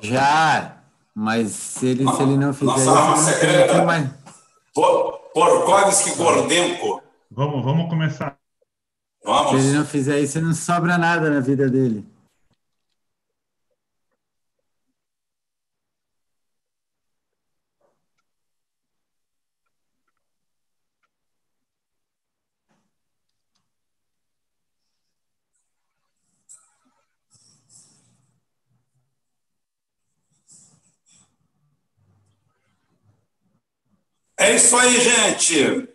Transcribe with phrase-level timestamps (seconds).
[0.00, 0.76] Já,
[1.14, 3.84] mas se ele, se ele não fizer Nossa isso, arma secreta.
[3.84, 4.08] mais.
[4.74, 7.02] Por- Porkovski Gordenko.
[7.30, 8.36] Vamos, vamos começar.
[9.22, 9.72] Se ele Vamos.
[9.74, 12.04] não fizer isso, não sobra nada na vida dele.
[34.40, 35.86] É isso aí, gente.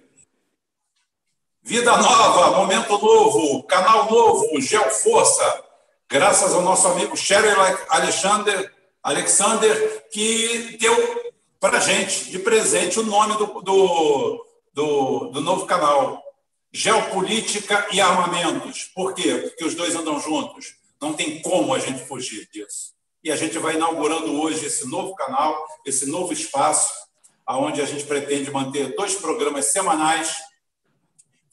[1.64, 5.64] Vida nova, momento novo, canal novo, Geoforça.
[6.08, 7.60] Graças ao nosso amigo Cheryl
[7.90, 8.72] Alexander,
[9.02, 16.24] Alexander, que deu para gente de presente o nome do, do, do, do novo canal.
[16.72, 18.84] Geopolítica e armamentos.
[18.94, 19.38] Por quê?
[19.38, 20.76] Porque os dois andam juntos.
[21.02, 22.94] Não tem como a gente fugir disso.
[23.24, 27.05] E a gente vai inaugurando hoje esse novo canal, esse novo espaço,
[27.48, 30.36] onde a gente pretende manter dois programas semanais,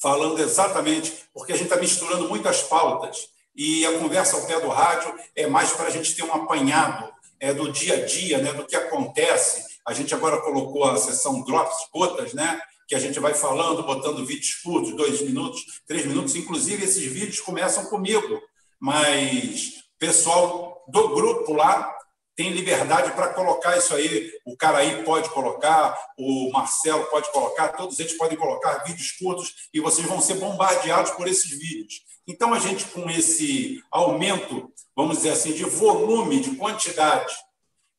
[0.01, 4.69] falando exatamente, porque a gente está misturando muitas pautas, e a conversa ao pé do
[4.69, 8.53] rádio é mais para a gente ter um apanhado é, do dia a dia, né,
[8.53, 9.65] do que acontece.
[9.87, 14.25] A gente agora colocou a sessão Drops, gotas, né, que a gente vai falando, botando
[14.25, 16.35] vídeos curtos, dois minutos, três minutos.
[16.35, 18.41] Inclusive, esses vídeos começam comigo,
[18.81, 21.92] mas pessoal do grupo lá
[22.35, 24.33] tem liberdade para colocar isso aí.
[24.45, 29.81] O Caraí pode colocar, o Marcelo pode colocar, todos eles podem colocar vídeos curtos e
[29.81, 32.03] vocês vão ser bombardeados por esses vídeos.
[32.27, 37.35] Então, a gente, com esse aumento, vamos dizer assim, de volume, de quantidade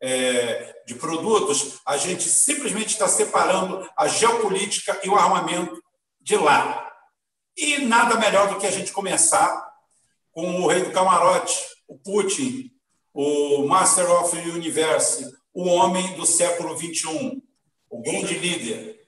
[0.01, 5.81] é, de produtos, a gente simplesmente está separando a geopolítica e o armamento
[6.19, 6.91] de lá.
[7.55, 9.71] E nada melhor do que a gente começar
[10.31, 11.55] com o rei do camarote,
[11.87, 12.72] o Putin,
[13.13, 17.41] o Master of the Universe, o homem do século XXI,
[17.89, 18.99] o grande líder.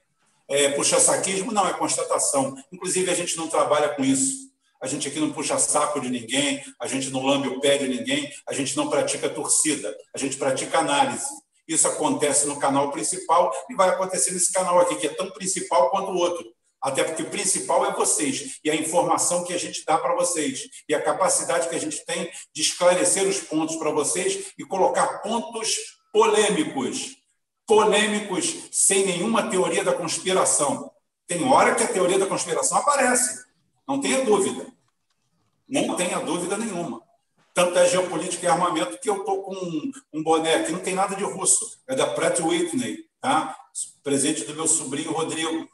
[0.48, 2.54] É, puxa-saquismo não é constatação.
[2.72, 4.46] Inclusive, a gente não trabalha com isso.
[4.80, 7.88] A gente aqui não puxa saco de ninguém, a gente não lambe o pé de
[7.88, 11.26] ninguém, a gente não pratica torcida, a gente pratica análise.
[11.66, 15.90] Isso acontece no canal principal e vai acontecer nesse canal aqui, que é tão principal
[15.90, 16.46] quanto o outro.
[16.86, 20.68] Até porque o principal é vocês e a informação que a gente dá para vocês
[20.88, 25.18] e a capacidade que a gente tem de esclarecer os pontos para vocês e colocar
[25.18, 25.74] pontos
[26.12, 27.16] polêmicos,
[27.66, 30.88] polêmicos sem nenhuma teoria da conspiração.
[31.26, 33.44] Tem hora que a teoria da conspiração aparece,
[33.84, 34.72] não tenha dúvida,
[35.68, 37.02] não tenha dúvida nenhuma.
[37.52, 40.94] Tanto é geopolítica e armamento que eu estou com um, um boné aqui, não tem
[40.94, 43.56] nada de russo, é da Pratt Whitney, tá?
[44.04, 45.68] presente do meu sobrinho Rodrigo.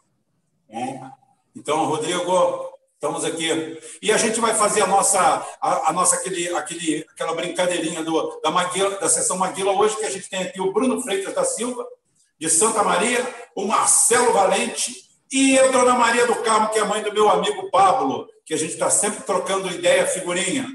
[1.55, 3.79] Então, Rodrigo, estamos aqui.
[4.01, 5.21] E a gente vai fazer a nossa,
[5.61, 10.07] a, a nossa aquele, aquele, aquela brincadeirinha do, da, Maguila, da sessão Maguila hoje, que
[10.07, 11.87] a gente tem aqui o Bruno Freitas da Silva,
[12.39, 13.23] de Santa Maria,
[13.55, 14.95] o Marcelo Valente
[15.31, 18.57] e a Dona Maria do Carmo, que é mãe do meu amigo Pablo, que a
[18.57, 20.67] gente está sempre trocando ideia, figurinha.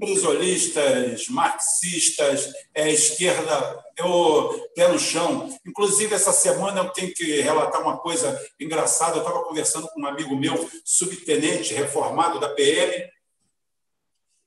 [0.00, 5.54] Brisolistas, marxistas, é, esquerda, eu, pé no chão.
[5.64, 9.16] Inclusive, essa semana eu tenho que relatar uma coisa engraçada.
[9.16, 13.10] Eu estava conversando com um amigo meu, subtenente reformado da PM,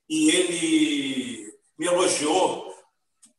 [0.09, 2.73] e ele me elogiou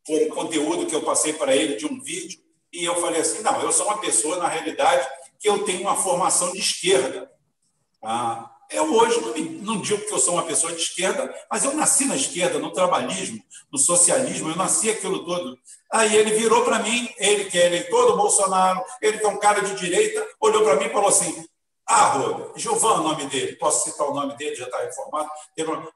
[0.06, 2.40] por um conteúdo que eu passei para ele de um vídeo,
[2.72, 5.06] e eu falei assim: não, eu sou uma pessoa, na realidade,
[5.40, 7.28] que eu tenho uma formação de esquerda.
[8.02, 11.64] Ah, eu hoje não, me, não, digo que eu sou uma pessoa de esquerda, mas
[11.64, 13.42] eu nasci na esquerda, no trabalhismo,
[13.72, 15.58] no socialismo, eu nasci aquilo todo.
[15.92, 19.38] Aí ele virou para mim, ele que é eleitor do Bolsonaro, ele que é um
[19.38, 21.46] cara de direita, olhou para mim e falou assim:
[21.86, 25.30] Ah, Rubem, Gilvan é o nome dele, posso citar o nome dele, já está reformado.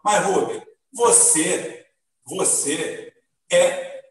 [0.04, 0.62] Mas, Rubem,
[0.92, 1.86] você,
[2.24, 3.12] você
[3.50, 4.02] é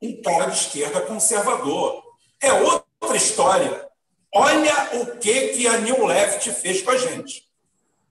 [0.00, 2.02] um cara de esquerda conservador.
[2.40, 3.88] É outra história.
[4.34, 7.51] Olha o que, que a New Left fez com a gente.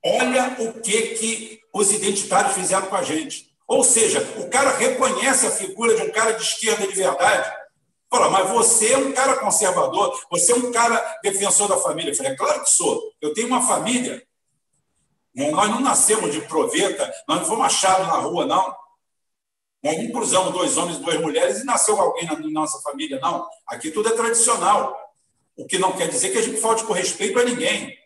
[0.03, 3.51] Olha o que, que os identitários fizeram com a gente.
[3.67, 7.61] Ou seja, o cara reconhece a figura de um cara de esquerda de verdade.
[8.09, 12.11] Fala, mas você é um cara conservador, você é um cara defensor da família.
[12.11, 13.13] Eu falei, é claro que sou.
[13.21, 14.21] Eu tenho uma família.
[15.33, 18.75] Nós não nascemos de proveta, nós não fomos achados na rua, não.
[19.81, 23.47] Nós não cruzamos dois homens duas mulheres e nasceu alguém na nossa família, não.
[23.65, 24.93] Aqui tudo é tradicional.
[25.55, 27.97] O que não quer dizer que a gente falte com respeito a ninguém.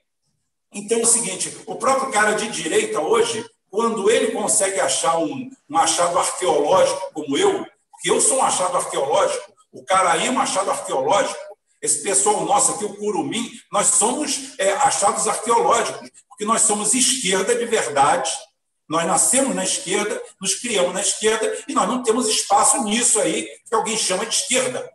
[0.76, 5.50] Então é o seguinte: o próprio cara de direita hoje, quando ele consegue achar um,
[5.70, 10.32] um achado arqueológico como eu, porque eu sou um achado arqueológico, o cara aí é
[10.32, 11.40] um achado arqueológico,
[11.82, 17.56] esse pessoal nosso aqui, o Curumim, nós somos é, achados arqueológicos, porque nós somos esquerda
[17.56, 18.32] de verdade
[18.88, 23.48] Nós nascemos na esquerda, nos criamos na esquerda e nós não temos espaço nisso aí
[23.68, 24.92] que alguém chama de esquerda.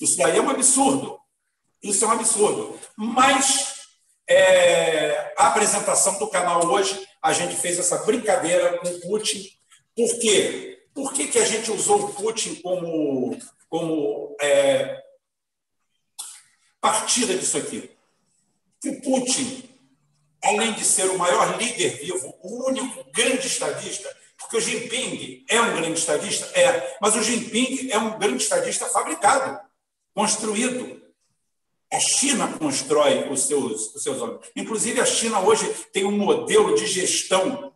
[0.00, 1.18] Isso daí é um absurdo.
[1.82, 2.78] Isso é um absurdo.
[2.96, 3.71] Mas
[4.28, 9.48] é, a apresentação do canal hoje, a gente fez essa brincadeira com o Putin.
[9.96, 10.86] Por quê?
[10.94, 13.36] Por que, que a gente usou o Putin como,
[13.68, 15.02] como é,
[16.80, 17.90] partida disso aqui?
[18.84, 19.68] O Putin,
[20.42, 25.60] além de ser o maior líder vivo, o único grande estadista, porque o Jinping é
[25.60, 29.60] um grande estadista, é, mas o Jinping é um grande estadista fabricado,
[30.14, 31.01] construído.
[31.92, 34.40] A China constrói os seus, os seus homens.
[34.56, 37.74] Inclusive, a China hoje tem um modelo de gestão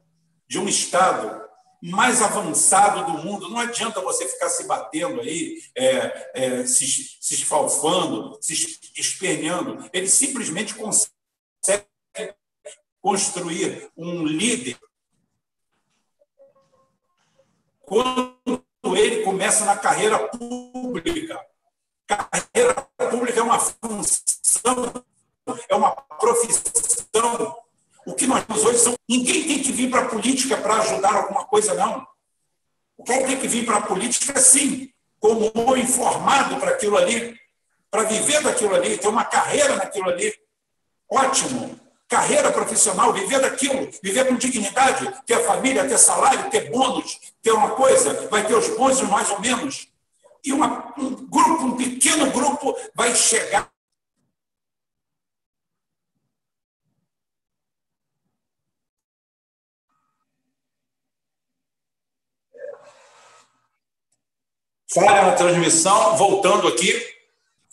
[0.49, 1.45] de um Estado
[1.83, 3.51] mais avançado do mundo.
[3.51, 8.55] Não adianta você ficar se batendo aí, é, é, se, se esfalfando, se
[8.97, 9.89] esperneando.
[9.93, 11.85] Ele simplesmente consegue
[13.03, 14.79] construir um líder
[17.83, 18.65] quando
[18.97, 21.39] ele começa na carreira pública.
[22.07, 22.75] Carreira
[23.11, 25.05] pública é uma função,
[25.69, 27.57] é uma profissão
[28.07, 28.95] o que nós temos hoje são.
[29.09, 32.07] Ninguém tem que vir para a política para ajudar alguma coisa, não.
[32.97, 37.37] O cara tem que vir para a política, sim, como informado para aquilo ali,
[37.91, 40.33] para viver daquilo ali, ter uma carreira naquilo ali.
[41.11, 41.79] Ótimo.
[42.09, 47.71] Carreira profissional, viver daquilo, viver com dignidade, ter família, ter salário, ter bônus, ter uma
[47.71, 49.89] coisa, vai ter os bons e mais ou menos.
[50.47, 53.71] E uma, um grupo, um pequeno grupo, vai chegar
[64.95, 67.07] falha na transmissão, voltando aqui,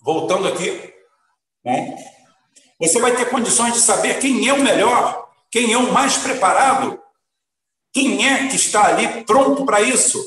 [0.01, 0.93] voltando aqui,
[1.63, 1.95] né?
[2.77, 7.01] você vai ter condições de saber quem é o melhor, quem é o mais preparado,
[7.93, 10.21] quem é que está ali pronto para isso,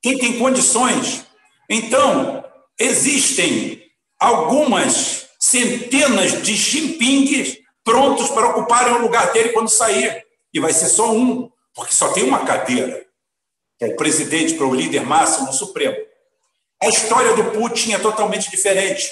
[0.00, 1.27] quem tem condições.
[1.68, 2.44] Então,
[2.78, 3.82] existem
[4.18, 10.24] algumas centenas de Jinpings prontos para ocuparem o lugar dele quando sair.
[10.52, 13.08] E vai ser só um, porque só tem uma cadeira
[13.78, 15.96] que é o presidente, para o líder máximo supremo.
[16.82, 19.08] A história do Putin é totalmente diferente.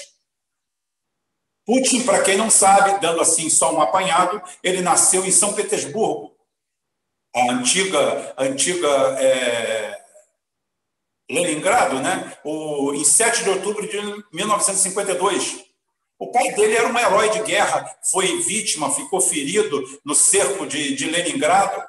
[1.65, 6.35] Putin, para quem não sabe, dando assim só um apanhado, ele nasceu em São Petersburgo,
[7.33, 8.87] a antiga, antiga
[9.19, 10.05] é,
[11.29, 12.37] Leningrado, né?
[12.43, 13.97] O, em 7 de outubro de
[14.33, 15.65] 1952.
[16.19, 20.95] O pai dele era um herói de guerra, foi vítima, ficou ferido no cerco de,
[20.95, 21.83] de Leningrado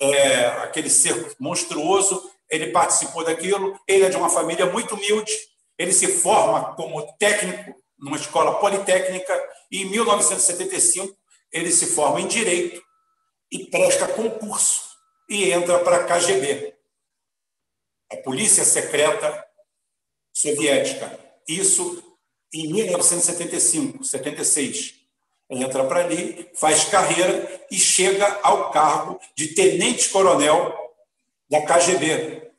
[0.00, 5.32] é, aquele cerco monstruoso, ele participou daquilo, ele é de uma família muito humilde,
[5.78, 9.32] ele se forma como técnico numa escola politécnica
[9.70, 11.16] e em 1975
[11.52, 12.82] ele se forma em direito
[13.50, 14.82] e presta concurso
[15.28, 16.74] e entra para a KGB,
[18.12, 19.44] a Polícia Secreta
[20.32, 21.18] Soviética.
[21.48, 22.02] Isso
[22.52, 25.06] em 1975, 76
[25.48, 30.74] entra para ali, faz carreira e chega ao cargo de tenente-coronel
[31.48, 32.50] da KGB,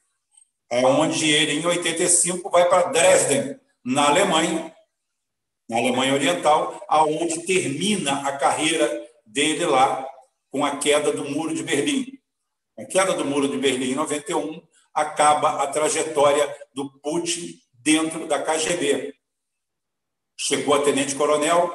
[0.72, 4.74] onde ele, em 85, vai para Dresden, na Alemanha,
[5.70, 10.08] na Alemanha Oriental, aonde termina a carreira dele lá
[10.50, 12.18] com a queda do Muro de Berlim.
[12.78, 14.62] A queda do Muro de Berlim em 91
[14.98, 19.14] acaba a trajetória do Putin dentro da KGB.
[20.36, 21.72] Chegou a tenente-coronel,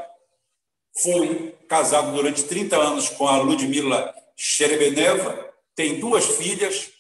[1.01, 6.93] foi casado durante 30 anos com a Ludmila Sherebeneva, tem duas filhas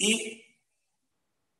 [0.00, 0.42] e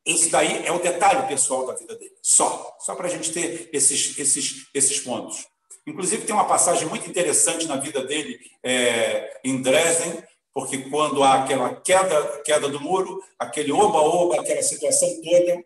[0.04, 3.70] esse daí é o detalhe pessoal da vida dele, só, só para a gente ter
[3.72, 5.46] esses, esses, esses pontos.
[5.86, 10.22] Inclusive, tem uma passagem muito interessante na vida dele é, em Dresden,
[10.58, 15.64] porque quando há aquela queda, queda do muro, aquele oba-oba, aquela situação toda,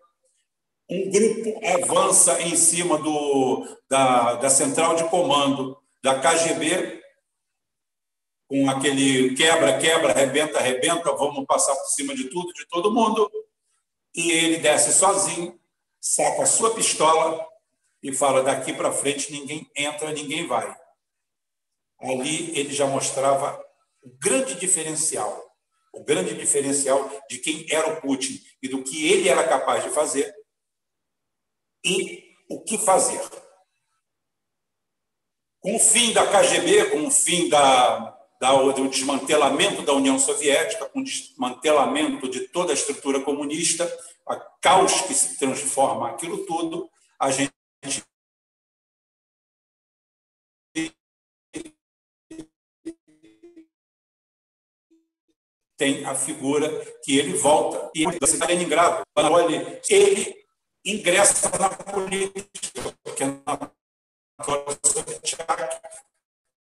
[0.90, 7.02] um grupo avança em cima do, da, da central de comando da KGB,
[8.46, 13.32] com aquele quebra, quebra, arrebenta, arrebenta, vamos passar por cima de tudo, de todo mundo.
[14.14, 15.58] E ele desce sozinho,
[15.98, 17.42] saca a sua pistola
[18.02, 20.76] e fala: daqui para frente ninguém entra, ninguém vai.
[21.98, 23.71] Ali ele já mostrava
[24.02, 25.50] o grande diferencial,
[25.92, 29.90] o grande diferencial de quem era o Putin e do que ele era capaz de
[29.90, 30.34] fazer
[31.84, 33.20] e o que fazer.
[35.60, 40.88] Com o fim da KGB, com o fim da, da, do desmantelamento da União Soviética,
[40.88, 43.84] com o desmantelamento de toda a estrutura comunista,
[44.26, 47.52] a caos que se transforma aquilo tudo, a gente
[55.82, 56.68] tem a figura
[57.02, 59.02] que ele volta e ele está Leningrado.
[59.90, 60.32] Ele
[60.84, 63.72] ingressa na política, porque na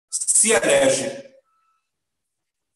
[0.10, 1.06] se elege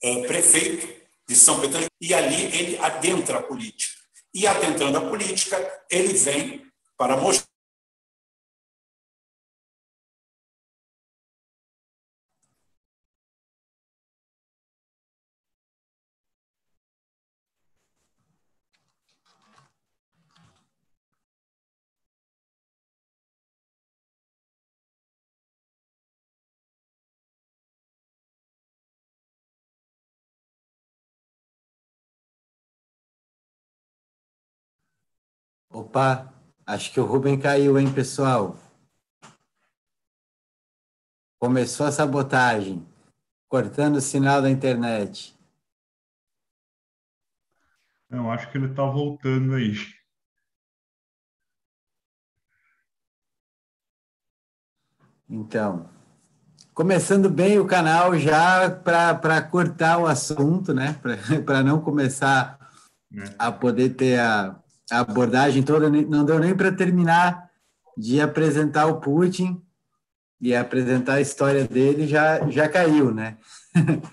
[0.03, 0.85] é, prefeito
[1.29, 3.97] de São Petersburgo e ali ele adentra a política.
[4.33, 7.52] E adentrando a política, ele vem para mostrar
[35.73, 36.31] Opa,
[36.67, 38.55] acho que o Rubem caiu, hein, pessoal?
[41.39, 42.87] Começou a sabotagem,
[43.49, 45.35] cortando o sinal da internet.
[48.07, 49.73] Não, acho que ele está voltando aí.
[55.27, 55.89] Então,
[56.75, 61.01] começando bem o canal já para cortar o assunto, né?
[61.43, 62.59] Para não começar
[63.11, 63.23] é.
[63.39, 67.49] a poder ter a, a abordagem toda, não deu nem para terminar
[67.97, 69.61] de apresentar o Putin
[70.41, 73.37] e apresentar a história dele, já, já caiu, né?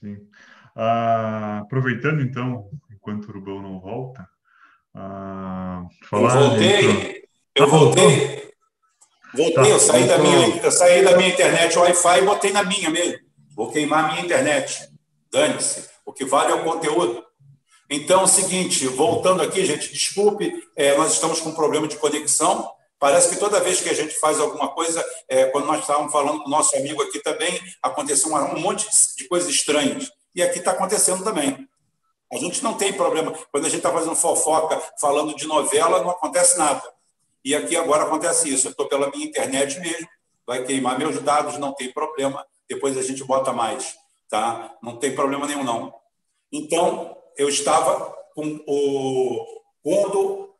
[0.00, 0.16] Sim.
[0.74, 4.28] Ah, aproveitando, então, enquanto o Rubão não volta,
[4.94, 6.34] ah, falar...
[6.34, 8.52] Eu voltei, eu ah, voltei,
[9.34, 12.62] voltei, tá, eu, saí da minha, eu saí da minha internet Wi-Fi e botei na
[12.64, 13.26] minha mesmo.
[13.54, 14.90] Vou queimar a minha internet.
[15.32, 15.88] Dane-se.
[16.04, 17.24] O que vale é o conteúdo.
[17.88, 21.96] Então, é o seguinte, voltando aqui, gente, desculpe, é, nós estamos com um problema de
[21.96, 22.68] conexão.
[22.98, 26.42] Parece que toda vez que a gente faz alguma coisa, é, quando nós estávamos falando
[26.42, 30.10] com o nosso amigo aqui também, aconteceu um, monte de coisas estranhas.
[30.34, 31.68] E aqui está acontecendo também.
[32.32, 33.32] A gente não tem problema.
[33.52, 36.82] Quando a gente está fazendo fofoca, falando de novela, não acontece nada.
[37.44, 38.66] E aqui agora acontece isso.
[38.66, 40.08] Eu estou pela minha internet mesmo,
[40.44, 42.44] vai queimar meus dados, não tem problema.
[42.68, 43.94] Depois a gente bota mais.
[44.28, 44.74] Tá?
[44.82, 45.94] Não tem problema nenhum, não.
[46.50, 49.46] Então, eu estava com o
[49.82, 50.54] quando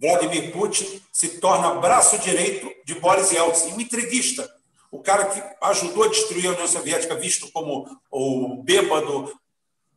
[0.00, 4.48] Vladimir Putin se torna braço direito de Boris Yeltsin, um entreguista,
[4.90, 9.32] o cara que ajudou a destruir a União Soviética, visto como o bêbado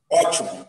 [0.10, 0.68] ótimo.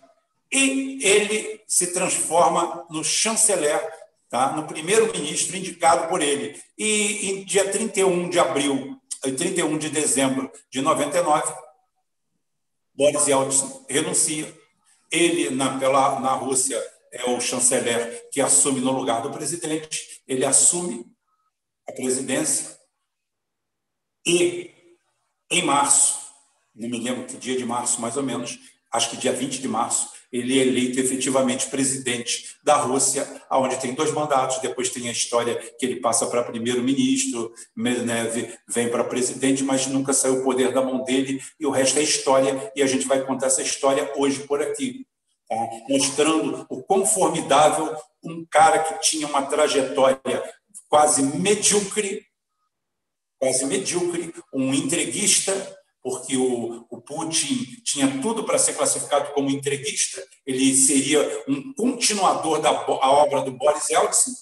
[0.51, 3.81] E ele se transforma no chanceler,
[4.29, 4.53] tá?
[4.53, 6.61] no primeiro-ministro indicado por ele.
[6.77, 11.53] E em dia 31 de abril, 31 de dezembro de 99,
[12.95, 14.62] Boris Yeltsin renuncia
[15.13, 20.45] ele, na, pela, na Rússia, é o chanceler que assume no lugar do presidente, ele
[20.45, 21.05] assume
[21.87, 22.77] a presidência.
[24.27, 24.71] E,
[25.51, 26.19] em março,
[26.75, 28.59] não me lembro que dia de março, mais ou menos,
[28.91, 33.95] acho que dia 20 de março, ele é eleito efetivamente presidente da Rússia, onde tem
[33.95, 39.63] dois mandatos, depois tem a história que ele passa para primeiro-ministro, Medvedev vem para presidente,
[39.63, 42.87] mas nunca saiu o poder da mão dele, e o resto é história, e a
[42.87, 45.07] gente vai contar essa história hoje por aqui,
[45.47, 45.57] tá?
[45.89, 50.43] mostrando o quão formidável um cara que tinha uma trajetória
[50.89, 52.25] quase medíocre,
[53.39, 55.53] quase medíocre, um entreguista,
[56.03, 62.61] porque o, o Putin tinha tudo para ser classificado como entreguista, ele seria um continuador
[62.61, 64.33] da obra do Boris Yeltsin,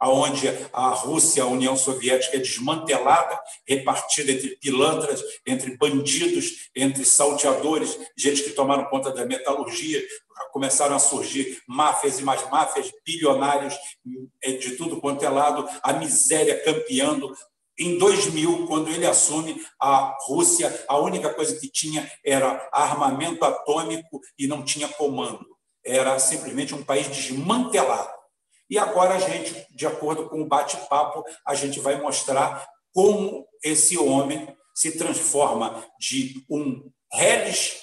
[0.00, 7.98] aonde a Rússia, a União Soviética é desmantelada, repartida entre pilantras, entre bandidos, entre salteadores,
[8.16, 10.02] gente que tomaram conta da metalurgia,
[10.52, 13.74] começaram a surgir máfias e mais máfias, bilionários
[14.42, 17.30] é, de tudo quanto é lado, a miséria campeando,
[17.80, 24.20] em 2000, quando ele assume a Rússia, a única coisa que tinha era armamento atômico
[24.38, 25.44] e não tinha comando.
[25.84, 28.10] Era simplesmente um país desmantelado.
[28.68, 33.96] E agora a gente, de acordo com o bate-papo, a gente vai mostrar como esse
[33.96, 37.80] homem se transforma de um reles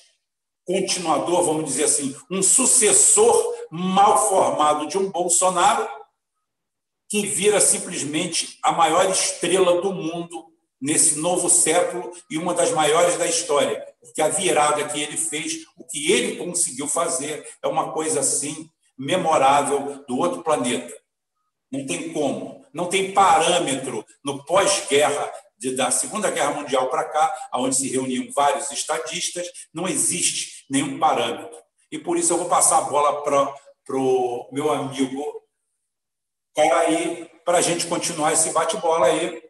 [0.64, 5.88] continuador, vamos dizer assim, um sucessor mal formado de um Bolsonaro,
[7.10, 10.46] que vira simplesmente a maior estrela do mundo
[10.80, 15.66] nesse novo século e uma das maiores da história, porque a virada que ele fez,
[15.76, 20.94] o que ele conseguiu fazer, é uma coisa assim memorável do outro planeta.
[21.72, 25.32] Não tem como, não tem parâmetro no pós-guerra
[25.76, 31.58] da Segunda Guerra Mundial para cá, onde se reuniam vários estadistas, não existe nenhum parâmetro.
[31.92, 35.42] E por isso eu vou passar a bola para o meu amigo
[36.58, 39.44] para aí para a gente continuar esse bate-bola aí.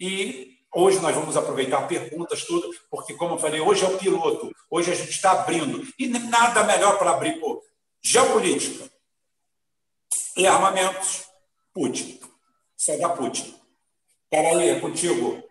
[0.00, 4.50] E Hoje nós vamos aproveitar perguntas, tudo, porque, como eu falei, hoje é o piloto,
[4.68, 5.86] hoje a gente está abrindo.
[5.96, 7.62] E nada melhor para abrir por
[8.02, 8.90] geopolítica
[10.36, 11.26] e armamentos,
[11.72, 12.18] Putin.
[12.76, 13.54] Isso é da Putin.
[14.32, 15.44] aí, é contigo.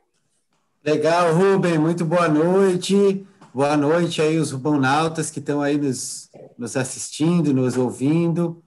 [0.83, 3.25] Legal, Rubem, muito boa noite.
[3.53, 8.61] Boa noite aí os rubonautas que estão aí nos, nos assistindo, nos ouvindo,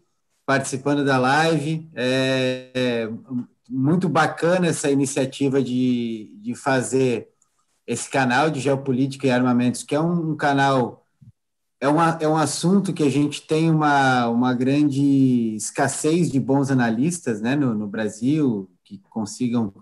[0.46, 1.90] participando da live.
[1.94, 3.08] É, é
[3.68, 7.28] muito bacana essa iniciativa de, de fazer
[7.86, 11.04] esse canal de geopolítica e armamentos, que é um, um canal,
[11.80, 16.70] é, uma, é um assunto que a gente tem uma, uma grande escassez de bons
[16.70, 19.72] analistas né, no, no Brasil, que consigam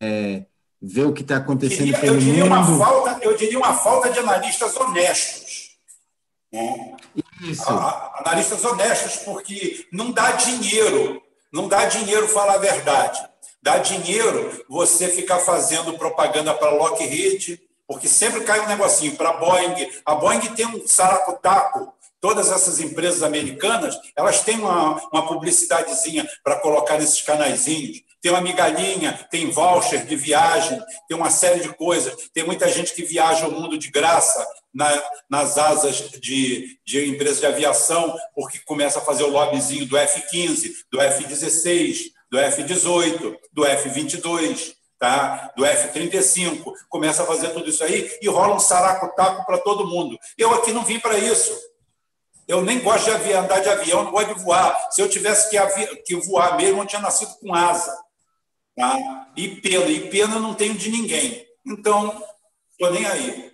[0.00, 0.46] é,
[0.80, 2.54] ver o que está acontecendo eu diria, pelo eu diria mundo.
[2.54, 5.76] Uma falta, eu diria uma falta de analistas honestos.
[6.52, 6.96] Né?
[8.14, 11.22] Analistas honestos, porque não dá dinheiro
[11.52, 13.20] não dá dinheiro falar a verdade.
[13.60, 19.32] Dá dinheiro você ficar fazendo propaganda para Lockheed, porque sempre cai um negocinho para a
[19.34, 19.90] Boeing.
[20.06, 21.92] A Boeing tem um saracutaco.
[22.20, 28.00] Todas essas empresas americanas, elas têm uma, uma publicidadezinha para colocar nesses canaizinhos.
[28.22, 32.14] Tem uma migalhinha, tem voucher de viagem, tem uma série de coisas.
[32.32, 37.40] Tem muita gente que viaja o mundo de graça na, nas asas de, de empresas
[37.40, 43.66] de aviação, porque começa a fazer o lobbyzinho do F-15, do F-16, do F-18, do
[43.66, 45.52] F-22, tá?
[45.56, 46.72] do F-35.
[46.88, 50.16] Começa a fazer tudo isso aí e rola um saraco-taco para todo mundo.
[50.38, 51.52] Eu aqui não vim para isso.
[52.46, 54.88] Eu nem gosto de andar de avião, não gosto de voar.
[54.90, 58.01] Se eu tivesse que, que voar mesmo, eu tinha nascido com asa.
[58.76, 59.30] Tá?
[59.36, 61.46] E pena, e pena não tenho de ninguém.
[61.64, 62.22] Então,
[62.70, 63.52] estou nem aí.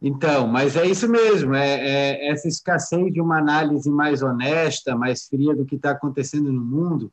[0.00, 5.26] Então, mas é isso mesmo, é, é, essa escassez de uma análise mais honesta, mais
[5.26, 7.10] fria do que está acontecendo no mundo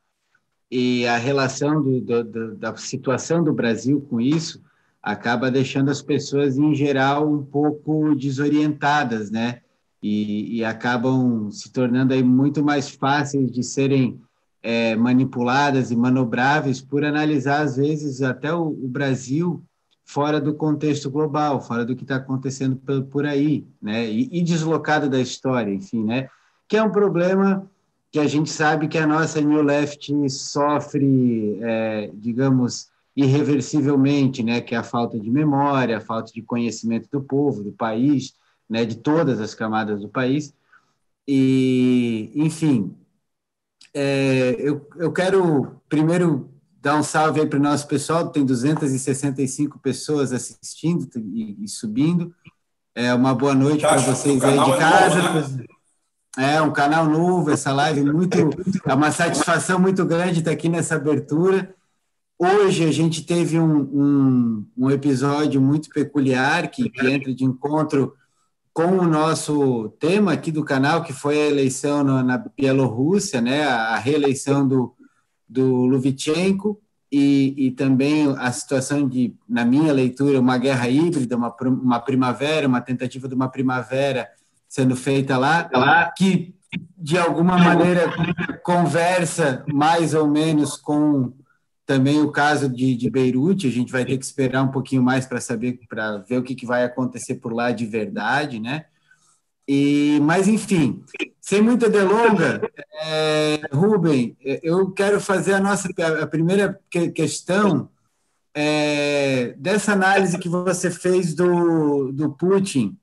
[0.76, 4.60] e a relação do, do, da situação do Brasil com isso
[5.04, 9.62] acaba deixando as pessoas, em geral, um pouco desorientadas, né?
[10.02, 14.20] E, e acabam se tornando aí muito mais fáceis de serem
[14.64, 19.62] é, manipuladas e manobráveis por analisar, às vezes, até o, o Brasil
[20.06, 24.10] fora do contexto global, fora do que está acontecendo por, por, aí, né?
[24.10, 26.30] E, e, deslocado da história, enfim, né?
[26.68, 27.70] Que é um problema
[28.10, 34.62] que a gente sabe que a nossa New Left sofre, é, digamos, irreversivelmente, né?
[34.62, 38.34] Que é a falta de memória, a falta de conhecimento do povo, do país,
[38.70, 38.86] né?
[38.86, 40.54] De todas as camadas do país.
[41.28, 42.94] E, enfim,
[43.94, 46.50] é, eu, eu quero primeiro
[46.82, 52.34] dar um salve aí para o nosso pessoal, tem 265 pessoas assistindo e, e subindo.
[52.96, 55.20] É uma boa noite para vocês aí de é casa.
[55.20, 55.66] É, novo, né?
[56.56, 58.38] é um canal novo, essa live muito
[58.86, 61.74] é uma satisfação muito grande estar aqui nessa abertura.
[62.38, 68.14] Hoje a gente teve um, um, um episódio muito peculiar que, que entra de encontro
[68.74, 73.64] com o nosso tema aqui do canal, que foi a eleição na, na Bielorrússia, né,
[73.64, 74.96] a reeleição do,
[75.48, 76.82] do Luvichenko
[77.12, 82.68] e, e, também a situação de, na minha leitura, uma guerra híbrida, uma, uma primavera,
[82.68, 84.28] uma tentativa de uma primavera
[84.68, 85.70] sendo feita lá,
[86.18, 86.56] que
[86.98, 88.12] de alguma maneira
[88.64, 91.32] conversa mais ou menos com
[91.86, 93.68] também o caso de, de Beirute.
[93.68, 96.56] A gente vai ter que esperar um pouquinho mais para saber, para ver o que,
[96.56, 98.86] que vai acontecer por lá de verdade, né?
[99.68, 101.04] E, mas, enfim,
[101.40, 102.62] sem muita delonga,
[103.02, 105.90] é, Rubem, eu quero fazer a nossa
[106.22, 106.80] a primeira
[107.16, 107.90] questão
[108.54, 112.98] é, dessa análise que você fez do, do Putin,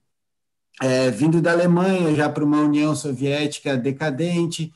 [0.82, 4.72] é, vindo da Alemanha já para uma União Soviética decadente,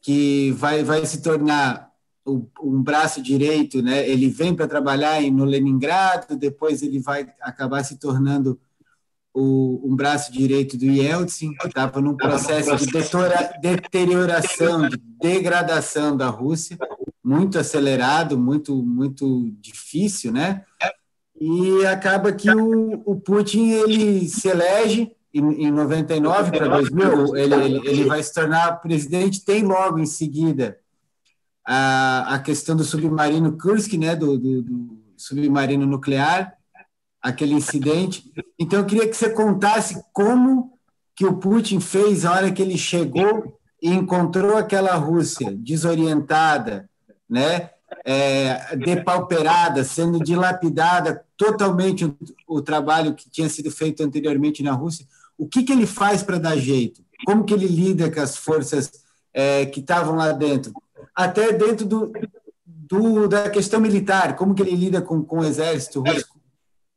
[0.00, 1.87] que vai, vai se tornar
[2.28, 4.08] um braço direito, né?
[4.08, 8.58] ele vem para trabalhar no Leningrado, depois ele vai acabar se tornando
[9.32, 12.86] o, um braço direito do Yeltsin, que estava num processo de
[13.60, 16.76] deterioração, de degradação da Rússia,
[17.22, 20.64] muito acelerado, muito, muito difícil, né?
[21.40, 27.54] E acaba que o, o Putin ele se elege em, em 99 para 2000, ele,
[27.54, 30.78] ele, ele vai se tornar presidente, tem logo em seguida
[31.70, 36.54] a, a questão do submarino Kursk, né, do, do, do submarino nuclear,
[37.20, 38.32] aquele incidente.
[38.58, 40.72] Então, eu queria que você contasse como
[41.14, 46.88] que o Putin fez a hora que ele chegou e encontrou aquela Rússia desorientada,
[47.28, 47.70] né?
[48.04, 55.06] É, depauperada, sendo dilapidada totalmente o, o, trabalho que tinha sido feito anteriormente na Rússia.
[55.36, 57.02] O que, que ele faz para dar jeito?
[57.26, 58.90] Como que ele lida com as forças
[59.32, 60.72] é, que estavam lá dentro?
[61.14, 62.12] Até dentro do,
[62.64, 66.38] do, da questão militar, como que ele lida com, com o exército russo.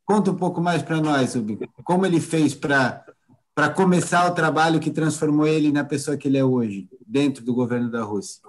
[0.05, 1.59] Conta um pouco mais para nós, Ubi.
[1.83, 3.05] Como ele fez para
[3.53, 7.53] para começar o trabalho que transformou ele na pessoa que ele é hoje, dentro do
[7.53, 8.41] governo da Rússia?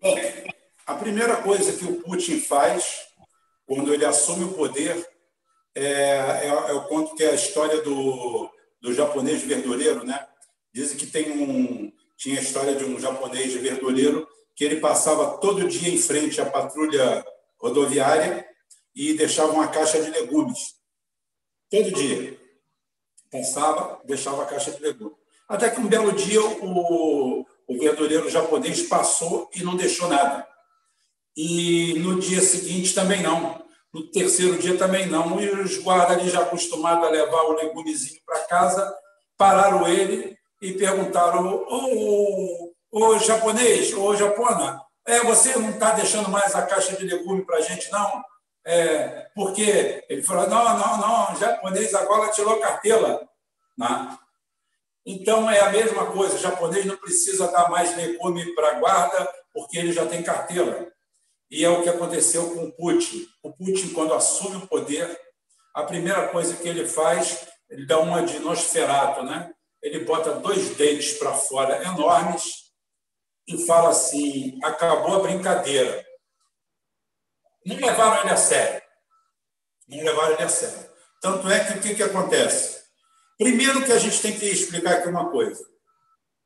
[0.00, 0.52] Bem,
[0.86, 3.08] a primeira coisa que o Putin faz
[3.66, 5.06] quando ele assume o poder
[5.74, 10.26] é, é, é o conto que é a história do, do japonês verdureiro, né?
[10.72, 15.68] Dizem que tem um tinha a história de um japonês verdureiro que ele passava todo
[15.68, 17.24] dia em frente à patrulha
[17.60, 18.46] rodoviária
[18.94, 20.76] e deixava uma caixa de legumes.
[21.70, 22.40] Todo dia.
[23.30, 25.16] Passava, deixava a caixa de legumes.
[25.46, 30.46] Até que um belo dia o, o verdureiro japonês passou e não deixou nada.
[31.36, 33.62] E no dia seguinte também não.
[33.92, 35.38] No terceiro dia também não.
[35.40, 38.96] E os guardas ali já acostumados a levar o legumezinho para casa,
[39.36, 46.54] pararam ele e perguntaram: Ô, ô japonês, ô japona, é, você não está deixando mais
[46.54, 48.24] a caixa de legume para a gente, não?
[48.66, 53.28] É, porque ele falou: não, não, não, japonês agora tirou carteira.
[53.78, 54.18] Né?
[55.06, 59.32] Então é a mesma coisa: o japonês não precisa dar mais legume para a guarda,
[59.54, 60.92] porque ele já tem carteira.
[61.48, 63.24] E é o que aconteceu com o Putin.
[63.44, 65.16] O Putin, quando assume o poder,
[65.72, 69.54] a primeira coisa que ele faz, ele dá uma de Nosferato, né?
[69.82, 72.72] Ele bota dois dentes para fora enormes
[73.46, 76.04] e fala assim: acabou a brincadeira.
[77.64, 78.82] Não levaram ele a sério.
[79.88, 80.90] Não levaram ele a sério.
[81.20, 82.84] Tanto é que o que, que acontece?
[83.38, 85.64] Primeiro que a gente tem que explicar aqui uma coisa.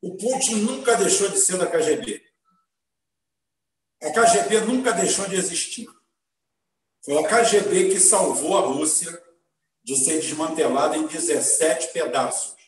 [0.03, 2.23] O Putin nunca deixou de ser da KGB.
[4.03, 5.87] A KGB nunca deixou de existir.
[7.05, 9.23] Foi a KGB que salvou a Rússia
[9.83, 12.60] de ser desmantelada em 17 pedaços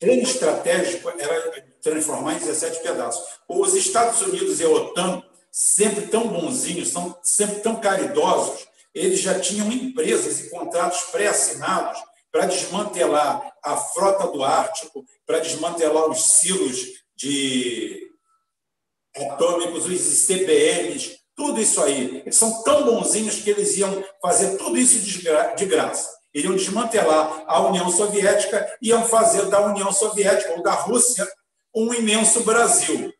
[0.00, 3.22] plano estratégico era transformar em 17 pedaços.
[3.46, 9.38] Os Estados Unidos e a OTAN, sempre tão bonzinhos, são sempre tão caridosos, eles já
[9.38, 12.00] tinham empresas e contratos pré-assinados
[12.32, 18.08] para desmantelar a frota do Ártico, para desmantelar os silos de
[19.14, 22.22] atômicos, os ICBMs, tudo isso aí.
[22.24, 24.98] Eles são tão bonzinhos que eles iam fazer tudo isso
[25.56, 31.26] de graça iriam desmantelar a União Soviética, iam fazer da União Soviética ou da Rússia
[31.74, 33.12] um imenso Brasil.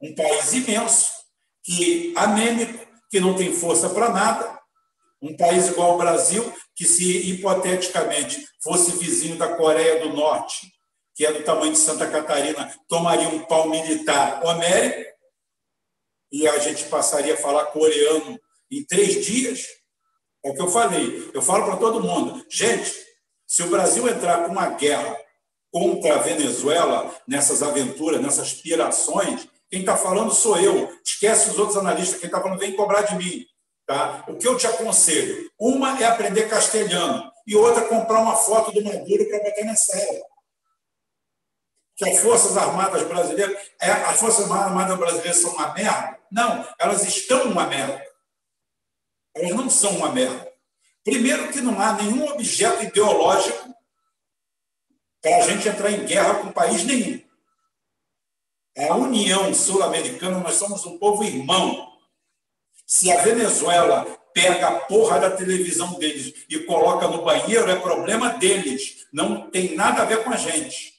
[0.00, 1.10] Um país imenso,
[1.62, 4.58] que anêmico, que não tem força para nada,
[5.20, 10.72] um país igual ao Brasil, que se hipoteticamente fosse vizinho da Coreia do Norte,
[11.14, 15.10] que é do tamanho de Santa Catarina, tomaria um pau militar homérico,
[16.32, 18.38] e a gente passaria a falar coreano
[18.70, 19.66] em três dias,
[20.44, 21.30] é o que eu falei.
[21.34, 22.92] Eu falo para todo mundo, gente,
[23.46, 25.16] se o Brasil entrar com uma guerra
[25.72, 30.92] contra a Venezuela, nessas aventuras, nessas pirações, quem está falando sou eu.
[31.04, 33.46] Esquece os outros analistas, quem está falando vem cobrar de mim.
[33.86, 34.24] Tá?
[34.28, 35.50] O que eu te aconselho?
[35.58, 40.20] Uma é aprender castelhano e outra comprar uma foto do Maduro para botar na sala.
[41.96, 46.18] Que as Forças Armadas Brasileiras, é, as Forças Armadas Brasileiras são uma merda?
[46.30, 48.00] Não, elas estão uma merda.
[49.34, 50.50] Elas não são uma merda.
[51.04, 53.74] Primeiro, que não há nenhum objeto ideológico
[55.22, 57.20] para a gente entrar em guerra com país nenhum.
[58.76, 61.90] A União Sul-Americana, nós somos um povo irmão.
[62.86, 68.30] Se a Venezuela pega a porra da televisão deles e coloca no banheiro, é problema
[68.34, 69.06] deles.
[69.12, 70.94] Não tem nada a ver com a gente.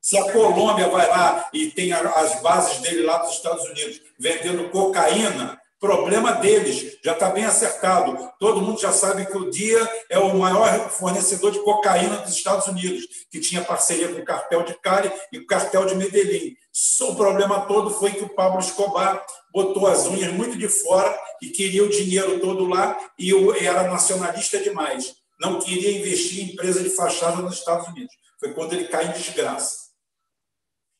[0.00, 4.70] Se a Colômbia vai lá e tem as bases dele lá dos Estados Unidos vendendo
[4.70, 8.30] cocaína, Problema deles, já está bem acertado.
[8.38, 12.66] Todo mundo já sabe que o Dia é o maior fornecedor de cocaína dos Estados
[12.66, 16.54] Unidos, que tinha parceria com o cartel de Cali e o cartel de Medellín.
[17.00, 21.48] O problema todo foi que o Pablo Escobar botou as unhas muito de fora e
[21.48, 25.14] queria o dinheiro todo lá e era nacionalista demais.
[25.40, 28.14] Não queria investir em empresa de fachada nos Estados Unidos.
[28.38, 29.78] Foi quando ele cai em desgraça.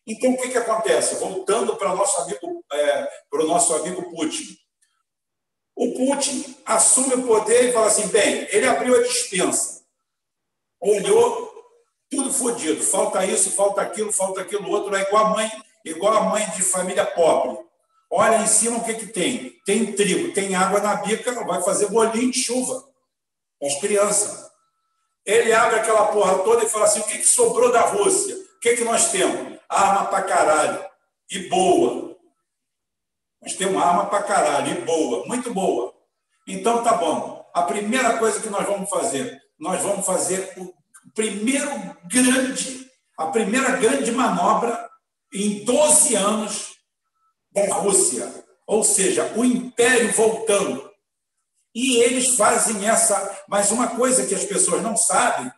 [0.06, 1.16] Então, o que, que acontece?
[1.16, 1.92] Voltando para,
[2.72, 4.56] é, para o nosso amigo Putin.
[5.74, 9.82] O Putin assume o poder e fala assim: bem, ele abriu a dispensa,
[10.80, 11.50] olhou,
[12.10, 15.50] tudo fodido, falta isso, falta aquilo, falta aquilo outro, é igual a mãe,
[15.84, 17.58] igual a mãe de família pobre.
[18.10, 21.86] Olha em cima o que, que tem: tem trigo, tem água na bica, vai fazer
[21.88, 22.84] bolinho de chuva
[23.58, 24.50] com as crianças.
[25.24, 28.34] Ele abre aquela porra toda e fala assim: o que, que sobrou da Rússia?
[28.34, 29.58] O que, que nós temos?
[29.68, 30.84] Arma pra caralho.
[31.30, 32.09] E boa.
[33.42, 35.94] Nós temos arma para caralho, e boa, muito boa.
[36.46, 37.48] Então tá bom.
[37.54, 40.72] A primeira coisa que nós vamos fazer, nós vamos fazer o
[41.14, 41.70] primeiro
[42.04, 44.88] grande, a primeira grande manobra
[45.32, 46.74] em 12 anos
[47.52, 50.90] da Rússia, ou seja, o império voltando.
[51.74, 53.44] E eles fazem essa.
[53.48, 55.50] Mas uma coisa que as pessoas não sabem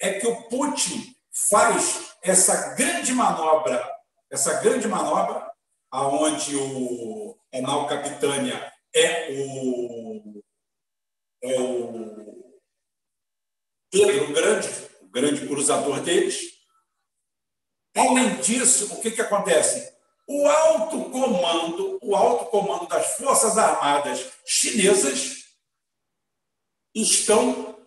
[0.00, 1.14] é que o Putin
[1.50, 3.86] faz essa grande manobra,
[4.30, 5.47] essa grande manobra,
[5.90, 10.42] aonde o a nau Capitânia é o,
[11.42, 12.60] é o
[13.90, 14.68] Pedro Grande,
[15.00, 16.58] o grande cruzador deles.
[17.96, 19.96] Além disso, o que, que acontece?
[20.26, 25.44] O alto comando, o alto comando das Forças Armadas chinesas
[26.94, 27.78] estão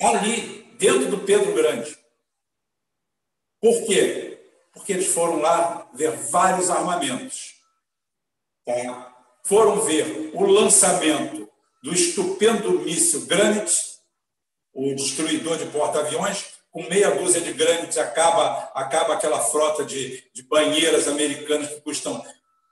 [0.00, 1.96] ali, dentro do Pedro Grande.
[3.60, 4.42] Por quê?
[4.72, 7.54] Porque eles foram lá ver vários armamentos.
[8.64, 9.14] Tá?
[9.44, 11.48] Foram ver o lançamento
[11.82, 13.74] do estupendo míssil Granite,
[14.72, 20.42] o destruidor de porta-aviões, com meia dúzia de Granite acaba, acaba aquela frota de, de
[20.44, 22.24] banheiras americanas que custam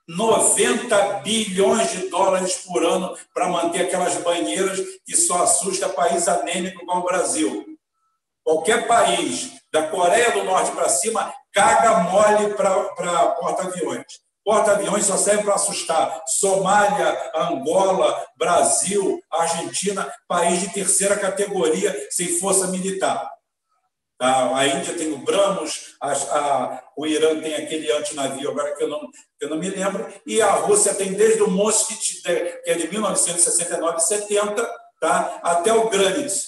[0.06, 6.86] 90 bilhões de dólares por ano para manter aquelas banheiras que só assusta país anêmico
[6.86, 7.66] como o Brasil.
[8.44, 14.04] Qualquer país, da Coreia do Norte para cima, caga mole para porta-aviões.
[14.44, 22.68] Porta-aviões só serve para assustar Somália, Angola, Brasil, Argentina, país de terceira categoria sem força
[22.68, 23.28] militar.
[24.16, 24.56] Tá?
[24.56, 28.88] A Índia tem o Brahmos, a, a, o Irã tem aquele antinavio, agora que eu,
[28.88, 32.74] não, que eu não me lembro, e a Rússia tem desde o Moskvit, que é
[32.74, 35.40] de 1969 70, tá?
[35.42, 36.46] até o Granitz.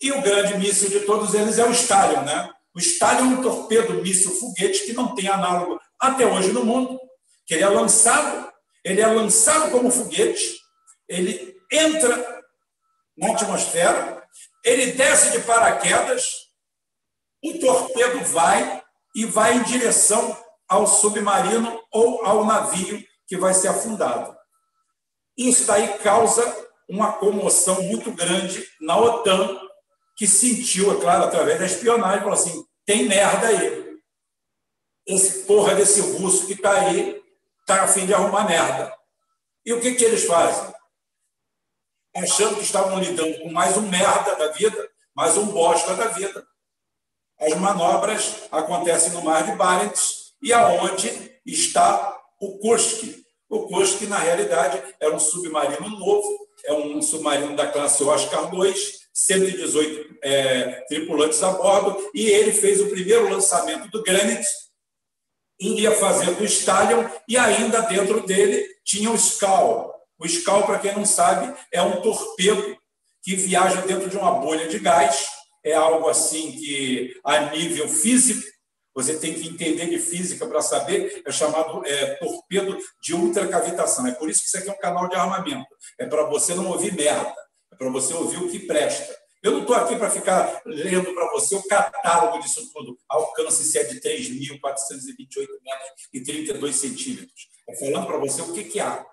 [0.00, 2.24] E o grande míssil de todos eles é o Stalin.
[2.24, 2.50] Né?
[2.74, 6.98] O Stalin é um torpedo míssil foguete que não tem análogo até hoje no mundo,
[7.46, 8.50] que ele é lançado,
[8.84, 10.58] ele é lançado como foguete,
[11.08, 12.42] ele entra
[13.16, 14.26] na atmosfera,
[14.64, 16.24] ele desce de paraquedas,
[17.44, 18.82] o torpedo vai
[19.14, 20.36] e vai em direção
[20.68, 24.34] ao submarino ou ao navio que vai ser afundado.
[25.36, 26.42] Isso daí causa
[26.88, 29.60] uma comoção muito grande na OTAN,
[30.22, 33.98] que sentiu, é claro, através da espionagem, falou assim: tem merda aí.
[35.04, 37.20] Esse porra desse russo que está aí
[37.60, 38.96] está a fim de arrumar merda.
[39.66, 40.72] E o que, que eles fazem?
[42.14, 46.46] Achando que estavam lidando com mais um merda da vida, mais um bosta da vida.
[47.40, 53.24] As manobras acontecem no Mar de Barents e aonde está o Kursk.
[53.48, 59.01] O Kursk, na realidade, é um submarino novo, é um submarino da classe Oscar II,
[59.12, 64.46] 118 é, tripulantes a bordo, e ele fez o primeiro lançamento do Granite
[65.62, 69.94] iria fazer do Stallion e ainda dentro dele tinha o Skal.
[70.18, 72.76] O Skal, para quem não sabe, é um torpedo
[73.22, 75.26] que viaja dentro de uma bolha de gás.
[75.64, 78.42] É algo assim que, a nível físico,
[78.94, 84.06] você tem que entender de física para saber, é chamado é, torpedo de ultracavitação.
[84.06, 85.66] É por isso que isso aqui é um canal de armamento.
[85.98, 87.34] É para você não ouvir merda,
[87.82, 89.12] para você ouvir o que presta.
[89.42, 92.96] Eu não estou aqui para ficar lendo para você o catálogo disso tudo.
[93.08, 97.48] Alcance se é de 3.428 metros e 32 centímetros.
[97.68, 99.04] Estou falando para você o que, que há.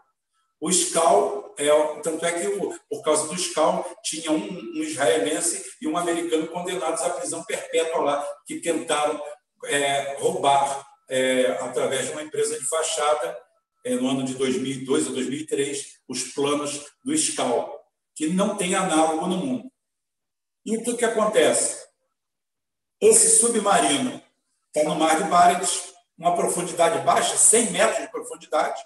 [0.62, 1.69] O Skal, é,
[2.03, 2.47] tanto é que
[2.88, 8.01] por causa do Skal, tinha um, um, israelense e um americano condenados à prisão perpétua
[8.03, 9.19] lá, que tentaram
[9.65, 13.36] é, roubar, é, através de uma empresa de fachada,
[13.84, 17.78] é, no ano de 2002 ou 2003, os planos do Skal,
[18.19, 19.71] que não tem análogo no mundo.
[20.65, 21.88] E o que, que acontece?
[22.99, 24.21] Esse submarino
[24.67, 28.84] está no mar de Barents, uma profundidade baixa, 100 metros de profundidade,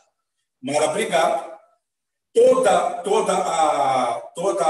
[0.61, 1.51] mar abrigado.
[2.31, 4.65] Toda, toda a, toda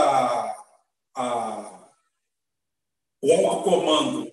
[1.14, 1.90] a,
[3.22, 4.32] o alto comando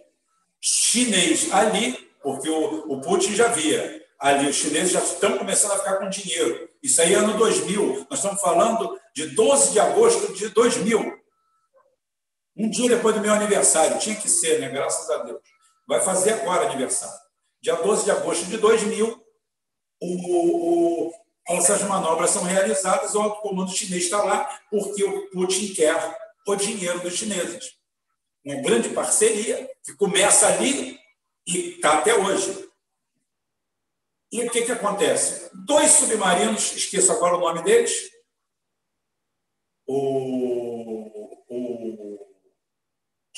[0.61, 5.79] chinês ali, porque o, o Putin já via, ali os chineses já estão começando a
[5.79, 6.69] ficar com dinheiro.
[6.83, 8.07] Isso aí é ano 2000.
[8.09, 11.21] Nós estamos falando de 12 de agosto de 2000.
[12.57, 14.69] Um dia depois do meu aniversário, tinha que ser, né?
[14.69, 15.40] Graças a Deus.
[15.87, 17.19] Vai fazer agora aniversário.
[17.62, 19.23] Dia 12 de agosto de 2000,
[20.01, 21.12] o, o,
[21.49, 26.16] essas manobras são realizadas, o alto comando chinês está lá porque o Putin quer
[26.47, 27.75] o dinheiro dos chineses.
[28.45, 30.99] Uma grande parceria que começa ali
[31.47, 32.69] e está até hoje.
[34.33, 35.51] E o que, que acontece?
[35.53, 38.11] Dois submarinos, esqueço agora o nome deles,
[39.87, 41.05] o,
[41.49, 42.19] o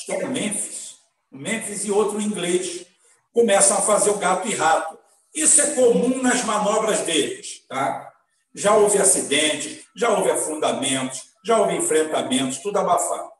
[0.04, 0.96] que é Memphis,
[1.30, 2.86] Memphis e outro inglês,
[3.32, 4.98] começam a fazer o gato e rato.
[5.34, 7.66] Isso é comum nas manobras deles.
[7.66, 8.12] Tá?
[8.54, 13.30] Já houve acidentes, já houve afundamentos, já houve enfrentamentos, tudo abafado.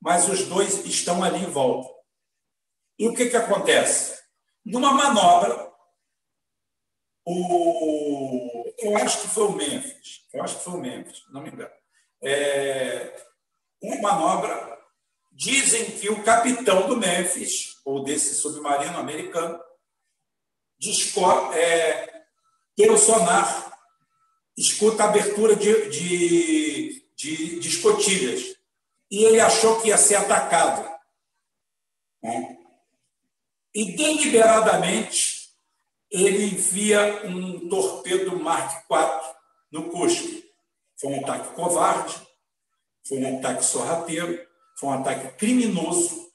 [0.00, 1.88] Mas os dois estão ali em volta.
[2.98, 4.18] E o que, que acontece?
[4.64, 5.72] Numa manobra,
[7.30, 11.50] o, eu acho que foi o Memphis, eu acho que foi o Memphis, não me
[11.50, 11.70] engano.
[12.22, 13.26] É,
[13.82, 14.78] uma manobra,
[15.30, 19.60] dizem que o capitão do Memphis, ou desse submarino americano,
[21.54, 22.22] é,
[22.74, 23.78] pelo sonar,
[24.56, 28.56] escuta a abertura de, de, de, de escotilhas.
[29.10, 30.88] E ele achou que ia ser atacado.
[32.22, 32.58] Né?
[33.74, 35.37] E deliberadamente
[36.10, 39.34] ele envia um torpedo Mark IV
[39.70, 40.42] no Cusco.
[40.98, 42.20] Foi um ataque covarde,
[43.06, 44.46] foi um ataque sorrateiro,
[44.78, 46.28] foi um ataque criminoso.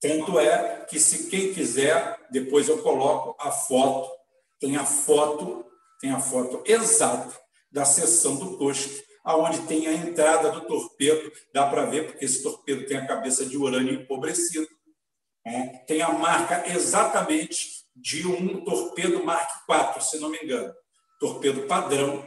[0.00, 4.10] Tanto é que, se quem quiser, depois eu coloco a foto,
[4.58, 5.64] tem a foto,
[6.00, 7.38] tem a foto exata
[7.70, 12.42] da seção do Cusco, aonde tem a entrada do torpedo, dá para ver, porque esse
[12.42, 14.68] torpedo tem a cabeça de urânio empobrecido.
[15.44, 15.84] Né?
[15.86, 20.72] Tem a marca exatamente de um torpedo Mark IV, se não me engano.
[21.18, 22.26] Torpedo padrão,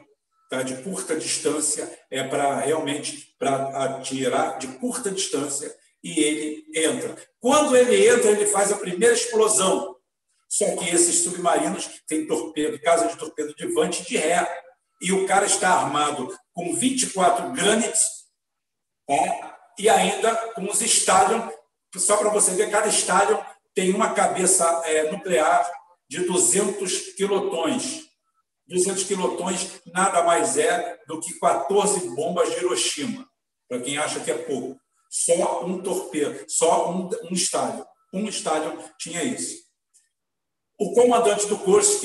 [0.50, 0.62] tá?
[0.62, 7.16] de curta distância, é para realmente para atirar de curta distância e ele entra.
[7.40, 9.96] Quando ele entra, ele faz a primeira explosão.
[10.50, 14.48] Só que esses submarinos têm torpedo, casa de torpedo de vante de ré.
[15.02, 18.02] E o cara está armado com 24 granites
[19.08, 19.58] tá?
[19.80, 21.50] e ainda com os Stallion.
[21.96, 23.40] Só para você ver, cada Stallion
[23.74, 25.70] tem uma cabeça é, nuclear
[26.10, 28.04] de 200 quilotões.
[28.68, 33.28] 200 quilotões nada mais é do que 14 bombas de Hiroshima,
[33.68, 34.80] para quem acha que é pouco.
[35.10, 37.86] Só um torpedo, só um, um estádio.
[38.14, 39.64] Um estádio tinha isso.
[40.80, 42.04] O comandante do Kursk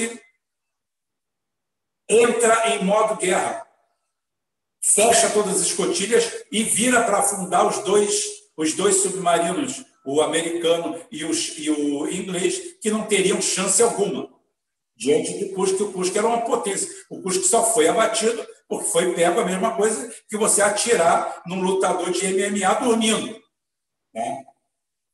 [2.09, 3.67] entra em modo guerra,
[4.83, 8.25] fecha todas as escotilhas e vira para afundar os dois,
[8.57, 14.29] os dois submarinos, o americano e, os, e o inglês, que não teriam chance alguma
[14.97, 16.89] diante do Cusco, que o Cusco era uma potência.
[17.09, 21.63] O Cusco só foi abatido porque foi pego a mesma coisa que você atirar num
[21.63, 23.41] lutador de MMA dormindo.
[24.13, 24.45] Né?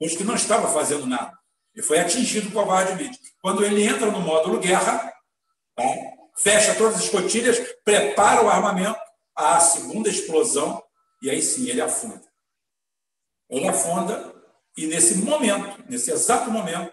[0.00, 1.32] O Cusco não estava fazendo nada.
[1.74, 3.18] Ele foi atingido covardemente.
[3.42, 5.12] Quando ele entra no módulo guerra,
[5.76, 5.84] tá?
[6.36, 8.98] fecha todas as escotilhas, prepara o armamento,
[9.34, 10.82] a segunda explosão,
[11.22, 12.22] e aí sim ele afunda.
[13.50, 14.33] Ele afunda,
[14.76, 16.92] e nesse momento, nesse exato momento,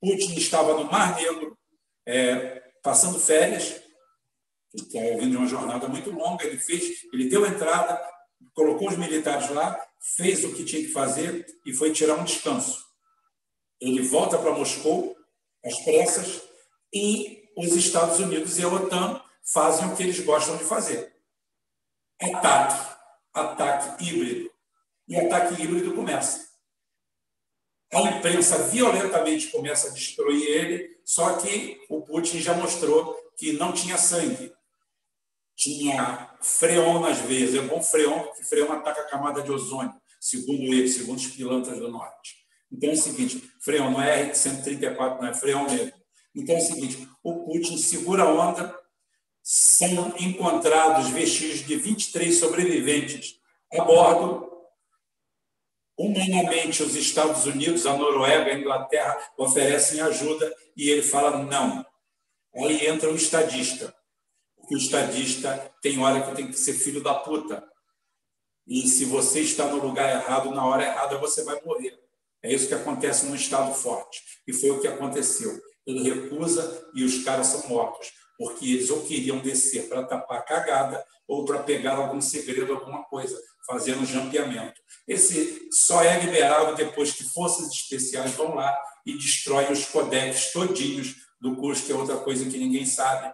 [0.00, 1.58] Putin estava no Mar Negro,
[2.06, 3.80] é, passando férias,
[4.74, 8.00] estava vindo de uma jornada muito longa, ele fez, ele deu entrada,
[8.54, 9.78] colocou os militares lá,
[10.16, 12.84] fez o que tinha que fazer e foi tirar um descanso.
[13.80, 15.16] Ele volta para Moscou,
[15.64, 16.42] às pressas,
[16.92, 21.14] e os Estados Unidos e a OTAN fazem o que eles gostam de fazer.
[22.20, 22.96] Ataque,
[23.34, 24.55] ataque híbrido.
[25.08, 26.46] E ataque híbrido começa.
[27.92, 33.72] A imprensa violentamente começa a destruir ele, só que o Putin já mostrou que não
[33.72, 34.52] tinha sangue.
[35.54, 37.54] Tinha freon nas veias.
[37.54, 41.78] É bom freon, porque freon ataca a camada de ozônio, segundo ele, segundo os pilantras
[41.78, 42.36] do norte.
[42.70, 45.92] Então é o seguinte, freon não é R-134, não é freon mesmo.
[46.34, 48.78] Então é o seguinte, o Putin segura a onda,
[49.42, 53.36] são encontrados vestígios de 23 sobreviventes
[53.72, 54.55] a bordo
[55.98, 61.84] Humanamente, os Estados Unidos, a Noruega, a Inglaterra oferecem ajuda e ele fala não.
[62.54, 63.94] Aí entra o estadista.
[64.56, 67.66] Porque o estadista tem hora que tem que ser filho da puta.
[68.66, 71.98] E se você está no lugar errado, na hora errada, você vai morrer.
[72.42, 74.22] É isso que acontece num Estado forte.
[74.46, 75.58] E foi o que aconteceu.
[75.86, 78.12] Ele recusa e os caras são mortos.
[78.36, 83.04] Porque eles ou queriam descer para tapar a cagada ou para pegar algum segredo, alguma
[83.04, 84.80] coisa fazendo um jampeamento.
[85.06, 91.14] Esse só é liberado depois que forças especiais vão lá e destroem os codecs todinhos
[91.40, 93.32] do curso, que é outra coisa que ninguém sabe.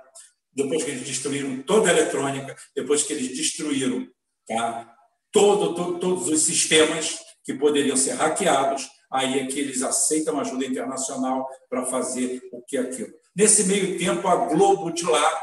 [0.52, 4.06] Depois que eles destruíram toda a eletrônica, depois que eles destruíram
[4.46, 4.94] tá,
[5.30, 10.64] todo, todo, todos os sistemas que poderiam ser hackeados, aí é que eles aceitam ajuda
[10.64, 13.12] internacional para fazer o que é aquilo.
[13.34, 15.42] Nesse meio tempo, a Globo de lá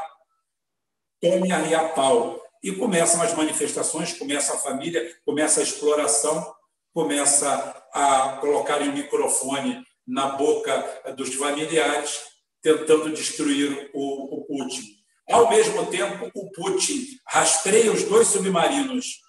[1.20, 6.54] tome a pau e começam as manifestações, começa a família, começa a exploração,
[6.92, 7.48] começa
[7.92, 12.22] a colocar o microfone na boca dos familiares,
[12.60, 14.82] tentando destruir o, o Putin.
[15.28, 19.20] Ao mesmo tempo, o Putin rastreia os dois submarinos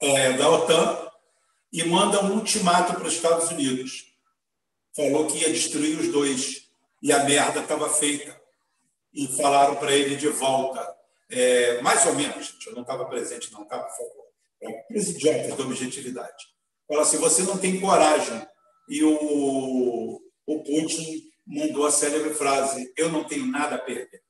[0.00, 1.10] é, da OTAN
[1.72, 4.06] e manda um ultimato para os Estados Unidos.
[4.96, 6.68] Falou que ia destruir os dois
[7.02, 8.40] e a merda estava feita
[9.12, 10.96] e falaram para ele de volta,
[11.30, 14.26] é, mais ou menos, gente, eu não estava presente, não, tá, por favor,
[14.58, 16.44] para os idiotas da objetividade.
[16.88, 18.46] Fala assim: você não tem coragem.
[18.88, 24.20] E o, o Putin mandou a célebre frase: Eu não tenho nada a perder.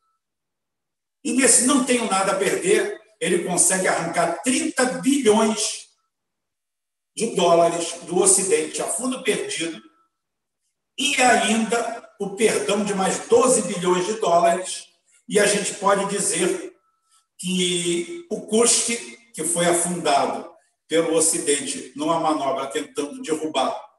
[1.24, 5.88] E nesse não tenho nada a perder, ele consegue arrancar 30 bilhões
[7.16, 9.82] de dólares do Ocidente a fundo perdido
[10.96, 14.84] e ainda o perdão de mais 12 bilhões de dólares.
[15.26, 16.74] E a gente pode dizer
[17.38, 18.96] que o custe
[19.34, 20.48] que foi afundado
[20.86, 23.90] pelo Ocidente numa manobra tentando derrubar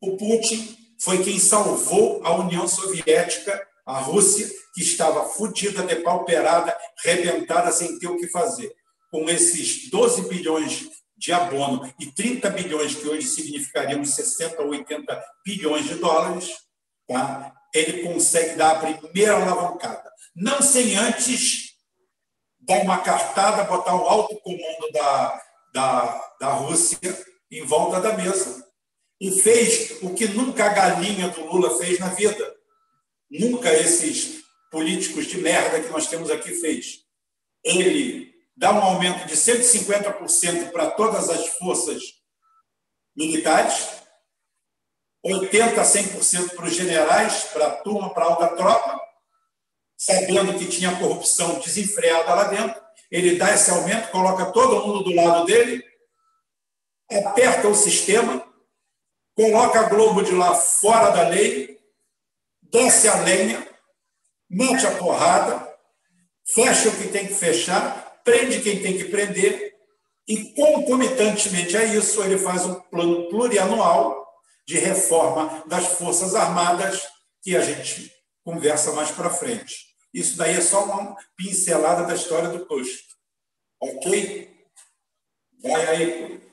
[0.00, 7.72] o Putin foi quem salvou a União Soviética, a Rússia, que estava fodida, depauperada, rebentada,
[7.72, 8.72] sem ter o que fazer.
[9.10, 15.24] Com esses 12 bilhões de abono e 30 bilhões, que hoje significariam 60 ou 80
[15.44, 16.67] bilhões de dólares,
[17.08, 17.52] tá?
[17.74, 20.10] ele consegue dar a primeira alavancada.
[20.34, 21.74] Não sem antes
[22.60, 25.42] dar uma cartada, botar o alto comando da,
[25.72, 26.98] da, da Rússia
[27.50, 28.66] em volta da mesa
[29.20, 32.54] e fez o que nunca a galinha do Lula fez na vida.
[33.30, 37.00] Nunca esses políticos de merda que nós temos aqui fez.
[37.64, 42.02] Ele dá um aumento de 150% para todas as forças
[43.16, 43.88] militares,
[45.24, 49.00] 80% a 100% para os generais, para a turma, para a alta tropa,
[49.96, 52.80] sabendo que tinha corrupção desenfreada lá dentro.
[53.10, 55.84] Ele dá esse aumento, coloca todo mundo do lado dele,
[57.10, 58.44] aperta o sistema,
[59.34, 61.78] coloca a Globo de lá fora da lei,
[62.62, 63.66] desce a lenha,
[64.48, 65.68] mete a porrada,
[66.44, 69.74] fecha o que tem que fechar, prende quem tem que prender,
[70.28, 74.27] e concomitantemente a isso, ele faz um plano plurianual
[74.68, 77.08] de reforma das Forças Armadas,
[77.42, 78.12] que a gente
[78.44, 79.86] conversa mais para frente.
[80.12, 83.08] Isso daí é só uma pincelada da história do Bush.
[83.80, 84.54] Ok?
[85.62, 86.48] Vai aí,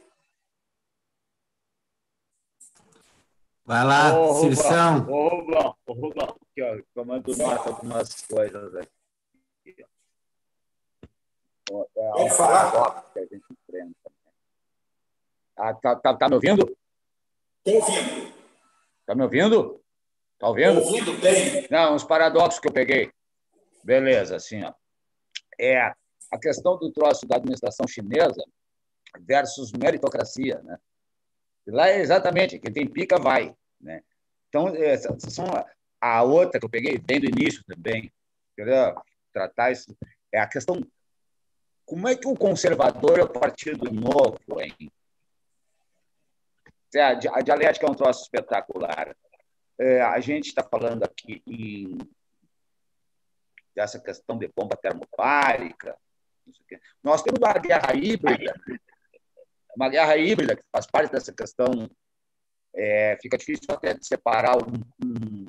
[3.65, 5.09] Vai lá, ô, Cirção.
[5.09, 8.89] Ô, Rubão, ô, Rubão, aqui, ó, comando nota algumas coisas aqui.
[9.67, 9.85] É
[11.67, 13.11] Pode falar.
[13.11, 14.11] Que a gente enfrenta.
[15.57, 16.77] Ah, tá, tá, tá me ouvindo?
[17.65, 18.33] Estou ouvindo.
[19.05, 19.81] Tá me ouvindo?
[20.37, 20.79] Tá ouvindo?
[20.79, 21.67] Estou ouvindo bem.
[21.71, 23.11] Não, uns paradoxos que eu peguei.
[23.83, 24.73] Beleza, assim, ó.
[25.59, 25.79] É
[26.31, 28.43] a questão do troço da administração chinesa
[29.19, 30.77] versus meritocracia, né?
[31.67, 33.55] Lá é exatamente, quem tem pica vai.
[33.81, 34.03] Né?
[34.49, 35.45] Então, essa, são
[35.99, 38.11] a outra que eu peguei bem do início também,
[38.53, 38.95] entendeu?
[39.33, 39.95] tratar isso,
[40.31, 40.81] é a questão
[41.85, 44.91] como é que o conservador é o partido novo, hein?
[46.95, 49.15] É, a dialética é um troço espetacular.
[49.77, 51.97] É, a gente está falando aqui em
[53.75, 55.97] dessa questão de bomba termobárica.
[57.03, 58.53] Nós temos uma guerra híbrida
[59.75, 61.89] uma guerra híbrida que faz parte dessa questão.
[62.73, 64.73] É, fica difícil até de separar um,
[65.03, 65.45] um,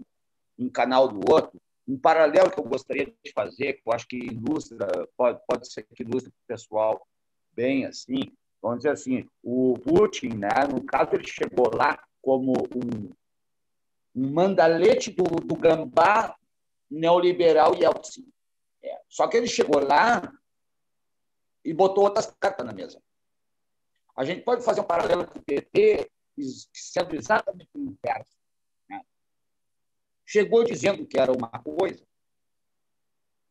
[0.58, 1.60] um, canal do outro.
[1.86, 4.86] Um paralelo que eu gostaria de fazer, que eu acho que ilustra,
[5.16, 7.06] pode, pode ser que ilustre o pessoal
[7.52, 13.12] bem assim, vamos dizer assim, o Putin, né, no caso, ele chegou lá como um,
[14.16, 16.36] mandalete do, do gambá
[16.90, 18.26] neoliberal Yeltsin.
[18.82, 19.00] É.
[19.08, 20.32] Só que ele chegou lá
[21.64, 23.02] e botou outras cartas na mesa.
[24.16, 26.10] A gente pode fazer um paralelo com o PT,
[26.72, 28.36] sendo exatamente o inverso.
[28.88, 29.02] Né?
[30.24, 32.02] Chegou dizendo que era uma coisa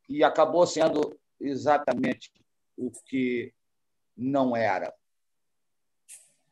[0.09, 2.31] e acabou sendo exatamente
[2.77, 3.53] o que
[4.15, 4.93] não era.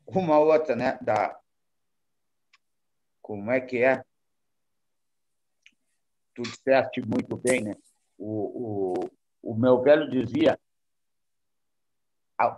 [0.05, 1.39] Uma outra, né, da
[3.21, 4.03] como é que é?
[6.35, 7.75] Tu disseste muito bem, né?
[8.17, 8.99] O,
[9.41, 10.59] o, o meu velho dizia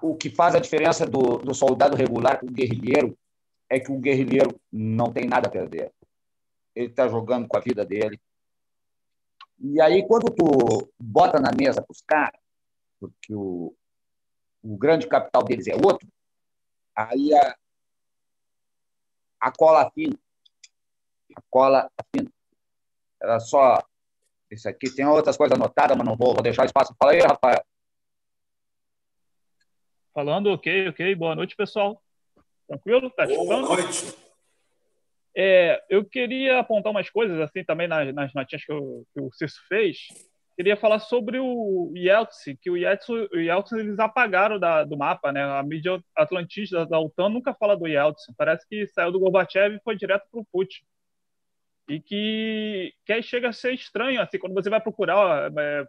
[0.02, 3.18] o que faz a diferença do, do soldado regular com o guerrilheiro
[3.70, 5.92] é que o guerrilheiro não tem nada a perder.
[6.74, 8.20] Ele está jogando com a vida dele.
[9.60, 12.40] E aí, quando tu bota na mesa para os caras,
[13.00, 13.74] porque o,
[14.66, 16.08] o grande capital deles é outro,
[16.96, 17.56] aí a,
[19.40, 20.18] a cola fina.
[21.36, 22.32] A cola fina.
[23.22, 23.84] Era só
[24.50, 24.90] isso aqui.
[24.94, 26.96] Tem outras coisas anotadas, mas não vou, vou deixar espaço.
[26.98, 27.64] Fala aí, Rafael.
[30.14, 31.14] Falando, ok, ok.
[31.14, 32.02] Boa noite, pessoal.
[32.68, 33.12] Tranquilo?
[33.12, 34.18] Tá Boa noite.
[35.38, 39.32] É, eu queria apontar umas coisas assim também nas, nas notinhas que, eu, que o
[39.34, 40.08] Cício fez.
[40.56, 45.44] Queria falar sobre o Yeltsin, que o Yeltsin, eles apagaram da, do mapa, né?
[45.44, 48.34] A mídia atlantista da OTAN nunca fala do Yeltsin.
[48.38, 50.86] Parece que saiu do Gorbachev e foi direto para o Putin.
[51.90, 55.86] E que, que aí chega a ser estranho, assim, quando você vai procurar é,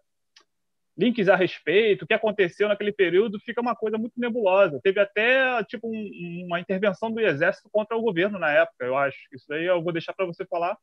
[0.96, 4.80] links a respeito, o que aconteceu naquele período, fica uma coisa muito nebulosa.
[4.82, 9.18] Teve até tipo um, uma intervenção do exército contra o governo na época, eu acho.
[9.32, 10.76] Isso daí eu vou deixar para você falar.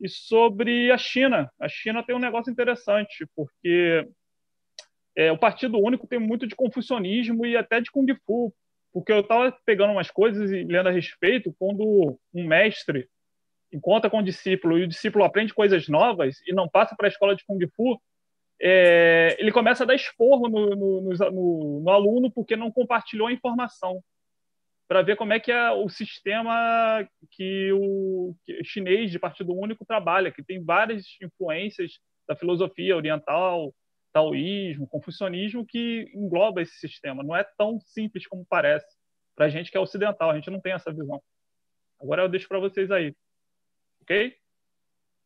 [0.00, 4.08] E sobre a China, a China tem um negócio interessante, porque
[5.16, 8.54] é, o Partido Único tem muito de confucionismo e até de kung fu,
[8.92, 13.08] porque eu estava pegando umas coisas e lendo a respeito quando um mestre
[13.72, 17.10] encontra com o discípulo e o discípulo aprende coisas novas e não passa para a
[17.10, 18.00] escola de kung fu,
[18.60, 23.32] é, ele começa a dar esporro no, no, no, no, aluno porque não compartilhou a
[23.32, 24.02] informação
[24.90, 28.34] para ver como é que é o sistema que o
[28.64, 33.72] chinês de Partido Único trabalha, que tem várias influências da filosofia oriental,
[34.12, 37.22] taoísmo, confucionismo, que engloba esse sistema.
[37.22, 38.84] Não é tão simples como parece
[39.36, 40.28] para a gente que é ocidental.
[40.28, 41.22] A gente não tem essa visão.
[42.02, 43.14] Agora eu deixo para vocês aí.
[44.02, 44.34] Ok?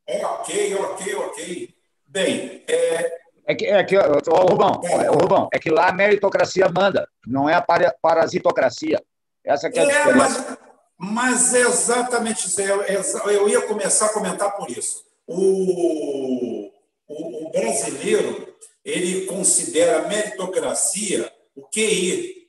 [0.07, 1.75] É, ok, ok, ok.
[2.07, 3.25] Bem, é...
[3.47, 5.07] É que, é que ô, Rubão, é.
[5.09, 7.65] Rubão, é que lá a meritocracia manda, não é a
[8.03, 8.99] parasitocracia.
[9.45, 10.14] Essa é a é.
[10.14, 10.59] Mas,
[10.99, 12.61] mas é exatamente isso.
[12.61, 15.05] Eu, eu ia começar a comentar por isso.
[15.26, 16.70] O,
[17.07, 22.49] o, o brasileiro ele considera a meritocracia o QI.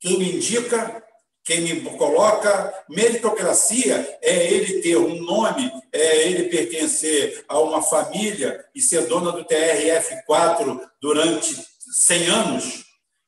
[0.00, 1.02] Quem me indica,
[1.42, 8.64] quem me coloca, meritocracia é ele ter um nome, é ele pertencer a uma família
[8.74, 11.56] e ser dona do TRF4 durante
[11.92, 12.84] 100 anos,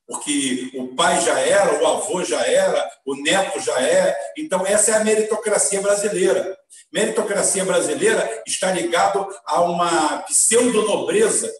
[0.07, 4.15] porque o pai já era, o avô já era, o neto já é.
[4.37, 6.57] Então, essa é a meritocracia brasileira.
[6.91, 11.51] Meritocracia brasileira está ligado a uma pseudo-nobreza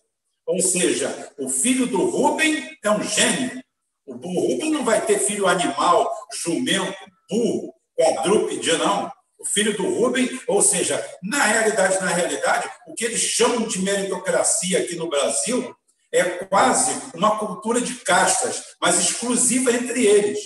[0.48, 3.62] ou seja, o filho do Rubem é um gênio.
[4.06, 6.10] O Rubem não vai ter filho animal,
[6.42, 6.96] jumento,
[7.30, 9.12] burro, quadrúpede, não.
[9.38, 13.80] O filho do Rubem, ou seja, na realidade, na realidade, o que eles chamam de
[13.80, 15.76] meritocracia aqui no Brasil
[16.12, 20.40] é quase uma cultura de castas, mas exclusiva entre eles.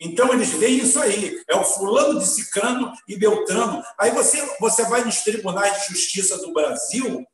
[0.00, 3.82] Então eles veem isso aí, é o fulano de Cicrano e Beltrano.
[3.98, 7.26] Aí você, você vai nos tribunais de justiça do Brasil,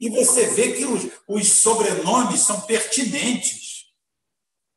[0.00, 3.86] e você vê que os, os sobrenomes são pertinentes.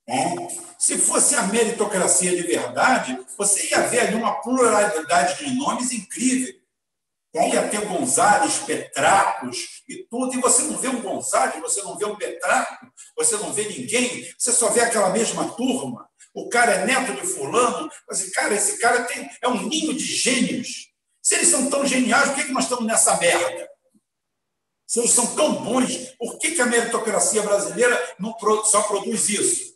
[0.07, 0.35] Né?
[0.79, 6.59] Se fosse a meritocracia de verdade, você ia ver ali uma pluralidade de nomes incrível.
[7.33, 12.05] Ia ter Gonzales, Petracos e tudo, e você não vê um Gonzales, você não vê
[12.05, 16.09] um Petraco, você não vê ninguém, você só vê aquela mesma turma.
[16.33, 20.03] O cara é neto de fulano, mas, cara, esse cara tem, é um ninho de
[20.03, 20.91] gênios.
[21.21, 23.69] Se eles são tão geniais, por que, que nós estamos nessa merda?
[24.87, 29.71] Se eles são tão bons, por que, que a meritocracia brasileira não só produz isso?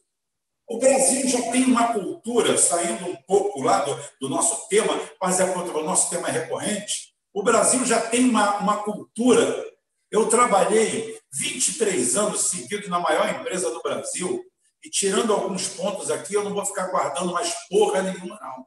[0.67, 5.39] O Brasil já tem uma cultura, saindo um pouco lá do, do nosso tema, mas
[5.39, 7.14] é o nosso tema recorrente.
[7.35, 9.61] O Brasil já tem uma, uma cultura.
[10.09, 14.41] Eu trabalhei 23 anos seguidos na maior empresa do Brasil,
[14.81, 18.65] e tirando alguns pontos aqui, eu não vou ficar guardando mais porra nenhuma, não.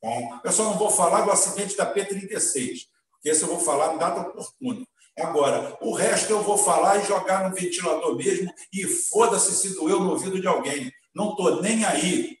[0.00, 3.94] Bom, eu só não vou falar do acidente da P-36, porque esse eu vou falar
[3.94, 4.86] em data oportuna.
[5.18, 9.98] Agora, o resto eu vou falar e jogar no ventilador mesmo e foda-se se doeu
[9.98, 10.92] no ouvido de alguém.
[11.12, 12.38] Não estou nem aí.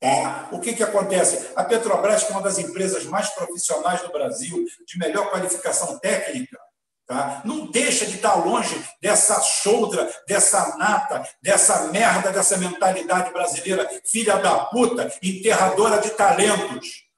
[0.00, 0.48] Tá?
[0.52, 1.50] O que, que acontece?
[1.56, 6.56] A Petrobras, que é uma das empresas mais profissionais do Brasil, de melhor qualificação técnica,
[7.06, 7.42] tá?
[7.44, 14.36] não deixa de estar longe dessa choudra, dessa nata, dessa merda, dessa mentalidade brasileira, filha
[14.36, 17.08] da puta, enterradora de talentos.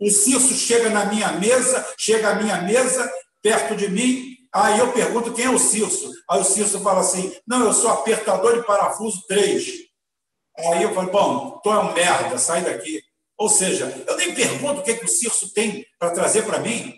[0.00, 3.10] O Cício chega na minha mesa, chega à minha mesa
[3.40, 4.36] perto de mim.
[4.52, 6.12] Aí eu pergunto quem é o Cirso.
[6.28, 9.85] Aí o Cirso fala assim: não, eu sou apertador de parafuso 3.
[10.58, 13.02] Aí eu falo: bom, tu é um merda, sai daqui.
[13.38, 16.58] Ou seja, eu nem pergunto o que, é que o Cirso tem para trazer para
[16.58, 16.94] mim.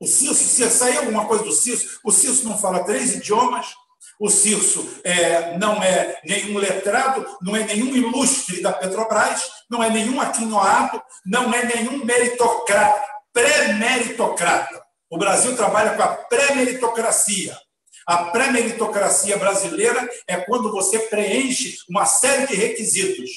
[0.00, 3.74] O Cirso, se sair alguma coisa do Cirso, o Cirso não fala três idiomas,
[4.18, 9.90] o Cirso é, não é nenhum letrado, não é nenhum ilustre da Petrobras, não é
[9.90, 14.82] nenhum aquinoado, não é nenhum meritocrata, pré-meritocrata.
[15.10, 17.56] O Brasil trabalha com a pré-meritocracia.
[18.06, 23.30] A pré-meritocracia brasileira é quando você preenche uma série de requisitos.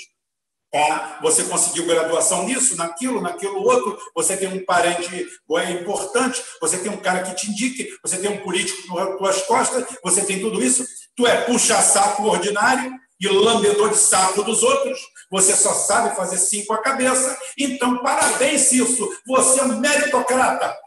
[0.72, 1.20] Tá?
[1.22, 5.26] Você conseguiu graduação nisso, naquilo, naquilo outro, você tem um parente
[5.57, 9.41] é importante, você tem um cara que te indique, você tem um político nas tuas
[9.43, 10.86] costas, você tem tudo isso.
[11.16, 12.91] Tu é puxa-saco ordinário
[13.22, 14.99] e lambedor de saco dos outros,
[15.32, 17.38] você só sabe fazer cinco a cabeça.
[17.57, 20.78] Então, parabéns, Cício, você é meritocrata.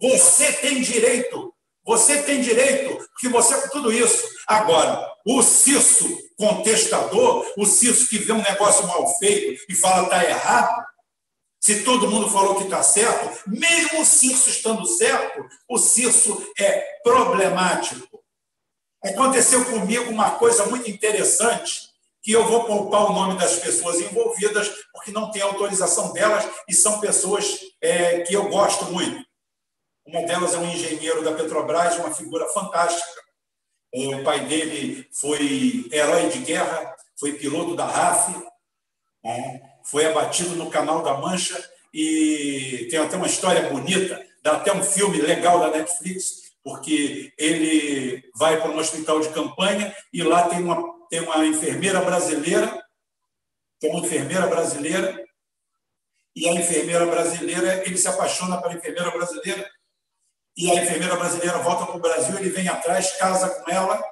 [0.00, 1.51] Você tem direito,
[1.84, 4.22] você tem direito, porque você é tudo isso.
[4.46, 10.24] Agora, o Cisso contestador, o Cisso que vê um negócio mal feito e fala está
[10.24, 10.84] errado,
[11.60, 16.98] Se todo mundo falou que está certo, mesmo o Cirso estando certo, o Cirso é
[17.04, 18.20] problemático.
[19.04, 21.82] Aconteceu comigo uma coisa muito interessante,
[22.20, 26.74] que eu vou poupar o nome das pessoas envolvidas, porque não tem autorização delas e
[26.74, 29.24] são pessoas é, que eu gosto muito.
[30.06, 33.22] Uma delas é um engenheiro da Petrobras, uma figura fantástica.
[33.94, 38.34] O pai dele foi herói de guerra, foi piloto da RAF,
[39.22, 39.62] né?
[39.84, 41.56] foi abatido no Canal da Mancha
[41.92, 48.22] e tem até uma história bonita, dá até um filme legal da Netflix, porque ele
[48.34, 52.82] vai para um hospital de campanha e lá tem uma, tem uma enfermeira brasileira,
[53.78, 55.22] tem uma enfermeira brasileira,
[56.34, 59.70] e a enfermeira brasileira, ele se apaixona pela enfermeira brasileira,
[60.56, 64.02] e a enfermeira brasileira volta para o Brasil, ele vem atrás, casa com ela,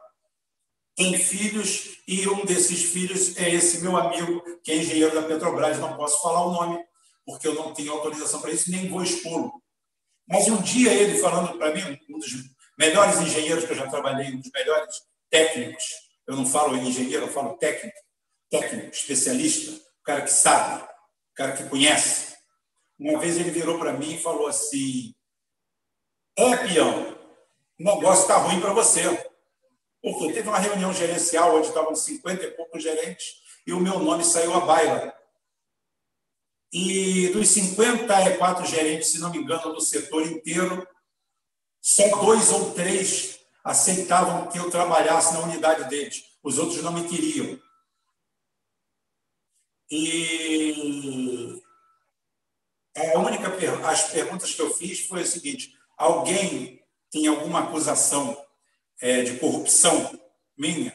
[0.96, 5.78] tem filhos e um desses filhos é esse meu amigo, que é engenheiro da Petrobras.
[5.78, 6.84] Não posso falar o nome,
[7.24, 9.52] porque eu não tenho autorização para isso, nem vou expô-lo.
[10.28, 12.30] Mas um dia ele falando para mim, um dos
[12.78, 14.94] melhores engenheiros que eu já trabalhei, um dos melhores
[15.30, 15.84] técnicos,
[16.26, 17.98] eu não falo engenheiro, eu falo técnico,
[18.50, 22.34] técnico, especialista, o cara que sabe, o cara que conhece.
[22.98, 25.14] Uma vez ele virou para mim e falou assim:
[26.40, 27.18] É, peão,
[27.78, 29.02] o negócio está ruim para você.
[30.00, 34.24] Porque teve uma reunião gerencial onde estavam 50 e poucos gerentes e o meu nome
[34.24, 35.14] saiu à baila.
[36.72, 40.86] E dos 54 gerentes, se não me engano, do setor inteiro,
[41.80, 46.24] só dois ou três aceitavam que eu trabalhasse na unidade deles.
[46.42, 47.60] Os outros não me queriam.
[49.90, 51.60] E
[52.96, 53.48] a única
[53.88, 58.36] as perguntas que eu fiz foi o seguinte: alguém tem alguma acusação
[59.00, 60.18] é, de corrupção
[60.56, 60.94] minha?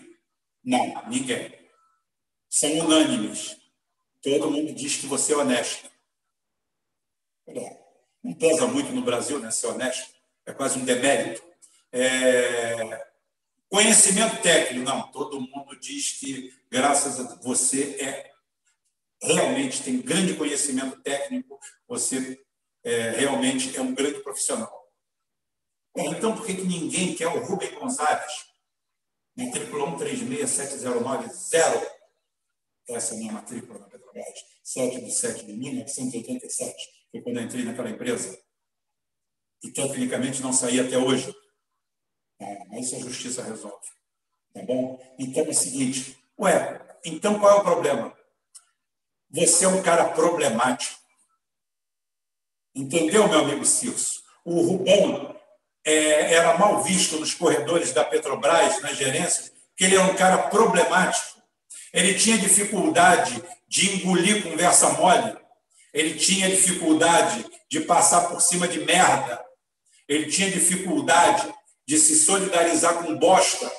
[0.64, 1.54] Não, ninguém.
[2.50, 3.56] São unânimes.
[4.22, 5.90] Todo mundo diz que você é honesto.
[8.24, 10.16] Não pesa muito no Brasil, né, ser honesto.
[10.46, 11.44] É quase um demérito.
[11.92, 13.08] É...
[13.70, 15.12] Conhecimento técnico, não.
[15.12, 18.32] Todo mundo diz que, graças a você, é
[19.22, 22.40] realmente tem grande conhecimento técnico, você
[22.84, 24.75] é, realmente é um grande profissional.
[25.96, 28.46] Então, por que, que ninguém quer o Rubem Gonzalez?
[29.36, 31.96] Matrícula 136709, zero.
[32.88, 34.26] Essa é a minha matrícula na Petrobras,
[34.64, 36.76] 7 de 7 de 1987,
[37.12, 38.38] foi quando eu entrei naquela empresa.
[39.64, 41.34] E tecnicamente não saí até hoje.
[42.40, 43.88] Ah, mas isso a justiça resolve.
[44.54, 45.02] Tá bom?
[45.18, 48.16] Então é o seguinte: ué, então qual é o problema?
[49.32, 51.00] Você é um cara problemático.
[52.74, 54.24] Entendeu, meu amigo Cirso?
[54.44, 55.35] O Rubão
[55.86, 60.50] é, era mal visto nos corredores da Petrobras, nas gerências, que ele era um cara
[60.50, 61.40] problemático.
[61.94, 65.38] Ele tinha dificuldade de engolir conversa mole,
[65.94, 69.44] ele tinha dificuldade de passar por cima de merda,
[70.08, 71.54] ele tinha dificuldade
[71.88, 73.72] de se solidarizar com bosta,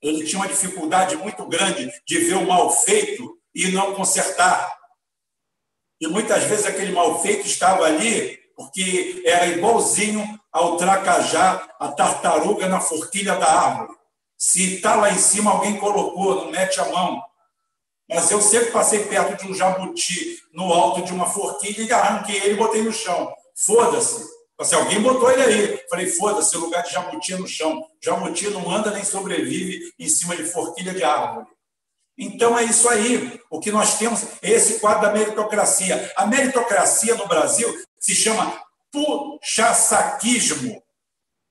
[0.00, 4.76] ele tinha uma dificuldade muito grande de ver o mal feito e não consertar.
[6.00, 12.68] E muitas vezes aquele mal feito estava ali porque era igualzinho ao tracajá, a tartaruga
[12.68, 13.96] na forquilha da árvore.
[14.36, 17.22] Se está lá em cima, alguém colocou, não mete a mão.
[18.10, 22.36] Mas eu sempre passei perto de um jabuti no alto de uma forquilha e arranquei
[22.38, 23.32] ele e botei no chão.
[23.54, 24.26] Foda-se.
[24.58, 25.80] Assim, alguém botou ele aí.
[25.88, 27.80] Falei, foda-se, o lugar de jabuti é no chão.
[28.02, 31.46] Jabuti não anda nem sobrevive em cima de forquilha de árvore.
[32.18, 33.40] Então é isso aí.
[33.48, 36.12] O que nós temos é esse quadro da meritocracia.
[36.16, 37.72] A meritocracia no Brasil
[38.08, 38.58] se chama
[38.90, 40.82] puxa-saquismo.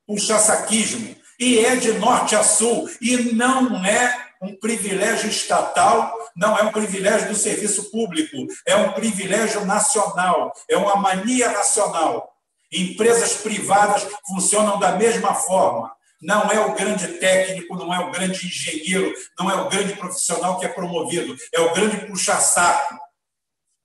[0.07, 1.15] Puxa-saquismo.
[1.39, 2.89] E é de norte a sul.
[2.99, 8.91] E não é um privilégio estatal, não é um privilégio do serviço público, é um
[8.93, 12.31] privilégio nacional, é uma mania nacional.
[12.71, 15.95] Empresas privadas funcionam da mesma forma.
[16.19, 20.59] Não é o grande técnico, não é o grande engenheiro, não é o grande profissional
[20.59, 23.06] que é promovido, é o grande puxa-saco.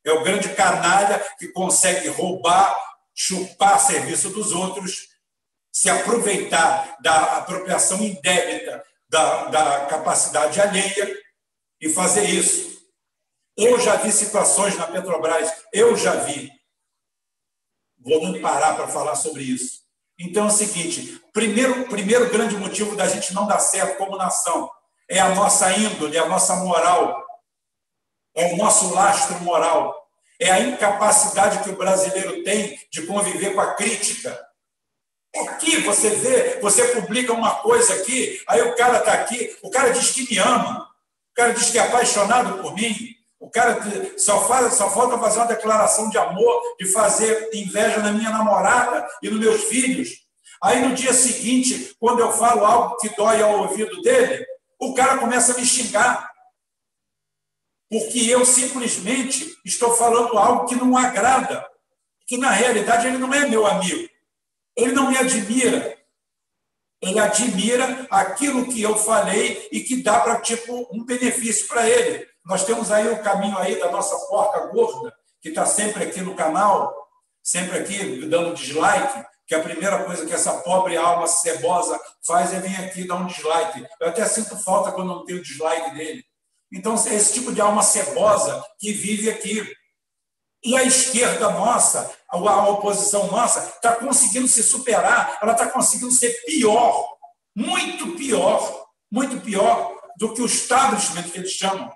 [0.05, 2.77] É o grande canalha que consegue roubar,
[3.15, 5.09] chupar serviço dos outros,
[5.73, 11.17] se aproveitar da apropriação indébita da, da capacidade alheia
[11.81, 12.73] e fazer isso.
[13.57, 16.51] Eu já vi situações na Petrobras, eu já vi.
[17.99, 19.83] Vou parar para falar sobre isso.
[20.19, 24.71] Então é o seguinte: primeiro, primeiro grande motivo da gente não dar certo como nação
[25.09, 27.23] é a nossa índole, a nossa moral,
[28.35, 29.95] é o nosso lastro moral,
[30.41, 34.39] é a incapacidade que o brasileiro tem de conviver com a crítica.
[35.49, 39.91] Aqui você vê, você publica uma coisa aqui, aí o cara está aqui, o cara
[39.91, 40.87] diz que me ama,
[41.31, 42.95] o cara diz que é apaixonado por mim,
[43.43, 43.81] O cara
[44.17, 49.05] só, faz, só falta fazer uma declaração de amor, de fazer inveja na minha namorada
[49.21, 50.11] e nos meus filhos.
[50.63, 54.47] Aí no dia seguinte, quando eu falo algo que dói ao ouvido dele,
[54.81, 56.31] o cara começa a me xingar.
[57.93, 61.63] Porque eu simplesmente estou falando algo que não agrada.
[62.27, 64.09] Que na realidade ele não é meu amigo.
[64.75, 65.99] Ele não me admira.
[67.03, 72.27] Ele admira aquilo que eu falei e que dá para tipo um benefício para ele.
[72.47, 76.35] Nós temos aí o caminho aí da nossa porca gorda, que está sempre aqui no
[76.35, 76.97] canal,
[77.43, 82.61] sempre aqui dando dislike, que a primeira coisa que essa pobre alma cebosa faz é
[82.61, 83.87] vir aqui dar um dislike.
[84.01, 86.25] Eu até sinto falta quando não tenho dislike dele.
[86.73, 89.71] Então, é esse tipo de alma cebosa que vive aqui.
[90.65, 96.31] E a esquerda nossa, a oposição nossa, está conseguindo se superar, ela está conseguindo ser
[96.47, 97.17] pior,
[97.55, 101.93] muito pior, muito pior do que o establishment que eles chamam.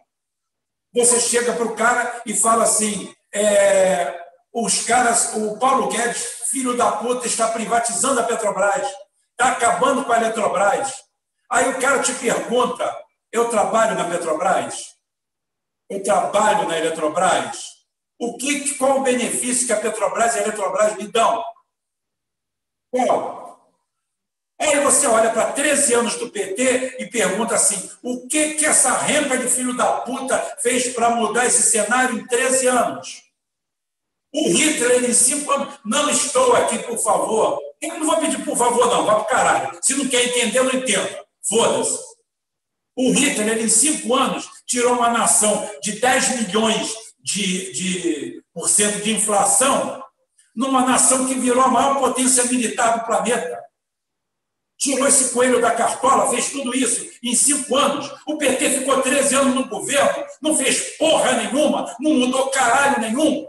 [0.93, 4.19] Você chega para o cara e fala assim: é,
[4.53, 8.87] os caras, o Paulo Guedes, filho da puta, está privatizando a Petrobras,
[9.31, 10.93] está acabando com a Eletrobras.
[11.51, 14.97] Aí o cara te pergunta: eu trabalho na Petrobras?
[15.89, 17.77] Eu trabalho na Eletrobras?
[18.19, 21.45] O que, qual o benefício que a Petrobras e a Eletrobras me dão?
[22.91, 23.47] Qual?
[24.59, 28.97] Aí você olha para 13 anos do PT e pergunta assim: o que que essa
[28.97, 33.23] rempa de filho da puta fez para mudar esse cenário em 13 anos?
[34.35, 37.61] O Hitler, em cinco anos, não estou aqui, por favor.
[37.81, 39.79] Eu não vou pedir por favor, não, vai para caralho.
[39.83, 41.25] Se não quer entender, não entenda.
[41.49, 42.16] Foda-se.
[42.97, 49.03] O Hitler, em cinco anos, tirou uma nação de 10 milhões de, de por cento
[49.03, 50.03] de inflação
[50.55, 53.67] numa nação que virou a maior potência militar do planeta
[54.79, 58.13] tirou esse coelho da cartola, fez tudo isso em cinco anos.
[58.27, 63.49] O PT ficou 13 anos no governo, não fez porra nenhuma, não mudou caralho nenhum.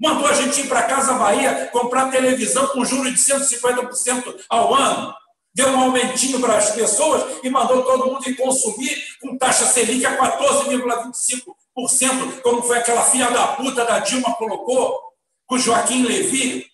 [0.00, 5.14] Mandou a gente ir para Casa Bahia comprar televisão com juros de 150% ao ano.
[5.54, 10.06] Deu um aumentinho para as pessoas e mandou todo mundo ir consumir com taxa Selic
[10.06, 14.98] a 14,25%, como foi aquela filha da puta da Dilma colocou,
[15.46, 16.70] com Joaquim Levy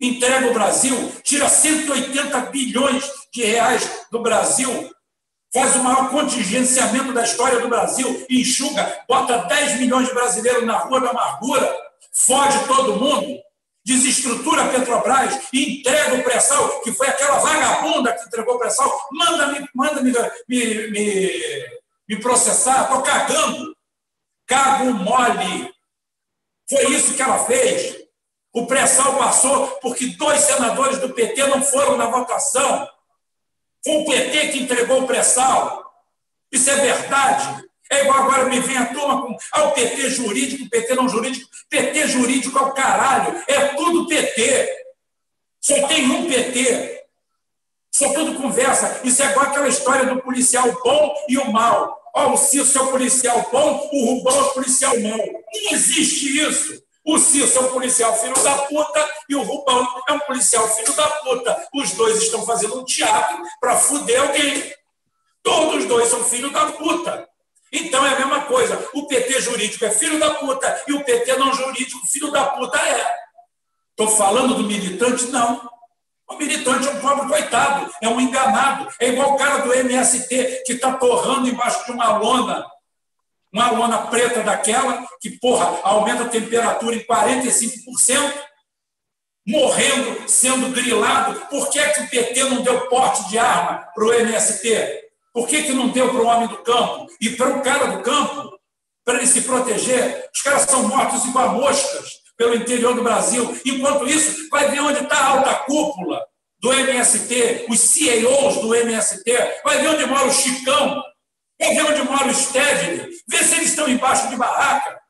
[0.00, 4.90] entrega o Brasil, tira 180 bilhões de reais do Brasil,
[5.52, 10.78] faz o maior contingenciamento da história do Brasil, enxuga, bota 10 milhões de brasileiros na
[10.78, 11.76] rua da amargura,
[12.12, 13.40] foge todo mundo,
[13.84, 19.08] desestrutura a Petrobras e entrega o pré-sal, que foi aquela vagabunda que entregou o pré-sal,
[19.12, 20.12] manda, -me, manda me,
[20.48, 21.30] me, me,
[22.08, 23.76] me processar, estou cagando.
[24.46, 25.72] Cago mole.
[26.68, 28.04] Foi isso que ela fez.
[28.52, 32.88] O pré-sal passou porque dois senadores do PT não foram na votação.
[33.84, 35.92] Foi o PT que entregou o pré-sal.
[36.50, 37.64] Isso é verdade.
[37.94, 41.48] É igual agora me vem a turma com ah, o PT jurídico, PT não jurídico.
[41.68, 43.42] PT jurídico é o caralho.
[43.46, 44.68] É tudo PT.
[45.60, 47.04] Só tem um PT.
[47.92, 49.00] Só tudo conversa.
[49.04, 52.00] Isso é igual aquela história do policial bom e o mal.
[52.16, 55.18] Ó, o Cício é o policial bom, o Rubão é o policial mau.
[55.18, 56.82] Não existe isso.
[57.04, 60.92] O Cício é um policial filho da puta e o Rubão é um policial filho
[60.94, 61.68] da puta.
[61.74, 64.72] Os dois estão fazendo um teatro para fuder alguém.
[65.42, 67.28] Todos os dois são filho da puta.
[67.74, 68.88] Então é a mesma coisa.
[68.94, 72.78] O PT jurídico é filho da puta e o PT não jurídico, filho da puta
[72.78, 73.04] é.
[73.90, 75.26] Estou falando do militante?
[75.26, 75.68] Não.
[76.28, 78.88] O militante é um pobre coitado, é um enganado.
[78.98, 82.64] É igual o cara do MST que está torrando embaixo de uma lona
[83.54, 88.34] uma lona preta daquela, que, porra, aumenta a temperatura em 45%,
[89.46, 91.40] morrendo, sendo grilado.
[91.46, 95.03] Por que, é que o PT não deu porte de arma para o MST?
[95.34, 97.06] Por que, que não deu para o homem do campo?
[97.20, 98.58] E para o cara do campo,
[99.04, 100.30] para ele se proteger?
[100.34, 103.54] Os caras são mortos igual moscas pelo interior do Brasil.
[103.66, 106.24] Enquanto isso, vai ver onde está a alta cúpula
[106.60, 111.02] do MST, os CEOs do MST, vai ver onde mora o Chicão,
[111.60, 115.00] Vai ver onde mora o Stedley, vê se eles estão embaixo de barraca.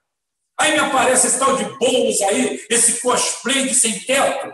[0.59, 4.53] Aí me aparece esse tal de Boulos aí, esse cosplay de sem teto.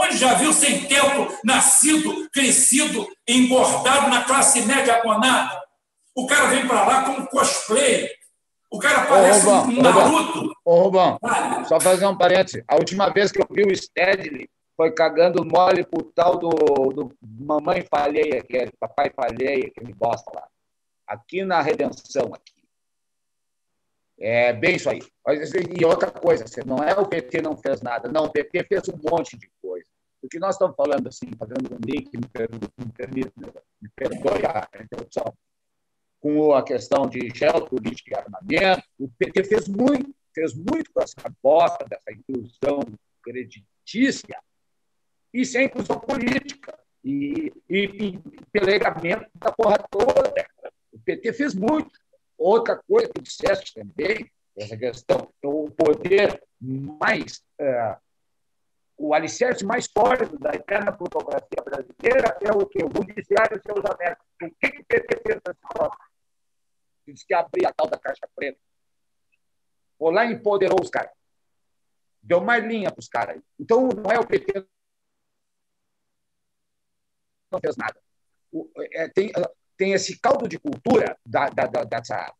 [0.00, 5.60] Onde já viu sem teto nascido, crescido, engordado na classe média agonada?
[6.14, 8.08] O cara vem para lá com cosplay.
[8.70, 10.52] O cara parece Ô, Rubão, um Naruto.
[10.64, 11.18] Ô, Rubão,
[11.66, 12.62] só fazer um parênteses.
[12.68, 17.16] A última vez que eu vi o Stedley foi cagando mole pro tal do, do
[17.22, 20.46] Mamãe Falheia, que é Papai Falheia, que me bosta lá
[21.08, 22.34] aqui na redenção.
[22.34, 22.52] Aqui.
[24.20, 25.00] É bem isso aí.
[25.78, 28.98] E outra coisa, não é o PT não fez nada, não, o PT fez um
[29.10, 29.77] monte de coisa.
[30.20, 33.32] O que nós estamos falando, assim, fazendo um link, me, permite, me, permite,
[33.80, 35.32] me perdoe a interrupção.
[36.20, 38.82] com a questão de geopolítica e armamento.
[38.98, 42.80] O PT fez muito, fez muito com essa bosta dessa inclusão
[43.22, 44.36] creditícia
[45.32, 48.18] e sem inclusão política e, e, e
[48.50, 50.46] pelegamento da porra toda.
[50.92, 51.92] O PT fez muito.
[52.36, 57.96] Outra coisa que disseste também, essa questão, o poder mais, é,
[58.98, 62.84] o alicerce mais sólido da eterna plutocracia brasileira é o que?
[62.84, 64.26] O judiciário e seus anexos.
[64.42, 65.96] O que, que o PT nessa prova?
[67.06, 68.58] Diz que abria a tal da caixa preta.
[69.96, 71.12] Foi lá e empoderou os caras.
[72.20, 73.40] Deu mais linha para os caras.
[73.58, 74.66] Então, não é o PT
[77.50, 77.98] não fez nada.
[78.52, 79.32] O, é, tem,
[79.76, 82.34] tem esse caldo de cultura da, da, da, dessa,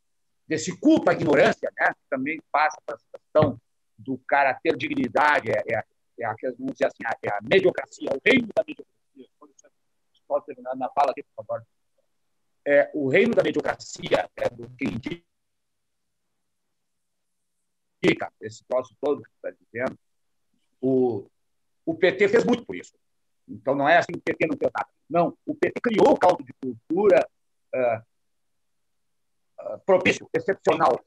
[0.46, 1.92] desse culto à ignorância, né?
[2.10, 3.60] também passa para a questão
[3.96, 5.84] do cara ter dignidade, é, é,
[6.22, 8.98] é a, dizer assim, é a mediocracia, o reino da mediocracia.
[10.26, 11.66] Pode terminar na fala aqui, por favor.
[12.66, 15.24] É, o reino da mediocracia é do que indica
[18.40, 19.98] esse troço todo que está dizendo.
[20.80, 21.26] O,
[21.86, 22.92] o PT fez muito por isso.
[23.48, 24.88] Então, não é assim que o PT não fez nada.
[25.08, 27.26] Não, o PT criou o caldo de cultura
[27.74, 28.02] uh,
[29.62, 31.02] uh, propício, excepcional,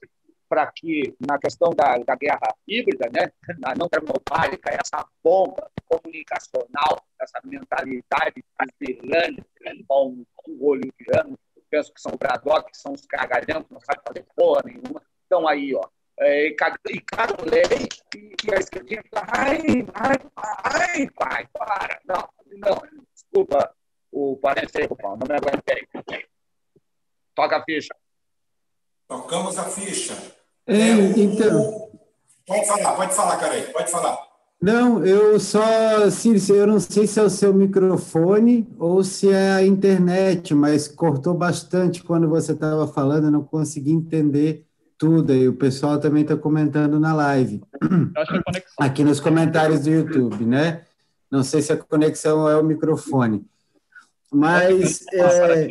[0.51, 7.01] para que, na questão da, da guerra híbrida, né, na não termopárica, essa bomba comunicacional,
[7.21, 9.45] essa mentalidade brasileira,
[9.85, 11.39] com o oliviano,
[11.69, 15.01] penso que são o Braddock, que são os cagalhão, que não sabem fazer porra nenhuma,
[15.23, 15.87] estão aí, ó,
[16.19, 16.77] é, e cada
[17.49, 19.57] lei, e, a esquerdinha fala, ai,
[19.93, 20.17] ai,
[20.65, 22.27] ai, pai, para, não,
[22.57, 22.81] não,
[23.13, 23.73] desculpa,
[24.11, 25.87] o parente não me aguentei.
[27.33, 27.95] Toca a ficha.
[29.07, 30.40] Tocamos a ficha.
[30.71, 31.89] É, é, então.
[32.47, 34.17] Pode falar, pode falar, cara pode falar.
[34.61, 35.63] Não, eu só,
[36.03, 40.87] assim, eu não sei se é o seu microfone ou se é a internet, mas
[40.87, 44.65] cortou bastante quando você estava falando, eu não consegui entender
[44.99, 47.59] tudo, e o pessoal também está comentando na live.
[48.79, 50.83] Aqui nos comentários do YouTube, né?
[51.29, 53.43] Não sei se a conexão é o microfone.
[54.31, 55.03] Mas.
[55.11, 55.69] É...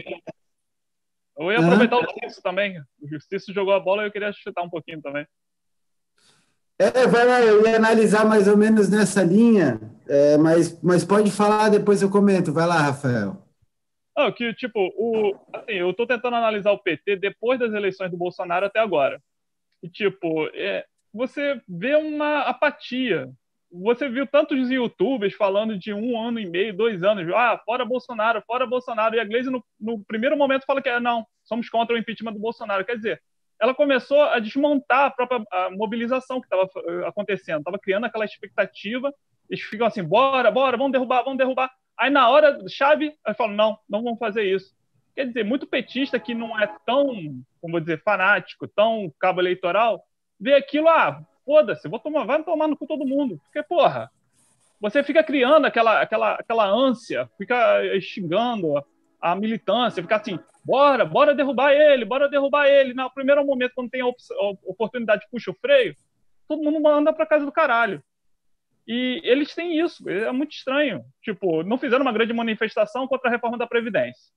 [1.41, 2.79] Eu ia aproveitar o Justiça também.
[3.01, 5.27] O Justiça jogou a bola e eu queria chutar um pouquinho também.
[6.79, 11.31] É, vai lá, eu ia analisar mais ou menos nessa linha, é, mas, mas pode
[11.31, 12.53] falar, depois eu comento.
[12.53, 13.37] Vai lá, Rafael.
[14.17, 18.19] Não, que, tipo, o, assim, eu estou tentando analisar o PT depois das eleições do
[18.19, 19.19] Bolsonaro até agora.
[19.83, 23.31] E, tipo, é, você vê uma apatia
[23.71, 28.43] você viu tantos youtubers falando de um ano e meio, dois anos, ah, fora Bolsonaro,
[28.47, 31.95] fora Bolsonaro, e a Glaze no, no primeiro momento fala que é, não, somos contra
[31.95, 32.85] o impeachment do Bolsonaro.
[32.85, 33.23] Quer dizer,
[33.61, 38.25] ela começou a desmontar a própria a mobilização que estava eh, acontecendo, estava criando aquela
[38.25, 39.13] expectativa,
[39.49, 41.71] eles ficam assim, bora, bora, vamos derrubar, vamos derrubar.
[41.99, 44.75] Aí na hora chave, eu falo, não, não vamos fazer isso.
[45.15, 47.07] Quer dizer, muito petista que não é tão,
[47.61, 50.03] como vou dizer, fanático, tão cabo eleitoral,
[50.39, 53.41] vê aquilo, ah, foda-se, vou tomar, vai tomar no cu todo mundo.
[53.43, 54.09] Porque, porra,
[54.81, 58.75] você fica criando aquela, aquela, aquela ânsia, fica xingando
[59.21, 62.95] a militância, fica assim, bora, bora derrubar ele, bora derrubar ele.
[62.95, 64.07] No primeiro momento, quando tem a,
[64.65, 65.97] oportunidade, puxa o freio,
[66.47, 68.01] todo mundo manda para casa do caralho.
[68.87, 71.05] E eles têm isso, é muito estranho.
[71.21, 74.33] Tipo, não fizeram uma grande manifestação contra a reforma da Previdência.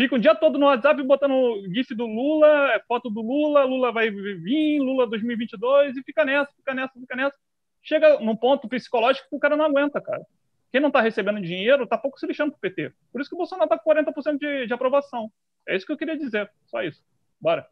[0.00, 3.92] Fica o dia todo no WhatsApp botando GIF do Lula, é foto do Lula, Lula
[3.92, 7.36] vai vir, Lula 2022, e fica nessa, fica nessa, fica nessa.
[7.82, 10.24] Chega num ponto psicológico que o cara não aguenta, cara.
[10.72, 12.94] Quem não está recebendo dinheiro está pouco se lixando pro PT.
[13.12, 15.30] Por isso que o Bolsonaro está com 40% de, de aprovação.
[15.68, 17.02] É isso que eu queria dizer, só isso.
[17.38, 17.66] Bora.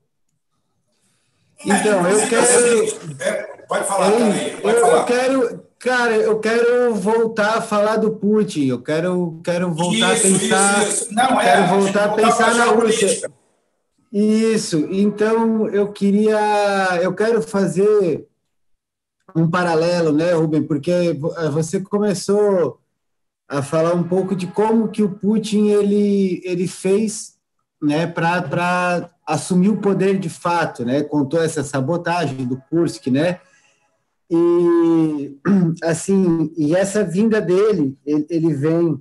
[1.64, 3.22] Então, eu quero.
[3.22, 4.98] É, pode falar, eu, pode eu, falar.
[4.98, 8.66] eu quero, cara, eu quero voltar a falar do Putin.
[8.66, 10.82] Eu quero, quero voltar isso, a pensar.
[10.82, 11.14] Isso, isso.
[11.14, 13.30] Não, quero é, voltar a pensar na Rússia.
[14.12, 14.88] Isso.
[14.90, 18.26] Então, eu queria, eu quero fazer
[19.36, 20.62] um paralelo, né, Rubem?
[20.62, 21.18] Porque
[21.52, 22.80] você começou
[23.48, 27.34] a falar um pouco de como que o Putin ele ele fez,
[27.80, 31.02] né, para assumiu o poder de fato, né?
[31.02, 33.40] Contou essa sabotagem do Kursk, né?
[34.30, 35.38] E
[35.82, 39.00] assim, e essa vinda dele, ele, ele vem,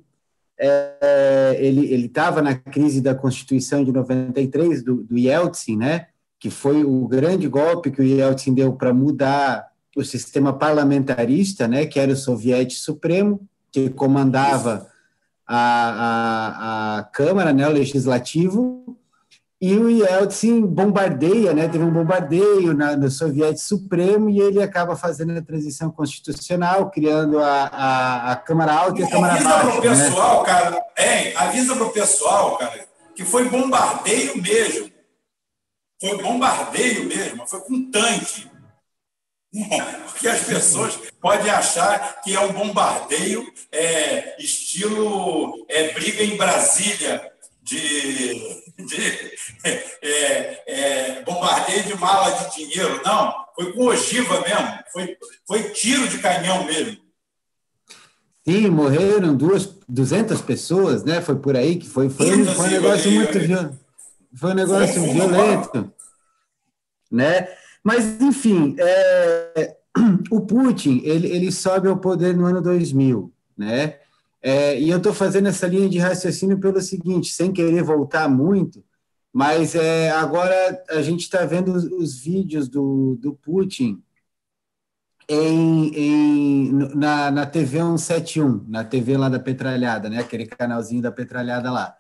[0.60, 6.08] é, ele estava na crise da Constituição de 93 do, do Yeltsin, né?
[6.40, 11.86] Que foi o grande golpe que o Yeltsin deu para mudar o sistema parlamentarista, né?
[11.86, 14.88] Que era o soviético supremo que comandava
[15.46, 17.68] a, a, a Câmara, né?
[17.68, 18.98] O legislativo
[19.60, 21.68] e o Yeltsin bombardeia, né?
[21.68, 27.40] Teve um bombardeio na, no Soviético Supremo e ele acaba fazendo a transição constitucional, criando
[27.40, 29.68] a, a, a Câmara Alta e a Câmara avisa Baixa.
[29.68, 30.46] Avisa para o pessoal, né?
[30.48, 31.34] cara, hein?
[31.36, 34.92] avisa para o pessoal, cara, que foi bombardeio mesmo.
[36.00, 38.48] foi bombardeio mesmo, foi com tanque.
[40.12, 47.32] Porque as pessoas podem achar que é um bombardeio é, estilo é, briga em Brasília,
[47.64, 53.02] de, de é, é, bombardeio de mala de dinheiro.
[53.04, 55.18] Não, foi com ogiva mesmo, foi,
[55.48, 56.98] foi tiro de canhão mesmo.
[58.48, 61.20] Sim, morreram duas, 200 pessoas, né?
[61.20, 62.10] Foi por aí que foi.
[62.10, 63.80] Foi, foi um negócio muito violento.
[64.36, 65.92] Foi um negócio violento.
[67.12, 67.48] Né?
[67.84, 69.76] Mas, enfim, é,
[70.32, 74.00] o Putin ele, ele sobe ao poder no ano 2000, né?
[74.42, 78.84] É, e eu estou fazendo essa linha de raciocínio pelo seguinte, sem querer voltar muito,
[79.34, 84.02] mas é, agora a gente está vendo os, os, vídeos do, do Putin
[85.30, 90.20] em, em, na, na TV 171, na TV lá da Petralhada, né?
[90.20, 91.96] aquele canalzinho da Petralhada lá.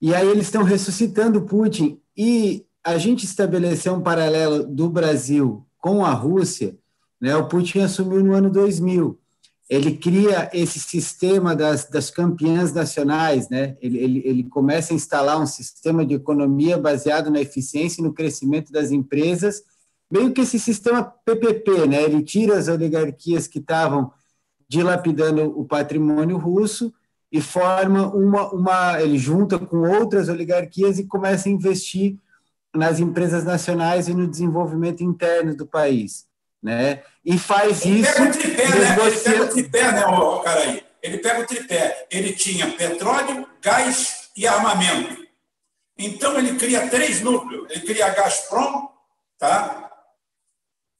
[0.00, 6.04] E aí eles estão ressuscitando Putin e a gente estabeleceu um paralelo do Brasil com
[6.04, 6.78] a Rússia,
[7.20, 7.36] né?
[7.36, 9.20] O Putin assumiu no ano 2000
[9.68, 13.76] ele cria esse sistema das, das campeãs nacionais, né?
[13.82, 18.14] Ele, ele, ele começa a instalar um sistema de economia baseado na eficiência e no
[18.14, 19.62] crescimento das empresas,
[20.10, 22.02] meio que esse sistema PPP, né?
[22.02, 24.10] Ele tira as oligarquias que estavam
[24.66, 26.92] dilapidando o patrimônio russo
[27.30, 32.16] e forma uma, uma, ele junta com outras oligarquias e começa a investir
[32.74, 36.27] nas empresas nacionais e no desenvolvimento interno do país
[36.62, 37.02] né?
[37.24, 38.12] E faz ele isso.
[38.12, 38.96] Pega o tripé, né?
[39.06, 40.84] Ele pega o tripé, né, o cara aí?
[41.02, 42.06] Ele pega o tripé.
[42.10, 45.26] Ele tinha petróleo, gás e armamento.
[45.96, 47.68] Então ele cria três núcleos.
[47.70, 48.88] Ele cria a Gazprom,
[49.38, 49.90] tá?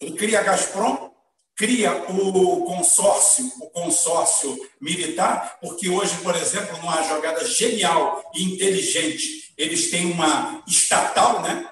[0.01, 1.11] Ele cria a Gazprom,
[1.57, 9.53] cria o consórcio, o consórcio militar, porque hoje, por exemplo, numa jogada genial e inteligente,
[9.57, 11.69] eles têm uma estatal, né?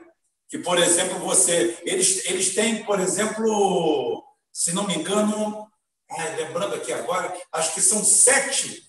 [0.49, 1.79] Que, por exemplo, você.
[1.83, 5.71] Eles, eles têm, por exemplo, se não me engano,
[6.11, 8.83] ai, lembrando aqui agora, acho que são sete,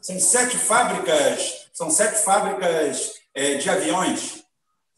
[0.00, 4.44] são sete fábricas, são sete fábricas é, de aviões,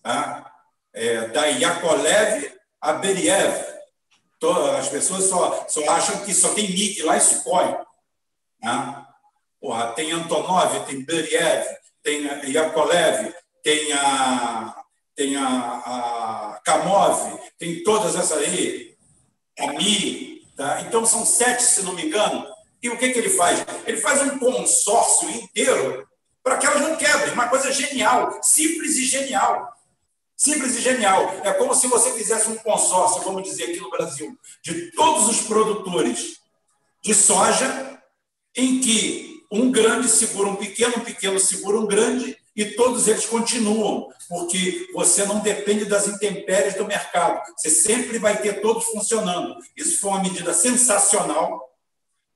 [0.03, 0.51] tá?
[0.93, 3.73] É, da Yakolev a Beriev.
[4.77, 7.77] As pessoas só, só acham que só tem MiG lá e Sukhoi.
[8.61, 9.09] Tá?
[9.61, 11.65] Porra, tem Antonov, tem Beriev,
[12.03, 13.33] tem Yakolev,
[13.63, 14.83] tem a
[15.15, 18.95] tem a, a Kamov, tem todas essas aí,
[19.59, 20.81] a Mi, tá?
[20.83, 22.47] então são sete, se não me engano.
[22.83, 23.65] E o que, que ele faz?
[23.87, 26.07] Ele faz um consórcio inteiro
[26.43, 27.33] para que elas não quebrem.
[27.33, 29.73] Uma coisa genial, simples e genial.
[30.37, 31.33] Simples e genial.
[31.45, 35.43] É como se você fizesse um consórcio, vamos dizer aqui no Brasil, de todos os
[35.43, 36.41] produtores
[37.01, 38.01] de soja,
[38.57, 43.25] em que um grande segura um pequeno, um pequeno segura um grande, e todos eles
[43.27, 47.41] continuam, porque você não depende das intempéries do mercado.
[47.57, 49.57] Você sempre vai ter todos funcionando.
[49.77, 51.71] Isso foi uma medida sensacional,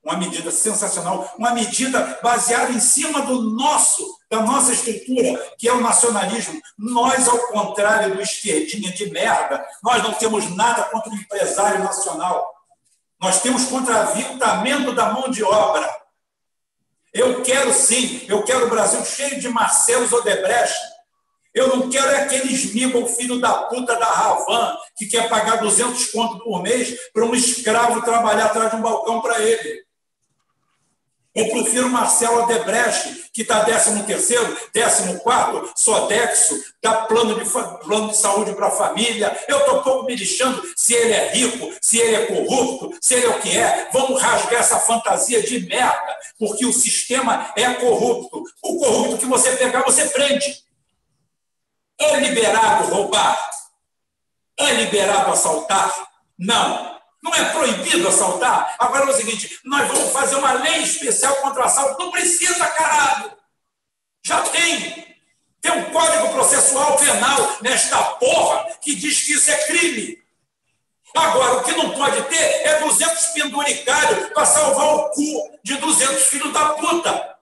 [0.03, 5.73] uma medida sensacional, uma medida baseada em cima do nosso, da nossa estrutura, que é
[5.73, 6.61] o nacionalismo.
[6.79, 12.55] Nós, ao contrário do esquerdinha de merda, nós não temos nada contra o empresário nacional.
[13.21, 16.06] Nós temos contra aviltamento da mão de obra
[17.17, 20.77] eu quero sim, eu quero o Brasil cheio de Marcelos Odebrecht.
[21.55, 26.11] Eu não quero é aquele esmigo, filho da puta da Ravan, que quer pagar 200
[26.11, 29.86] contos por mês para um escravo trabalhar atrás de um balcão para ele.
[31.37, 38.55] Eu prefiro Marcelo Odebrecht, que está 13º, 14º, Sodexo, dá plano de, plano de saúde
[38.55, 39.39] para a família.
[39.47, 43.27] Eu estou pouco me lixando se ele é rico, se ele é corrupto, se ele
[43.27, 43.91] é o que é.
[43.93, 48.43] Vamos rasgar essa fantasia de merda, porque o sistema é corrupto.
[48.63, 50.65] O corrupto que você pegar, você prende.
[51.99, 53.51] É liberado roubar?
[54.59, 56.09] É liberado assaltar?
[56.39, 56.96] Não.
[57.27, 58.77] Não é proibido assaltar?
[58.79, 61.99] Agora é o seguinte: nós vamos fazer uma lei especial contra assalto.
[61.99, 63.33] Não precisa, caralho!
[64.25, 65.05] Já tem.
[65.61, 70.19] Tem um código processual penal nesta porra que diz que isso é crime.
[71.17, 76.23] Agora, o que não pode ter é 200 penduricários para salvar o cu de 200
[76.27, 77.37] filhos da puta.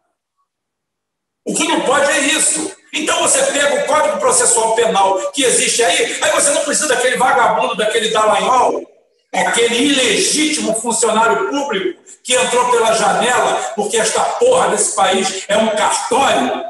[1.44, 2.74] O que não pode é isso.
[2.90, 7.16] Então você pega o Código Processual Penal que existe aí, aí você não precisa daquele
[7.16, 8.93] vagabundo, daquele Dallagnol,
[9.40, 15.68] aquele ilegítimo funcionário público que entrou pela janela porque esta porra desse país é um
[15.68, 16.64] cartório,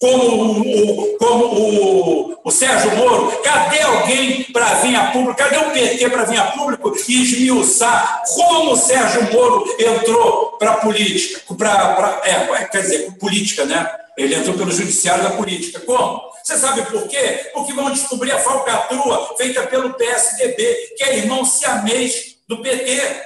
[0.00, 3.30] como o, como o, o Sérgio Moro.
[3.42, 5.36] Cadê alguém para vir a público?
[5.36, 10.72] Cadê o PT para vir a público e esmiuçar como o Sérgio Moro entrou para
[10.72, 11.54] a política?
[11.54, 13.88] Pra, pra, é, quer dizer, política, né?
[14.16, 15.80] Ele entrou pelo judiciário da política.
[15.80, 16.29] Como?
[16.50, 17.48] Você sabe por quê?
[17.54, 23.22] Porque vão descobrir a falcatrua feita pelo PSDB, que é irmão siamês do PT.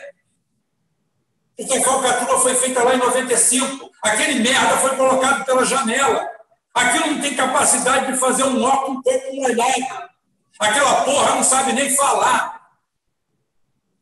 [1.56, 3.90] Porque a falcatrua foi feita lá em 95.
[4.02, 6.28] Aquele merda foi colocado pela janela.
[6.74, 10.10] Aquilo não tem capacidade de fazer um nó com um pouco molhado.
[10.60, 12.60] Aquela porra não sabe nem falar.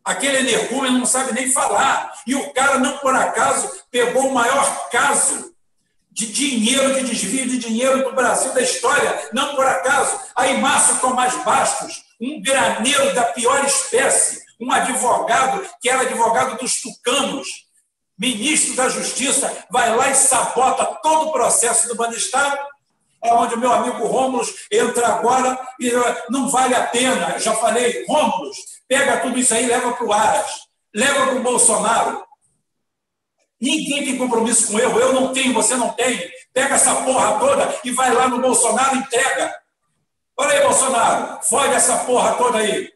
[0.04, 2.12] Aquele energúmeno não sabe nem falar.
[2.26, 5.51] E o cara, não por acaso, pegou o maior caso
[6.12, 9.30] de dinheiro, de desvio de dinheiro do Brasil da história.
[9.32, 10.20] Não por acaso.
[10.36, 16.80] Aí Márcio Tomás Bastos, um graneiro da pior espécie, um advogado que era advogado dos
[16.80, 17.48] tucanos,
[18.18, 22.58] ministro da Justiça, vai lá e sabota todo o processo do Banestado,
[23.24, 25.90] onde o meu amigo Rômulo entra agora e
[26.28, 27.38] não vale a pena.
[27.38, 28.50] Já falei, Rômulo,
[28.86, 30.50] pega tudo isso aí e leva para o Aras,
[30.94, 32.24] leva para o Bolsonaro.
[33.62, 36.20] Ninguém tem compromisso com eu, eu não tenho, você não tem.
[36.52, 39.54] Pega essa porra toda e vai lá no Bolsonaro e entrega.
[40.36, 42.90] Olha aí, Bolsonaro, foge essa porra toda aí.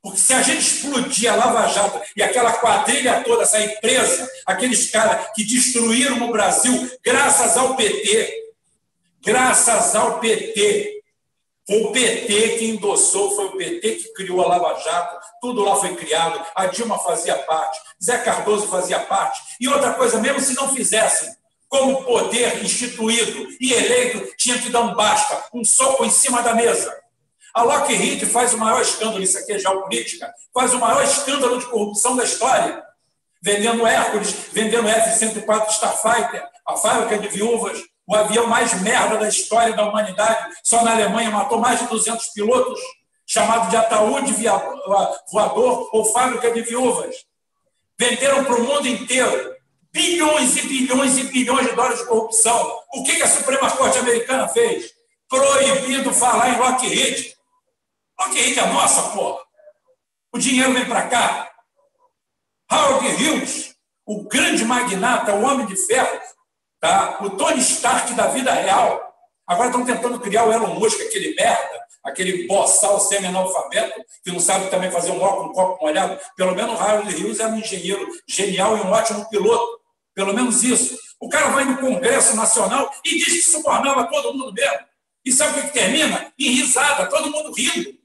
[0.00, 4.92] Porque se a gente explodir a Lava Jato e aquela quadrilha toda sair presa, aqueles
[4.92, 8.52] caras que destruíram o Brasil graças ao PT,
[9.24, 10.91] graças ao PT,
[11.80, 15.94] o PT que endossou, foi o PT que criou a Lava Jato, tudo lá foi
[15.94, 19.40] criado, a Dilma fazia parte, Zé Cardoso fazia parte.
[19.60, 21.34] E outra coisa, mesmo se não fizessem,
[21.68, 26.54] como poder instituído e eleito, tinha que dar um basta, um soco em cima da
[26.54, 26.94] mesa.
[27.54, 31.66] A Lockheed faz o maior escândalo, isso aqui é geopolítica, faz o maior escândalo de
[31.66, 32.82] corrupção da história,
[33.42, 37.82] vendendo Hércules, vendendo F-104 Starfighter, a fábrica de viúvas,
[38.12, 42.26] o avião mais merda da história da humanidade, só na Alemanha matou mais de 200
[42.34, 42.78] pilotos,
[43.26, 44.34] chamado de ataúde
[45.32, 47.16] voador ou fábrica de viúvas.
[47.98, 49.56] Venderam para o mundo inteiro
[49.90, 52.80] bilhões e bilhões e bilhões de dólares de corrupção.
[52.92, 54.92] O que a Suprema Corte Americana fez?
[55.26, 57.34] Proibido falar em Lockheed.
[58.20, 59.40] Lockheed é nossa, porra.
[60.34, 61.50] O dinheiro vem para cá.
[62.70, 66.20] Howard Hughes, o grande magnata, o homem de ferro,
[66.82, 67.18] Tá?
[67.20, 69.14] O Tony Stark da vida real.
[69.46, 74.68] Agora estão tentando criar o Elon Musk, aquele merda, aquele boçal semi-analfabeto, que não sabe
[74.68, 76.18] também fazer um óculos, um copo molhado.
[76.36, 79.80] Pelo menos o Harold Hughes é um engenheiro genial e um ótimo piloto.
[80.12, 80.98] Pelo menos isso.
[81.20, 84.80] O cara vai no Congresso Nacional e diz que subornava todo mundo mesmo.
[85.24, 86.32] E sabe o que termina?
[86.36, 87.96] Em risada, todo mundo rindo.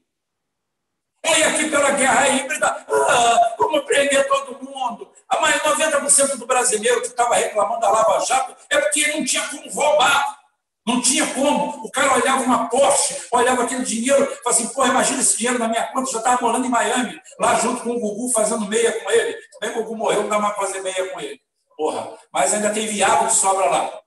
[1.26, 5.10] E aqui pela guerra híbrida, ah, como prender todo mundo?
[5.28, 9.46] A mais 90% do brasileiro que estava reclamando da Lava Jato é porque não tinha
[9.48, 10.38] como roubar.
[10.86, 11.84] Não tinha como.
[11.84, 15.68] O cara olhava uma Porsche, olhava aquele dinheiro, falava assim, pô, imagina esse dinheiro na
[15.68, 19.10] minha conta, já estava morando em Miami, lá junto com o Gugu, fazendo meia com
[19.10, 19.36] ele.
[19.52, 21.38] Também o Gugu morreu, não dá mais fazer meia com ele.
[21.76, 24.00] Porra, mas ainda tem viado de sobra lá.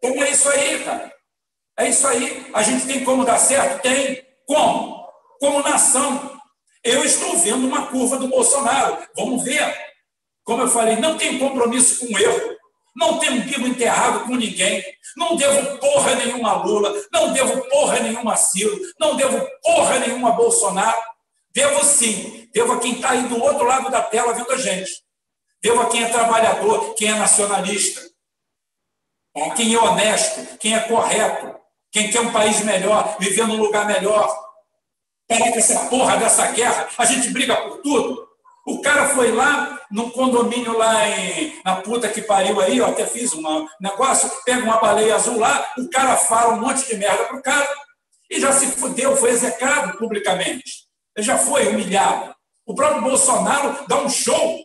[0.00, 1.12] Então é isso aí, cara.
[1.76, 2.50] É isso aí.
[2.54, 3.82] A gente tem como dar certo?
[3.82, 4.24] Tem.
[4.46, 5.08] Como?
[5.40, 6.39] Como nação.
[6.82, 8.98] Eu estou vendo uma curva do Bolsonaro.
[9.16, 9.74] Vamos ver.
[10.44, 12.56] Como eu falei, não tem compromisso com o erro.
[12.96, 14.82] Não tenho umbigo enterrado com ninguém.
[15.16, 16.92] Não devo porra nenhuma a Lula.
[17.12, 18.78] Não devo porra nenhuma a Ciro.
[18.98, 21.00] Não devo porra nenhuma a Bolsonaro.
[21.52, 22.48] Devo sim.
[22.52, 24.90] Devo a quem está aí do outro lado da tela vendo a gente.
[25.62, 28.00] Devo a quem é trabalhador, quem é nacionalista,
[29.54, 31.54] quem é honesto, quem é correto,
[31.92, 34.34] quem quer um país melhor, viver num lugar melhor.
[35.38, 38.28] Para essa porra dessa guerra, a gente briga por tudo.
[38.66, 43.06] O cara foi lá num condomínio lá em, na puta que pariu aí, eu até
[43.06, 47.24] fiz um negócio, pega uma baleia azul lá, o cara fala um monte de merda
[47.26, 47.68] pro cara
[48.28, 50.88] e já se fudeu, foi execrado publicamente.
[51.16, 52.34] Ele já foi humilhado.
[52.66, 54.64] O próprio Bolsonaro dá um show.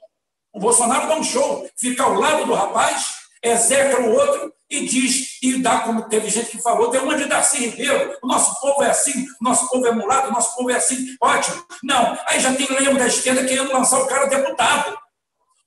[0.51, 3.14] O Bolsonaro dá um show, fica ao lado do rapaz,
[3.49, 7.25] execra o outro e diz, e dá como teve gente que falou, tem uma de
[7.25, 10.71] Darcy Ribeiro, o nosso povo é assim, o nosso povo é mulado, o nosso povo
[10.71, 11.63] é assim, ótimo.
[11.83, 14.97] Não, aí já tem leão da esquerda querendo lançar o cara deputado.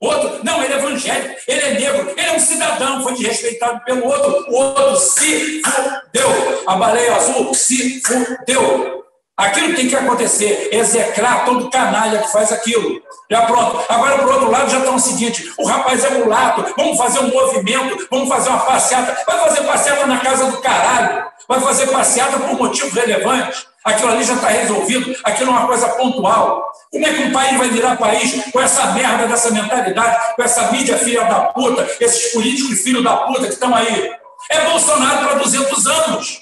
[0.01, 4.05] Outro, não, ele é evangélico, ele é negro, ele é um cidadão, foi desrespeitado pelo
[4.05, 6.63] outro, o outro se fudeu.
[6.65, 8.98] A baleia azul se fudeu.
[9.39, 13.01] Aquilo tem que acontecer, execrar todo canalha que faz aquilo.
[13.31, 13.85] Já pronto.
[13.87, 17.29] Agora, por outro lado, já estão o seguinte: o rapaz é mulato, vamos fazer um
[17.29, 19.17] movimento, vamos fazer uma passeata.
[19.25, 23.65] Vai fazer passeata na casa do caralho, vai fazer passeata por motivo relevante.
[23.85, 26.69] Aquilo ali já está resolvido, aquilo é uma coisa pontual.
[26.91, 30.69] Como é que um país vai virar país com essa merda dessa mentalidade, com essa
[30.69, 34.11] mídia filha da puta, esses políticos filhos da puta que estão aí?
[34.51, 36.41] É Bolsonaro para 200 anos.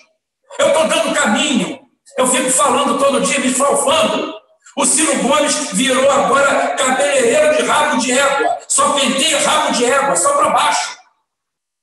[0.57, 1.76] Eu estou dando caminho.
[2.17, 4.33] Eu fico falando todo dia, me falfando.
[4.75, 8.57] O Ciro Gomes virou agora cabeleireiro de rabo de égua.
[8.67, 10.97] Só penteia rabo de égua, só para baixo.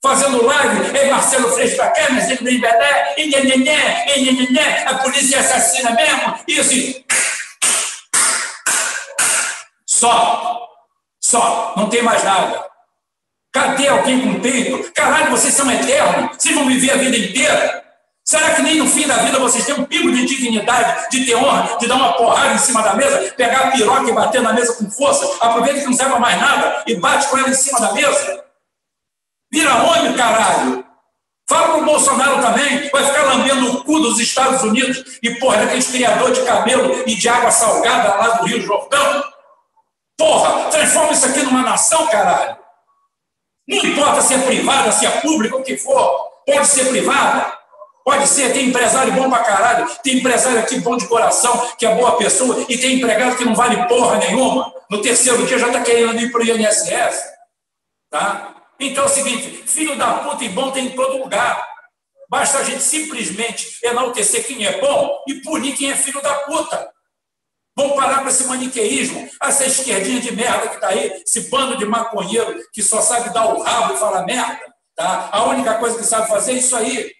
[0.02, 4.98] fazendo live, ei, Marcelo Freixo pra cá, Freixo pra cá, e nhenhenhé, e nhenhenhé, a
[4.98, 7.02] polícia é assassina mesmo, isso.
[9.86, 10.68] Só.
[11.20, 11.72] Só.
[11.76, 12.66] Não tem mais nada.
[13.50, 14.92] Cadê alguém com peito?
[14.92, 16.36] Caralho, vocês são eternos.
[16.36, 17.83] Vocês vão viver a vida inteira.
[18.34, 21.36] Será que nem no fim da vida vocês têm um pingo de dignidade, de ter
[21.36, 24.52] honra, de dar uma porrada em cima da mesa, pegar a piroca e bater na
[24.52, 27.78] mesa com força, aproveita que não serve mais nada e bate com ela em cima
[27.78, 28.44] da mesa?
[29.52, 30.84] Vira homem, caralho!
[31.48, 35.86] Fala pro Bolsonaro também, vai ficar lambendo o cu dos Estados Unidos e, porra, daqueles
[35.86, 39.22] criador de cabelo e de água salgada lá do Rio Jordão.
[40.18, 42.56] Porra, transforma isso aqui numa nação, caralho.
[43.68, 47.62] Não importa se é privada, se é pública, o que for, pode ser privada.
[48.04, 51.94] Pode ser, tem empresário bom pra caralho, tem empresário aqui bom de coração, que é
[51.94, 54.70] boa pessoa, e tem empregado que não vale porra nenhuma.
[54.90, 57.24] No terceiro dia já está querendo ir para o INSS.
[58.10, 58.54] Tá?
[58.78, 61.66] Então é o seguinte: filho da puta e bom tem em todo lugar.
[62.28, 66.92] Basta a gente simplesmente enaltecer quem é bom e punir quem é filho da puta.
[67.76, 71.84] Vamos parar com esse maniqueísmo, essa esquerdinha de merda que está aí, esse bando de
[71.84, 74.60] maconheiro que só sabe dar o rabo e falar merda.
[74.94, 75.28] Tá?
[75.32, 77.10] A única coisa que sabe fazer é isso aí.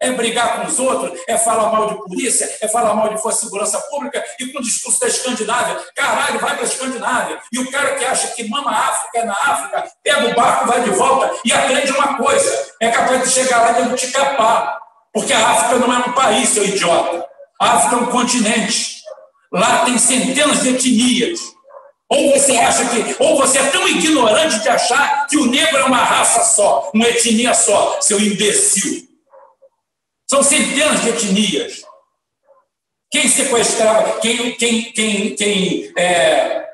[0.00, 3.40] É brigar com os outros, é falar mal de polícia, é falar mal de força
[3.40, 5.76] de segurança pública e com o discurso da Escandinávia.
[5.96, 7.40] Caralho, vai para a Escandinávia.
[7.52, 10.82] E o cara que acha que mama África é na África, pega o barco, vai
[10.82, 14.78] de volta e aprende uma coisa: é capaz de chegar lá e não te capar.
[15.12, 17.26] Porque a África não é um país, seu idiota.
[17.60, 18.98] A África é um continente.
[19.52, 21.40] Lá tem centenas de etnias.
[22.10, 25.84] Ou você acha que, ou você é tão ignorante de achar que o negro é
[25.84, 29.07] uma raça só, uma etnia só, seu imbecil.
[30.30, 31.82] São centenas de etnias.
[33.10, 36.68] Quem sequestrava, quem, quem, quem, quem é,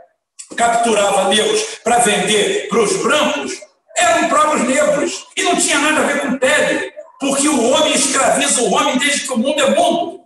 [0.57, 3.53] capturava negros para vender para os brancos
[3.97, 5.27] eram próprios negros.
[5.37, 9.21] E não tinha nada a ver com pele, porque o homem escraviza o homem desde
[9.21, 10.25] que o mundo é mundo.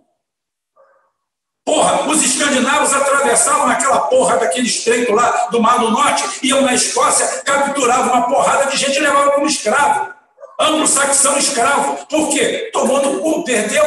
[1.67, 6.73] Porra, os escandinavos atravessavam aquela porra daquele estreito lá do Mar do Norte, iam na
[6.73, 10.18] Escócia, capturavam uma porrada de gente e levavam como escravo
[10.59, 12.06] anglo-saxão escravo.
[12.06, 12.70] Por quê?
[12.72, 13.85] Tomou no cu, perdeu,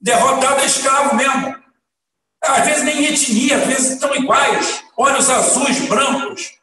[0.00, 1.58] derrotado é escravo mesmo.
[2.42, 6.58] Às vezes nem etnia, às vezes estão iguais, olhos azuis, brancos.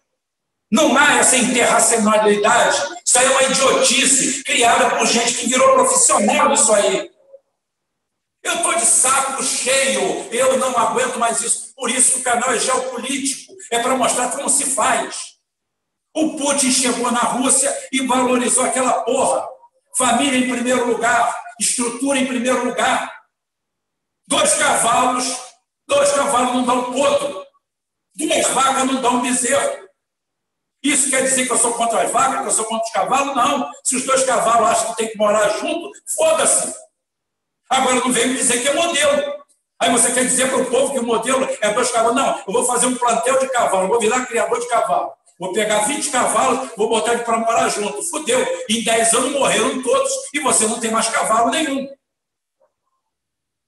[0.72, 2.78] Não há essa interracionalidade.
[3.06, 7.10] Isso aí é uma idiotice criada por gente que virou profissional disso aí.
[8.44, 11.74] Eu estou de saco cheio, eu não aguento mais isso.
[11.76, 15.27] Por isso que o canal é geopolítico, é para mostrar como se faz.
[16.18, 19.48] O Putin chegou na Rússia e valorizou aquela porra.
[19.96, 23.16] Família em primeiro lugar, estrutura em primeiro lugar.
[24.28, 25.38] Dois cavalos,
[25.88, 27.46] dois cavalos não dão potro.
[28.16, 29.88] Duas vacas não dão bezerro.
[30.82, 33.36] Isso quer dizer que eu sou contra as vacas, que eu sou contra os cavalos?
[33.36, 33.72] Não.
[33.84, 36.74] Se os dois cavalos acham que tem que morar junto, foda-se.
[37.70, 39.36] Agora não vem me dizer que é modelo.
[39.80, 42.16] Aí você quer dizer para o povo que o modelo é dois cavalos?
[42.16, 45.16] Não, eu vou fazer um plantel de cavalo, vou virar criador de cavalo.
[45.40, 48.02] Vou pegar 20 cavalos, vou botar ele para morar junto.
[48.04, 48.40] Fudeu.
[48.70, 51.88] Em 10 anos morreram todos e você não tem mais cavalo nenhum.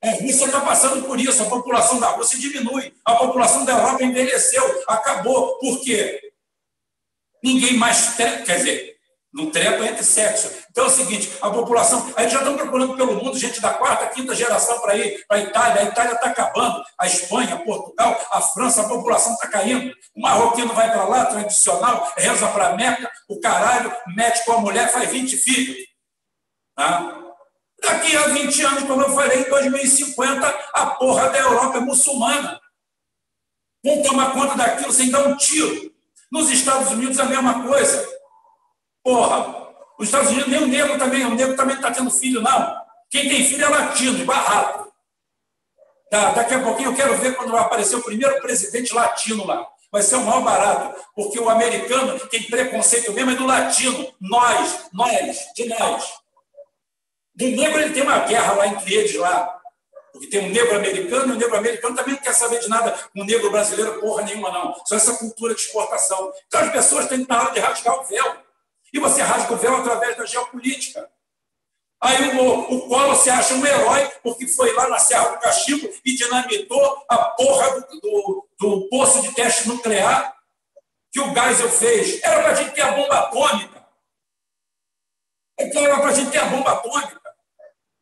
[0.02, 1.44] A Rússia está passando por isso.
[1.44, 2.94] A população da Rússia diminui.
[3.06, 4.84] A população da Europa envelheceu.
[4.88, 5.60] Acabou.
[5.60, 6.32] Por quê?
[7.44, 8.16] Ninguém mais.
[8.16, 8.99] Quer dizer,
[9.32, 10.52] não trepa entre sexo.
[10.72, 12.12] Então é o seguinte: a população.
[12.16, 15.42] Aí já estão procurando pelo mundo gente da quarta, quinta geração para ir para a
[15.42, 15.82] Itália.
[15.82, 16.84] A Itália está acabando.
[16.98, 19.94] A Espanha, Portugal, a França, a população está caindo.
[20.16, 24.92] O marroquino vai para lá, tradicional, reza para Meca, o caralho, mete com a mulher,
[24.92, 25.78] faz 20 filhos.
[26.76, 27.16] Tá?
[27.82, 32.60] Daqui a 20 anos, como eu falei, em 2050, a porra da Europa é muçulmana.
[33.84, 35.94] Vão tomar conta daquilo sem dar um tiro.
[36.32, 38.19] Nos Estados Unidos, a mesma coisa.
[39.04, 42.80] Porra, os Estados Unidos, nem o negro também, o negro também está tendo filho, não.
[43.10, 44.90] Quem tem filho é latino, barraco.
[46.10, 49.68] Tá, daqui a pouquinho eu quero ver quando vai aparecer o primeiro presidente latino lá.
[49.92, 54.14] Vai ser o maior barato, porque o americano tem preconceito mesmo é do latino.
[54.20, 56.14] Nós, nós, de nós.
[57.36, 59.60] Do negro ele tem uma guerra lá entre eles lá.
[60.12, 62.92] Porque tem um negro americano e o negro americano também não quer saber de nada
[63.14, 64.76] com o negro brasileiro, porra nenhuma, não.
[64.86, 66.32] Só essa cultura de exportação.
[66.48, 68.49] Então as pessoas têm que na hora de rasgar o véu.
[68.94, 71.10] E você rasga o véu através da geopolítica.
[72.02, 75.90] Aí o, o Collor se acha um herói porque foi lá na Serra do Cachimbo
[76.06, 80.34] e dinamitou a porra do, do, do poço de teste nuclear
[81.12, 82.24] que o Geisel fez.
[82.24, 83.86] Era para a gente ter a bomba atômica.
[85.60, 87.20] Então era para a gente ter a bomba atômica.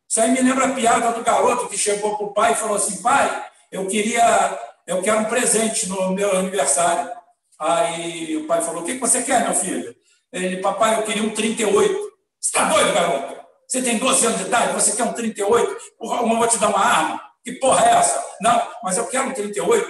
[0.07, 2.77] Isso aí me lembra a piada do garoto que chegou para o pai e falou
[2.77, 7.11] assim: pai, eu queria, eu quero um presente no meu aniversário.
[7.59, 9.95] Aí o pai falou: o que você quer, meu filho?
[10.31, 11.93] Ele, papai, eu queria um 38.
[11.93, 12.09] Você
[12.41, 13.37] está doido, garoto?
[13.67, 16.69] Você tem 12 anos de idade, você quer um 38, porra, eu vou te dar
[16.69, 17.21] uma arma.
[17.43, 18.23] Que porra é essa?
[18.41, 19.87] Não, mas eu quero um 38.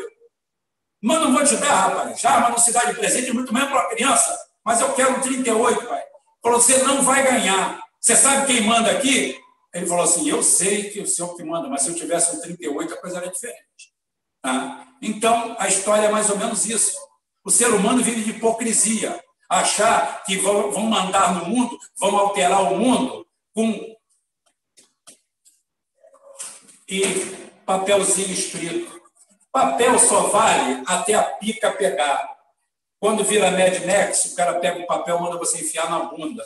[1.02, 2.20] Mas não vou te dar, rapaz.
[2.20, 4.38] Já arma não se dá de presente, muito menos para uma criança.
[4.66, 6.04] Mas eu quero um 38, pai.
[6.42, 7.80] Falou, você não vai ganhar.
[8.00, 9.40] Você sabe quem manda aqui?
[9.74, 12.42] Ele falou assim: Eu sei que o senhor que manda, mas se eu tivesse um
[12.42, 13.94] 38, a coisa era diferente.
[14.42, 14.88] Tá?
[15.02, 16.98] Então, a história é mais ou menos isso.
[17.46, 19.20] O ser humano vive de hipocrisia.
[19.49, 23.95] Achar que vão, vão mandar no mundo, vão alterar o mundo com.
[26.88, 27.02] E
[27.65, 29.02] papelzinho escrito.
[29.52, 32.38] Papel só vale até a pica pegar.
[32.99, 36.44] Quando vira Mad Max, o cara pega o papel e manda você enfiar na bunda.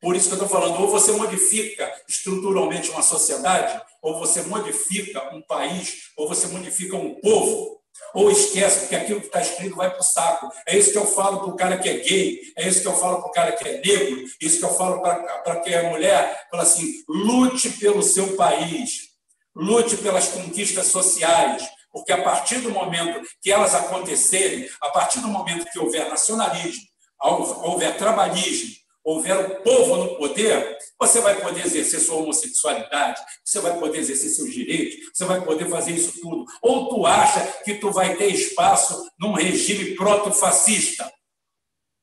[0.00, 5.34] Por isso que eu estou falando, ou você modifica estruturalmente uma sociedade, ou você modifica
[5.34, 7.80] um país, ou você modifica um povo,
[8.14, 10.50] ou esquece que aquilo que está escrito vai para o saco.
[10.66, 12.94] É isso que eu falo para o cara que é gay, é isso que eu
[12.94, 15.88] falo para o cara que é negro, é isso que eu falo para quem é
[15.90, 16.46] mulher.
[16.50, 19.08] Fala assim: lute pelo seu país,
[19.54, 21.62] lute pelas conquistas sociais,
[21.92, 26.82] porque a partir do momento que elas acontecerem, a partir do momento que houver nacionalismo,
[27.20, 28.74] houver trabalhismo,
[29.06, 34.30] houver o povo no poder, você vai poder exercer sua homossexualidade, você vai poder exercer
[34.30, 36.44] seus direitos, você vai poder fazer isso tudo.
[36.60, 41.10] Ou tu acha que tu vai ter espaço num regime proto-fascista?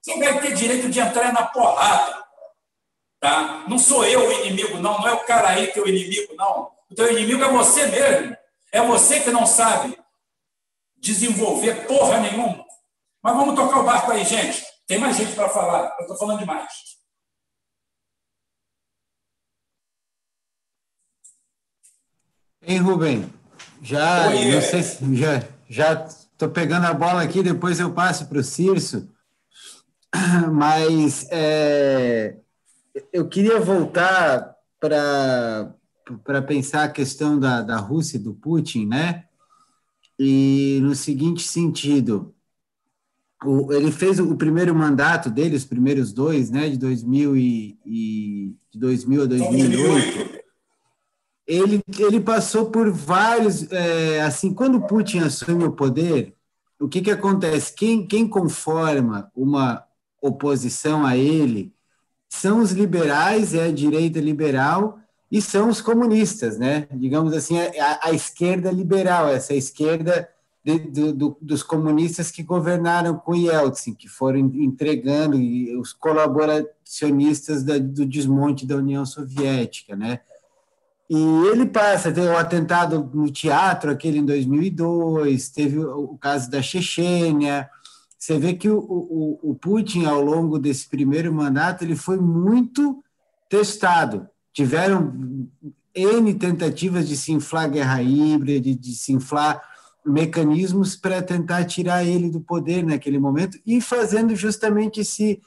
[0.02, 2.24] Você vai ter direito de entrar na porrada.
[3.20, 3.66] Tá?
[3.68, 5.00] Não sou eu o inimigo, não.
[5.00, 6.72] Não é o cara aí que é o inimigo, não.
[6.90, 8.38] O teu inimigo é você mesmo.
[8.72, 9.98] É você que não sabe
[10.98, 12.66] desenvolver porra nenhuma.
[13.22, 14.64] Mas vamos tocar o barco aí, gente.
[14.88, 15.96] Tem mais gente para falar.
[15.98, 16.93] Eu estou falando demais.
[22.66, 23.26] Hein, Rubem?
[23.82, 28.28] Já, Oi, não sei se já já estou pegando a bola aqui, depois eu passo
[28.28, 29.10] para o Cirso,
[30.54, 32.38] mas é,
[33.12, 35.74] eu queria voltar para
[36.24, 39.24] para pensar a questão da, da Rússia e do Putin, né?
[40.20, 42.34] E no seguinte sentido,
[43.44, 48.56] o, ele fez o primeiro mandato dele, os primeiros dois, né, de 2000 e, e
[48.70, 50.43] de 2000 a 2008
[51.48, 53.72] ele, ele passou por vários.
[53.72, 56.34] É, assim, quando Putin assume o poder,
[56.80, 57.74] o que, que acontece?
[57.74, 59.84] Quem, quem conforma uma
[60.22, 61.74] oposição a ele
[62.30, 65.00] são os liberais, é a direita liberal,
[65.32, 66.88] e são os comunistas, né?
[66.92, 70.30] Digamos assim, a, a esquerda liberal, essa esquerda
[70.64, 75.38] de, do, dos comunistas que governaram com Yeltsin, que foram entregando
[75.80, 80.22] os colaboracionistas da, do desmonte da União Soviética, né?
[81.10, 81.18] E
[81.52, 86.62] ele passa, teve o um atentado no teatro, aquele em 2002, teve o caso da
[86.62, 87.70] Chechênia.
[88.18, 93.04] Você vê que o, o, o Putin, ao longo desse primeiro mandato, ele foi muito
[93.50, 94.28] testado.
[94.54, 95.14] Tiveram
[95.94, 99.62] N tentativas de se inflar guerra híbrida, de, de se inflar
[100.06, 105.42] mecanismos para tentar tirar ele do poder naquele momento e fazendo justamente esse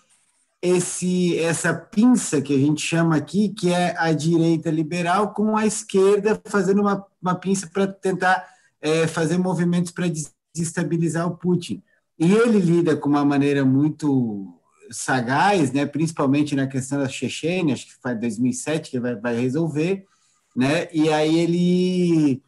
[0.66, 5.66] esse essa pinça que a gente chama aqui, que é a direita liberal, com a
[5.66, 8.46] esquerda fazendo uma, uma pinça para tentar
[8.80, 10.06] é, fazer movimentos para
[10.54, 11.82] desestabilizar o Putin.
[12.18, 14.54] E ele lida com uma maneira muito
[14.90, 20.06] sagaz, né, principalmente na questão da Chechênia, acho que foi 2007 que vai, vai resolver,
[20.54, 22.42] né, e aí ele,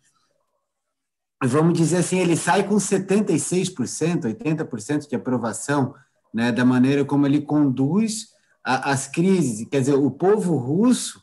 [1.43, 5.95] vamos dizer assim, ele sai com 76%, 80% de aprovação
[6.33, 8.29] né, da maneira como ele conduz
[8.65, 9.67] a, as crises.
[9.69, 11.23] Quer dizer, o povo russo,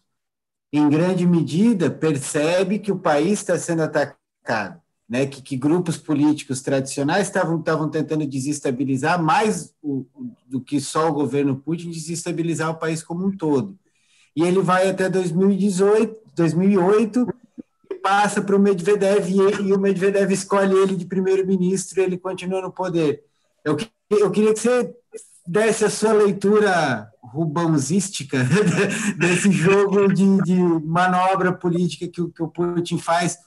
[0.72, 6.62] em grande medida, percebe que o país está sendo atacado, né, que, que grupos políticos
[6.62, 10.06] tradicionais estavam, tentando desestabilizar mais o,
[10.48, 13.78] do que só o governo Putin, desestabilizar o país como um todo.
[14.36, 17.28] E ele vai até 2018, 2008
[18.06, 22.62] passa para o Medvedev e, e, o Medvedev escolhe ele de primeiro-ministro e ele continua
[22.62, 23.24] no poder.
[23.64, 23.76] Eu,
[24.10, 24.94] eu queria que você
[25.48, 28.40] desse a sua leitura rubãozística
[29.20, 33.38] desse jogo de, de manobra política que, que, o Putin faz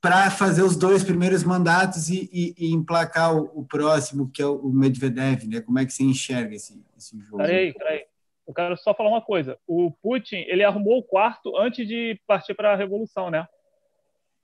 [0.00, 4.46] para fazer os dois primeiros mandatos e, e, e emplacar o, o, próximo, que é
[4.46, 5.60] o Medvedev, né?
[5.60, 7.38] Como é que você enxerga esse, esse jogo?
[7.38, 8.04] Peraí, peraí.
[8.46, 9.58] Eu quero só falar uma coisa.
[9.66, 13.48] O Putin, ele arrumou o quarto antes de partir para a revolução, né?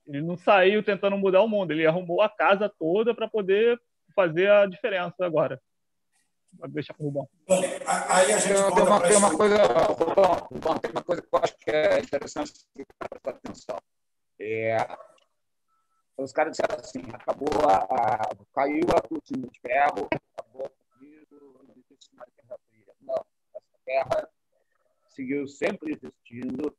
[0.07, 3.79] Ele não saiu tentando mudar o mundo, ele arrumou a casa toda para poder
[4.13, 5.61] fazer a diferença agora.
[6.69, 7.29] Deixa para o Rubão.
[7.49, 11.39] Aí a gente tem, uma, tem uma coisa, Rubão, Rubão, tem uma coisa que eu
[11.43, 12.53] acho que é interessante
[13.09, 13.79] prestar atenção.
[14.39, 14.77] É,
[16.19, 21.87] os caras disseram assim, acabou a, a caiu a cortina de ferro, acabou o vírus,
[21.89, 22.95] de guerra fria.
[23.01, 23.25] Não,
[23.55, 24.29] essa guerra
[25.09, 26.77] se seguiu sempre existindo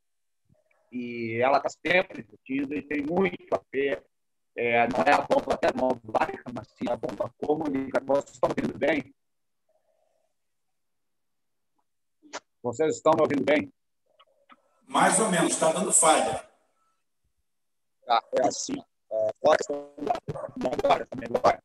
[0.91, 4.03] e ela está sempre existindo e tem muito a ver.
[4.55, 8.13] É, não é a bomba termobárica, mas sim a bomba comunicativa.
[8.13, 9.15] Vocês estão ouvindo bem?
[12.61, 13.73] Vocês estão me ouvindo bem?
[14.87, 16.47] Mais ou menos, está dando falha.
[18.05, 18.75] Tá, é assim.
[19.11, 19.29] É,
[20.63, 21.61] agora, tá melhor.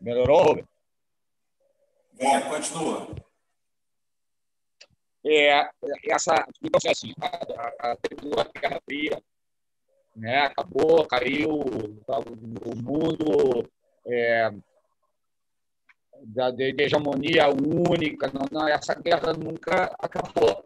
[0.00, 0.68] Melhorou, Rubem?
[2.14, 3.25] Vai, continua.
[5.26, 5.68] É,
[6.08, 9.22] essa, então, assim, a, a, a Guerra Fria,
[10.14, 13.68] né, acabou, caiu, o mundo
[14.06, 14.50] é,
[16.22, 20.64] da, de, de hegemonia única, não, não, essa guerra nunca acabou.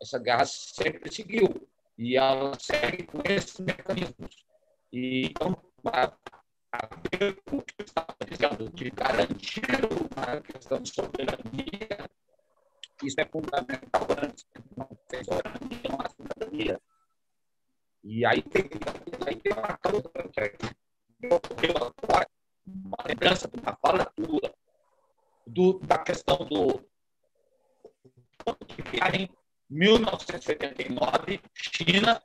[0.00, 4.44] Essa guerra sempre seguiu e ela segue com esses mecanismos.
[4.92, 5.56] E, então,
[5.86, 6.12] a,
[7.10, 9.62] ver o que estava dizendo, de garantir
[9.92, 11.93] uma questão de soberania,
[13.06, 14.46] isso é fundamental antes,
[15.88, 16.80] não há cidadania.
[18.02, 18.68] E aí tem,
[19.26, 21.74] aí tem uma que é
[22.66, 24.54] uma lembrança de uma fala tua,
[25.46, 26.84] do, da questão do
[28.66, 28.82] que
[29.16, 29.28] em
[29.70, 32.22] 1989, China,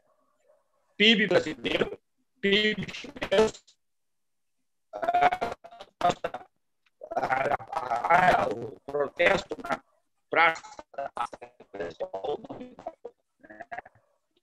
[0.98, 2.00] PIB brasileiro,
[2.42, 3.64] PIB chinês,
[8.54, 9.82] o protesto na
[10.30, 10.62] praça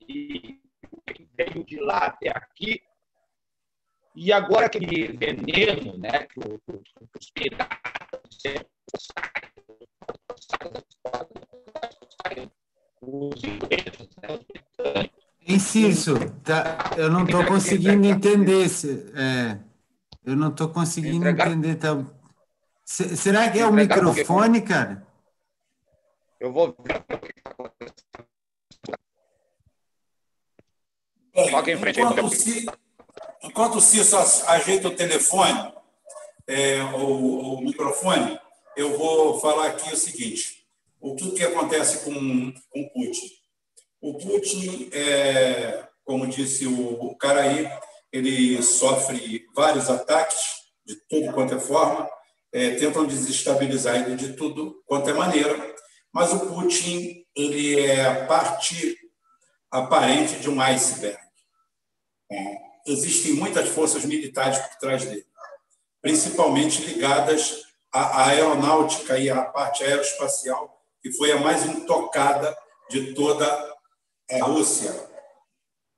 [0.08, 0.60] e
[1.36, 2.82] veio de lá até aqui.
[4.14, 7.86] E agora aquele veneno né, que os piratas
[15.46, 18.68] Inciso, tá, eu não estou conseguindo entender.
[18.68, 19.58] Se, é,
[20.24, 21.76] eu não estou conseguindo entender.
[21.76, 22.04] Tá,
[22.84, 25.05] será que é o microfone, cara?
[26.38, 27.96] Eu vou ver o que está acontecendo.
[31.68, 35.72] Em frente, enquanto, o enquanto o Cício ajeita o telefone,
[36.46, 38.38] é, o, o microfone,
[38.76, 40.66] eu vou falar aqui o seguinte:
[41.00, 43.30] o que, que acontece com, com Putin?
[44.00, 47.68] O Putin, é, como disse o, o cara aí,
[48.12, 52.08] ele sofre vários ataques de tudo quanto é forma,
[52.52, 55.74] é, tentam desestabilizar ele de tudo quanto é maneira,
[56.16, 58.96] mas o Putin ele é a parte
[59.70, 61.20] aparente de um iceberg.
[62.32, 62.56] É,
[62.86, 65.26] existem muitas forças militares por trás dele,
[66.00, 72.56] principalmente ligadas à aeronáutica e à parte aeroespacial, que foi a mais intocada
[72.88, 73.46] de toda
[74.30, 74.94] a Rússia.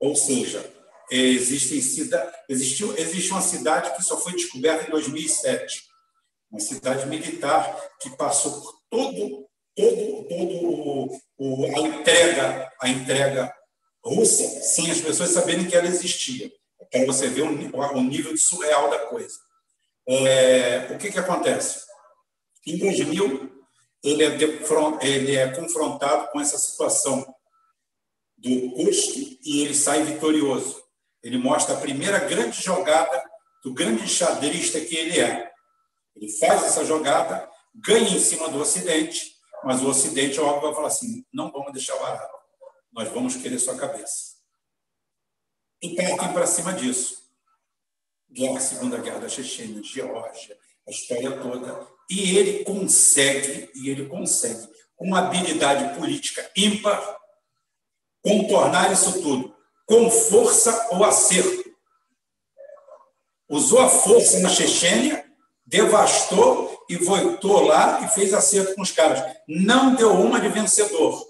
[0.01, 0.69] Ou seja,
[1.09, 2.29] existem cida...
[2.49, 5.85] existiu, existe uma cidade que só foi descoberta em 2007,
[6.51, 9.48] uma cidade militar que passou por todo,
[9.79, 13.53] todo, todo o, a entrega, a entrega
[14.03, 16.51] russa, sem as pessoas saberem que ela existia,
[16.91, 19.37] para você ver o, o nível de surreal da coisa.
[20.07, 21.85] É, o que, que acontece?
[22.65, 23.49] Em 2000,
[24.03, 24.37] ele é,
[25.01, 27.25] ele é confrontado com essa situação
[28.37, 30.81] do custo e ele sai vitorioso.
[31.21, 33.21] Ele mostra a primeira grande jogada
[33.63, 35.51] do grande xadrista que ele é.
[36.15, 40.87] Ele faz essa jogada, ganha em cima do Ocidente, mas o Ocidente, óbvio, vai falar
[40.87, 42.37] assim: não vamos deixar barato,
[42.91, 44.37] nós vamos querer sua cabeça.
[45.81, 47.19] E partem para cima disso.
[48.31, 50.57] Guerra, Segunda Guerra da Chechênia, Geórgia,
[50.87, 57.17] a história toda, e ele consegue, e ele consegue, com uma habilidade política ímpar,
[58.21, 59.55] contornar isso tudo,
[59.85, 61.69] com força ou acerto.
[63.49, 65.25] Usou a força na Chechênia,
[65.65, 69.23] devastou e voltou lá e fez acerto com os caras.
[69.47, 71.27] Não deu uma de vencedor.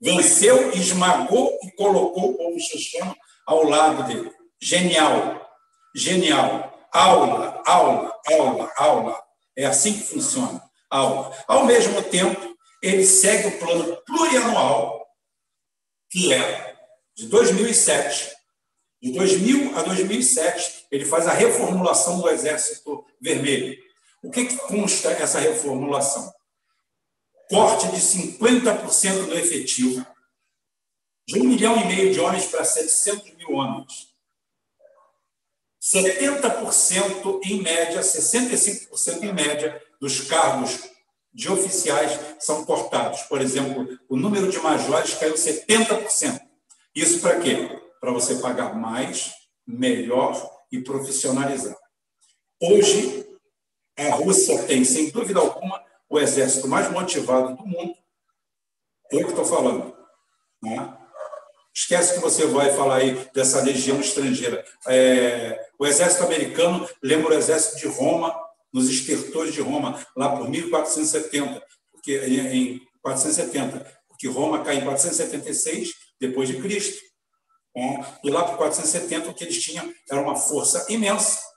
[0.00, 4.32] Venceu, esmagou e colocou o povo ao lado dele.
[4.60, 5.50] Genial,
[5.94, 6.74] genial.
[6.92, 9.22] Aula, aula, aula, aula.
[9.56, 11.36] É assim que funciona aula.
[11.46, 15.06] Ao mesmo tempo, ele segue o plano plurianual,
[16.10, 16.76] que é
[17.16, 18.36] de 2007.
[19.00, 23.78] De 2000 a 2007, ele faz a reformulação do Exército Vermelho.
[24.22, 26.32] O que, que consta essa reformulação?
[27.48, 30.06] Corte de 50% do efetivo,
[31.26, 34.08] de um milhão e meio de homens para 700 mil homens.
[35.80, 40.80] 70% em média, 65% em média dos cargos
[41.32, 43.22] de oficiais são cortados.
[43.22, 46.40] Por exemplo, o número de majores caiu 70%.
[46.94, 47.80] Isso para quê?
[48.00, 49.32] Para você pagar mais,
[49.66, 50.34] melhor
[50.70, 51.76] e profissionalizar.
[52.60, 53.27] Hoje,
[53.98, 57.94] a Rússia tem, sem dúvida alguma, o exército mais motivado do mundo.
[59.10, 59.94] Eu que estou falando.
[60.62, 60.96] Né?
[61.74, 64.64] Esquece que você vai falar aí dessa legião estrangeira.
[64.86, 68.34] É, o exército americano lembra o exército de Roma,
[68.72, 71.62] nos estertores de Roma, lá por 1470,
[71.92, 77.02] porque em 470, porque Roma cai em 476 depois de Cristo.
[77.74, 78.06] Né?
[78.22, 81.48] E lá por 470 o que eles tinham era uma força imensa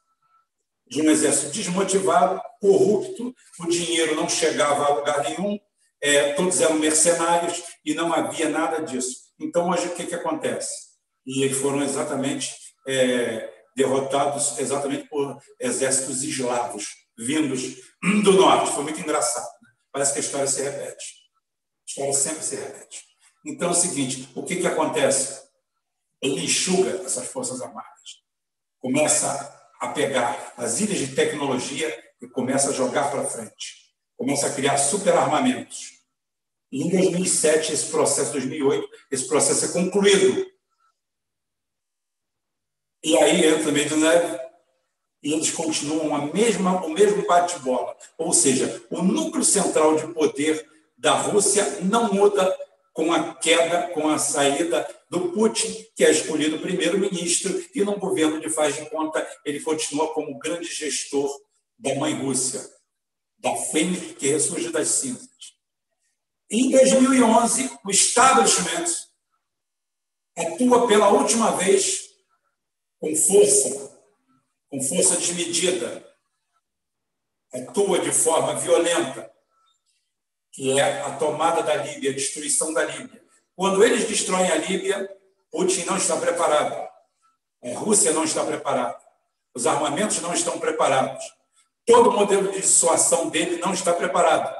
[0.91, 5.57] de um exército desmotivado, corrupto, o dinheiro não chegava a lugar nenhum,
[6.01, 9.15] é, todos eram mercenários e não havia nada disso.
[9.39, 10.91] Então, hoje, o que, que acontece?
[11.25, 12.53] E eles foram exatamente
[12.85, 17.61] é, derrotados exatamente por exércitos eslavos, vindos
[18.23, 18.73] do norte.
[18.73, 19.45] Foi muito engraçado.
[19.61, 19.69] Né?
[19.93, 21.05] Parece que a história se repete.
[21.05, 23.01] A história sempre se repete.
[23.45, 25.41] Então, é o seguinte, o que, que acontece?
[26.21, 27.91] Ele enxuga essas forças armadas.
[28.81, 31.91] Começa a pegar as ilhas de tecnologia
[32.21, 33.91] e começa a jogar para frente.
[34.15, 36.01] Começa a criar superarmamentos
[36.71, 40.49] e em 2007, esse processo, 2008, esse processo é concluído.
[43.03, 44.39] E aí entra o Medvedev
[45.21, 47.97] e eles continuam a mesma, o mesmo bate-bola.
[48.17, 50.65] Ou seja, o núcleo central de poder
[50.97, 52.57] da Rússia não muda
[52.93, 58.39] com a queda, com a saída do Putin, que é escolhido primeiro-ministro, e no governo
[58.39, 61.29] de faz de conta, ele continua como grande gestor
[61.77, 62.61] da mãe Rússia,
[63.39, 65.29] da fênix que ressurge das cinzas.
[66.49, 68.85] Em 2011, o establishment
[70.37, 72.09] atua pela última vez
[72.99, 73.99] com força,
[74.69, 76.05] com força desmedida,
[77.53, 79.31] atua de forma violenta,
[80.51, 83.21] que é a tomada da Líbia, a destruição da Líbia.
[83.55, 85.09] Quando eles destroem a Líbia,
[85.51, 86.89] Putin não está preparado,
[87.63, 88.97] a Rússia não está preparada,
[89.53, 91.23] os armamentos não estão preparados,
[91.85, 94.55] todo o modelo de dissuasão dele não está preparado.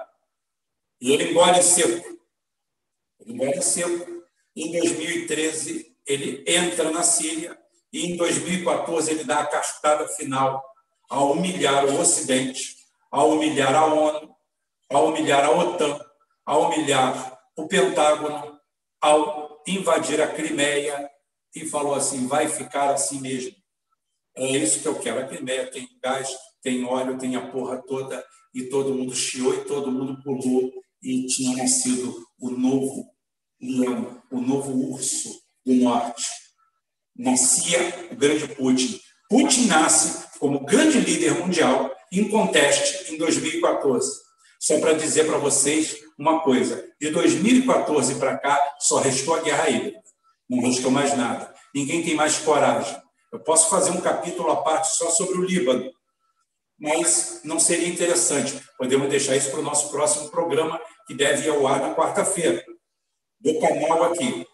[1.00, 2.20] E ele engole seco.
[3.20, 4.24] Ele engole seco.
[4.56, 7.58] Em 2013, ele entra na Síria
[7.92, 10.64] e em 2014 ele dá a castada final
[11.10, 12.78] a humilhar o Ocidente,
[13.10, 14.36] a humilhar a ONU,
[14.92, 16.00] a humilhar a OTAN,
[16.46, 18.60] a humilhar o Pentágono,
[19.00, 21.10] ao invadir a Crimeia
[21.56, 23.56] e falou assim: vai ficar assim mesmo.
[24.36, 25.20] É isso que eu quero.
[25.20, 26.30] A Crimeia tem gás,
[26.62, 28.24] tem óleo, tem a porra toda,
[28.54, 33.06] e todo mundo chiou e todo mundo pulou e tinha nascido o novo
[33.60, 36.24] leão, o novo urso do norte.
[37.16, 39.00] Nascia o grande Putin.
[39.30, 44.31] Putin nasce como grande líder mundial em conteste em 2014.
[44.62, 49.68] Só para dizer para vocês uma coisa: de 2014 para cá, só restou a guerra
[49.68, 50.00] híbrida.
[50.48, 51.52] Não restou mais nada.
[51.74, 53.02] Ninguém tem mais coragem.
[53.34, 55.92] Eu posso fazer um capítulo à parte só sobre o Líbano,
[56.78, 58.62] mas não seria interessante.
[58.78, 62.64] Podemos deixar isso para o nosso próximo programa, que deve ir ao ar na quarta-feira,
[63.40, 64.46] do canal aqui.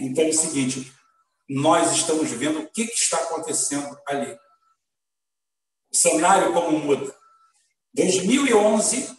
[0.00, 0.92] Então é o seguinte:
[1.48, 4.36] nós estamos vendo o que, está acontecendo ali.
[5.90, 7.21] O cenário como muda.
[7.94, 9.16] 2011,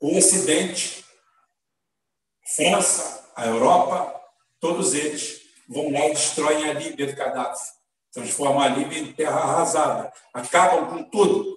[0.00, 1.04] o Ocidente,
[2.56, 4.20] França, a Europa,
[4.58, 7.72] todos eles vão lá e destroem a Líbia do Gaddafi,
[8.12, 11.56] transformam a Líbia em terra arrasada, acabam com tudo.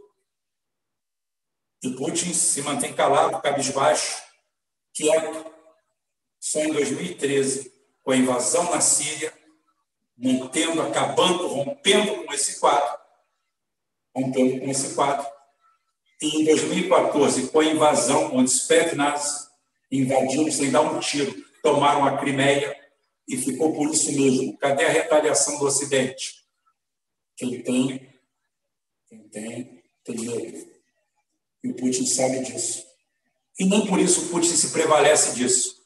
[1.84, 4.22] E Putin se mantém calado, cabisbaixo,
[4.94, 5.54] quieto.
[6.40, 7.72] Só em 2013,
[8.04, 9.34] com a invasão na Síria,
[10.16, 13.00] mantendo, acabando, rompendo com esse quadro.
[14.16, 15.37] Rompendo com esse quadro.
[16.22, 19.48] E em 2014, com a invasão, onde Spetsnaz
[19.92, 22.76] invadiu sem dar um tiro, tomaram a Crimeia
[23.28, 24.58] e ficou por isso mesmo.
[24.58, 26.44] Cadê a retaliação do Ocidente?
[27.36, 28.10] Quem tem,
[29.08, 30.68] quem tem, tem medo.
[31.64, 32.84] E o Putin sabe disso.
[33.60, 35.78] E nem por isso o Putin se prevalece disso.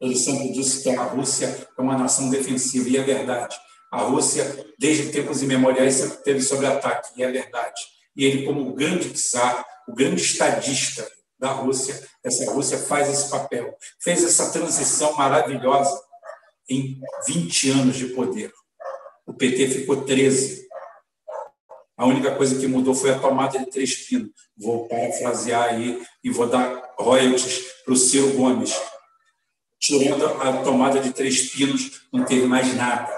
[0.00, 3.56] Ele sempre disse que a Rússia é uma nação defensiva, e é verdade.
[3.90, 7.80] A Rússia, desde tempos imemoriais, sempre teve sobre ataque, e é verdade.
[8.16, 11.08] E ele, como o grande czar, o grande estadista
[11.38, 13.76] da Rússia, essa Rússia faz esse papel.
[14.00, 16.00] Fez essa transição maravilhosa
[16.68, 18.52] em 20 anos de poder.
[19.26, 20.66] O PT ficou 13.
[21.96, 24.30] A única coisa que mudou foi a tomada de três pinos.
[24.56, 28.74] Vou parafrasear aí e vou dar royalties para o Ciro Gomes.
[29.80, 33.17] Tirando a tomada de três pinos, não teve mais nada.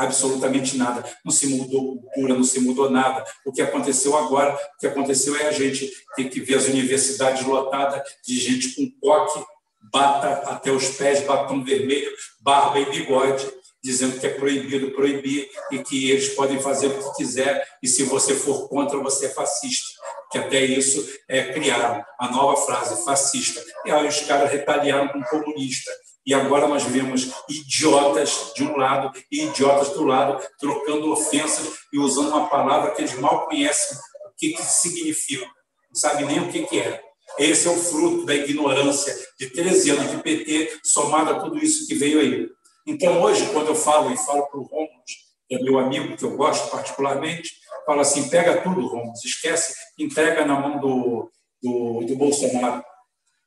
[0.00, 1.04] Absolutamente nada.
[1.22, 3.22] Não se mudou cultura, não se mudou nada.
[3.44, 7.44] O que aconteceu agora, o que aconteceu é a gente ter que ver as universidades
[7.44, 9.44] lotadas de gente com coque,
[9.92, 12.10] bata até os pés, batom vermelho,
[12.40, 13.46] barba e bigode
[13.82, 18.02] dizendo que é proibido proibir e que eles podem fazer o que quiser e se
[18.04, 19.98] você for contra, você é fascista.
[20.30, 23.60] que até isso é, criaram a nova frase fascista.
[23.84, 25.90] E aí os caras retaliaram com comunista.
[26.30, 31.98] E agora nós vemos idiotas de um lado e idiotas do lado, trocando ofensas e
[31.98, 36.48] usando uma palavra que eles mal conhecem o que, que significa, não sabem nem o
[36.52, 37.02] que, que é.
[37.36, 41.88] Esse é o fruto da ignorância de 13 anos de PT, somado a tudo isso
[41.88, 42.48] que veio aí.
[42.86, 45.02] Então, hoje, quando eu falo e falo para o Romulo,
[45.48, 47.50] que é meu amigo, que eu gosto particularmente,
[47.84, 51.28] falo assim: pega tudo, Romulo, esquece, entrega na mão do,
[51.60, 52.84] do, do Bolsonaro.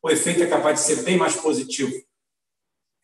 [0.03, 1.93] O efeito é capaz de ser bem mais positivo.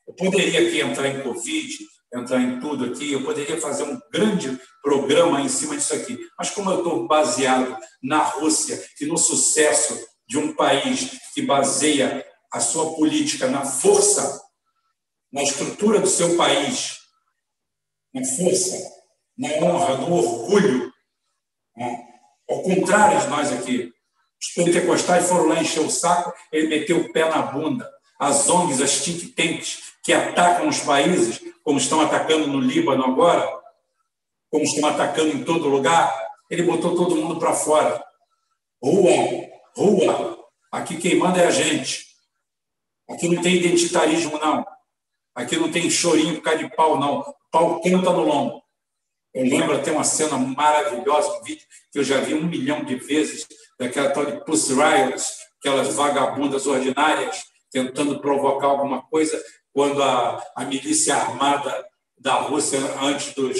[0.09, 1.77] Eu poderia aqui entrar em Covid,
[2.11, 6.17] entrar em tudo aqui, eu poderia fazer um grande programa em cima disso aqui.
[6.35, 9.95] Mas como eu estou baseado na Rússia e no sucesso
[10.27, 14.41] de um país que baseia a sua política na força,
[15.31, 16.97] na estrutura do seu país,
[18.11, 18.77] na força,
[19.37, 20.91] na honra, no orgulho.
[21.77, 22.07] Né?
[22.49, 23.93] Ao contrário de nós aqui.
[24.41, 27.87] Os pentecostais foram lá encher o saco, ele meteu o pé na bunda.
[28.19, 33.47] As ONGs, as think tanks, que atacam os países, como estão atacando no Líbano agora,
[34.49, 36.11] como estão atacando em todo lugar,
[36.49, 38.03] ele botou todo mundo para fora.
[38.81, 39.11] Rua,
[39.75, 40.39] rua.
[40.71, 42.07] Aqui quem manda é a gente.
[43.09, 44.65] Aqui não tem identitarismo, não.
[45.35, 47.23] Aqui não tem chorinho por causa de pau, não.
[47.51, 48.63] Pau canta no lombo.
[49.33, 52.95] Eu lembro até uma cena maravilhosa, um vídeo que eu já vi um milhão de
[52.95, 53.47] vezes,
[53.79, 55.23] daquela tal de Pussy Riot,
[55.59, 59.41] aquelas vagabundas ordinárias tentando provocar alguma coisa,
[59.73, 61.85] quando a, a milícia armada
[62.17, 63.57] da Rússia, antes dos,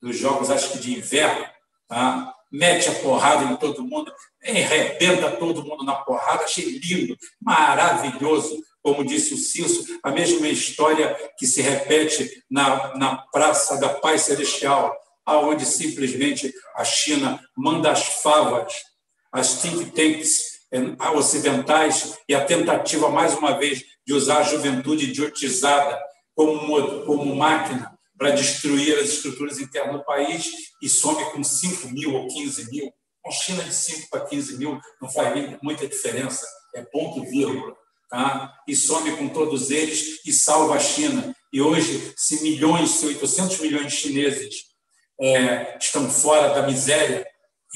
[0.00, 1.46] dos jogos, acho que de inverno,
[1.88, 2.34] tá?
[2.50, 4.12] mete a porrada em todo mundo,
[4.42, 11.14] arrebenta todo mundo na porrada, achei lindo, maravilhoso, como disse o Cício, a mesma história
[11.38, 18.04] que se repete na, na Praça da Paz Celestial, aonde simplesmente a China manda as
[18.22, 18.72] favas,
[19.32, 20.80] as think tanks eh,
[21.14, 25.96] ocidentais e a tentativa, mais uma vez, de usar a juventude idiotizada
[26.34, 30.50] como, como máquina para destruir as estruturas internas do país
[30.82, 32.92] e some com 5 mil ou 15 mil.
[33.24, 37.72] A China de 5 para 15 mil não faz muita diferença, é ponto vírgula.
[38.10, 38.52] Tá?
[38.66, 41.32] E some com todos eles e salva a China.
[41.52, 44.56] E hoje, se milhões, se 800 milhões de chineses
[45.20, 47.24] é, estão fora da miséria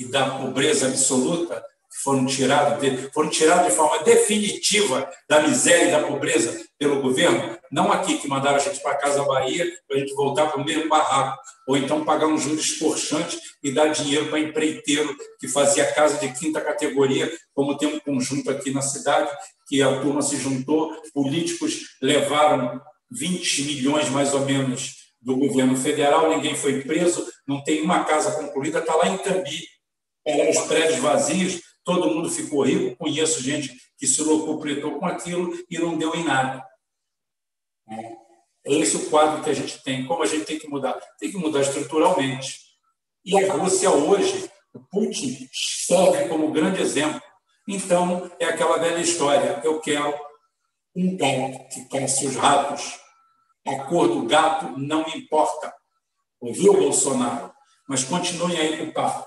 [0.01, 1.65] e da pobreza absoluta,
[2.05, 7.57] foram tirados de, foram tirados de forma definitiva da miséria e da pobreza pelo governo,
[7.73, 10.65] não aqui que mandaram a gente para casa Bahia para a gente voltar para o
[10.65, 15.91] mesmo barraco, ou então pagar um juros escorchante e dar dinheiro para empreiteiro que fazia
[15.93, 19.31] casa de quinta categoria, como tem um conjunto aqui na cidade
[19.67, 26.29] que a turma se juntou, políticos levaram 20 milhões mais ou menos do governo federal,
[26.29, 29.67] ninguém foi preso, não tem uma casa concluída, está lá em Tambi,
[30.23, 32.97] com os prédios vazios, todo mundo ficou rico.
[32.97, 36.65] Conheço gente que se locupretou com aquilo e não deu em nada.
[38.67, 40.07] É esse o quadro que a gente tem.
[40.07, 40.95] Como a gente tem que mudar?
[41.19, 42.61] Tem que mudar estruturalmente.
[43.25, 47.21] E a Rússia hoje, o Putin serve como grande exemplo.
[47.69, 49.61] Então, é aquela velha história.
[49.63, 50.15] Eu quero
[50.95, 53.01] um gato que caça os ratos.
[53.67, 55.73] A cor do gato não importa.
[56.41, 57.53] Ouviu, Bolsonaro?
[57.89, 59.27] Mas continuem aí com o papo.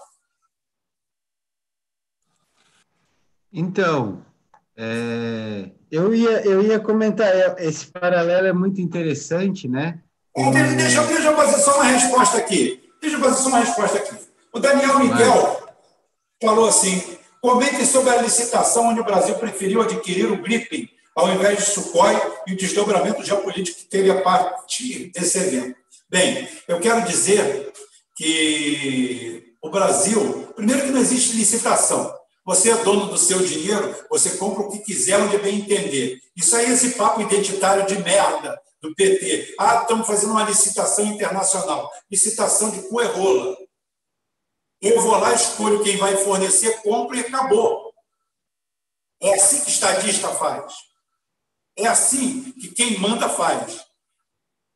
[3.59, 4.23] Então,
[4.77, 9.97] é, eu, ia, eu ia comentar, é, esse paralelo é muito interessante, né?
[10.35, 12.88] Oh, deixa, deixa eu fazer só uma resposta aqui.
[13.01, 14.15] Deixa eu fazer só uma resposta aqui.
[14.53, 15.69] O Daniel Miguel
[16.39, 21.57] falou assim: comente sobre a licitação onde o Brasil preferiu adquirir o Gripen ao invés
[21.57, 22.15] de Sukhoi
[22.45, 25.75] e o desdobramento geopolítico que teve a partir desse evento.
[26.07, 27.73] Bem, eu quero dizer
[28.15, 32.15] que o Brasil, primeiro que não existe licitação.
[32.47, 36.17] Você é dono do seu dinheiro, você compra o que quiser, onde bem entender.
[36.33, 39.53] Isso aí, esse papo identitário de merda do PT.
[39.59, 41.91] Ah, estamos fazendo uma licitação internacional.
[42.09, 43.57] Licitação de cu rola.
[44.81, 47.93] Eu vou lá, escolho quem vai fornecer, compro e acabou.
[49.21, 50.73] É assim que estadista faz.
[51.75, 53.85] É assim que quem manda faz.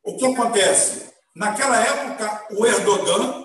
[0.04, 1.10] O que acontece?
[1.34, 3.41] Naquela época, o Erdogan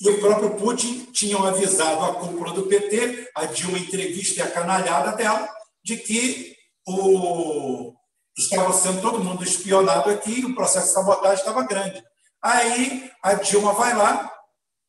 [0.00, 4.50] e o próprio Putin tinham avisado a cúpula do PT, a Dilma entrevista e a
[4.50, 5.48] canalhada dela,
[5.82, 6.54] de que
[6.86, 7.94] o...
[8.36, 12.04] estava sendo todo mundo espionado aqui o processo de sabotagem estava grande.
[12.42, 14.30] Aí a Dilma vai lá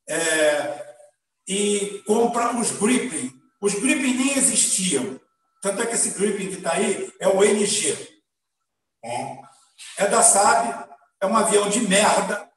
[0.10, 0.96] é,
[1.48, 3.32] e compra os Gripen.
[3.62, 5.20] Os Gripen nem existiam.
[5.62, 7.98] Tanto é que esse Gripen que está aí é o NG.
[9.04, 9.38] É,
[10.00, 10.90] é da SAB,
[11.22, 12.48] é um avião de merda,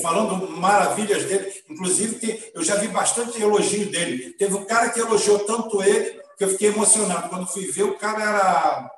[0.00, 1.52] falando maravilhas dele.
[1.68, 4.32] Inclusive, eu já vi bastante elogios dele.
[4.32, 7.28] Teve um cara que elogiou tanto ele que eu fiquei emocionado.
[7.28, 8.90] Quando fui ver, o cara era,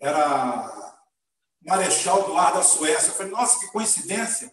[0.00, 0.94] era
[1.64, 3.10] marechal do ar da Suécia.
[3.10, 4.50] Eu falei, nossa, que coincidência.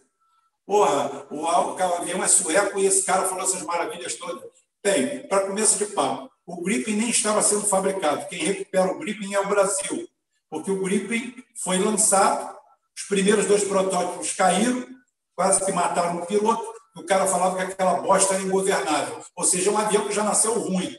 [0.66, 4.50] Porra, o, o avião é sueco e esse cara falou essas maravilhas todas.
[4.84, 8.26] Bem, para começo de papo, o Gripen nem estava sendo fabricado.
[8.28, 10.08] Quem recupera o Gripen é o Brasil,
[10.50, 12.56] porque o Gripen foi lançado,
[12.96, 14.86] os primeiros dois protótipos caíram,
[15.34, 16.64] quase que mataram o piloto,
[16.96, 19.24] o cara falava que aquela bosta era ingovernável.
[19.36, 20.94] Ou seja, um avião que já nasceu ruim.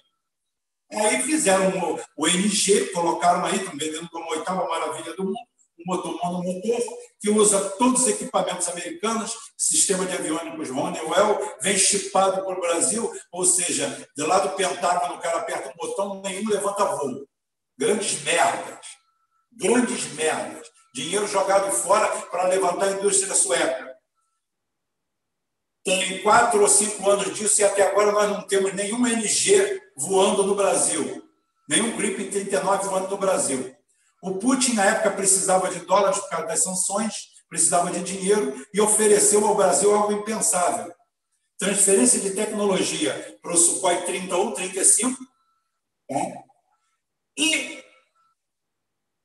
[0.91, 5.37] Aí fizeram o NG, colocaram aí, estão vendendo como a oitava maravilha do mundo,
[5.79, 6.81] um motor monomotor,
[7.19, 13.11] que usa todos os equipamentos americanos, sistema de aviônicos Honeywell, vem chipado para o Brasil,
[13.31, 17.27] ou seja, do lado do Pentágono, o cara aperta um botão, nenhum levanta voo.
[17.77, 18.85] Grandes merdas.
[19.51, 20.67] Grandes merdas.
[20.93, 23.92] Dinheiro jogado fora para levantar a indústria sueca.
[25.83, 30.43] Tem quatro ou cinco anos disso e até agora nós não temos nenhum NG voando
[30.43, 31.27] no Brasil.
[31.67, 33.75] Nenhum Grip 39 voando no Brasil.
[34.21, 37.13] O Putin, na época, precisava de dólares por causa das sanções,
[37.49, 40.93] precisava de dinheiro e ofereceu ao Brasil algo impensável.
[41.59, 45.21] Transferência de tecnologia para o Sukhoi 31, 35,
[46.09, 46.43] né?
[47.37, 47.83] e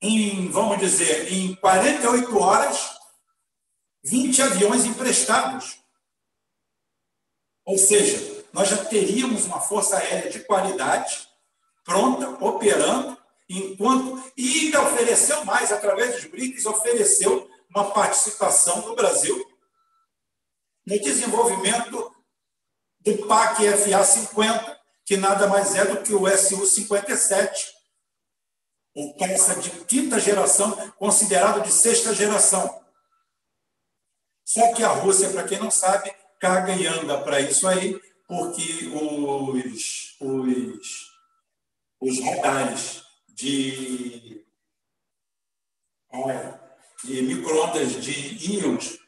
[0.01, 2.99] em, vamos dizer, em 48 horas,
[4.05, 5.78] 20 aviões emprestados.
[7.69, 11.29] Ou seja, nós já teríamos uma força aérea de qualidade,
[11.85, 13.15] pronta, operando,
[13.47, 19.37] enquanto e ainda ofereceu mais, através dos BRICS, ofereceu uma participação do Brasil
[20.87, 22.11] no desenvolvimento
[23.01, 27.71] do PAC FA 50, que nada mais é do que o SU 57,
[28.95, 32.83] o peça de quinta geração, considerado de sexta geração.
[34.43, 38.91] Só que a Rússia, para quem não sabe, caga e anda para isso aí, porque
[38.93, 41.11] os, os,
[42.01, 44.45] os radares de,
[47.05, 48.99] de microondas de íons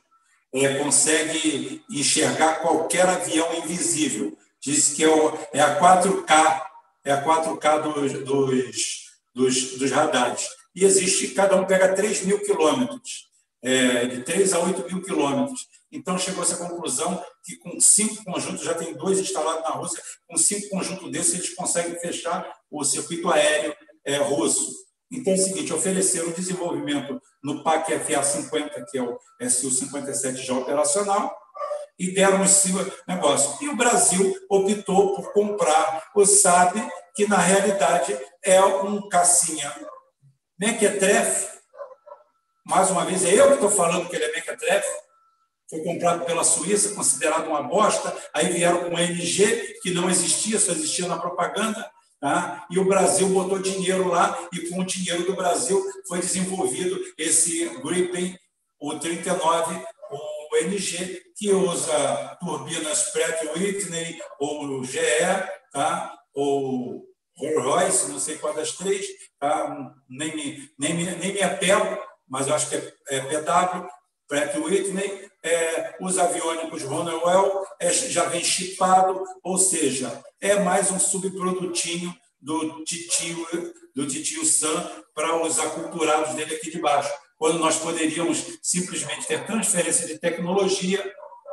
[0.52, 4.36] é, consegue enxergar qualquer avião invisível.
[4.61, 6.62] Diz que é, o, é a 4K,
[7.05, 10.48] é a 4K dos, dos, dos, dos radares.
[10.74, 13.28] E existe, cada um pega 3 mil quilômetros,
[13.62, 15.69] é, de 3 a 8 mil quilômetros.
[15.93, 20.03] Então, chegou a essa conclusão que com cinco conjuntos, já tem dois instalados na Rússia,
[20.29, 24.91] com cinco conjuntos desses, eles conseguem fechar o circuito aéreo é, russo.
[25.11, 31.37] Então é o seguinte, ofereceram desenvolvimento no PAC FA50, que é o SU-57 já operacional,
[31.99, 32.73] e deram esse
[33.07, 33.59] negócio.
[33.61, 36.77] E o Brasil optou por comprar o SAB,
[37.15, 39.75] que na realidade é um cacinha
[40.59, 41.59] mequetrefe.
[42.65, 44.89] Mais uma vez, é eu que estou falando que ele é mequetrefe.
[45.71, 48.15] Foi comprado pela Suíça, considerado uma bosta.
[48.35, 51.89] Aí vieram com um NG, que não existia, só existia na propaganda
[52.21, 52.67] Tá?
[52.71, 57.67] E o Brasil botou dinheiro lá, e com o dinheiro do Brasil foi desenvolvido esse
[57.81, 58.39] Gripen,
[58.79, 65.01] o 39, o NG, que usa turbinas Pratt Whitney, ou GE,
[65.73, 66.15] tá?
[66.35, 67.07] ou
[67.39, 69.07] Rolls-Royce, não sei qual das três,
[69.39, 69.95] tá?
[70.07, 71.99] nem, nem, nem me apelo,
[72.29, 73.89] mas eu acho que é, é PW,
[74.29, 80.99] Pratt Whitney, é, os aviônicos Honeywell é, já vem chipado, ou seja, é mais um
[80.99, 83.47] subprodutinho do titio,
[83.95, 89.47] do titio Sam para os aculturados dele aqui de baixo, quando nós poderíamos simplesmente ter
[89.47, 91.03] transferência de tecnologia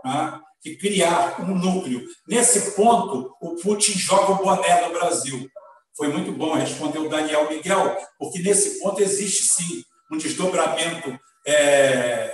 [0.04, 0.42] tá?
[0.64, 2.06] e criar um núcleo.
[2.28, 5.50] Nesse ponto, o Putin joga o boné no Brasil.
[5.96, 12.34] Foi muito bom responder o Daniel Miguel, porque nesse ponto existe sim um desdobramento é,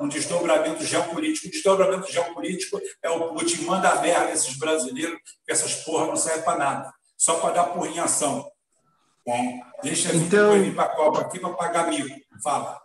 [0.00, 1.48] um desdobramento geopolítico.
[1.48, 6.44] O desdobramento geopolítico é o Putin manda merda esses brasileiros, que essas porra não servem
[6.44, 8.50] para nada, só para dar porra em ação.
[9.26, 12.06] Bom, deixa então, vir para a Copa aqui para pagar mil.
[12.42, 12.80] Fala.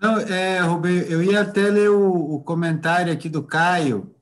[0.00, 4.14] Não, é, Rubem, eu ia até ler o, o comentário aqui do Caio,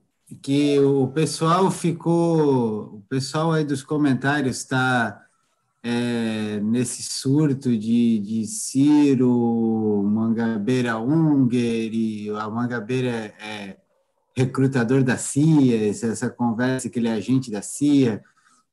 [0.43, 5.24] que o pessoal ficou, o pessoal aí dos comentários está
[5.87, 13.77] é, nesse surto de, de Ciro, Mangabeira Unger, e a Mangabeira é, é
[14.35, 18.23] recrutador da CIA, essa conversa que ele é agente da CIA.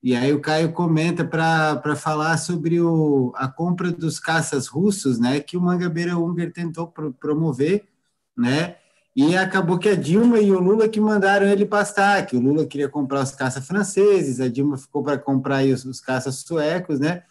[0.02, 5.42] E aí o Caio comenta para falar sobre o, a compra dos caças russos, né,
[5.42, 7.90] que o Mangabeira Unger tentou pro, promover,
[8.38, 8.78] né,
[9.16, 12.66] e acabou que a Dilma e o Lula que mandaram ele pastar, que o Lula
[12.66, 17.24] queria comprar os caças franceses, a Dilma ficou para comprar os, os caças suecos, né?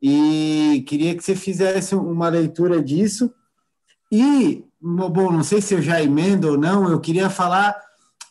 [0.00, 3.32] E queria que você fizesse uma leitura disso.
[4.10, 7.76] E bom, não sei se eu já emendo ou não, eu queria falar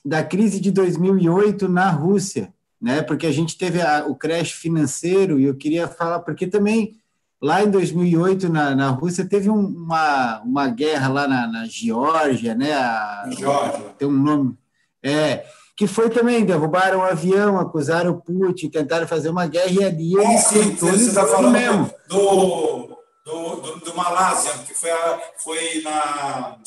[0.03, 2.52] da crise de 2008 na Rússia,
[2.82, 3.03] né?
[3.03, 6.95] Porque a gente teve a, o crash financeiro e eu queria falar porque também
[7.42, 12.56] lá em 2008 na, na Rússia teve um, uma, uma guerra lá na, na Geórgia,
[12.56, 12.74] né?
[12.74, 13.86] A, Geórgia.
[13.98, 14.58] Tem um nome.
[15.04, 15.46] É,
[15.76, 20.20] que foi também, derrubaram um avião, acusaram o Putin, tentaram fazer uma guerra e ali
[20.20, 21.94] é, sim, você está falando mesmo.
[22.10, 26.58] Do, do, do, do, Malásia, que foi, a, foi na.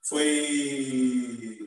[0.00, 1.58] Foi.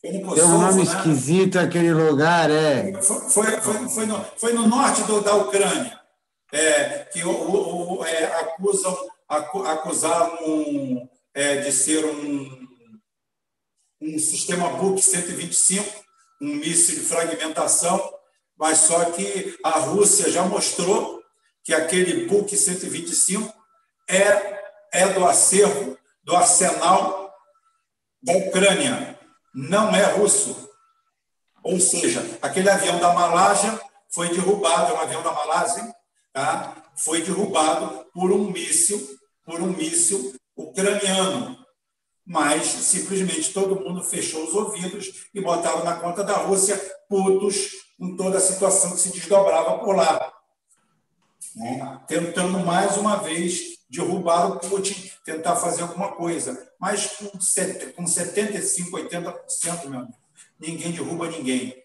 [0.00, 0.82] Tem um nome né?
[0.82, 2.92] esquisito aquele lugar, é.
[3.02, 5.97] Foi, foi, foi, foi, no, foi no norte do, da Ucrânia,
[6.52, 8.96] é, que o, o, é, acusam,
[9.28, 12.68] acusaram é, de ser um,
[14.00, 16.08] um sistema Buk 125
[16.40, 18.14] um míssil de fragmentação,
[18.56, 21.22] mas só que a Rússia já mostrou
[21.64, 23.52] que aquele Buk 125
[24.08, 24.58] é,
[24.92, 27.34] é do acervo, do arsenal
[28.22, 29.18] da Ucrânia,
[29.54, 30.68] não é russo.
[31.62, 35.94] Ou seja, aquele avião da Malásia foi derrubado, é um avião da Malásia,
[36.32, 36.82] tá?
[36.96, 41.58] foi derrubado por um míssil, por um míssil ucraniano
[42.28, 46.78] mas simplesmente todo mundo fechou os ouvidos e botaram na conta da Rússia,
[47.08, 50.30] putos com toda a situação que se desdobrava por lá.
[51.56, 52.00] Né?
[52.06, 56.70] Tentando mais uma vez derrubar o Putin, tentar fazer alguma coisa.
[56.78, 57.96] Mas com 75%,
[58.90, 60.14] 80%, meu amigo,
[60.60, 61.82] ninguém derruba ninguém.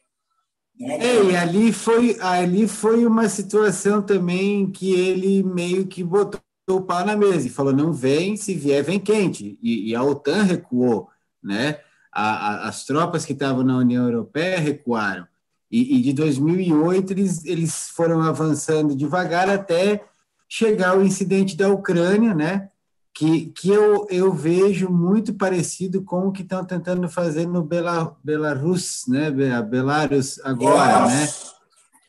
[0.80, 0.98] Né?
[0.98, 6.82] É, e ali foi, ali foi uma situação também que ele meio que botou o
[6.82, 9.58] pau na mesa e falou: não vem, se vier, vem quente.
[9.62, 11.10] E, e a OTAN recuou,
[11.42, 11.80] né?
[12.12, 15.28] A, a, as tropas que estavam na União Europeia recuaram.
[15.72, 20.06] E, e, de 2008 eles, eles foram avançando devagar até
[20.48, 22.70] chegar o incidente da Ucrânia, né?
[23.14, 28.18] Que, que eu, eu vejo muito parecido com o que estão tentando fazer no Bela,
[28.24, 29.30] Belarus, né?
[29.30, 31.30] Belarus agora, né?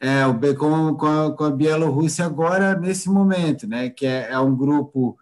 [0.04, 4.38] é, o, com, com, a, com a Bielorrússia agora, nesse momento, né, que é, é
[4.38, 5.16] um grupo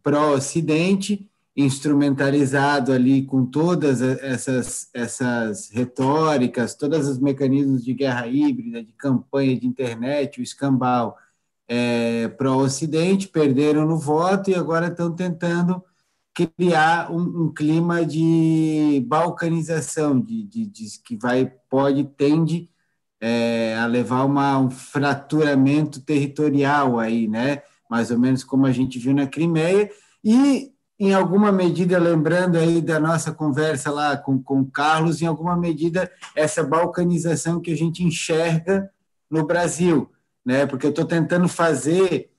[0.00, 8.92] pró-Ocidente, instrumentalizado ali com todas essas, essas retóricas, todos os mecanismos de guerra híbrida, de
[8.92, 11.16] campanha de internet, o escambau
[11.68, 15.82] é, pró-Ocidente, perderam no voto e agora estão tentando
[16.34, 22.70] criar um, um clima de balcanização, de, de, de, que vai, pode, tende
[23.20, 27.62] é, a levar uma, um fraturamento territorial aí, né?
[27.88, 29.90] Mais ou menos como a gente viu na Crimeia,
[30.24, 35.26] e em alguma medida, lembrando aí da nossa conversa lá com, com o Carlos, em
[35.26, 38.88] alguma medida, essa balcanização que a gente enxerga
[39.28, 40.08] no Brasil,
[40.44, 40.66] né?
[40.66, 42.30] Porque eu estou tentando fazer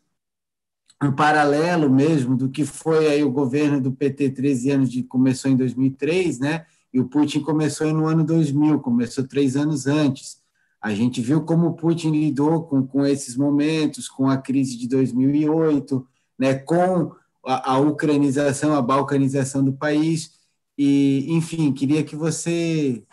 [1.01, 5.51] um paralelo mesmo do que foi aí o governo do PT 13 anos de começou
[5.51, 6.65] em 2003, né?
[6.93, 10.41] E o Putin começou no ano 2000, começou três anos antes.
[10.79, 14.87] A gente viu como o Putin lidou com, com esses momentos, com a crise de
[14.87, 16.05] 2008,
[16.37, 17.13] né, com
[17.45, 20.33] a, a ucranização, a balcanização do país.
[20.77, 23.03] E, enfim, queria que você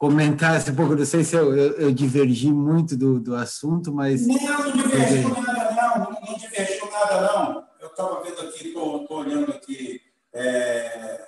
[0.00, 4.26] comentasse um pouco, não sei se eu, eu, eu divergi muito do, do assunto, mas...
[4.26, 7.68] Não, não divergiu nada, não, não divergiu nada, não.
[7.78, 10.00] Eu estava vendo aqui, estou olhando aqui,
[10.32, 11.22] é,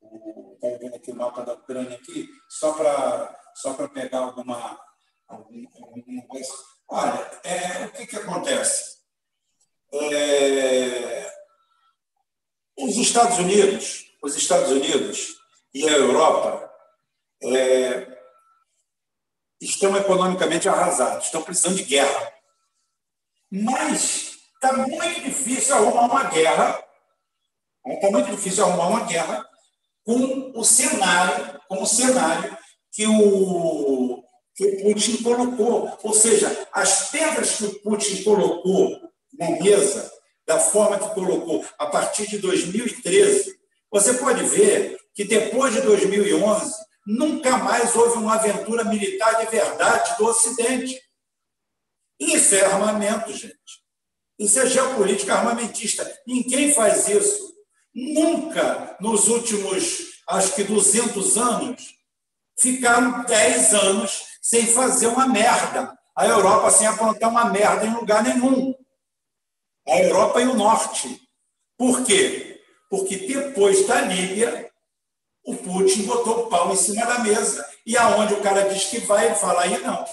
[0.00, 4.78] o, vendo aqui o mapa da Ucrânia aqui, só para só pegar alguma,
[5.28, 6.52] alguma coisa.
[6.88, 8.98] Olha, é, o que, que acontece?
[9.92, 11.32] É,
[12.78, 15.34] os Estados Unidos, os Estados Unidos
[15.74, 16.63] e a Europa
[17.42, 18.06] é,
[19.60, 22.32] estão economicamente arrasados, estão precisando de guerra.
[23.50, 26.82] Mas está muito difícil arrumar uma guerra.
[27.86, 29.46] Está muito difícil arrumar uma guerra
[30.04, 32.56] com o cenário, com o cenário
[32.92, 34.22] que o,
[34.54, 35.98] que o Putin colocou.
[36.02, 39.00] Ou seja, as pedras que o Putin colocou
[39.38, 40.10] na mesa,
[40.46, 43.54] da forma que colocou a partir de 2013,
[43.90, 46.74] você pode ver que depois de 2011,
[47.06, 51.00] nunca mais houve uma aventura militar de verdade do Ocidente.
[52.18, 53.54] Isso é armamento, gente.
[54.38, 56.10] Isso é geopolítica armamentista.
[56.26, 57.54] Ninguém faz isso.
[57.94, 61.94] Nunca, nos últimos, acho que 200 anos,
[62.58, 65.96] ficaram 10 anos sem fazer uma merda.
[66.16, 68.74] A Europa sem aprontar uma merda em lugar nenhum.
[69.86, 71.20] A Europa e o Norte.
[71.76, 72.62] Por quê?
[72.88, 74.70] Porque depois da Líbia,
[75.44, 79.00] o Putin botou o pau em cima da mesa e aonde o cara diz que
[79.00, 80.04] vai, ele fala, aí não.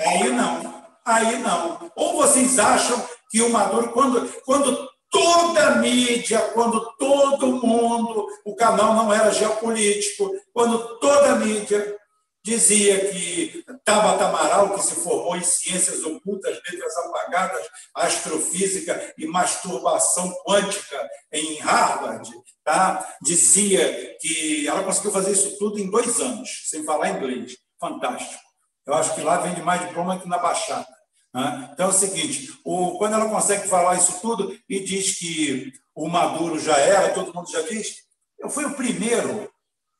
[0.00, 0.84] Aí não.
[1.04, 1.90] Aí não.
[1.96, 8.54] Ou vocês acham que o Maduro, quando, quando toda a mídia, quando todo mundo, o
[8.54, 11.96] canal não era geopolítico, quando toda a mídia
[12.44, 20.32] dizia que Tabata Amaral, que se formou em ciências ocultas, letras apagadas, astrofísica e masturbação
[20.46, 22.30] quântica em Harvard,
[22.72, 23.16] tá?
[23.22, 27.56] dizia que ela conseguiu fazer isso tudo em dois anos, sem falar inglês.
[27.80, 28.42] Fantástico.
[28.86, 30.86] Eu acho que lá vende mais diploma que na Baixada.
[31.34, 31.70] Né?
[31.72, 36.08] Então é o seguinte: o, quando ela consegue falar isso tudo e diz que o
[36.08, 37.96] Maduro já era, todo mundo já diz,
[38.38, 39.50] eu fui o primeiro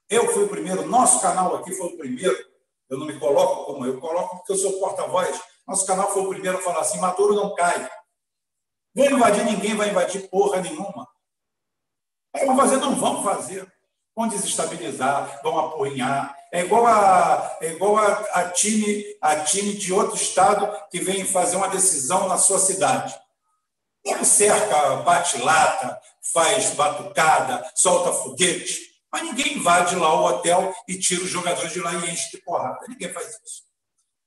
[0.08, 2.36] eu fui o primeiro, nosso canal aqui foi o primeiro.
[2.88, 5.38] Eu não me coloco como eu coloco porque eu sou porta-voz.
[5.66, 7.88] Nosso canal foi o primeiro a falar assim: Maduro não cai.
[8.94, 11.06] Vou invadir ninguém, vai invadir porra nenhuma.
[12.44, 13.72] Vão fazer, não vão fazer.
[14.14, 16.36] Vão desestabilizar, vão apurrinhar.
[16.52, 21.24] É igual a, é igual a, a, time, a time de outro estado que vem
[21.24, 23.14] fazer uma decisão na sua cidade.
[24.04, 26.00] Ele cerca, bate lata,
[26.32, 28.88] faz batucada, solta foguete.
[29.12, 32.38] Mas ninguém invade lá o hotel e tira os jogadores de lá e enche de
[32.38, 32.78] porrada.
[32.88, 33.62] Ninguém faz isso.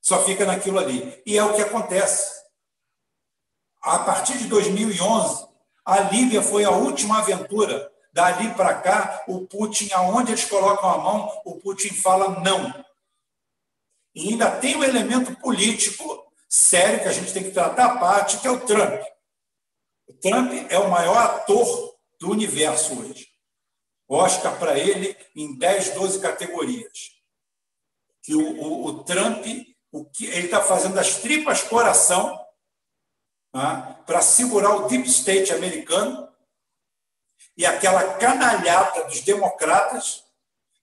[0.01, 1.21] Só fica naquilo ali.
[1.25, 2.41] E é o que acontece.
[3.81, 5.47] A partir de 2011,
[5.85, 7.91] a Líbia foi a última aventura.
[8.13, 12.85] Dali para cá, o Putin, aonde eles colocam a mão, o Putin fala não.
[14.13, 18.37] E ainda tem um elemento político sério que a gente tem que tratar a parte,
[18.39, 19.01] que é o Trump.
[20.07, 23.29] O Trump é o maior ator do universo hoje.
[24.09, 27.11] Oscar para ele em 10, 12 categorias.
[28.21, 29.45] Que o, o, o Trump,
[29.89, 32.37] o que ele está fazendo as tripas coração
[33.51, 33.97] tá?
[34.05, 36.27] para segurar o deep state americano
[37.57, 40.23] e aquela canalhada dos democratas,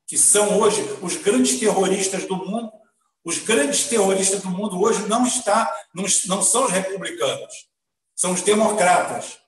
[0.06, 2.72] que são hoje os grandes terroristas do mundo.
[3.24, 7.68] Os grandes terroristas do mundo hoje não, está, não, não são os republicanos,
[8.14, 9.38] são os democratas.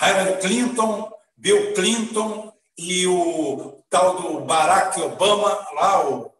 [0.00, 6.30] Hillary Clinton, Bill Clinton, e o tal do Barack Obama lá, o,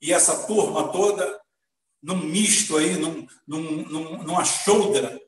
[0.00, 1.40] e essa turma toda,
[2.02, 5.21] num misto aí, num, num, num, numa shoulder,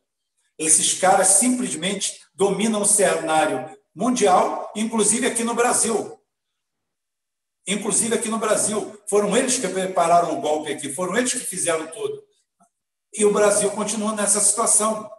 [0.59, 6.21] esses caras simplesmente dominam o cenário mundial, inclusive aqui no Brasil.
[7.67, 9.01] Inclusive aqui no Brasil.
[9.09, 12.23] Foram eles que prepararam o golpe aqui, foram eles que fizeram tudo.
[13.13, 15.05] E o Brasil continua nessa situação.
[15.05, 15.11] O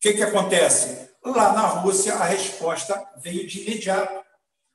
[0.00, 1.10] que, que acontece?
[1.24, 4.24] Lá na Rússia, a resposta veio de imediato.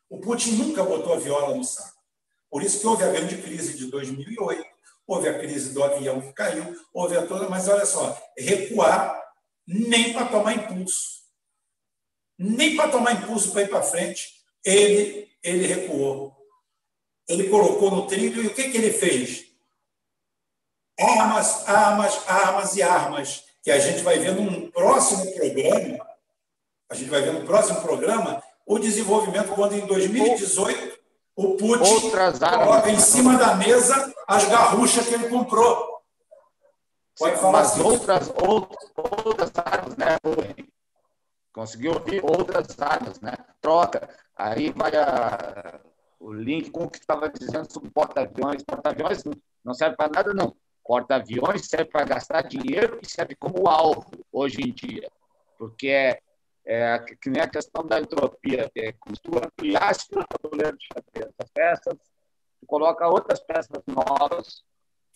[0.10, 2.00] O Putin nunca botou a viola no saco.
[2.50, 4.62] Por isso que houve a grande crise de 2008,
[5.12, 9.22] houve a crise do avião que caiu, houve a toda, mas olha só, recuar
[9.68, 11.22] nem para tomar impulso.
[12.38, 16.36] Nem para tomar impulso para ir para frente, ele, ele recuou.
[17.28, 19.46] Ele colocou no trilho e o que, que ele fez?
[21.00, 26.12] Armas, armas, armas e armas, que a gente vai ver num próximo programa
[26.92, 31.00] a gente vai ver no próximo programa, o desenvolvimento, quando em 2018
[31.36, 36.02] o Putin Outras coloca em cima da mesa as garruchas que ele comprou.
[37.18, 37.82] Pode falar Mas assim.
[37.82, 38.92] outras, outras,
[39.26, 40.18] outras armas, né?
[41.54, 43.38] Conseguiu ouvir outras armas, né?
[43.62, 44.10] Troca.
[44.36, 45.80] Aí vai a,
[46.20, 48.64] o link com o que estava dizendo sobre porta-aviões.
[48.64, 49.24] Porta-aviões
[49.64, 50.56] não serve para nada, não.
[50.84, 55.12] Porta-aviões serve para gastar dinheiro e serve como alvo hoje em dia.
[55.58, 56.20] Porque é
[56.66, 61.50] é, que nem a questão da entropia, é, tu ampliaste o tabuleiro de xadrez das
[61.50, 61.98] peças,
[62.60, 64.64] tu coloca outras peças novas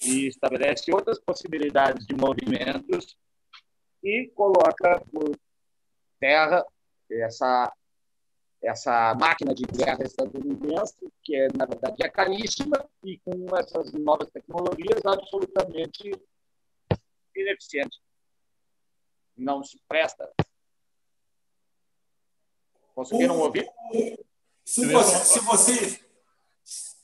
[0.01, 3.17] e estabelece outras possibilidades de movimentos
[4.03, 5.38] e coloca por
[6.19, 6.65] terra
[7.09, 7.72] essa
[8.63, 14.27] essa máquina de guerra estadunidense, que é, na verdade é caríssima e com essas novas
[14.30, 16.11] tecnologias absolutamente
[17.35, 18.01] ineficiente.
[19.38, 20.27] Não se presta
[22.95, 23.69] Conseguiram ouvir?
[24.65, 26.01] Se você, se você.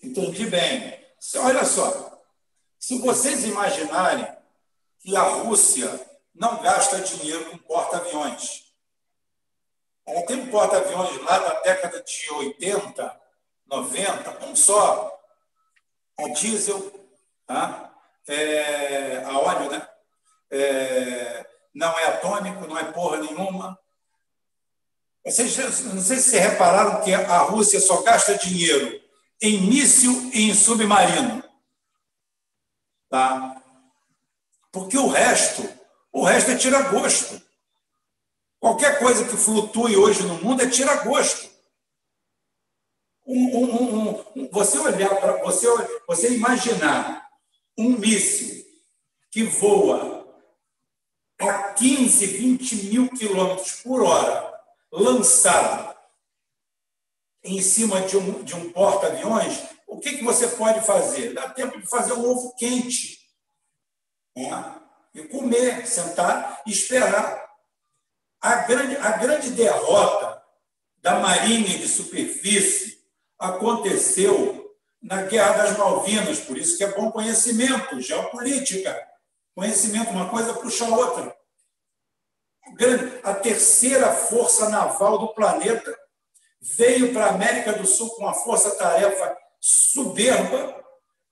[0.02, 1.00] Entendi bem.
[1.36, 2.24] Olha só.
[2.80, 4.28] Se vocês imaginarem
[5.00, 5.90] que a Rússia
[6.34, 8.72] não gasta dinheiro com porta-aviões.
[10.08, 13.22] Ela tem um porta-aviões lá da década de 80,
[13.68, 15.20] 90, um só,
[16.18, 16.92] a diesel,
[17.46, 17.92] tá?
[18.28, 19.88] é, a óleo, né?
[20.50, 23.78] É, não é atômico, não é porra nenhuma,
[25.26, 29.00] vocês, não sei se repararam que a Rússia só gasta dinheiro
[29.42, 31.44] em míssil e em submarino.
[33.10, 33.62] Tá?
[34.72, 35.68] Porque o resto,
[36.12, 37.42] o resto é tira-gosto.
[38.60, 41.50] Qualquer coisa que flutue hoje no mundo é tira-gosto.
[43.26, 45.68] Um, um, um, você olhar para você,
[46.08, 47.28] você imaginar
[47.78, 48.66] um míssil
[49.30, 50.28] que voa
[51.40, 54.51] a 15, 20 mil quilômetros por hora,
[54.92, 55.96] lançado
[57.44, 61.34] em cima de um, de um porta-aviões, o que, que você pode fazer?
[61.34, 63.20] Dá tempo de fazer um ovo quente.
[64.36, 64.82] Né?
[65.14, 67.50] E comer, sentar e esperar.
[68.40, 70.42] A grande, a grande derrota
[70.98, 73.04] da Marinha de superfície
[73.38, 74.62] aconteceu
[75.02, 78.96] na Guerra das Malvinas, por isso que é bom conhecimento, geopolítica.
[79.56, 81.36] Conhecimento, uma coisa puxa a outra.
[83.24, 85.98] A terceira força naval do planeta.
[86.62, 90.84] Veio para a América do Sul com uma força-tarefa soberba,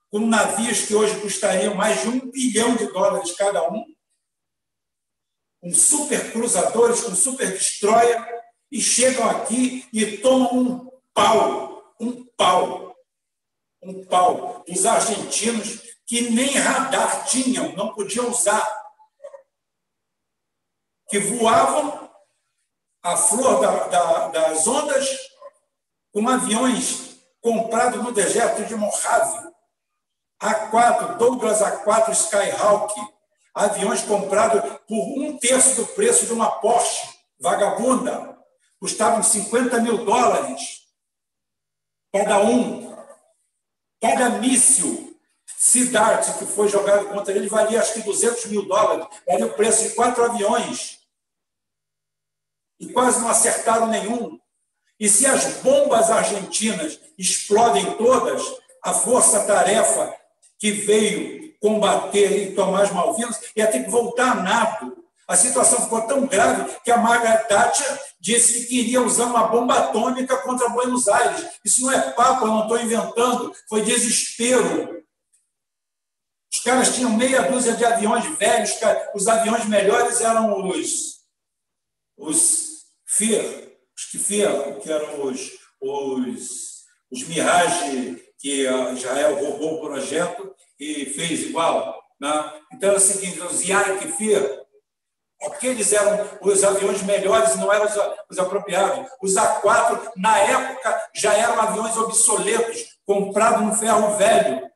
[0.09, 3.85] com navios que hoje custariam mais de um bilhão de dólares cada um,
[5.61, 8.39] com super cruzadores, com super destroyer,
[8.71, 12.95] e chegam aqui e tomam um pau, um pau,
[13.81, 18.67] um pau dos argentinos que nem radar tinham, não podiam usar,
[21.09, 22.09] que voavam
[23.01, 25.09] a flor da, da, das ondas
[26.13, 29.49] com aviões comprados no deserto de Mojave.
[30.41, 32.93] A4, Douglas A4 Skyhawk,
[33.53, 37.09] aviões comprados por um terço do preço de uma Porsche
[37.39, 38.37] vagabunda,
[38.79, 40.79] custavam 50 mil dólares
[42.11, 42.89] cada um.
[44.01, 45.09] Cada míssil
[45.57, 49.83] Siddharth, que foi jogado contra ele, valia acho que 200 mil dólares, valia o preço
[49.83, 50.98] de quatro aviões.
[52.79, 54.39] E quase não acertaram nenhum.
[54.99, 58.41] E se as bombas argentinas explodem todas,
[58.83, 60.13] a força-tarefa
[60.57, 64.97] que veio combater e tomar as Malvinas ia ter que voltar a nado.
[65.27, 69.77] A situação ficou tão grave que a Margaret Thatcher disse que queria usar uma bomba
[69.77, 71.47] atômica contra Buenos Aires.
[71.63, 75.03] Isso não é papo, eu não estou inventando, foi desespero.
[76.51, 78.71] Os caras tinham meia dúzia de aviões velhos,
[79.13, 81.19] os aviões melhores eram os,
[82.17, 82.68] os
[83.09, 90.55] FIR, os que FIR, que eram os, os, os Mirage, que Israel roubou o projeto
[90.79, 91.99] e fez igual.
[92.21, 92.61] Né?
[92.71, 94.61] Então é o seguinte, os Yaik FIR,
[95.41, 97.95] aqueles eram os aviões melhores, não eram os,
[98.29, 99.09] os apropriados.
[99.21, 104.69] Os A4, na época, já eram aviões obsoletos, comprados no ferro velho.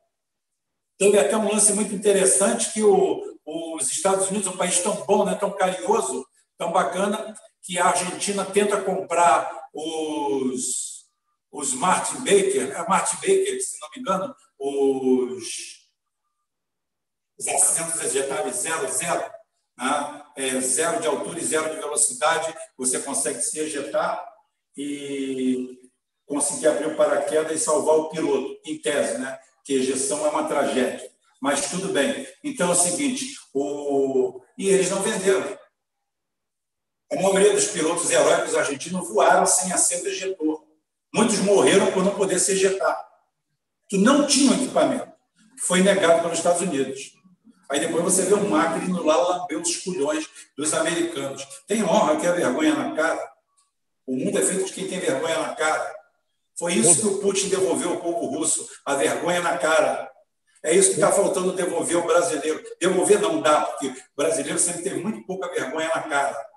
[0.97, 5.23] Teve até um lance muito interessante que o, os Estados Unidos, um país tão bom,
[5.23, 6.25] né, tão carinhoso,
[6.57, 11.05] tão bacana, que a Argentina tenta comprar os,
[11.49, 15.87] os Martin Baker, é Martin Baker, se não me engano, os,
[17.39, 19.31] os assentos ejetáveis zero, zero,
[19.77, 20.23] né?
[20.35, 24.23] é, zero de altura e zero de velocidade, você consegue se ejetar
[24.75, 25.79] e
[26.25, 29.39] conseguir abrir o paraquedas e salvar o piloto, em tese, né?
[29.63, 31.09] que ejeção é uma tragédia.
[31.41, 32.27] Mas tudo bem.
[32.43, 34.41] Então é o seguinte: o...
[34.57, 35.57] e eles não venderam.
[37.13, 40.63] A maioria dos pilotos heróicos argentinos voaram sem assento ejetor.
[41.13, 42.97] Muitos morreram por não poder se ejetar,
[43.87, 45.11] que não tinham equipamento,
[45.55, 47.13] que foi negado pelos Estados Unidos.
[47.69, 50.27] Aí depois você vê um Macri lá lamber os culhões
[50.57, 51.47] dos americanos.
[51.67, 53.31] Tem honra que é vergonha na cara.
[54.07, 55.95] O mundo é feito de quem tem vergonha na cara.
[56.57, 60.11] Foi isso que o Putin devolveu ao povo russo, a vergonha na cara.
[60.63, 62.63] É isso que está faltando devolver ao brasileiro.
[62.79, 66.52] Devolver não dá, porque o brasileiro sempre teve muito pouca vergonha na cara.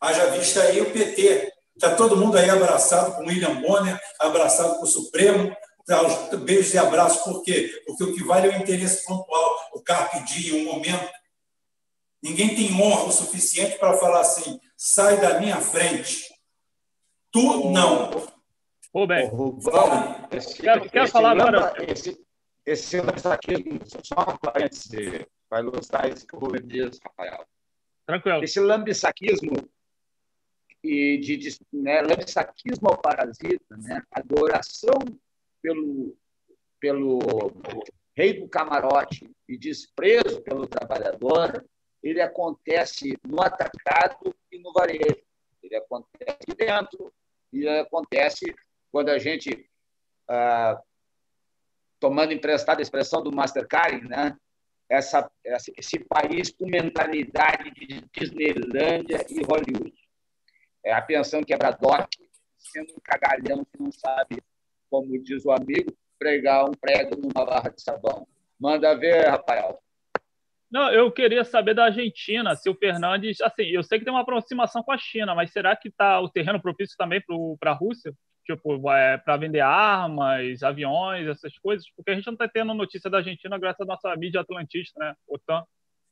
[0.00, 1.52] Haja vista aí o PT.
[1.74, 5.56] Está todo mundo aí abraçado com William Bonner, abraçado com o Supremo,
[5.86, 6.02] tá,
[6.38, 7.22] beijos e abraços.
[7.22, 7.70] Por quê?
[7.86, 11.08] Porque o que vale é o interesse pontual, o carpe diem, o momento.
[12.20, 16.28] Ninguém tem honra o suficiente para falar assim, sai da minha frente.
[17.30, 18.10] Tu não.
[18.92, 19.30] Ô, bem.
[20.32, 21.74] Esse, quero, quero falar agora.
[21.86, 22.18] Esse,
[22.66, 27.46] esse lambisaquismo, só uma parêntese para ilustrar isso que o Rubem diz, Rafael.
[28.04, 28.42] Tranquilo.
[28.42, 29.68] Esse lambisaquismo
[30.88, 34.98] e de, né, lambisaquismo ao parasita, né, adoração
[35.60, 36.16] pelo,
[36.80, 37.18] pelo
[38.16, 41.62] rei do camarote e desprezo pelo trabalhador,
[42.02, 45.22] ele acontece no atacado e no varejo.
[45.62, 47.12] Ele acontece dentro
[47.52, 48.54] e acontece
[48.90, 49.68] quando a gente,
[50.26, 50.80] ah,
[52.00, 54.34] tomando emprestada a expressão do Mastercard, né?
[54.88, 55.30] Essa,
[55.76, 60.07] esse país com mentalidade de Disneylândia e Hollywood.
[60.88, 62.18] É a pensão quebradote,
[62.56, 64.42] sendo um cagalhão que não sabe,
[64.88, 68.26] como diz o amigo, pregar um prego numa barra de sabão.
[68.58, 69.78] Manda ver, Rafael.
[70.70, 74.22] Não, eu queria saber da Argentina, se o Fernandes, assim, eu sei que tem uma
[74.22, 77.22] aproximação com a China, mas será que está o terreno propício também
[77.60, 78.14] para a Rússia?
[78.46, 83.10] tipo, é, para vender armas, aviões, essas coisas, porque a gente não está tendo notícia
[83.10, 85.14] da Argentina graças à nossa mídia atlantista, né?
[85.28, 85.64] OTAN.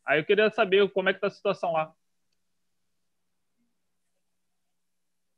[0.04, 1.90] Aí eu queria saber como é que está a situação lá.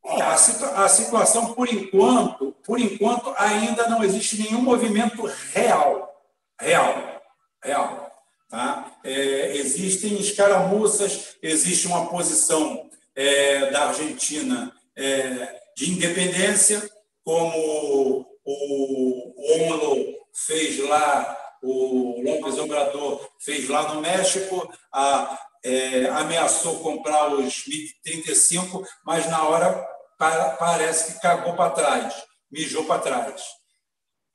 [0.09, 5.23] É, a, situa a, situação, por enquanto, por enquanto, ainda não existe nenhum movimento
[5.53, 6.15] real.
[6.59, 7.23] Real.
[7.63, 8.11] Real.
[8.49, 8.93] Tá?
[9.05, 16.89] É, existem escaramuças, existe uma posição é, da Argentina é, de independência,
[17.23, 26.79] como o, o fez lá, o López Obrador fez lá no México, a, é, ameaçou
[26.79, 33.43] comprar os MiG-35, mas na hora parece que cagou para trás, mijou para trás.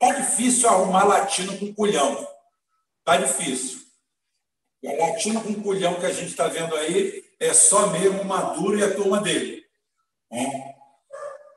[0.00, 2.26] Está difícil arrumar latino com culhão.
[3.00, 3.80] Está difícil.
[4.82, 8.78] O latino com culhão que a gente está vendo aí é só mesmo o Maduro
[8.78, 9.62] e a turma dele.
[10.32, 10.74] É.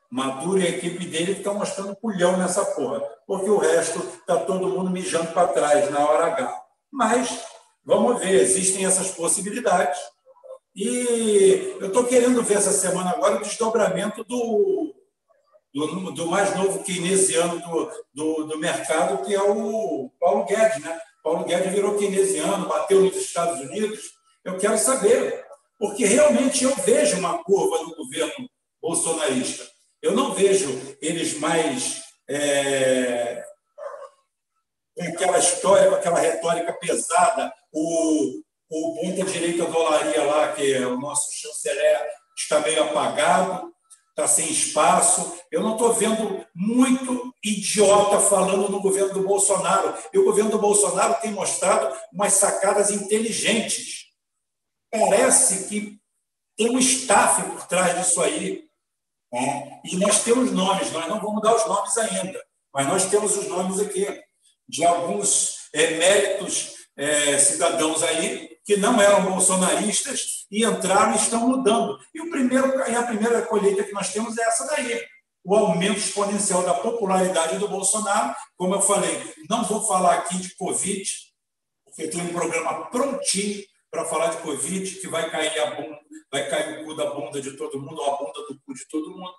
[0.09, 4.69] Maduro e a equipe dele estão mostrando culhão nessa porra, porque o resto está todo
[4.69, 6.63] mundo mijando para trás na hora H.
[6.89, 7.43] Mas
[7.83, 9.99] vamos ver, existem essas possibilidades.
[10.77, 14.93] E eu estou querendo ver essa semana agora o desdobramento do,
[15.73, 20.83] do, do mais novo keynesiano do, do, do, mercado, que é o Paulo Guedes.
[20.83, 20.99] Né?
[21.23, 23.99] Paulo Guedes virou keynesiano, bateu nos Estados Unidos.
[24.45, 25.43] Eu quero saber,
[25.79, 28.47] porque realmente eu vejo uma curva no governo
[28.79, 29.67] bolsonarista.
[29.99, 33.43] Eu não vejo eles mais é,
[34.95, 40.99] com aquela história, com aquela retórica pesada, o, o ponta-direita dolaria lá, que é o
[40.99, 43.72] nosso chanceler, está meio apagado,
[44.10, 45.38] está sem espaço.
[45.52, 49.95] Eu não estou vendo muito idiota falando no governo do Bolsonaro.
[50.14, 54.07] E o governo do Bolsonaro tem mostrado umas sacadas inteligentes.
[54.91, 55.98] Parece que
[56.57, 58.65] tem um staff por trás disso aí.
[59.31, 59.81] Né?
[59.85, 63.48] E nós temos nomes, nós não vamos dar os nomes ainda, mas nós temos os
[63.48, 64.07] nomes aqui
[64.68, 71.48] de alguns é, méritos é, cidadãos aí que não eram bolsonaristas e entraram e estão
[71.48, 71.98] mudando.
[72.14, 75.02] E, o primeiro, e a primeira colheita que nós temos é essa daí,
[75.41, 78.35] o aumento exponencial da popularidade do Bolsonaro.
[78.57, 81.10] Como eu falei, não vou falar aqui de Covid,
[81.85, 85.99] porque tem um programa prontinho para falar de Covid, que vai cair a bunda,
[86.30, 88.85] vai cair o cu da bunda de todo mundo, ou a bunda do cu de
[88.89, 89.34] todo mundo,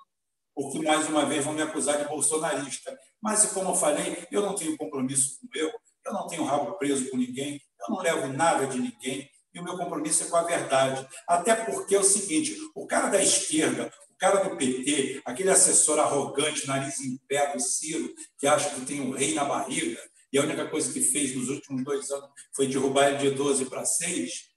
[0.54, 2.98] porque mais uma vez vão me acusar de bolsonarista.
[3.20, 5.70] Mas, como eu falei, eu não tenho compromisso com o meu,
[6.06, 9.64] eu não tenho rabo preso com ninguém, eu não levo nada de ninguém, e o
[9.64, 11.06] meu compromisso é com a verdade.
[11.26, 15.98] Até porque é o seguinte: o cara da esquerda, o cara do PT, aquele assessor
[15.98, 19.98] arrogante, nariz em pé do Ciro, que acha que tem um rei na barriga,
[20.32, 23.64] e a única coisa que fez nos últimos dois anos foi derrubar ele de 12
[23.66, 24.48] para 6,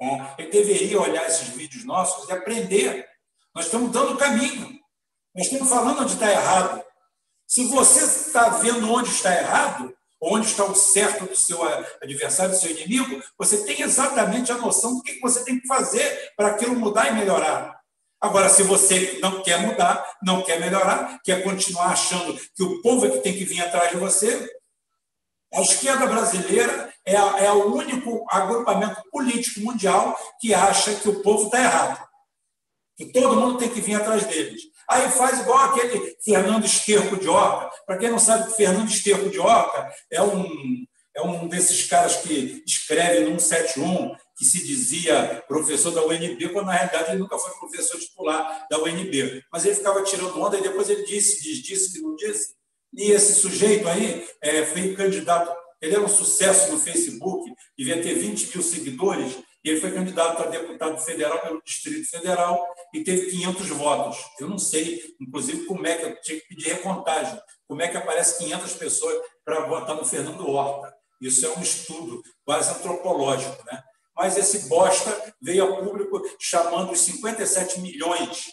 [0.00, 0.34] né?
[0.38, 3.06] ele deveria olhar esses vídeos nossos e aprender.
[3.54, 4.78] Nós estamos dando o caminho.
[5.34, 6.84] Nós estamos falando onde está errado.
[7.46, 11.60] Se você está vendo onde está errado, onde está o certo do seu
[12.02, 16.32] adversário, do seu inimigo, você tem exatamente a noção do que você tem que fazer
[16.36, 17.80] para aquilo mudar e melhorar.
[18.20, 23.06] Agora, se você não quer mudar, não quer melhorar, quer continuar achando que o povo
[23.06, 24.50] é que tem que vir atrás de você,
[25.54, 31.46] a esquerda brasileira é, é o único agrupamento político mundial que acha que o povo
[31.46, 32.08] está errado,
[32.96, 34.62] que todo mundo tem que vir atrás deles.
[34.90, 37.70] Aí faz igual aquele Fernando Esterco de Oca.
[37.86, 40.84] Para quem não sabe, Fernando Esterco de Oca é um,
[41.14, 46.66] é um desses caras que escreve no 171, que se dizia professor da UNB, quando
[46.66, 49.44] na realidade ele nunca foi professor titular da UNB.
[49.52, 52.54] Mas ele ficava tirando onda e depois ele disse, diz, disse que não disse.
[52.92, 57.48] E esse sujeito aí é, foi candidato, ele era um sucesso no Facebook,
[57.78, 62.66] devia ter 20 mil seguidores, e ele foi candidato a deputado federal pelo Distrito Federal
[62.94, 64.18] e teve 500 votos.
[64.38, 67.38] Eu não sei, inclusive, como é que eu tinha que pedir recontagem,
[67.68, 70.94] como é que aparece 500 pessoas para votar no Fernando Horta.
[71.20, 73.82] Isso é um estudo quase antropológico, né?
[74.16, 78.50] Mas esse bosta veio a público chamando os 57 milhões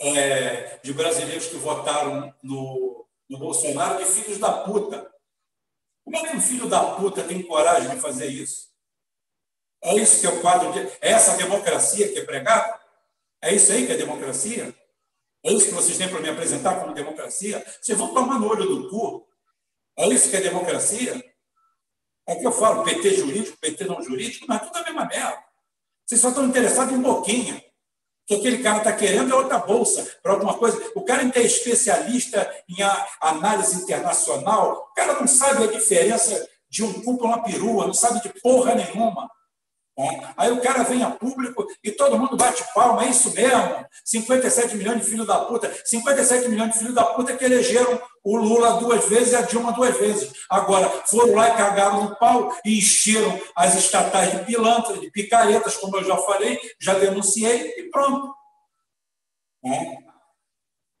[0.00, 5.10] é, de brasileiros que votaram no, no Bolsonaro de filhos da puta.
[6.04, 8.71] Como é que um filho da puta tem coragem de fazer isso?
[9.82, 10.80] É isso que é o quadro de.
[11.00, 12.80] É essa democracia que é pregada?
[13.40, 14.72] É isso aí que é democracia?
[15.44, 17.64] É isso que vocês têm para me apresentar como democracia?
[17.80, 19.26] Vocês vão tomar no olho do cu?
[19.98, 21.22] É isso que é democracia?
[22.26, 25.42] É que eu falo, PT jurídico, PT não jurídico, mas tudo a mesma merda.
[26.06, 27.62] Vocês só estão interessados em boquinha.
[28.24, 30.80] que aquele cara está querendo é outra bolsa, para alguma coisa.
[30.94, 32.76] O cara ainda é especialista em
[33.20, 37.92] análise internacional, o cara não sabe a diferença de um cu para uma perua, não
[37.94, 39.28] sabe de porra nenhuma.
[40.36, 43.84] Aí o cara vem a público e todo mundo bate palma, é isso mesmo.
[44.04, 45.72] 57 milhões de filhos da puta.
[45.84, 49.72] 57 milhões de filhos da puta que elegeram o Lula duas vezes e a Dilma
[49.72, 50.32] duas vezes.
[50.48, 55.76] Agora, foram lá e cagaram no pau e encheram as estatais de pilantras, de picaretas,
[55.76, 58.34] como eu já falei, já denunciei, e pronto.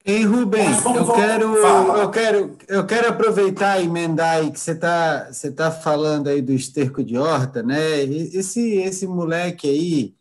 [0.04, 5.32] Ei, Rubens, eu quero, eu, quero, eu quero aproveitar e emendar aí que você está
[5.32, 8.02] você tá falando aí do esterco de horta, né?
[8.02, 10.16] Esse, esse moleque aí,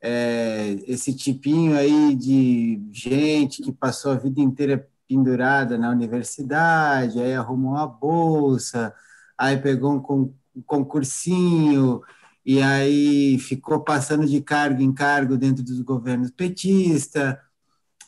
[0.00, 7.34] é, esse tipinho aí de gente que passou a vida inteira pendurada na universidade, aí
[7.34, 8.92] arrumou uma bolsa,
[9.38, 12.02] aí pegou um, um concursinho,
[12.44, 17.36] e aí ficou passando de cargo em cargo dentro dos governos petistas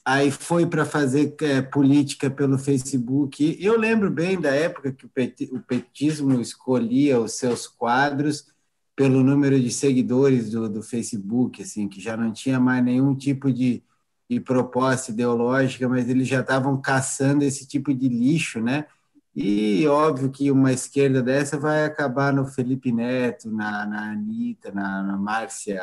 [0.04, 3.56] aí foi para fazer é, política pelo Facebook.
[3.60, 8.52] Eu lembro bem da época que o petismo escolhia os seus quadros
[8.94, 13.52] pelo número de seguidores do, do Facebook, assim, que já não tinha mais nenhum tipo
[13.52, 13.82] de,
[14.28, 18.86] de proposta ideológica, mas eles já estavam caçando esse tipo de lixo, né?
[19.34, 25.02] E óbvio que uma esquerda dessa vai acabar no Felipe Neto, na, na Anitta, na,
[25.02, 25.82] na Márcia,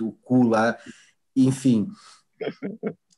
[0.00, 0.76] o cu lá,
[1.34, 1.88] enfim.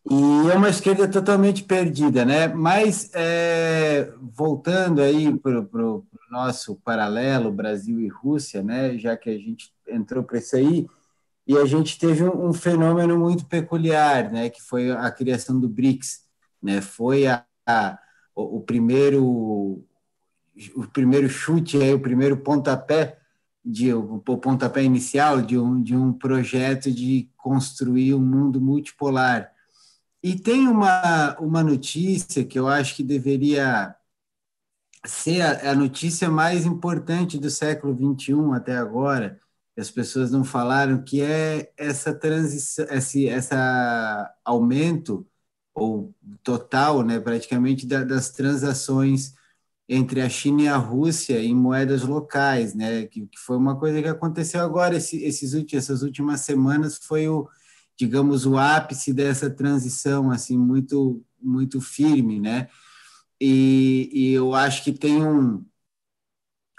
[0.09, 2.47] E é uma esquerda totalmente perdida, né?
[2.47, 8.97] Mas é, voltando aí para o nosso paralelo Brasil e Rússia, né?
[8.97, 10.87] Já que a gente entrou para isso aí,
[11.45, 14.49] e a gente teve um, um, fenômeno muito peculiar, né?
[14.49, 16.25] Que foi a criação do BRICS,
[16.63, 16.81] né?
[16.81, 17.99] Foi a, a
[18.33, 19.85] o, o, primeiro
[20.77, 23.19] o primeiro chute aí, o primeiro pontapé
[23.65, 29.56] de o pontapé inicial de um de um projeto de construir um mundo multipolar
[30.27, 33.95] e tem uma, uma notícia que eu acho que deveria
[35.05, 39.39] ser a, a notícia mais importante do século XXI até agora,
[39.79, 45.25] as pessoas não falaram, que é essa transição, esse essa aumento
[45.73, 46.13] ou
[46.43, 49.33] total, né, praticamente da, das transações
[49.89, 54.03] entre a China e a Rússia em moedas locais, né, que, que foi uma coisa
[54.03, 57.49] que aconteceu agora esse, esses essas últimas semanas foi o
[57.99, 62.69] digamos, o ápice dessa transição, assim, muito, muito firme, né?
[63.41, 65.65] E, e eu acho que tem um,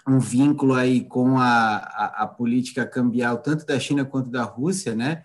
[0.07, 4.95] um vínculo aí com a, a, a, política cambial, tanto da China quanto da Rússia,
[4.95, 5.23] né?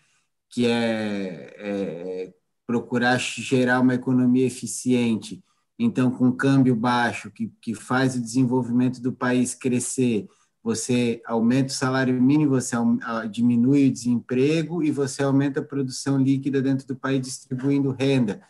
[0.51, 2.35] Que é, é
[2.67, 5.43] procurar gerar uma economia eficiente,
[5.79, 10.29] então, com câmbio baixo, que, que faz o desenvolvimento do país crescer,
[10.63, 12.77] você aumenta o salário mínimo, você
[13.31, 18.41] diminui o desemprego e você aumenta a produção líquida dentro do país, distribuindo renda.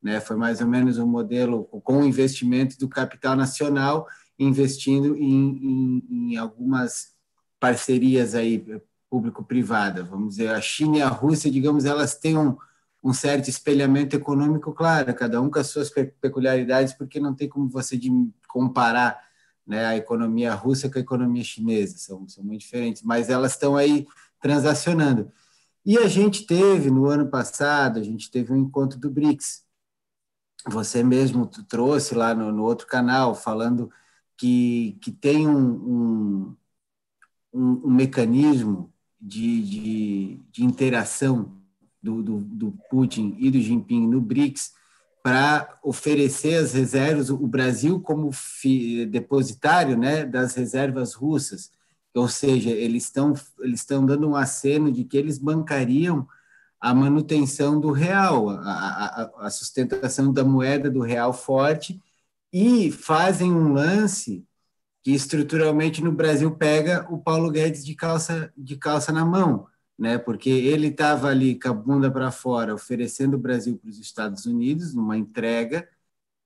[0.00, 0.20] Né?
[0.20, 4.06] Foi mais ou menos um modelo com investimento do capital nacional,
[4.38, 7.14] investindo em, em, em algumas
[7.58, 8.64] parcerias aí
[9.10, 10.04] público-privada.
[10.04, 12.56] Vamos dizer, a China e a Rússia, digamos, elas têm um,
[13.02, 17.68] um certo espelhamento econômico, claro, cada um com as suas peculiaridades, porque não tem como
[17.68, 17.98] você
[18.46, 19.25] comparar
[19.66, 23.76] né, a economia russa com a economia chinesa, são, são muito diferentes, mas elas estão
[23.76, 24.06] aí
[24.40, 25.32] transacionando.
[25.84, 29.64] E a gente teve, no ano passado, a gente teve um encontro do BRICS.
[30.68, 33.90] Você mesmo trouxe lá no, no outro canal, falando
[34.36, 36.56] que, que tem um, um,
[37.52, 41.56] um, um mecanismo de, de, de interação
[42.02, 44.74] do, do, do Putin e do Jinping no BRICS,
[45.26, 48.30] para oferecer as reservas, o Brasil como
[49.10, 51.72] depositário né, das reservas russas,
[52.14, 56.28] ou seja, eles estão eles dando um aceno de que eles bancariam
[56.80, 62.00] a manutenção do real, a, a, a sustentação da moeda do real forte
[62.52, 64.46] e fazem um lance
[65.02, 69.66] que estruturalmente no Brasil pega o Paulo Guedes de calça de calça na mão
[69.98, 70.18] né?
[70.18, 74.46] Porque ele estava ali com a bunda para fora, oferecendo o Brasil para os Estados
[74.46, 75.88] Unidos numa entrega,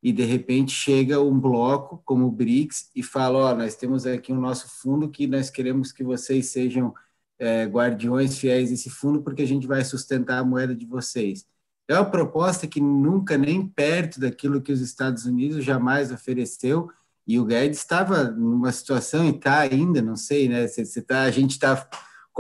[0.03, 4.07] e de repente chega um bloco como o BRICS e fala: ó, oh, nós temos
[4.07, 6.95] aqui o nosso fundo que nós queremos que vocês sejam
[7.39, 11.47] é, guardiões fiéis desse fundo, porque a gente vai sustentar a moeda de vocês.
[11.89, 16.89] É uma proposta que nunca nem perto daquilo que os Estados Unidos jamais ofereceu.
[17.27, 20.67] E o Guedes estava numa situação e está ainda, não sei, né?
[20.69, 21.89] Se, se tá, a gente está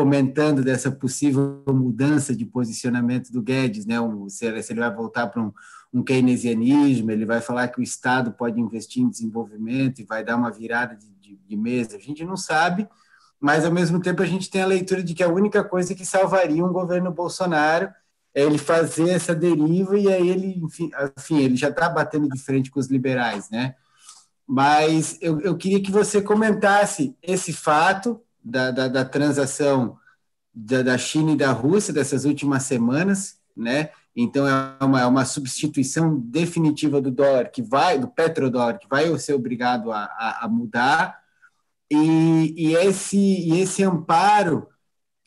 [0.00, 3.96] comentando dessa possível mudança de posicionamento do Guedes, né?
[4.28, 5.52] se, ele vai voltar para um,
[5.92, 10.36] um keynesianismo, ele vai falar que o Estado pode investir em desenvolvimento e vai dar
[10.36, 11.98] uma virada de, de, de mesa.
[11.98, 12.88] A gente não sabe,
[13.38, 16.06] mas ao mesmo tempo a gente tem a leitura de que a única coisa que
[16.06, 17.90] salvaria um governo Bolsonaro
[18.34, 22.38] é ele fazer essa deriva e aí ele, enfim, enfim ele já está batendo de
[22.38, 23.74] frente com os liberais, né?
[24.48, 29.98] Mas eu, eu queria que você comentasse esse fato, da, da, da transação
[30.52, 33.90] da, da, China e da Rússia dessas últimas semanas, né?
[34.16, 39.16] Então é uma, é uma substituição definitiva do dólar que vai, do petrodólar, que vai
[39.18, 41.20] ser obrigado a, a, a mudar,
[41.90, 44.68] e, e, esse, e esse amparo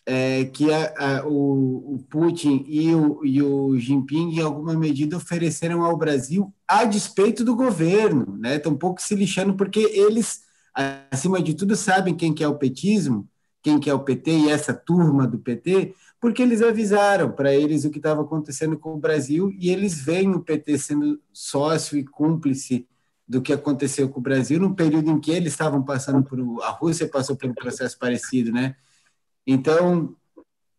[0.05, 5.17] é, que a, a, o, o, Putin e o, e o Jinping, em alguma medida,
[5.17, 8.55] ofereceram ao Brasil a despeito do governo, né?
[8.55, 10.41] Estão um pouco se lixando, porque eles,
[10.73, 13.27] acima de tudo, sabem quem que é o petismo,
[13.61, 17.85] quem que é o PT e essa turma do PT, porque eles avisaram para eles
[17.85, 22.03] o que estava acontecendo com o Brasil e eles veem o PT sendo sócio e
[22.03, 22.87] cúmplice
[23.27, 26.69] do que aconteceu com o Brasil no período em que eles estavam passando por a
[26.69, 28.75] Rússia passou por um processo parecido, né?
[29.47, 30.15] Então,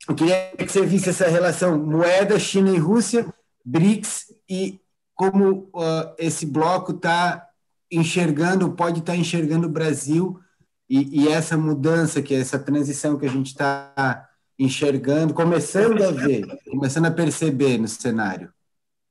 [0.08, 3.32] eu queria que você visse essa relação moeda, China e Rússia,
[3.64, 4.80] BRICS, e
[5.14, 7.48] como uh, esse bloco está
[7.96, 10.40] enxergando, pode estar tá enxergando o Brasil
[10.88, 16.10] e, e, essa mudança, que é essa transição que a gente está enxergando, começando a
[16.10, 18.52] ver, começando a perceber no cenário.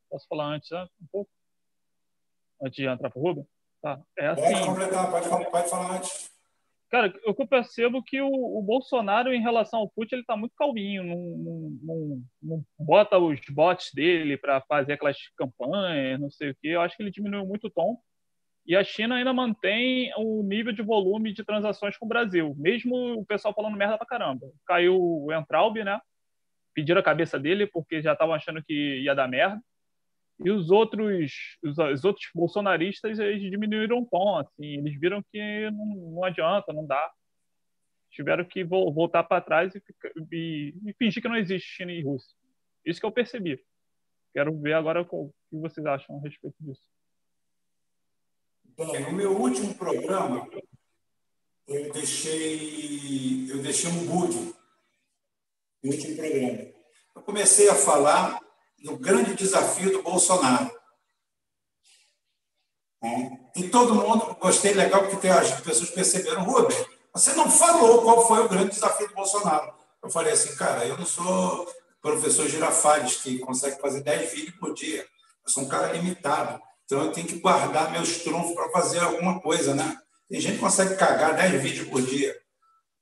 [0.10, 0.86] Posso falar antes, né?
[1.02, 1.32] um pouco?
[2.62, 3.48] Antes de entrar para o Rubem?
[3.82, 4.00] Tá.
[4.18, 6.32] É assim, pode completar, pode, pode falar antes.
[6.94, 10.38] Cara, o que eu percebo que o, o Bolsonaro, em relação ao Putin, ele está
[10.38, 16.30] muito calminho, não, não, não, não, bota os bots dele para fazer aquelas campanhas, não
[16.30, 16.68] sei o quê.
[16.68, 18.00] Eu acho que ele diminuiu muito o tom.
[18.66, 22.96] E a China ainda mantém o nível de volume de transações com o Brasil, mesmo
[23.20, 24.50] o pessoal falando merda pra caramba.
[24.66, 26.00] Caiu o Entraub, né?
[26.74, 29.62] Pediram a cabeça dele porque já estavam achando que ia dar merda.
[30.44, 35.70] E os outros, os, os, outros bolsonaristas, eles diminuíram o tom, assim, eles viram que
[35.72, 37.12] não, não adianta, não dá.
[38.10, 39.82] Tiveram que vo, voltar para trás e,
[40.32, 42.36] e, e, fingir que não existe China e Rússia.
[42.86, 43.60] Isso que eu percebi.
[44.34, 46.82] Quero ver agora o que vocês acham a respeito disso.
[48.76, 50.50] Bem, no meu último programa,
[51.68, 54.56] eu deixei, eu deixei um bug
[55.84, 56.74] no último programa.
[57.16, 58.40] Eu comecei a falar
[58.80, 60.72] no grande desafio do Bolsonaro.
[63.04, 63.60] É.
[63.60, 66.76] E todo mundo, gostei legal, porque as pessoas perceberam, Rubem,
[67.14, 69.72] você não falou qual foi o grande desafio do Bolsonaro.
[70.02, 71.72] Eu falei assim, cara, eu não sou
[72.02, 75.08] professor Girafales, que consegue fazer 10 vídeos por dia.
[75.46, 76.60] Eu sou um cara limitado.
[76.86, 79.98] Então eu tenho que guardar meus trunfos para fazer alguma coisa, né?
[80.30, 82.36] Tem gente que consegue cagar 10 vídeos por dia.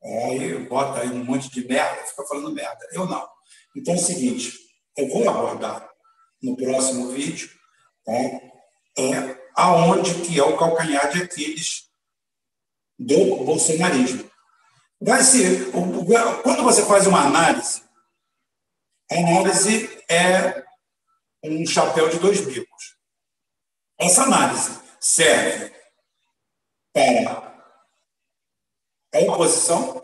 [0.04, 2.88] Aí bota aí um monte de merda, fica falando merda.
[2.92, 3.28] Eu não.
[3.76, 4.54] Então é o seguinte,
[4.98, 5.90] eu vou abordar
[6.42, 7.50] no próximo vídeo,
[8.06, 8.14] tá?
[8.98, 11.90] é aonde que é o calcanhar de Aquiles
[12.98, 14.30] do bolsonarismo.
[15.00, 17.82] Vai ser, quando você faz uma análise,
[19.12, 20.64] a análise é
[21.44, 22.91] um chapéu de dois bicos.
[24.02, 25.72] Essa análise serve
[26.92, 27.54] para
[29.14, 30.04] a oposição,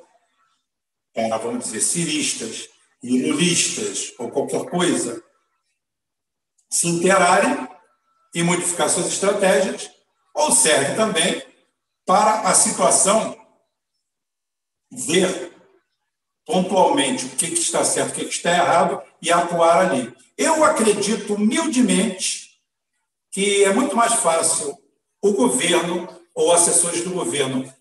[1.12, 2.70] para, vamos dizer, ciristas,
[3.02, 5.24] e lulistas ou qualquer coisa
[6.70, 7.68] se interarem
[8.36, 9.90] e modificar suas estratégias,
[10.34, 11.42] ou serve também
[12.06, 13.36] para a situação
[14.92, 15.54] ver
[16.46, 20.16] pontualmente o que está certo, o que está errado e atuar ali.
[20.38, 22.47] Eu acredito humildemente
[23.38, 24.76] que é muito mais fácil
[25.22, 27.72] o governo ou assessores do governo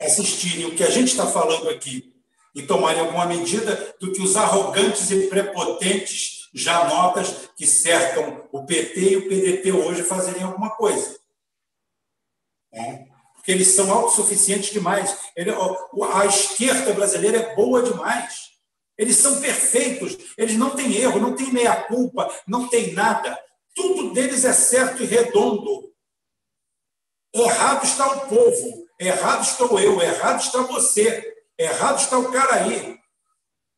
[0.00, 2.14] assistirem o que a gente está falando aqui
[2.54, 8.98] e tomarem alguma medida do que os arrogantes e prepotentes janotas que cercam o PT
[8.98, 11.20] e o PDT hoje fazerem alguma coisa.
[12.72, 13.04] É?
[13.34, 15.18] Porque eles são autossuficientes demais.
[15.36, 18.52] Ele, a esquerda brasileira é boa demais.
[18.96, 23.38] Eles são perfeitos, eles não têm erro, não têm meia-culpa, não tem nada.
[23.74, 25.92] Tudo deles é certo e redondo.
[27.34, 31.32] Errado está o povo, errado estou eu, errado está você.
[31.58, 32.98] Errado está o cara aí.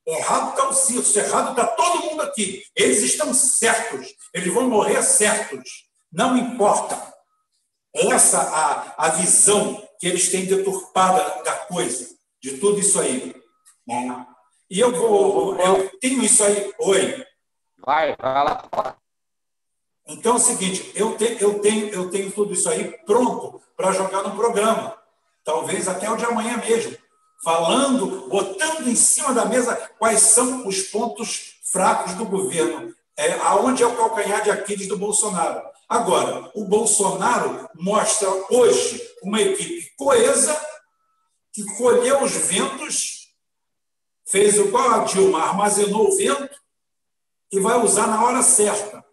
[0.06, 2.62] Errado está o Circe, errado está todo mundo aqui.
[2.76, 5.86] Eles estão certos, eles vão morrer certos.
[6.12, 7.14] Não importa.
[7.94, 12.08] Essa a, a visão que eles têm deturpada da coisa,
[12.42, 13.34] de tudo isso aí.
[13.86, 14.26] Né?
[14.68, 16.72] E eu vou, eu tenho isso aí.
[16.80, 17.24] Oi.
[17.78, 18.96] Vai, vai lá.
[20.06, 23.92] Então é o seguinte, eu, te, eu, tenho, eu tenho tudo isso aí pronto para
[23.92, 24.96] jogar no programa.
[25.42, 26.96] Talvez até o de amanhã mesmo
[27.44, 33.82] falando, botando em cima da mesa quais são os pontos fracos do governo, é, aonde
[33.82, 35.62] é o calcanhar de Aquiles do Bolsonaro.
[35.86, 40.58] Agora, o Bolsonaro mostra hoje uma equipe coesa
[41.52, 43.28] que colheu os ventos,
[44.26, 46.56] fez igual a Dilma, armazenou o vento
[47.52, 49.04] e vai usar na hora certa.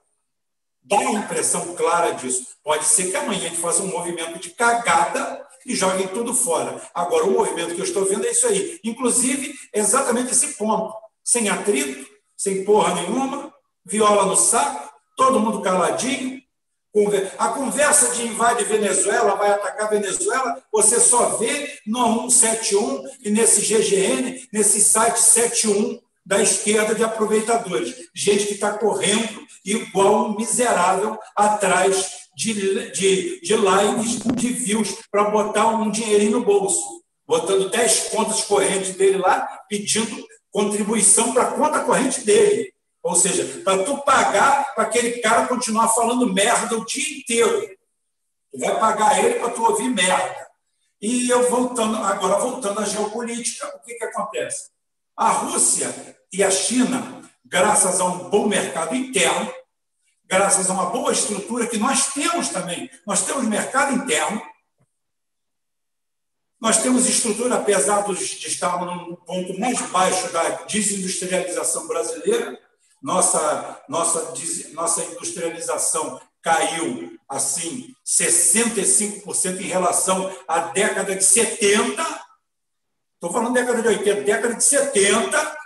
[0.92, 2.48] Dá a impressão clara disso.
[2.62, 6.82] Pode ser que amanhã a gente faça um movimento de cagada e joguem tudo fora.
[6.94, 8.78] Agora, o movimento que eu estou vendo é isso aí.
[8.84, 10.94] Inclusive, exatamente esse ponto.
[11.24, 12.06] Sem atrito,
[12.36, 13.54] sem porra nenhuma,
[13.86, 16.42] viola no saco, todo mundo caladinho.
[17.38, 23.62] A conversa de invade Venezuela, vai atacar Venezuela, você só vê no 171 e nesse
[23.62, 27.96] GGN, nesse site 71 da esquerda de aproveitadores.
[28.14, 32.54] Gente que está correndo igual um miserável atrás de,
[32.92, 33.56] de, de
[34.36, 37.02] de views, para botar um dinheirinho no bolso.
[37.28, 42.74] Botando 10 contas correntes dele lá, pedindo contribuição para a conta corrente dele.
[43.04, 47.70] Ou seja, para tu pagar para aquele cara continuar falando merda o dia inteiro.
[48.52, 50.48] Tu vai pagar ele para tu ouvir merda.
[51.02, 54.71] E eu voltando, agora voltando à geopolítica, o que, que acontece?
[55.22, 59.54] A Rússia e a China, graças a um bom mercado interno,
[60.26, 64.42] graças a uma boa estrutura que nós temos também, nós temos mercado interno,
[66.60, 68.14] nós temos estrutura, apesar de
[68.48, 72.60] estarmos no ponto mais baixo da desindustrialização brasileira,
[73.00, 74.34] nossa, nossa,
[74.74, 82.31] nossa industrialização caiu assim 65% em relação à década de 70.
[83.22, 85.58] Estou falando década de 80, década de 70.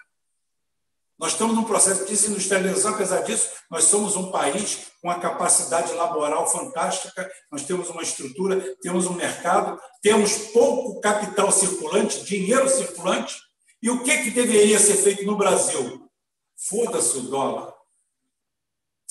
[1.17, 5.93] Nós estamos num processo de desindustrialização, apesar disso, nós somos um país com uma capacidade
[5.93, 13.39] laboral fantástica, nós temos uma estrutura, temos um mercado, temos pouco capital circulante, dinheiro circulante.
[13.81, 16.11] E o que, que deveria ser feito no Brasil?
[16.57, 17.73] Foda-se o dólar.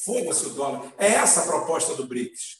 [0.04, 0.92] Foda-se o dólar.
[0.98, 2.58] É essa a proposta do BRICS.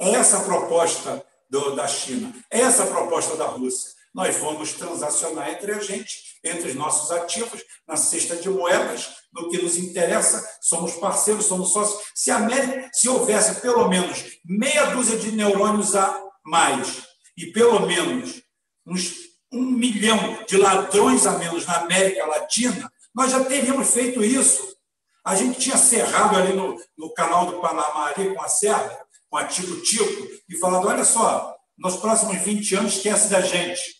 [0.00, 2.34] É essa a proposta do, da China.
[2.50, 3.99] É essa a proposta da Rússia.
[4.12, 9.48] Nós vamos transacionar entre a gente, entre os nossos ativos, na cesta de moedas, no
[9.50, 12.02] que nos interessa, somos parceiros, somos sócios.
[12.14, 17.04] Se, a América, se houvesse pelo menos meia dúzia de neurônios a mais
[17.36, 18.42] e pelo menos
[18.86, 24.76] uns um milhão de ladrões a menos na América Latina, nós já teríamos feito isso.
[25.24, 29.36] A gente tinha cerrado ali no, no canal do Panamá, ali com a serra, com
[29.36, 33.99] a Tico Tico, e falado: olha só, nos próximos 20 anos esquece da gente.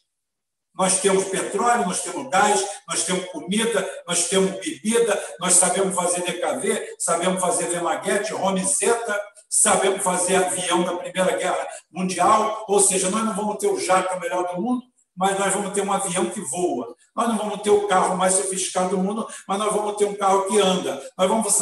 [0.74, 6.22] Nós temos petróleo, nós temos gás, nós temos comida, nós temos bebida, nós sabemos fazer
[6.22, 13.24] DKV, sabemos fazer Vemaguete, Romizeta, sabemos fazer avião da Primeira Guerra Mundial, ou seja, nós
[13.24, 14.82] não vamos ter o jato melhor do mundo,
[15.16, 16.94] mas nós vamos ter um avião que voa.
[17.14, 20.14] Nós não vamos ter o carro mais sofisticado do mundo, mas nós vamos ter um
[20.14, 21.02] carro que anda.
[21.18, 21.60] Nós vamos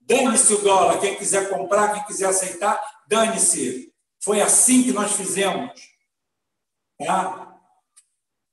[0.02, 1.00] Dane-se o dólar.
[1.00, 3.94] Quem quiser comprar, quem quiser aceitar, dane-se.
[4.22, 5.72] Foi assim que nós fizemos.
[6.98, 7.58] Tá?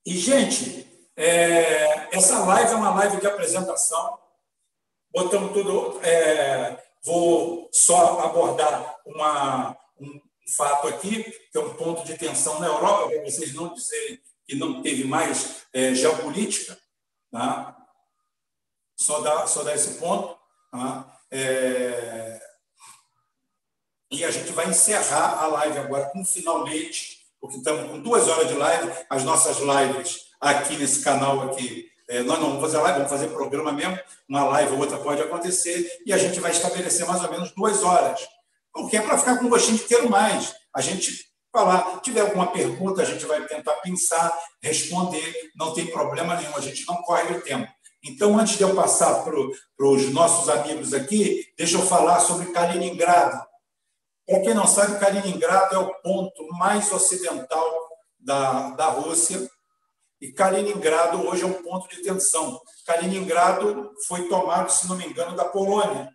[0.07, 0.87] E, gente,
[1.17, 4.21] é, essa live é uma live de apresentação.
[5.11, 6.01] Botamos tudo.
[6.05, 10.21] É, vou só abordar uma, um
[10.53, 14.57] fato aqui, que é um ponto de tensão na Europa, para vocês não dizerem que
[14.57, 16.79] não teve mais é, geopolítica.
[17.31, 17.77] Tá?
[18.97, 20.39] Só, dar, só dar esse ponto.
[20.71, 21.19] Tá?
[21.31, 22.41] É,
[24.11, 28.49] e a gente vai encerrar a live agora com finalmente porque estamos com duas horas
[28.49, 32.97] de live, as nossas lives aqui nesse canal aqui, é, nós não vamos fazer live,
[33.01, 37.07] vamos fazer programa mesmo, uma live ou outra pode acontecer, e a gente vai estabelecer
[37.07, 38.27] mais ou menos duas horas,
[38.75, 40.55] o que é para ficar com gostinho de ter mais.
[40.75, 42.01] A gente falar.
[42.01, 46.85] Tiver alguma pergunta, a gente vai tentar pensar, responder, não tem problema nenhum, a gente
[46.89, 47.73] não corre o tempo.
[48.05, 53.41] Então, antes de eu passar para os nossos amigos aqui, deixa eu falar sobre Kaliningrado.
[54.27, 57.73] Para quem não sabe, Kaliningrado é o ponto mais ocidental
[58.19, 59.49] da, da Rússia,
[60.21, 62.61] e Kaliningrado hoje é um ponto de tensão.
[62.87, 66.11] Kaliningrado foi tomado, se não me engano, da Polônia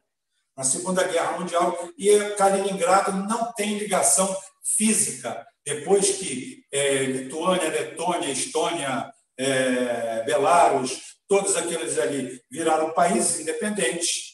[0.60, 5.48] na Segunda Guerra Mundial, e Kaliningrado não tem ligação física.
[5.66, 14.34] Depois que é, Lituânia, Letônia, Estônia, é, Belarus, todos aqueles ali viraram países independentes,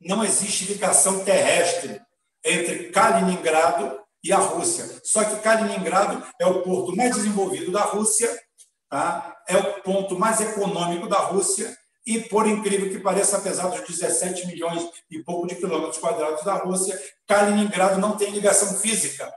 [0.00, 2.00] não existe ligação terrestre
[2.42, 4.88] entre Kaliningrado e a Rússia.
[5.04, 8.34] Só que Kaliningrado é o porto mais desenvolvido da Rússia,
[8.88, 9.36] tá?
[9.46, 11.76] é o ponto mais econômico da Rússia,
[12.06, 16.54] e, por incrível que pareça, apesar dos 17 milhões e pouco de quilômetros quadrados da
[16.54, 19.32] Rússia, Kaliningrado não tem ligação física.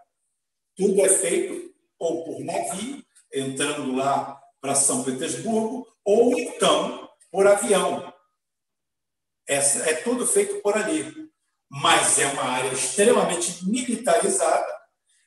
[0.76, 3.04] Tudo é feito ou por navio,
[3.34, 8.14] entrando lá para São Petersburgo, ou então por avião.
[9.48, 11.30] Essa, é tudo feito por ali.
[11.70, 14.72] Mas é uma área extremamente militarizada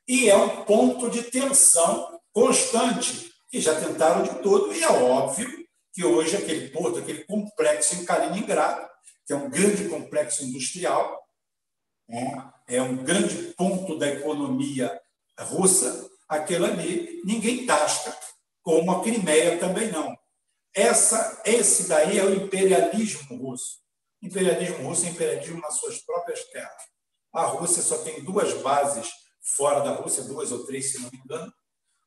[0.07, 5.66] e é um ponto de tensão constante, que já tentaram de tudo, e é óbvio
[5.97, 8.87] que hoje aquele porto, aquele complexo em Kaliningrado,
[9.27, 11.27] que é um grande complexo industrial,
[12.07, 12.53] né?
[12.69, 15.01] é um grande ponto da economia
[15.41, 18.15] russa, aquele ali ninguém tasca,
[18.63, 20.15] como a Crimeia também não.
[20.75, 23.79] Essa, esse daí é o imperialismo russo.
[24.23, 26.83] Imperialismo russo é imperialismo nas suas próprias terras.
[27.33, 29.11] A Rússia só tem duas bases
[29.57, 31.51] fora da Rússia, duas ou três, se não me engano,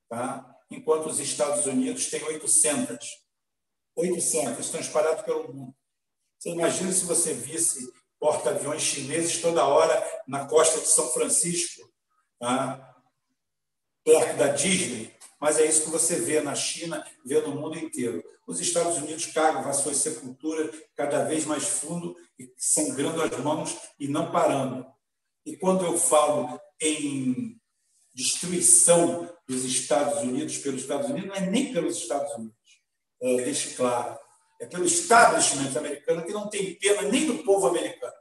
[0.07, 0.45] tá?
[0.70, 3.29] enquanto os Estados Unidos têm 800.
[4.00, 5.76] 800 estão espalhados pelo mundo.
[6.38, 11.82] Você imagina se você visse porta-aviões chineses toda hora na costa de São Francisco,
[12.40, 12.86] tá?
[14.04, 18.24] perto da Disney, mas é isso que você vê na China, vê no mundo inteiro.
[18.48, 22.16] Os Estados Unidos cavam as suas sepulturas cada vez mais fundo,
[22.58, 24.86] sangrando as mãos e não parando.
[25.46, 27.60] E quando eu falo em
[28.14, 32.59] destruição dos Estados Unidos pelos Estados Unidos, não é nem pelos Estados Unidos,
[33.22, 34.18] é, claro,
[34.60, 38.14] é pelo establishment americano que não tem pena nem do povo americano.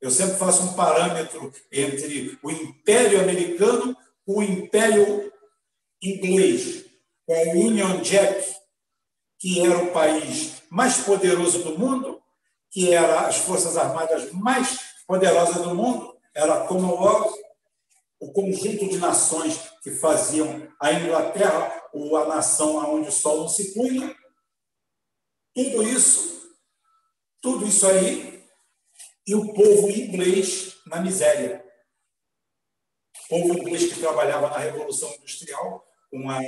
[0.00, 5.30] Eu sempre faço um parâmetro entre o Império Americano com o Império
[6.02, 6.86] Inglês,
[7.26, 8.56] com a Union Jack,
[9.38, 12.22] que era o país mais poderoso do mundo,
[12.70, 17.34] que era as forças armadas mais poderosas do mundo, era a Commonwealth,
[18.20, 23.48] o conjunto de nações que faziam a Inglaterra ou a nação onde o sol não
[23.48, 24.14] se punha.
[25.54, 26.52] Tudo isso,
[27.40, 28.44] tudo isso aí,
[29.26, 31.64] e o povo inglês na miséria.
[33.24, 36.38] O povo inglês que trabalhava na Revolução Industrial, uma,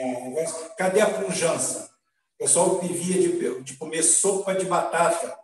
[0.77, 1.91] cadê a pujança?
[2.35, 5.39] O pessoal vivia de, de comer sopa de batata,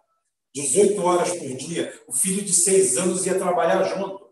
[0.54, 2.02] 18 horas por dia.
[2.06, 4.27] O filho de seis anos ia trabalhar junto.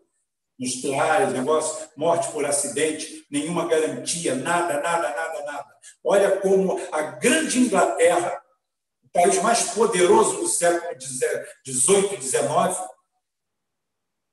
[0.59, 5.67] Nos teares, negócio, morte por acidente, nenhuma garantia, nada, nada, nada, nada.
[6.03, 8.41] Olha como a grande Inglaterra,
[9.03, 12.41] o país mais poderoso do século XVIII XIX,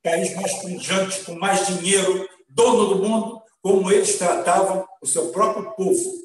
[0.03, 5.75] país mais pujante, com mais dinheiro, dono do mundo, como eles tratavam o seu próprio
[5.75, 6.25] povo.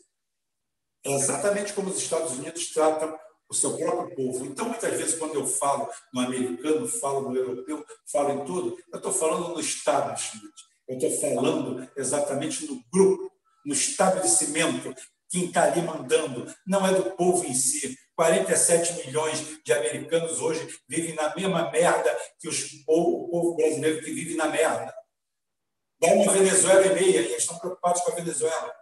[1.06, 3.18] É exatamente como os Estados Unidos tratam
[3.50, 4.46] o seu próprio povo.
[4.46, 8.98] Então, muitas vezes, quando eu falo no americano, falo no europeu, falo em tudo, eu
[8.98, 10.52] estou falando no establishment,
[10.88, 13.32] eu estou falando exatamente no grupo,
[13.66, 14.94] no estabelecimento,
[15.30, 17.98] quem está ali mandando, não é do povo em si.
[18.16, 24.12] 47 milhões de americanos hoje vivem na mesma merda que os, o povo brasileiro que
[24.12, 24.94] vive na merda.
[26.00, 28.76] Dá uma Venezuela e meia, e eles estão preocupados com a Venezuela.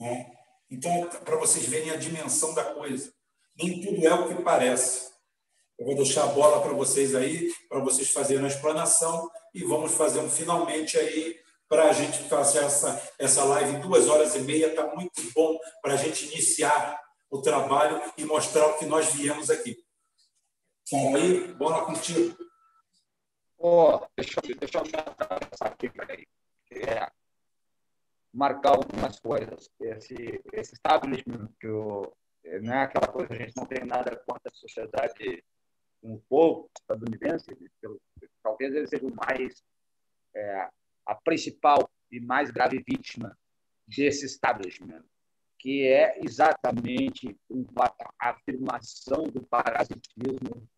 [0.00, 0.32] Né?
[0.70, 3.12] Então, para vocês verem a dimensão da coisa,
[3.62, 5.12] nem tudo é o que parece.
[5.78, 9.92] Eu vou deixar a bola para vocês aí, para vocês fazerem a explanação, e vamos
[9.94, 14.40] fazer um finalmente aí para a gente fazer essa, essa live em duas horas e
[14.40, 14.68] meia.
[14.68, 17.00] Está muito bom para a gente iniciar
[17.30, 19.76] o trabalho e mostrar o que nós viemos aqui.
[20.86, 22.36] Então, aí, bola contigo.
[23.58, 26.26] Oh, deixa, deixa eu pensar aqui, peraí.
[26.70, 27.10] É,
[28.32, 29.70] marcar algumas coisas.
[29.80, 32.14] Esse, esse establishment, que eu,
[32.62, 35.44] não é aquela coisa, a gente não tem nada contra a sociedade,
[36.02, 37.46] um povo estadunidense,
[38.42, 39.62] talvez ele seja o mais,
[40.34, 40.68] é,
[41.06, 43.36] a principal e mais grave vítima
[43.86, 45.04] desse establishment,
[45.58, 47.38] que é exatamente
[48.18, 50.68] a afirmação do parasitismo.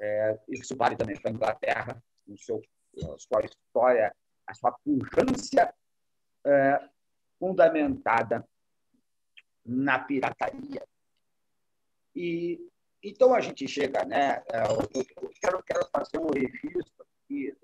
[0.00, 2.62] É, isso vale também para a Inglaterra, no seu,
[2.96, 4.14] a sua história,
[4.46, 5.74] a sua pujança
[6.46, 6.88] é,
[7.38, 8.48] fundamentada
[9.64, 10.86] na pirataria.
[12.14, 12.70] E
[13.02, 14.42] então a gente chega, né?
[14.52, 15.04] É, eu
[15.40, 17.56] quero, quero fazer um registro aqui,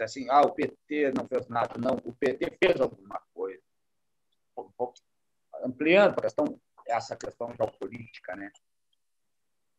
[0.00, 1.78] assim, ah, o PT não fez nada.
[1.78, 3.62] Não, o PT fez alguma coisa.
[5.62, 8.50] Ampliando a questão, essa questão geopolítica, né?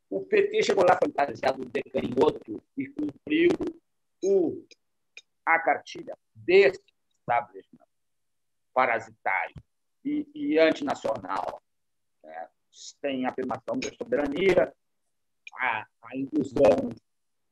[0.10, 3.52] O PT chegou lá fantasiado de canhoto e cumpriu
[4.24, 4.66] o,
[5.46, 7.86] a cartilha desse establishment
[8.74, 9.56] parasitário
[10.08, 11.62] e, e antinacional.
[12.24, 12.50] Né?
[13.02, 14.74] Tem a afirmação da soberania,
[15.56, 16.90] a, a inclusão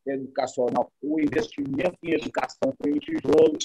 [0.06, 3.58] educacional, o investimento em educação foi em tijolo,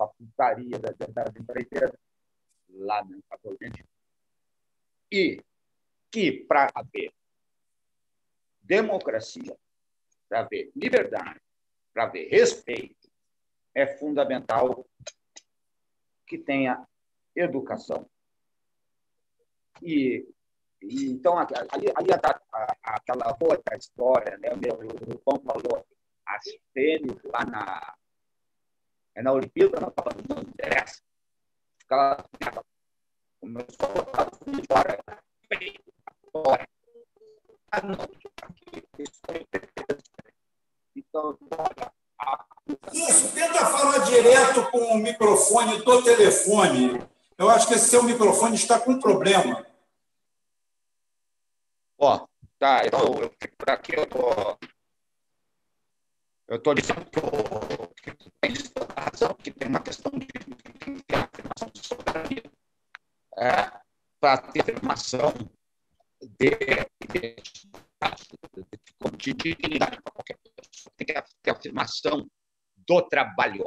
[0.00, 1.92] a putaria das, das empreiteiras,
[2.68, 3.84] lamentavelmente.
[5.10, 5.42] E
[6.10, 7.12] que, para haver
[8.60, 9.56] democracia,
[10.28, 11.40] para haver liberdade,
[11.92, 13.08] para haver respeito,
[13.74, 14.86] é fundamental
[16.26, 16.86] que tenha
[17.34, 18.08] educação.
[19.82, 20.26] E,
[20.82, 22.40] e então, ali, ali tá
[22.82, 24.50] aquela outra história, né?
[24.54, 25.86] meu, o João falou,
[26.26, 27.94] as tênis lá na,
[29.14, 29.92] é na Olimpíada, não,
[30.28, 31.02] não interessa.
[31.90, 32.24] Ela
[33.40, 34.98] começou a botar tudo fora.
[36.30, 36.68] Fora.
[40.94, 41.38] Então,
[42.92, 47.02] isso, tenta falar direto com o microfone do telefone.
[47.36, 49.66] Eu acho que esse seu microfone está com problema.
[51.98, 52.26] Ó,
[52.58, 54.56] tá, então eu, por aqui eu tô.
[56.46, 58.54] Eu estou dizendo que, que tem
[58.96, 62.42] razão, que tem uma questão de, de afirmação de soberania.
[63.36, 63.78] É,
[64.20, 65.32] para ter afirmação
[66.22, 66.50] de,
[67.12, 67.36] de, de,
[69.16, 70.92] de dignidade para qualquer pessoa.
[70.96, 72.30] Tem que ter afirmação
[72.76, 73.64] do trabalho.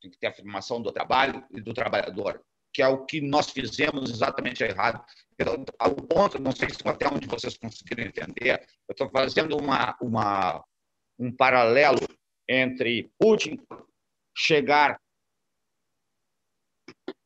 [0.00, 4.10] Tem que ter afirmação do trabalho e do trabalhador, que é o que nós fizemos
[4.10, 5.04] exatamente errado.
[5.78, 10.64] Ao ponto, não sei se até onde vocês conseguiram entender, eu estou fazendo uma, uma,
[11.18, 12.06] um paralelo
[12.48, 13.58] entre Putin
[14.36, 15.00] chegar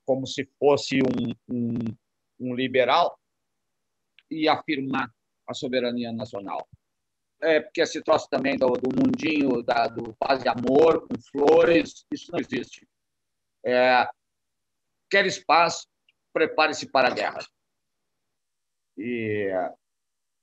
[0.04, 1.78] como se fosse um, um,
[2.40, 3.18] um liberal
[4.30, 5.10] e afirmar
[5.48, 6.66] a soberania nacional
[7.42, 12.04] é, porque esse troço também do, do mundinho da, do paz e amor, com flores,
[12.12, 12.86] isso não existe.
[13.64, 14.08] É,
[15.10, 15.86] queres paz,
[16.32, 17.38] prepare-se para a guerra.
[18.96, 19.50] E,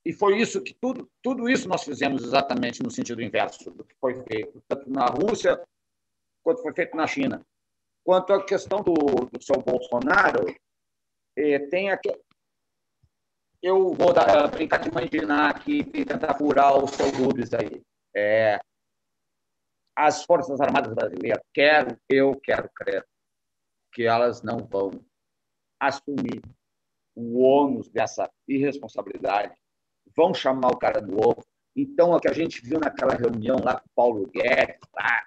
[0.06, 3.96] e foi isso que tudo, tudo isso nós fizemos exatamente no sentido inverso do que
[3.96, 5.62] foi feito, tanto na Rússia
[6.44, 7.46] quanto foi feito na China.
[8.04, 10.54] Quanto à questão do, do seu Bolsonaro,
[11.38, 12.14] é, tem aqui,
[13.62, 17.82] eu vou dar, brincar de imaginar aqui e tentar furar o seu Rubens aí.
[18.16, 18.60] É,
[19.96, 23.06] as Forças Armadas Brasileiras, quero, eu quero crer
[23.94, 24.92] que elas não vão
[25.80, 26.42] assumir
[27.16, 29.56] o ônus dessa irresponsabilidade,
[30.16, 31.46] vão chamar o cara do ovo.
[31.76, 35.24] Então, o que a gente viu naquela reunião lá com o Paulo Guedes, lá,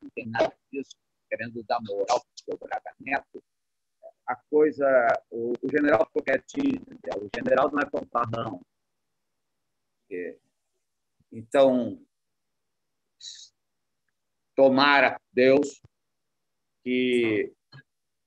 [0.00, 0.96] não tem nada disso,
[1.28, 3.42] querendo dar moral para o Braga Neto,
[4.26, 4.86] a coisa.
[5.30, 6.82] O, o general ficou quietinho,
[7.16, 8.60] o general não é fanfarrão.
[10.10, 10.36] É.
[11.30, 12.00] Então,
[14.54, 15.80] tomara Deus
[16.82, 17.54] que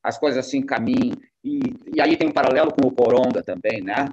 [0.03, 1.13] as coisas se encaminhem.
[1.43, 1.59] E,
[1.95, 4.07] e aí tem um paralelo com o Coronga também, né?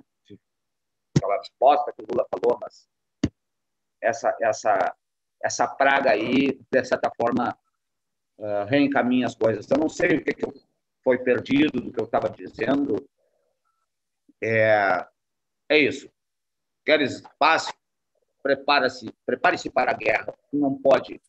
[1.17, 2.89] Aquela resposta que o Lula falou, mas
[4.01, 4.97] essa, essa,
[5.43, 7.57] essa praga aí, de certa forma,
[8.39, 9.69] uh, reencaminha as coisas.
[9.71, 10.47] Eu não sei o que, que
[11.03, 13.09] foi perdido do que eu estava dizendo.
[14.43, 15.07] É,
[15.69, 16.11] é isso.
[16.85, 17.73] Queres paz?
[18.43, 20.33] Prepara-se, prepare-se para a guerra.
[20.51, 21.21] Tu não pode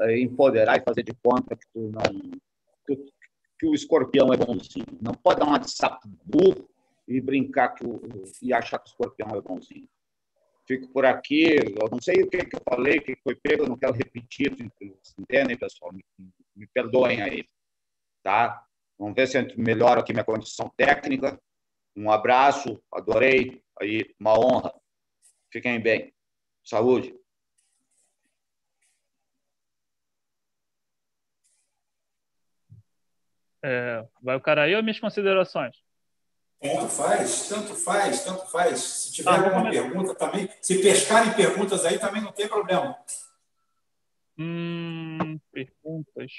[0.00, 2.38] é, empoderar e fazer de conta que tu não
[2.86, 2.96] que,
[3.58, 4.86] que, o escorpião é bonzinho.
[5.00, 6.68] Não pode dar uma de sapo burro
[7.06, 8.00] e brincar que o,
[8.42, 9.88] e achar que o escorpião é bonzinho.
[10.66, 11.56] Fico por aqui.
[11.56, 13.94] Eu não sei o que, que eu falei, o que foi pego, eu não quero
[13.94, 14.52] repetir.
[15.18, 15.92] Entendem, pessoal?
[15.92, 16.04] Me,
[16.54, 17.44] me perdoem aí.
[18.22, 18.62] Tá?
[18.98, 21.40] Vamos ver se melhora aqui minha condição técnica.
[21.96, 23.62] Um abraço, adorei.
[23.80, 24.74] Aí, uma honra.
[25.50, 26.12] Fiquem bem.
[26.64, 27.14] Saúde.
[33.70, 35.76] É, vai o cara aí ou minhas considerações?
[36.58, 38.80] Tanto faz, tanto faz, tanto faz.
[38.80, 42.98] Se tiver ah, alguma pergunta também, se pescarem perguntas aí, também não tem problema.
[44.38, 46.32] Hum, perguntas.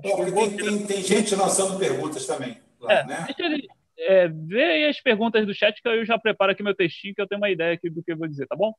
[0.00, 2.60] Porque tem, tem, tem, gente lançando perguntas também.
[2.80, 3.26] Lá, é, né?
[3.38, 7.14] Ele, é, vê aí as perguntas do chat que eu já preparo aqui meu textinho,
[7.14, 8.72] que eu tenho uma ideia aqui do que eu vou dizer, tá bom?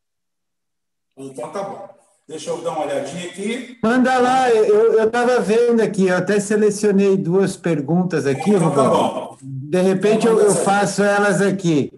[1.16, 2.07] Então tá bom.
[2.28, 3.78] Deixa eu dar uma olhadinha aqui.
[3.82, 9.38] Manda lá, eu estava vendo aqui, eu até selecionei duas perguntas aqui, então, tá bom.
[9.42, 11.94] De repente eu, eu, faço elas aqui.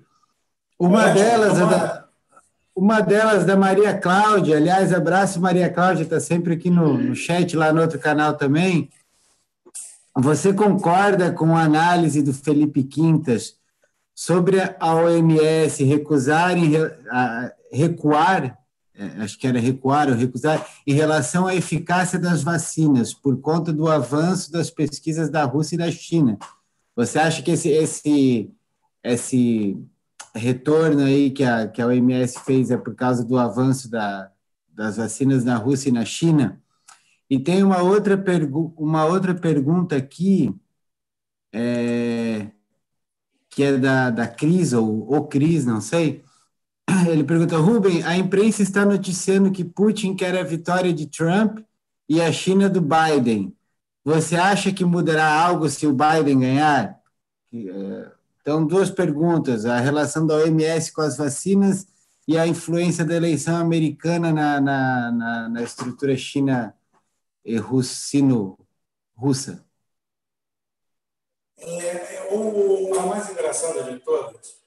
[0.78, 2.06] Uma delas é da,
[2.76, 7.58] uma delas da Maria Cláudia, aliás, abraço Maria Cláudia, está sempre aqui no, no chat,
[7.58, 8.88] lá no outro canal também.
[10.16, 13.56] Você concorda com a análise do Felipe Quintas
[14.14, 16.52] sobre a OMS recusar,
[17.72, 18.54] recuar é,
[19.20, 23.88] acho que era recuar ou recusar, em relação à eficácia das vacinas, por conta do
[23.88, 26.38] avanço das pesquisas da Rússia e da China.
[26.96, 28.52] Você acha que esse, esse,
[29.04, 29.78] esse
[30.36, 34.32] retorno aí que a, que a OMS fez é por causa do avanço da,
[34.74, 36.62] das vacinas na Rússia e na China?
[37.30, 40.54] E tem uma outra, pergu uma outra pergunta aqui,
[41.54, 42.48] é,
[43.50, 46.24] que é da, da Cris, ou o Cris, não sei,
[47.10, 51.60] ele pergunta, Rubem, a imprensa está noticiando que Putin quer a vitória de Trump
[52.08, 53.56] e a China do Biden.
[54.04, 57.00] Você acha que mudará algo se o Biden ganhar?
[57.54, 58.12] É,
[58.42, 61.88] então, duas perguntas: a relação da OMS com as vacinas
[62.28, 66.76] e a influência da eleição americana na, na, na, na estrutura China
[67.44, 69.66] e russa.
[71.58, 74.59] É, é, o, a mais engraçada de todas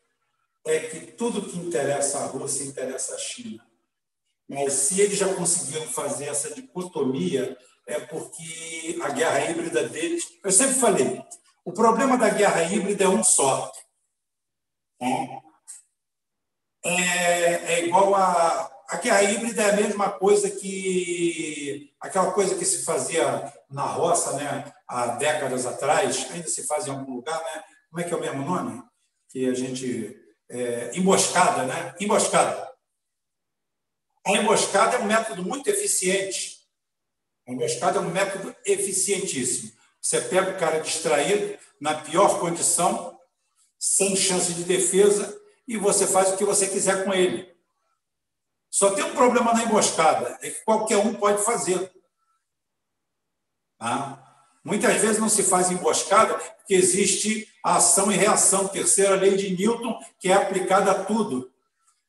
[0.65, 3.65] é que tudo que interessa à Rússia interessa à China.
[4.49, 10.24] Mas se eles já conseguiram fazer essa dicotomia, é porque a guerra híbrida deles.
[10.44, 11.23] Eu sempre falei,
[11.65, 13.73] o problema da guerra híbrida é um só.
[15.00, 15.41] Né?
[16.84, 18.70] É, é igual a.
[18.89, 21.94] A guerra híbrida é a mesma coisa que.
[21.99, 26.91] aquela coisa que se fazia na roça né, há décadas atrás, ainda se faz em
[26.91, 27.65] algum lugar, né?
[27.89, 28.82] Como é que é o mesmo nome?
[29.31, 30.22] Que a gente
[30.52, 31.94] é, emboscada, né?
[31.98, 32.70] Emboscada.
[34.24, 36.60] A emboscada é um método muito eficiente.
[37.48, 39.72] A emboscada é um método eficientíssimo.
[40.00, 43.18] Você pega o cara distraído, na pior condição,
[43.78, 47.50] sem chance de defesa, e você faz o que você quiser com ele.
[48.70, 51.90] Só tem um problema na emboscada, é que qualquer um pode fazer.
[53.78, 54.22] Tá?
[54.65, 59.57] Muitas vezes não se faz emboscada porque existe a ação e reação, terceira lei de
[59.57, 61.50] Newton, que é aplicada a tudo.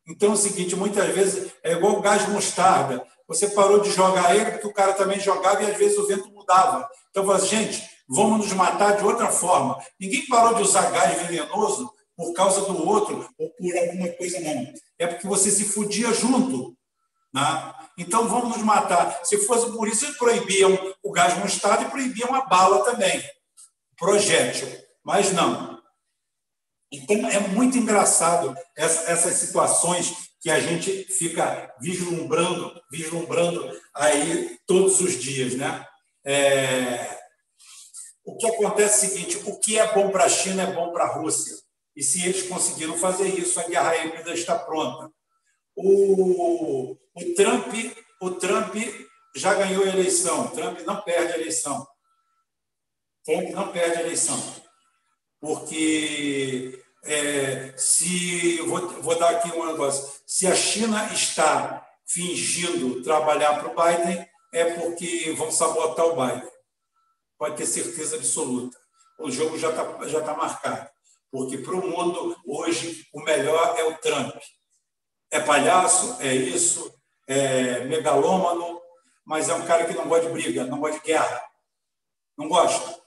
[0.08, 3.06] Então é o seguinte, muitas vezes é igual o gás mostarda.
[3.28, 6.30] Você parou de jogar ele porque o cara também jogava e às vezes o vento
[6.30, 6.88] mudava.
[7.10, 9.80] Então, você, gente, vamos nos matar de outra forma.
[10.00, 14.74] Ninguém parou de usar gás venenoso por causa do outro ou por alguma coisa, não.
[15.00, 16.76] É porque você se fudia junto.
[17.34, 17.74] Né?
[17.98, 19.24] Então vamos nos matar.
[19.24, 23.24] Se fosse por isso, eles proibiam o gás mostarda e proibiam a bala também,
[23.98, 24.68] projétil.
[25.04, 25.82] Mas não.
[26.92, 35.20] Então é muito engraçado essas situações que a gente fica vislumbrando, vislumbrando aí todos os
[35.20, 35.86] dias, né?
[36.26, 37.18] É...
[38.26, 40.92] O que acontece é o seguinte: o que é bom para a China é bom
[40.92, 41.56] para a Rússia.
[41.96, 45.12] E se eles conseguiram fazer isso, a guerra híbrida está pronta.
[45.76, 47.74] O, o, Trump,
[48.22, 48.76] o Trump
[49.36, 50.48] já ganhou a eleição.
[50.48, 51.88] Trump não perde a eleição.
[53.26, 54.38] Trump não perde a eleição.
[55.40, 63.60] Porque é, se vou, vou dar aqui um negócio, se a China está fingindo trabalhar
[63.60, 66.50] para o Biden, é porque vão sabotar o Biden.
[67.38, 68.78] Pode ter certeza absoluta.
[69.20, 70.90] O jogo já está já tá marcado.
[71.32, 74.36] Porque para o mundo, hoje, o melhor é o Trump
[75.34, 76.94] é palhaço, é isso,
[77.28, 78.80] é megalômano,
[79.26, 81.42] mas é um cara que não gosta de briga, não gosta de guerra.
[82.38, 83.00] Não gosta.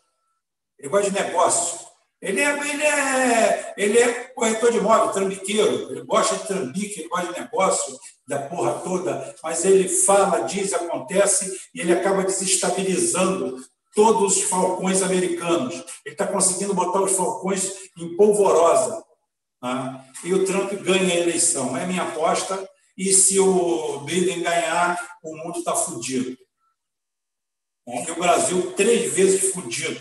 [0.79, 1.87] Ele gosta de negócio.
[2.21, 5.93] Ele é, ele é, ele é corretor de imóvel, trambiqueiro.
[5.93, 10.73] Ele gosta de trambique, ele gosta de negócio, da porra toda, mas ele fala, diz,
[10.73, 13.57] acontece e ele acaba desestabilizando
[13.95, 15.75] todos os falcões americanos.
[16.05, 19.05] Ele está conseguindo botar os falcões em polvorosa.
[19.63, 20.05] Né?
[20.25, 21.77] E o Trump ganha a eleição.
[21.77, 22.69] É minha aposta.
[22.97, 26.37] E se o Biden ganhar, o mundo está fudido.
[27.87, 30.01] E o Brasil, três vezes fudido.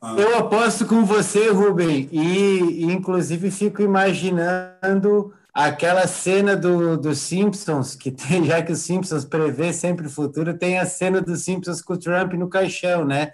[0.00, 0.14] Ah.
[0.18, 7.94] Eu aposto com você, Rubem, e, e, inclusive fico imaginando aquela cena do, do Simpsons,
[7.94, 11.80] que tem, já que os Simpsons prevê sempre o futuro, tem a cena dos Simpsons
[11.80, 13.32] com o Trump no caixão, né?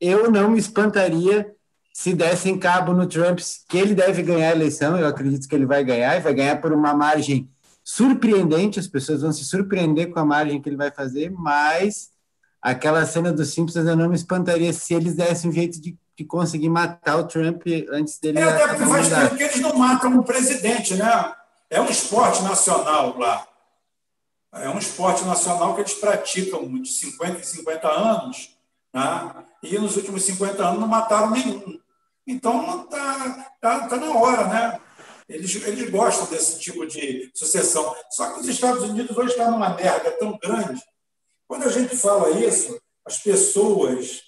[0.00, 1.54] Eu não me espantaria
[1.92, 5.66] se dessem cabo no Trump, que ele deve ganhar a eleição, eu acredito que ele
[5.66, 7.48] vai ganhar, e vai ganhar por uma margem
[7.82, 12.10] surpreendente, as pessoas vão se surpreender com a margem que ele vai fazer, mas
[12.62, 16.24] aquela cena dos Simpsons eu não me espantaria se eles dessem um jeito de, de
[16.24, 18.38] conseguir matar o Trump antes dele.
[18.38, 21.34] É, até porque faz tempo que eles não matam o presidente, né?
[21.68, 23.46] É um esporte nacional lá.
[24.52, 28.56] É um esporte nacional que eles praticam de 50 em 50 anos,
[28.92, 29.44] né?
[29.62, 31.79] e nos últimos 50 anos não mataram nenhum.
[32.30, 34.80] Então, está tá, tá na hora, né?
[35.28, 37.94] Eles, eles gostam desse tipo de sucessão.
[38.10, 40.80] Só que os Estados Unidos hoje estão numa merda tão grande.
[41.48, 44.22] Quando a gente fala isso, as pessoas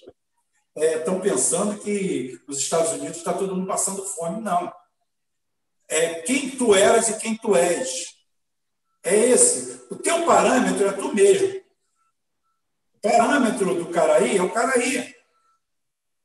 [0.75, 4.41] estão é, pensando que nos Estados Unidos está todo mundo passando fome.
[4.41, 4.71] Não.
[5.87, 8.15] É quem tu eras e quem tu és.
[9.01, 9.85] É esse.
[9.89, 11.61] O teu parâmetro é tu mesmo.
[12.95, 15.22] O parâmetro do Caraí é o Caraí.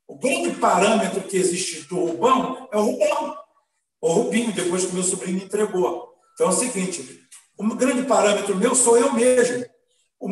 [0.08, 3.38] O grande parâmetro que existe do Rubão é o Rubão.
[4.00, 6.14] O Rubinho, depois que meu sobrinho entregou.
[6.32, 7.28] Então é o seguinte:
[7.58, 9.66] o grande parâmetro meu sou eu mesmo.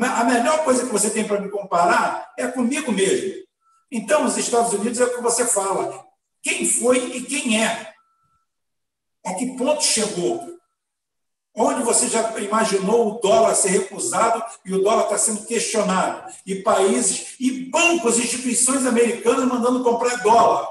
[0.03, 3.45] A melhor coisa que você tem para me comparar é comigo mesmo.
[3.93, 6.05] Então, os Estados Unidos é o que você fala.
[6.43, 7.93] Quem foi e quem é?
[9.25, 10.56] A que ponto chegou?
[11.59, 16.31] Onde você já imaginou o dólar ser recusado e o dólar está sendo questionado?
[16.45, 20.69] E países, e bancos, instituições americanas mandando comprar dólar,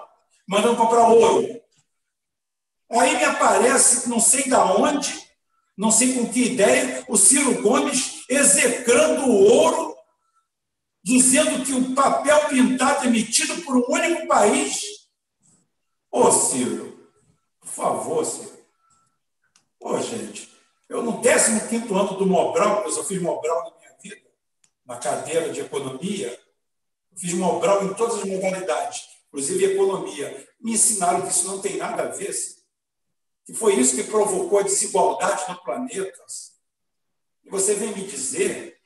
[0.47, 1.59] mandando comprar ouro.
[2.91, 5.11] Aí me aparece, não sei da onde,
[5.75, 9.97] não sei com que ideia, o Ciro Gomes execrando o ouro,
[11.03, 14.81] dizendo que o papel pintado emitido por um único país.
[16.11, 17.09] Ô, Ciro,
[17.59, 18.53] por favor, Ciro.
[19.79, 20.54] Ô, gente,
[20.87, 24.29] eu, no 15 ano do Mobral, eu só fiz Mobral na minha vida,
[24.85, 26.39] na cadeira de economia,
[27.15, 30.47] fiz Mobral em todas as modalidades, inclusive economia.
[30.59, 32.33] Me ensinaram que isso não tem nada a ver,
[33.45, 36.23] que foi isso que provocou a desigualdade no planeta.
[37.43, 38.77] E você vem me dizer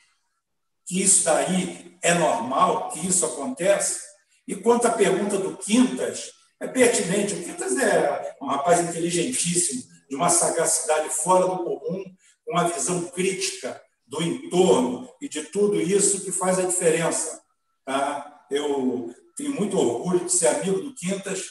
[0.86, 4.02] que isso daí é normal, que isso acontece?
[4.48, 7.36] E quanto à pergunta do Quintas, é pertinente.
[7.36, 12.04] O Quintas é um rapaz inteligentíssimo, de uma sagacidade fora do comum,
[12.48, 17.42] uma visão crítica do entorno e de tudo isso que faz a diferença.
[17.86, 18.46] Tá?
[18.50, 21.46] Eu tenho muito orgulho de ser amigo do Quintas,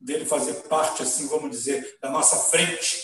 [0.00, 3.02] dele fazer parte, assim, vamos dizer, da nossa frente.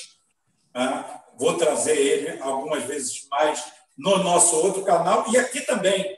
[0.73, 1.25] Tá?
[1.37, 3.63] Vou trazer ele algumas vezes mais
[3.99, 6.17] no nosso outro canal e aqui também.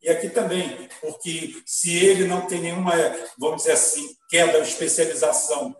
[0.00, 2.92] E aqui também, porque se ele não tem nenhuma,
[3.38, 5.76] vamos dizer assim, queda ou especialização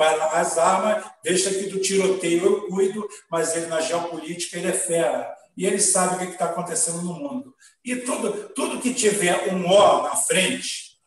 [0.00, 4.72] para as armas, deixa que do tiroteio eu cuido, mas ele na geopolítica ele é
[4.72, 5.36] fera.
[5.54, 7.54] E ele sabe o que é está acontecendo no mundo.
[7.84, 10.98] E tudo, tudo que tiver um O na frente,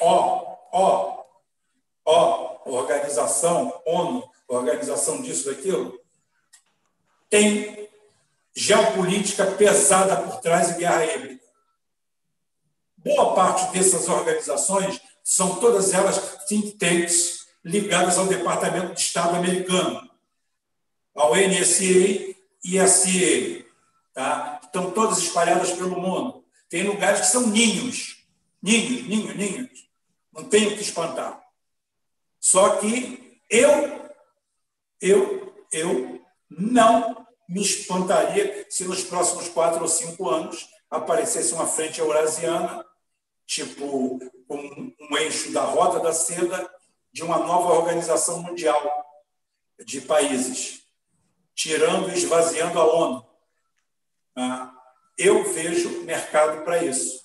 [0.00, 1.22] O, O,
[2.06, 6.00] O, organização, ONU, organização disso, daquilo,
[7.28, 7.90] tem
[8.56, 11.42] geopolítica pesada por trás e guerra híbrida.
[12.96, 17.38] Boa parte dessas organizações são todas elas think tanks
[17.68, 20.08] ligadas ao Departamento de Estado americano,
[21.14, 22.86] ao NSA e à.
[24.14, 24.60] Tá?
[24.64, 26.44] Estão todas espalhadas pelo mundo.
[26.68, 28.26] Tem lugares que são ninhos,
[28.62, 29.88] ninhos, ninhos, ninhos.
[30.32, 31.42] Não tem o que espantar.
[32.40, 34.10] Só que eu,
[35.00, 42.00] eu, eu não me espantaria se nos próximos quatro ou cinco anos aparecesse uma frente
[42.00, 42.84] eurasiana,
[43.46, 46.70] tipo um, um eixo da Rota da Seda,
[47.18, 49.04] de uma nova organização mundial
[49.84, 50.82] de países,
[51.52, 53.26] tirando e esvaziando a ONU.
[54.36, 54.72] Ah,
[55.18, 57.20] eu vejo mercado para isso.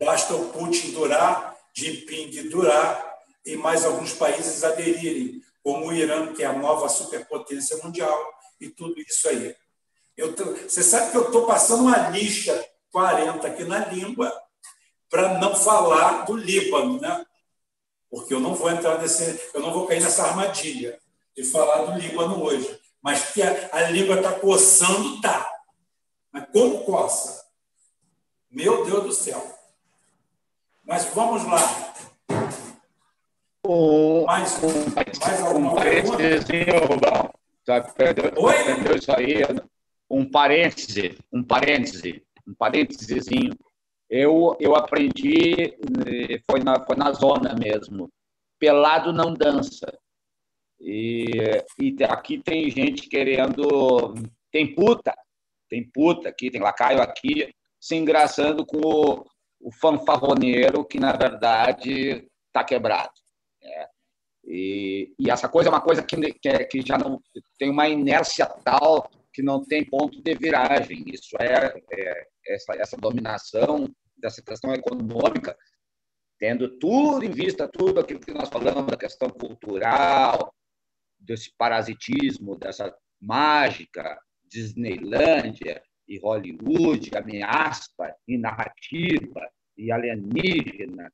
[0.00, 3.14] Basta o Putin durar, Jinping durar
[3.46, 8.18] e mais alguns países aderirem, como o Irã, que é a nova superpotência mundial,
[8.60, 9.54] e tudo isso aí.
[10.16, 14.32] Eu tô, você sabe que eu estou passando uma lixa 40 aqui na língua
[15.08, 17.24] para não falar do Líbano, né?
[18.14, 20.96] Porque eu não vou entrar nesse, eu não vou cair nessa armadilha
[21.36, 22.78] de falar do Líbano hoje.
[23.02, 25.52] Mas que a, a língua está coçando, tá.
[26.32, 27.44] Mas como coça?
[28.48, 29.44] Meu Deus do céu.
[30.84, 31.94] Mas vamos lá.
[33.66, 37.32] O, mais, um, mais alguma um pergunta?
[37.64, 38.64] Tá, perdeu, Oi?
[38.64, 39.42] Perdeu isso aí.
[40.08, 43.58] Um parêntese, um parêntese, um parêntesezinho
[44.16, 48.08] eu, eu aprendi, eh, foi na, foi na zona mesmo.
[48.60, 49.92] Pelado não dança.
[50.80, 51.24] E,
[51.80, 54.14] e aqui tem gente querendo.
[54.52, 55.12] Tem puta,
[55.68, 59.24] tem puta aqui, tem lacaio aqui, se engraçando com o,
[59.60, 63.14] o fanfarroneiro que, na verdade, está quebrado.
[63.64, 63.88] É.
[64.44, 67.20] E, e, essa coisa é uma coisa que, que, que, já não
[67.58, 71.02] tem uma inércia tal que não tem ponto de viragem.
[71.08, 75.56] Isso é, é essa, essa dominação dessa questão econômica,
[76.38, 80.54] tendo tudo em vista, tudo aquilo que nós falamos, da questão cultural,
[81.18, 91.12] desse parasitismo, dessa mágica, Disneylândia e Hollywood, ameaça e narrativa e alienígena.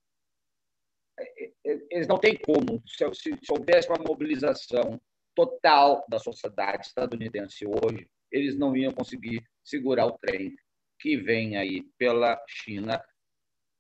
[1.19, 2.83] É, é, eles não têm como.
[2.87, 5.01] Se, se, se houvesse uma mobilização
[5.35, 10.55] total da sociedade estadunidense hoje, eles não iam conseguir segurar o trem
[11.01, 13.03] que vem aí pela China,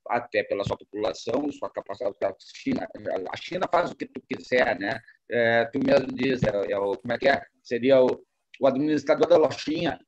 [0.08, 2.16] até pela sua população, sua capacidade.
[2.20, 2.89] A China,
[3.31, 5.00] a China faz o que tu quiser, né?
[5.31, 7.44] É, tu mesmo diz, é, é o, como é que é?
[7.62, 8.24] Seria o,
[8.60, 10.00] o administrador da lojinha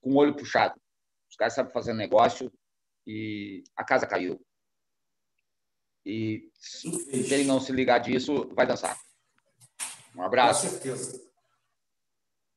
[0.00, 0.80] com o olho puxado.
[1.30, 2.50] Os caras sabem fazer negócio
[3.06, 4.40] e a casa caiu.
[6.04, 6.88] E se
[7.34, 8.96] ele não se ligar disso, vai dançar.
[10.16, 10.66] Um abraço.
[10.66, 11.28] Com certeza.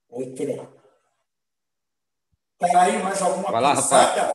[0.09, 0.80] Outro.
[2.61, 4.31] Tem aí mais alguma Vai lá, Rafael.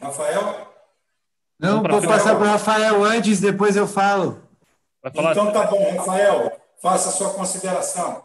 [0.00, 0.72] Rafael?
[1.58, 4.48] Não, vou passar para o Rafael antes, depois eu falo.
[5.04, 8.24] Então tá bom, Rafael, faça a sua consideração.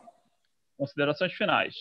[0.78, 1.74] Considerações finais.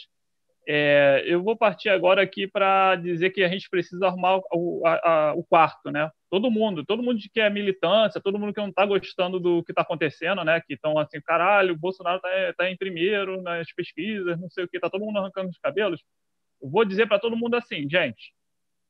[0.66, 5.10] É, eu vou partir agora aqui para dizer que a gente precisa arrumar o, a,
[5.10, 6.10] a, o, quarto, né?
[6.30, 9.72] Todo mundo, todo mundo que é militância, todo mundo que não está gostando do que
[9.72, 10.62] está acontecendo, né?
[10.66, 14.68] Que estão assim, caralho, o Bolsonaro está tá em primeiro nas pesquisas, não sei o
[14.68, 16.00] que, está todo mundo arrancando os cabelos.
[16.62, 18.32] Eu vou dizer para todo mundo assim, gente,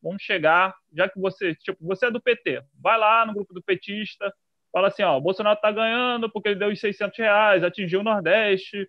[0.03, 3.63] vamos chegar, já que você, tipo, você é do PT, vai lá no grupo do
[3.63, 4.33] petista,
[4.73, 8.05] fala assim, ó, o Bolsonaro está ganhando porque ele deu os 600 reais, atingiu o
[8.05, 8.89] Nordeste,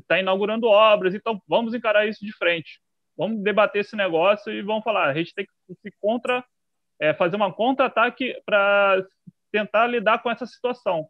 [0.00, 2.80] está é, inaugurando obras, então vamos encarar isso de frente.
[3.16, 6.44] Vamos debater esse negócio e vamos falar, a gente tem que se contra,
[7.00, 9.04] é, fazer uma contra-ataque para
[9.52, 11.08] tentar lidar com essa situação.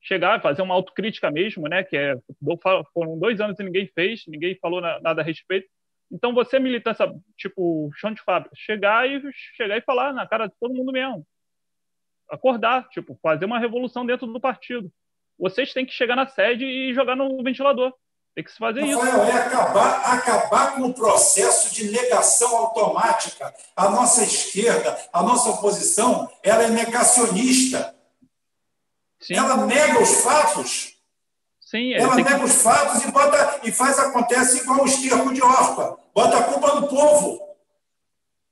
[0.00, 1.82] Chegar, fazer uma autocrítica mesmo, né?
[1.82, 2.14] Que é,
[2.92, 5.68] foram dois anos e ninguém fez, ninguém falou nada a respeito.
[6.10, 7.06] Então, você, militância,
[7.36, 9.20] tipo, chão de fábrica, chegar e,
[9.56, 11.26] chegar e falar na cara de todo mundo mesmo.
[12.30, 14.90] Acordar, tipo, fazer uma revolução dentro do partido.
[15.38, 17.92] Vocês têm que chegar na sede e jogar no ventilador.
[18.34, 19.36] Tem que se fazer Rafael, isso.
[19.36, 23.52] é acabar, acabar com o processo de negação automática.
[23.74, 27.94] A nossa esquerda, a nossa oposição, ela é negacionista.
[29.20, 29.34] Sim.
[29.34, 30.97] Ela nega os fatos.
[31.68, 32.44] Sim, ela nega que...
[32.46, 35.98] os fatos e, bota, e faz acontece igual o esterco de Orpa.
[36.14, 37.46] Bota a culpa no povo.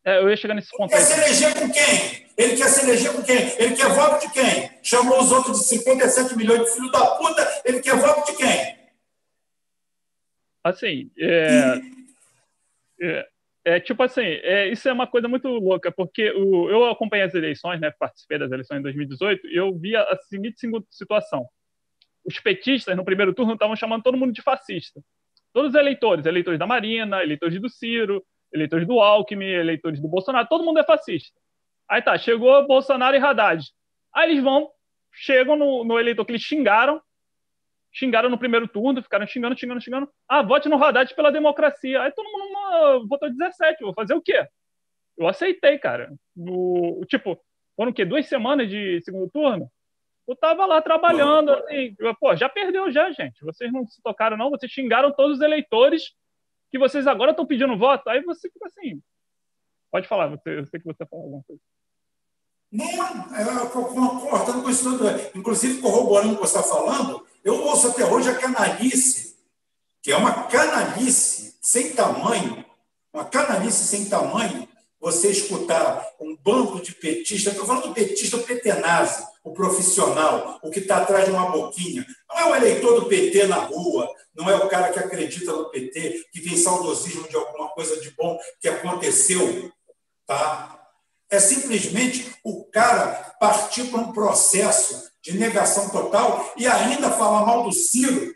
[0.05, 0.95] É, eu ia chegar nesse ponto.
[0.95, 2.27] Ele quer se eleger com quem?
[2.37, 3.37] Ele quer se eleger com quem?
[3.59, 4.71] Ele quer voto de quem?
[4.83, 7.63] Chamou os outros de 57 milhões de filho da puta.
[7.65, 8.77] Ele quer voto de quem?
[10.63, 11.81] Assim, é,
[13.01, 13.29] é,
[13.65, 17.35] é tipo assim, é, isso é uma coisa muito louca, porque o, eu acompanhei as
[17.35, 21.49] eleições, né, participei das eleições em 2018, e eu via a seguinte situação
[22.27, 25.01] os petistas, no primeiro turno, estavam chamando todo mundo de fascista.
[25.53, 30.49] Todos os eleitores, eleitores da Marina, eleitores do Ciro, eleitores do Alckmin, eleitores do Bolsonaro,
[30.49, 31.39] todo mundo é fascista.
[31.89, 33.65] Aí tá, chegou Bolsonaro e Haddad.
[34.13, 34.69] Aí eles vão,
[35.13, 37.01] chegam no, no eleitor que eles xingaram,
[37.93, 40.11] xingaram no primeiro turno, ficaram xingando, xingando, xingando.
[40.29, 42.03] Ah, vote no Haddad pela democracia.
[42.03, 44.47] Aí todo mundo votou 17, vou fazer o quê?
[45.17, 46.13] Eu aceitei, cara.
[46.37, 47.41] O, tipo,
[47.77, 48.05] foram o quê?
[48.05, 49.71] Duas semanas de segundo turno?
[50.27, 53.45] Eu tava lá trabalhando, assim, pô, já perdeu já, gente.
[53.45, 54.51] Vocês não se tocaram, não.
[54.51, 56.15] Vocês xingaram todos os eleitores
[56.71, 58.09] que vocês agora estão pedindo voto.
[58.09, 59.01] Aí você fica assim.
[59.91, 61.63] Pode falar, você, eu sei que você falou alguma coisa.
[62.73, 65.05] Não, eu concordando com isso tudo.
[65.35, 69.37] Inclusive, corroborando o que você está falando, eu ouço até hoje a canalice,
[70.03, 72.65] que é uma canalice sem tamanho,
[73.13, 74.69] uma canalice sem tamanho,
[75.07, 80.69] você escutar um bando de petistas, estou falando do petista, o petenazi, o profissional, o
[80.69, 82.05] que está atrás de uma boquinha.
[82.29, 85.71] Não é o eleitor do PT na rua, não é o cara que acredita no
[85.71, 89.71] PT, que tem saudosismo de alguma coisa de bom que aconteceu.
[90.27, 90.77] Tá?
[91.31, 97.63] É simplesmente o cara partir para um processo de negação total e ainda falar mal
[97.63, 98.35] do Ciro.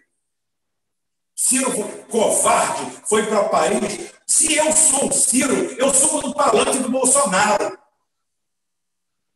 [1.42, 1.72] Ciro
[2.10, 4.12] covarde, foi para Paris.
[4.26, 7.78] Se eu sou o Ciro, eu sou do palanque do Bolsonaro.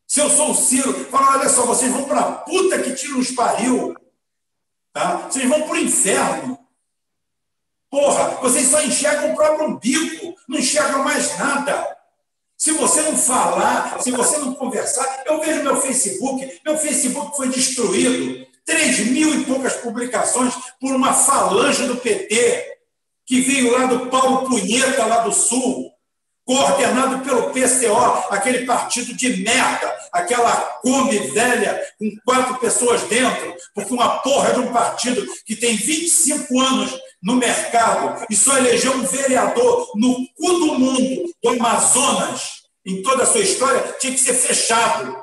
[0.07, 3.16] Se eu sou o Ciro, fala, olha só, vocês vão para a puta que tira
[3.16, 3.97] os pariu.
[4.92, 5.28] Tá?
[5.28, 6.58] Vocês vão para o inferno.
[7.89, 11.97] Porra, vocês só enxergam o próprio umbigo, não enxergam mais nada.
[12.55, 17.49] Se você não falar, se você não conversar, eu vejo meu Facebook, meu Facebook foi
[17.49, 18.47] destruído.
[18.65, 22.78] Três mil e poucas publicações por uma falange do PT,
[23.26, 25.94] que veio lá do Paulo Punheta, lá do Sul,
[26.44, 30.52] coordenado pelo PCO, aquele partido de merda, aquela
[30.83, 36.60] Kombi velha com quatro pessoas dentro, porque uma porra de um partido que tem 25
[36.60, 43.02] anos no mercado e só elegeu um vereador no cu do mundo, do Amazonas, em
[43.02, 45.17] toda a sua história, tinha que ser fechado.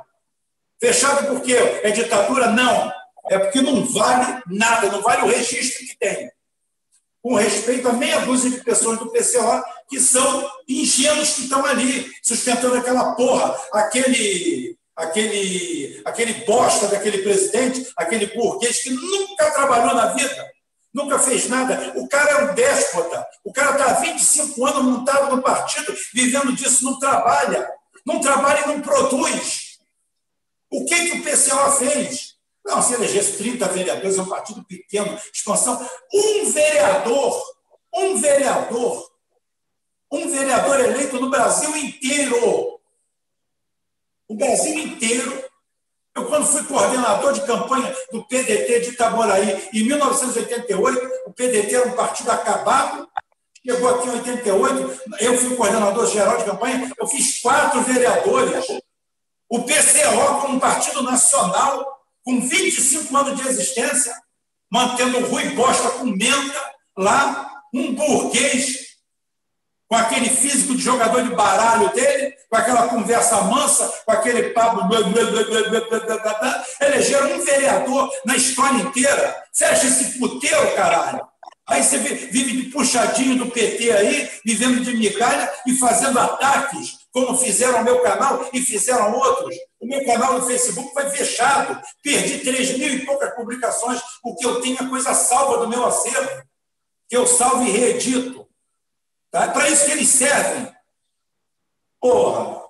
[0.80, 1.56] Fechado por quê?
[1.84, 2.48] É ditadura?
[2.48, 2.92] Não.
[3.32, 6.30] É porque não vale nada, não vale o registro que tem.
[7.22, 12.11] com respeito a meia dúzia de pessoas do PCO que são ingênuos que estão ali,
[12.22, 20.08] sustentando aquela porra, aquele, aquele, aquele bosta daquele presidente, aquele burguês que nunca trabalhou na
[20.08, 20.51] vida,
[20.93, 21.93] nunca fez nada.
[21.95, 26.51] O cara é um déspota, o cara está há 25 anos montado no partido, vivendo
[26.51, 27.66] disso, não trabalha,
[28.06, 29.77] não trabalha e não produz.
[30.69, 32.31] O que, que o PCO fez?
[32.66, 35.80] Não, se elegesse 30 vereadores, é um partido pequeno, expansão.
[36.14, 37.44] Um vereador,
[37.94, 39.12] um vereador,
[40.12, 42.80] um vereador eleito no Brasil inteiro.
[44.28, 45.44] O Brasil inteiro.
[46.14, 51.88] Eu, quando fui coordenador de campanha do PDT de Itaboraí, em 1988, o PDT era
[51.88, 53.08] um partido acabado,
[53.66, 58.68] chegou aqui em 88, eu fui coordenador geral de campanha, eu fiz quatro vereadores.
[59.50, 64.14] O PCO, como um partido nacional, com 25 anos de existência,
[64.72, 68.91] mantendo o Rui Bosta com menta lá, um burguês
[69.91, 74.88] com aquele físico de jogador de baralho dele, com aquela conversa mansa, com aquele papo.
[76.80, 79.43] Elegeram um vereador na história inteira.
[79.61, 81.27] Acha esse puteiro, caralho?
[81.67, 87.38] Aí você vive de puxadinho do PT aí, vivendo de migalha e fazendo ataques, como
[87.38, 89.56] fizeram o meu canal e fizeram outros.
[89.80, 91.82] O meu canal no Facebook foi fechado.
[92.02, 94.02] Perdi 3 mil e poucas publicações.
[94.24, 96.44] O que eu tenho é coisa salva do meu acervo,
[97.10, 98.48] que eu salvo e reedito.
[99.30, 99.46] Tá?
[99.46, 100.74] É para isso que eles servem.
[102.00, 102.62] Porra!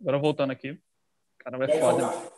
[0.00, 0.78] Agora voltando aqui.
[1.38, 2.06] Cara, vai foda.
[2.06, 2.29] Voltar.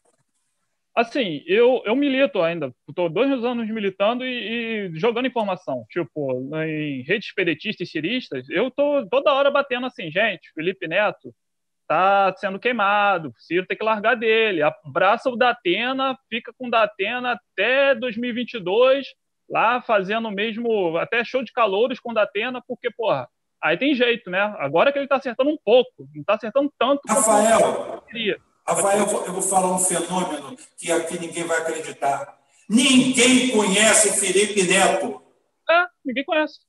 [0.95, 2.73] Assim, eu, eu milito ainda.
[2.89, 5.87] Estou dois anos militando e, e, jogando informação.
[5.89, 11.35] Tipo, em redes pedetistas e ciristas, eu tô toda hora batendo assim, gente, Felipe Neto
[11.89, 14.63] tá sendo queimado, Ciro tem que largar dele.
[14.63, 19.07] Abraça o Datena, fica com o Datena até 2022,
[19.49, 23.29] lá fazendo mesmo, até show de calouros com o Datena, porque, porra,
[23.63, 24.41] aí tem jeito, né?
[24.59, 27.01] Agora que ele tá acertando um pouco, não tá acertando tanto.
[27.09, 28.39] Rafael, queria.
[28.67, 32.39] Rafael, eu vou, eu vou falar um fenômeno que aqui ninguém vai acreditar.
[32.69, 35.21] Ninguém conhece Felipe Neto.
[35.69, 36.61] É, ninguém conhece.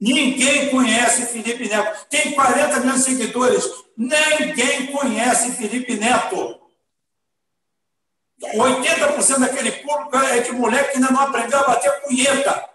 [0.00, 2.06] Ninguém conhece Felipe Neto.
[2.08, 3.64] Tem 40 mil seguidores.
[3.96, 6.60] Ninguém conhece Felipe Neto.
[8.42, 12.68] 80% daquele público é de mulher que ainda não aprendeu a bater punheta.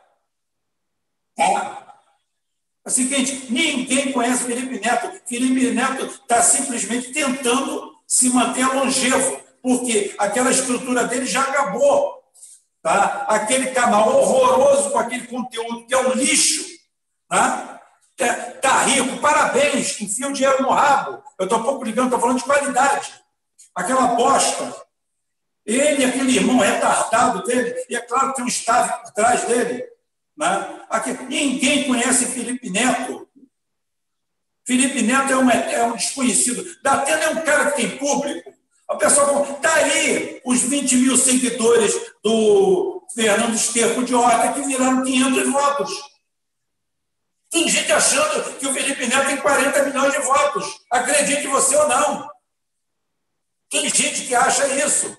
[1.35, 1.87] Tá?
[2.85, 5.21] É o seguinte, ninguém conhece Felipe Neto.
[5.25, 12.23] Felipe Neto está simplesmente tentando se manter longevo, porque aquela estrutura dele já acabou.
[12.81, 13.25] Tá?
[13.27, 16.65] Aquele canal horroroso com aquele conteúdo que é um lixo,
[17.27, 17.81] tá?
[18.19, 21.21] É, tá rico, parabéns, enfia o dinheiro no rabo.
[21.37, 23.13] Eu estou pouco ligando, estou falando de qualidade.
[23.75, 24.73] Aquela bosta.
[25.65, 29.85] Ele, aquele irmão retardado dele, e é claro que tem um staff por trás dele.
[30.35, 30.81] Né?
[30.89, 33.26] Aqui, ninguém conhece Felipe Neto.
[34.67, 36.77] Felipe Neto é um, é um desconhecido.
[36.83, 38.53] Datena é um cara que tem público.
[38.89, 45.05] A pessoa está aí os 20 mil seguidores do Fernando Esterco de Horta que viraram
[45.05, 45.91] 500 votos.
[47.49, 50.81] Tem gente achando que o Felipe Neto tem 40 milhões de votos.
[50.91, 52.29] Acredite você ou não.
[53.69, 55.17] Tem gente que acha isso.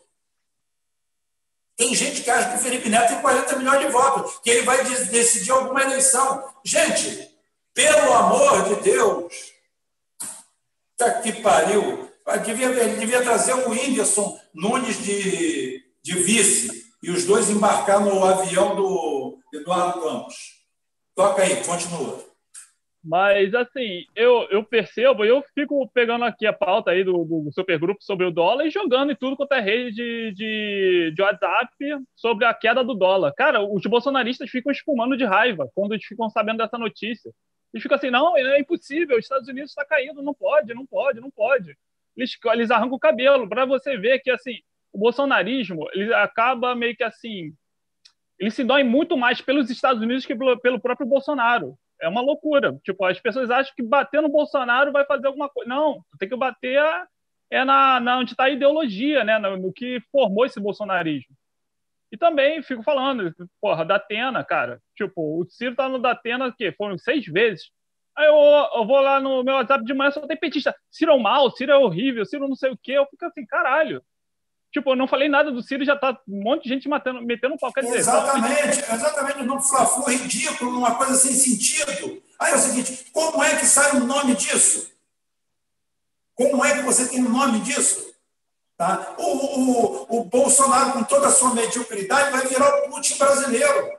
[1.74, 4.62] Tem gente que acha que o Felipe Neto tem 40 milhões de votos, que ele
[4.62, 6.52] vai decidir alguma eleição.
[6.62, 7.37] Gente,
[7.74, 9.52] pelo amor de Deus!
[10.96, 12.08] Tá que pariu!
[12.44, 18.22] Devia, ele devia trazer o Whindersson Nunes de, de vice e os dois embarcar no
[18.22, 20.34] avião do Eduardo Campos.
[21.14, 22.28] Toca aí, continua.
[23.02, 28.02] Mas, assim, eu, eu percebo, eu fico pegando aqui a pauta aí do, do supergrupo
[28.02, 31.72] sobre o dólar e jogando em tudo quanto é rede de, de, de WhatsApp
[32.14, 33.32] sobre a queda do dólar.
[33.34, 37.32] Cara, os bolsonaristas ficam espumando de raiva quando eles ficam sabendo dessa notícia.
[37.74, 41.20] E fica assim, não, é impossível, os Estados Unidos está caindo, não pode, não pode,
[41.20, 41.76] não pode.
[42.16, 44.58] Eles, eles arrancam o cabelo, para você ver que, assim,
[44.92, 47.54] o bolsonarismo, ele acaba meio que assim,
[48.38, 51.76] ele se dói muito mais pelos Estados Unidos que pelo, pelo próprio Bolsonaro.
[52.00, 52.78] É uma loucura.
[52.84, 55.68] Tipo, as pessoas acham que bater no Bolsonaro vai fazer alguma coisa.
[55.68, 56.80] Não, tem que bater
[57.50, 59.38] é na, na onde está a ideologia, né?
[59.38, 61.34] No, no, que formou esse bolsonarismo.
[62.10, 64.80] E também fico falando, porra, da Atena, cara.
[64.96, 67.70] Tipo, o Ciro tá no Datena, que foram seis vezes.
[68.16, 70.74] Aí eu, eu, vou lá no meu WhatsApp de manhã, só tem petista.
[70.90, 72.92] Ciro é mal, Ciro é horrível, Ciro não sei o quê.
[72.92, 74.02] Eu fico assim, caralho.
[74.72, 77.54] Tipo, eu não falei nada do Ciro, já tá um monte de gente matando, metendo
[77.54, 77.72] um pau.
[77.72, 79.42] Quer dizer, exatamente, exatamente.
[79.44, 82.22] Num fla ridículo, numa coisa sem sentido.
[82.40, 84.92] Aí é o seguinte, como é que sai o nome disso?
[86.34, 88.07] Como é que você tem o nome disso?
[88.78, 89.16] Tá?
[89.18, 93.98] O, o, o Bolsonaro, com toda a sua mediocridade, vai virar o Putin brasileiro.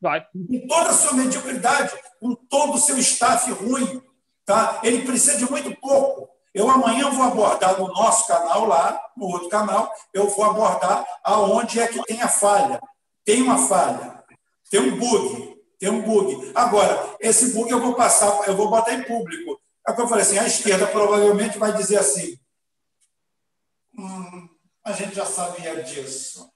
[0.00, 0.24] Vai.
[0.32, 4.02] Com toda a sua mediocridade, com todo o seu staff ruim.
[4.46, 4.80] Tá?
[4.82, 6.30] Ele precisa de muito pouco.
[6.54, 11.78] Eu amanhã vou abordar no nosso canal lá, no outro canal, eu vou abordar aonde
[11.78, 12.80] é que tem a falha.
[13.22, 14.22] Tem uma falha,
[14.70, 16.52] tem um bug, tem um bug.
[16.54, 19.60] Agora, esse bug eu vou passar, eu vou botar em público.
[19.86, 22.38] É o que eu falei assim, a esquerda provavelmente vai dizer assim,
[23.96, 24.48] hum,
[24.84, 26.50] a gente já sabia disso.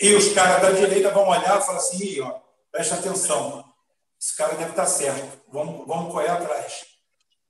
[0.00, 2.40] E os caras da direita vão olhar e falar assim, ó,
[2.70, 3.64] preste atenção,
[4.20, 6.86] esse cara deve estar certo, vamos, vamos correr atrás.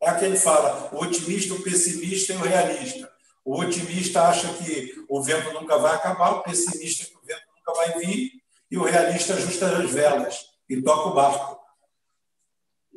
[0.01, 3.11] É aquele que fala, o otimista, o pessimista e o realista.
[3.45, 7.75] O otimista acha que o vento nunca vai acabar, o pessimista que o vento nunca
[7.75, 8.33] vai vir,
[8.71, 11.58] e o realista ajusta as velas e toca o barco.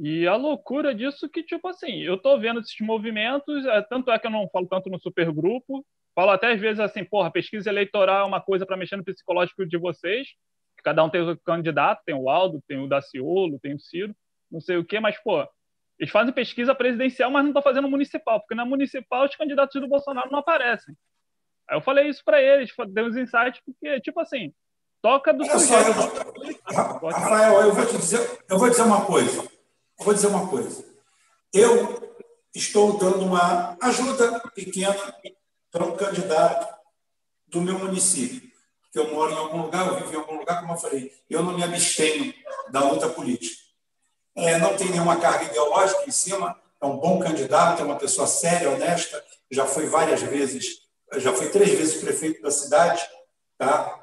[0.04, 4.18] E a loucura disso que, tipo assim, eu tô vendo esses movimentos, é, tanto é
[4.18, 8.26] que eu não falo tanto no supergrupo, falo até às vezes assim, porra, pesquisa eleitoral
[8.26, 10.30] é uma coisa para mexer no psicológico de vocês,
[10.84, 14.12] cada um tem o candidato, tem o Aldo, tem o Daciolo, tem o Ciro,
[14.52, 15.48] não sei o quê, mas, pô,
[16.00, 19.88] eles fazem pesquisa presidencial, mas não estão fazendo municipal, porque na municipal os candidatos do
[19.88, 20.96] Bolsonaro não aparecem.
[21.70, 24.52] Aí eu falei isso para eles, dei uns insights, porque, tipo assim,
[25.00, 29.51] toca do Olha só, eu, Rafael, eu vou te dizer, eu vou dizer uma coisa.
[30.04, 30.84] Vou dizer uma coisa.
[31.54, 32.18] Eu
[32.56, 35.16] estou dando uma ajuda pequena
[35.72, 36.74] para um candidato
[37.48, 38.50] do meu município,
[38.92, 41.44] que eu moro em algum lugar, eu vivo em algum lugar, como eu falei, eu
[41.44, 42.34] não me abstenho
[42.72, 43.62] da luta política.
[44.36, 48.26] É, não tem nenhuma carga ideológica em cima, é um bom candidato, é uma pessoa
[48.26, 50.80] séria, honesta, já foi várias vezes,
[51.18, 53.08] já foi três vezes prefeito da cidade,
[53.58, 54.00] tá?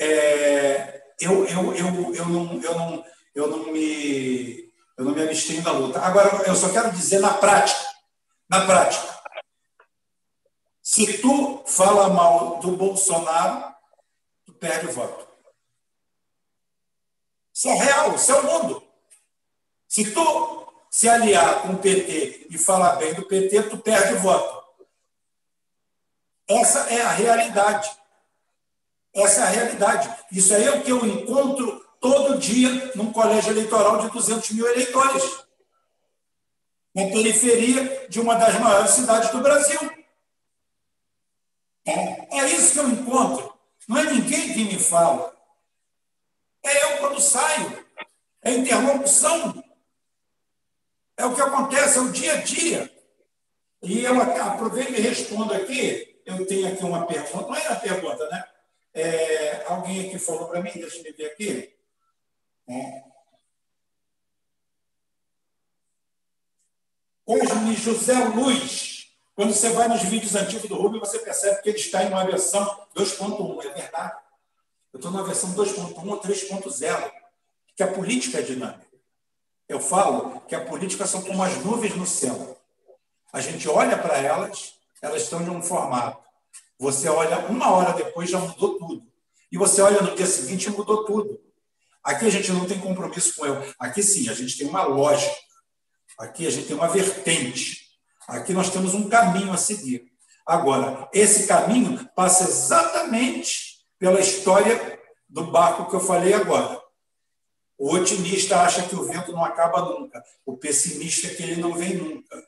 [0.00, 4.67] É, eu, eu, eu, eu, não, eu, não, eu, não me,
[4.98, 6.00] eu não me abstenho da luta.
[6.00, 7.80] Agora, eu só quero dizer na prática,
[8.50, 9.16] na prática,
[10.82, 13.72] se tu fala mal do Bolsonaro,
[14.44, 15.28] tu perde o voto.
[17.54, 18.82] Isso é real, isso é o mundo.
[19.86, 24.20] Se tu se aliar com o PT e falar bem do PT, tu perde o
[24.20, 24.64] voto.
[26.48, 27.88] Essa é a realidade.
[29.14, 30.24] Essa é a realidade.
[30.32, 34.66] Isso aí é o que eu encontro todo dia num colégio eleitoral de 200 mil
[34.66, 35.44] eleitores.
[36.94, 39.78] Na periferia de uma das maiores cidades do Brasil.
[41.86, 43.54] É, é isso que eu encontro.
[43.86, 45.34] Não é ninguém que me fala.
[46.62, 47.86] É eu quando saio.
[48.42, 49.62] É interlocução.
[51.16, 52.92] É o que acontece, é o dia a dia.
[53.82, 56.20] E eu aproveito e respondo aqui.
[56.26, 57.46] Eu tenho aqui uma pergunta.
[57.46, 58.44] Não é a pergunta, né?
[58.92, 61.77] É, alguém aqui falou para mim, deixa eu ver aqui.
[62.68, 63.02] É.
[67.24, 69.08] Cosme José Luiz.
[69.34, 72.24] Quando você vai nos vídeos antigos do Rubio, você percebe que ele está em uma
[72.24, 72.64] versão
[72.96, 73.64] 2.1.
[73.64, 74.16] É verdade?
[74.92, 77.12] Eu estou na versão 2.1 ou 3.0,
[77.76, 78.86] que a política é dinâmica.
[79.68, 82.58] Eu falo que a política são como as nuvens no céu.
[83.32, 86.26] A gente olha para elas, elas estão de um formato.
[86.78, 89.06] Você olha uma hora depois, já mudou tudo.
[89.52, 91.47] E você olha no dia seguinte, mudou tudo.
[92.08, 93.62] Aqui a gente não tem compromisso com eu.
[93.78, 95.36] Aqui sim, a gente tem uma lógica.
[96.18, 97.82] Aqui a gente tem uma vertente.
[98.26, 100.10] Aqui nós temos um caminho a seguir.
[100.46, 106.80] Agora, esse caminho passa exatamente pela história do barco que eu falei agora.
[107.76, 110.24] O otimista acha que o vento não acaba nunca.
[110.46, 112.42] O pessimista é que ele não vem nunca.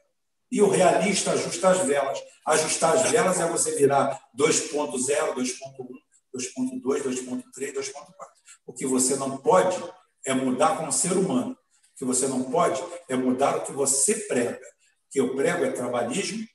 [0.51, 2.19] E o realista ajusta as velas.
[2.47, 6.00] Ajustar as velas é você virar 2.0, 2.1,
[6.35, 7.93] 2.2, 2.3, 2.4.
[8.67, 9.77] O que você não pode
[10.25, 11.53] é mudar como ser humano.
[11.53, 14.61] O que você não pode é mudar o que você prega
[15.11, 16.47] que eu prego é trabalhismo,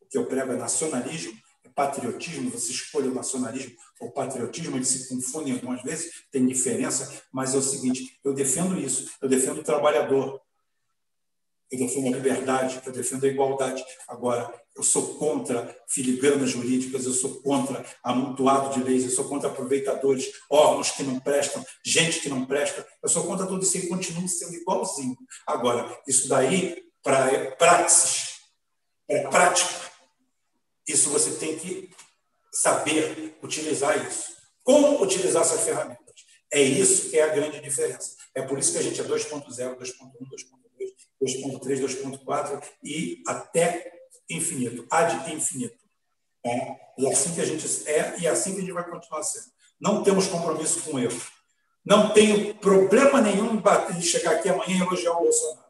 [0.00, 4.88] o que eu prego é nacionalismo, é patriotismo, você escolhe o nacionalismo ou patriotismo, eles
[4.88, 9.60] se confundem algumas vezes, tem diferença, mas é o seguinte, eu defendo isso, eu defendo
[9.60, 10.40] o trabalhador,
[11.70, 13.84] eu defendo a liberdade, eu defendo a igualdade.
[14.06, 19.48] Agora, eu sou contra filigranas jurídicas, eu sou contra amontoado de leis, eu sou contra
[19.48, 23.88] aproveitadores, órgãos que não prestam, gente que não presta, eu sou contra tudo isso e
[23.88, 25.16] continuo sendo igualzinho.
[25.46, 28.40] Agora, isso daí para praxis,
[29.06, 29.90] para prática.
[30.86, 31.90] Isso você tem que
[32.52, 34.36] saber utilizar isso.
[34.62, 36.04] Como utilizar essas ferramentas?
[36.52, 38.16] É isso que é a grande diferença.
[38.34, 43.95] É por isso que a gente é 2.0, 2.1, 2.2, 2.3, 2.4 e até
[44.28, 45.76] infinito, ad infinito.
[46.44, 49.46] É, e assim que a gente é e assim que a gente vai continuar sendo.
[49.80, 51.20] Não temos compromisso com erro.
[51.84, 53.60] Não tenho problema nenhum
[53.96, 55.66] em chegar aqui amanhã e elogiar o Bolsonaro.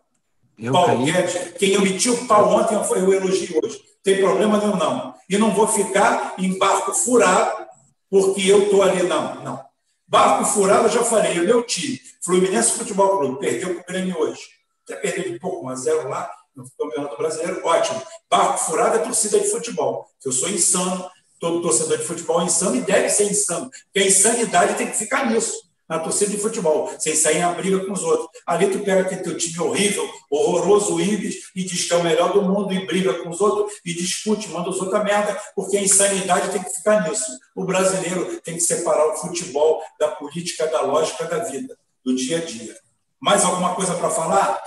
[0.59, 1.13] Eu Paulo caí.
[1.13, 3.83] Guedes, quem emitiu o pau ontem foi o elogio hoje.
[4.03, 5.15] Tem problema nenhum, não.
[5.29, 7.67] E não vou ficar em barco furado
[8.09, 9.43] porque eu estou ali, não.
[9.43, 9.67] Não.
[10.07, 14.19] Barco furado, eu já falei, o meu time, Fluminense Futebol Clube, perdeu para o Grêmio
[14.19, 14.41] hoje.
[14.85, 18.03] Até perdeu de pouco, 1 a 0 lá no Campeonato Brasileiro, ótimo.
[18.31, 20.09] Barco furado é torcida de futebol.
[20.25, 24.07] Eu sou insano, todo torcedor de futebol é insano e deve ser insano, porque a
[24.07, 28.03] insanidade tem que ficar nisso na torcida de futebol, sem sair a briga com os
[28.03, 28.29] outros.
[28.45, 32.33] Ali tu pega aquele teu time horrível, horroroso, Ibis, e diz que é o melhor
[32.33, 35.77] do mundo e briga com os outros e discute, manda os outros a merda, porque
[35.77, 37.39] a insanidade tem que ficar nisso.
[37.55, 42.39] O brasileiro tem que separar o futebol da política, da lógica da vida, do dia
[42.39, 42.77] a dia.
[43.21, 44.61] Mais alguma coisa para falar?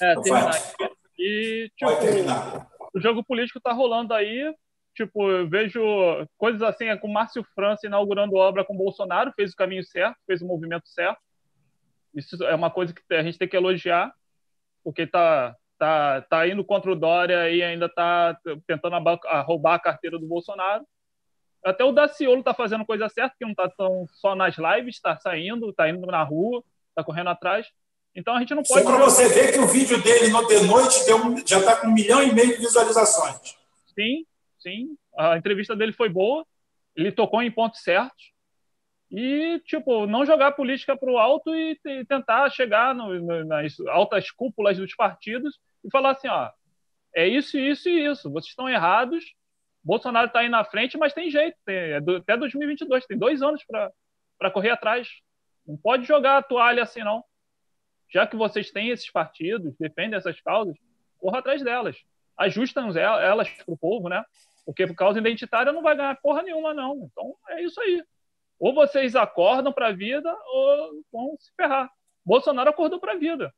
[0.00, 0.72] É, terminar.
[1.18, 1.90] E, tipo,
[2.94, 4.54] o jogo político está rolando aí,
[4.98, 5.80] Tipo, eu vejo
[6.36, 10.42] coisas assim, é com Márcio França inaugurando obra com Bolsonaro, fez o caminho certo, fez
[10.42, 11.20] o movimento certo.
[12.12, 14.12] Isso é uma coisa que a gente tem que elogiar,
[14.82, 18.96] porque tá, tá, tá indo contra o Dória e ainda tá tentando
[19.44, 20.84] roubar a carteira do Bolsonaro.
[21.64, 25.16] Até o Daciolo tá fazendo coisa certa, que não tá tão só nas lives, tá
[25.20, 26.60] saindo, tá indo na rua,
[26.92, 27.68] tá correndo atrás.
[28.18, 28.82] Então a gente não pode.
[28.82, 31.86] Só para você ver que o vídeo dele no The Noite deu, já está com
[31.86, 33.56] um milhão e meio de visualizações.
[33.94, 34.26] Sim,
[34.58, 34.96] sim.
[35.16, 36.44] A entrevista dele foi boa,
[36.96, 38.32] ele tocou em pontos certos.
[39.08, 43.44] E, tipo, não jogar a política para o alto e, e, tentar chegar no, no,
[43.44, 46.50] nas altas cúpulas dos partidos e falar assim: ó,
[47.14, 48.28] é isso, isso e isso.
[48.32, 49.24] Vocês estão errados.
[49.82, 51.56] Bolsonaro está aí na frente, mas tem jeito.
[51.64, 55.08] Tem, é do, até 2022, tem dois anos para correr atrás.
[55.64, 57.22] Não pode jogar a toalha assim, não.
[58.10, 60.76] Já que vocês têm esses partidos, defendem essas causas,
[61.18, 61.96] corra atrás delas
[62.38, 64.24] ajustam elas para o povo, né?
[64.64, 67.10] Porque por causa identitária não vai ganhar porra nenhuma, não.
[67.10, 68.02] Então é isso aí.
[68.60, 71.90] Ou vocês acordam para a vida ou vão se ferrar.
[72.24, 73.52] Bolsonaro acordou para a vida.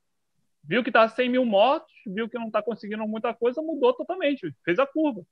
[0.65, 4.55] Viu que está 100 mil mortos, viu que não está conseguindo muita coisa, mudou totalmente,
[4.65, 5.23] fez a curva.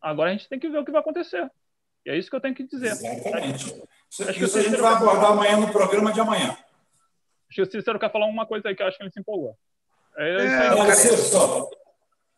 [0.00, 1.50] Agora a gente tem que ver o que vai acontecer.
[2.06, 2.92] E é isso que eu tenho que dizer.
[2.92, 3.82] Exatamente.
[4.20, 6.56] Acho que isso a gente vai abordar amanhã no programa de amanhã.
[7.50, 9.18] Acho que o Cícero quer falar uma coisa aí que eu acho que ele se
[9.18, 9.58] empolgou.
[10.16, 11.68] É, é, não, Cícero,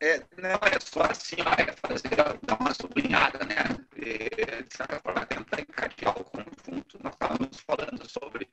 [0.01, 3.55] é, não é só assim, ó, é fazer, dar uma sublinhada, né?
[3.95, 6.99] E, de certa forma, tentar encadear o conjunto.
[7.03, 8.49] Nós estávamos falando sobre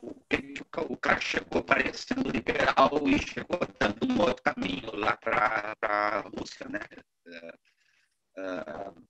[0.00, 5.74] o que o cara chegou parecendo liberal e chegou dando um outro caminho lá para
[5.82, 6.80] a Rússia, né?
[7.26, 7.52] É,
[8.38, 9.08] é,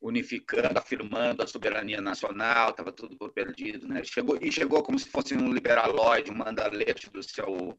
[0.00, 4.02] unificando, afirmando a soberania nacional, estava tudo perdido, né?
[4.04, 7.78] Chegou e chegou como se fosse um liberaloide, um mandalete do seu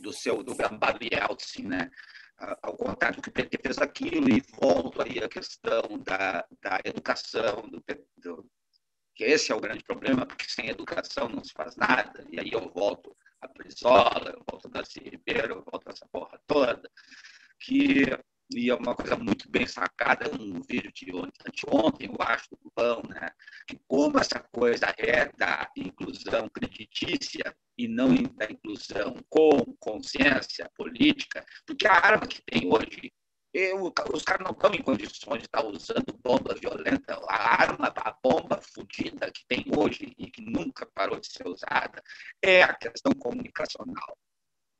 [0.00, 1.90] do seu do gambá do Yeltsin, né?
[2.62, 6.80] ao contrário do que o PT fez aquilo, e volto aí à questão da, da
[6.84, 7.82] educação, do,
[8.16, 8.50] do,
[9.14, 12.50] que esse é o grande problema, porque sem educação não se faz nada, e aí
[12.52, 16.88] eu volto a Brizola, eu volto a Darcy Ribeiro, eu volto a essa porra toda,
[17.58, 18.04] que
[18.50, 21.14] e é uma coisa muito bem sacada no vídeo de
[21.68, 23.30] ontem, eu acho, do Rubão, né?
[23.66, 31.44] que como essa coisa é da inclusão creditícia e não da inclusão com consciência política,
[31.66, 33.12] porque a arma que tem hoje,
[33.52, 37.18] eu, os caras não estão em condições de estar usando bomba violenta.
[37.28, 42.02] A arma, a bomba fodida que tem hoje e que nunca parou de ser usada
[42.42, 44.18] é a questão comunicacional.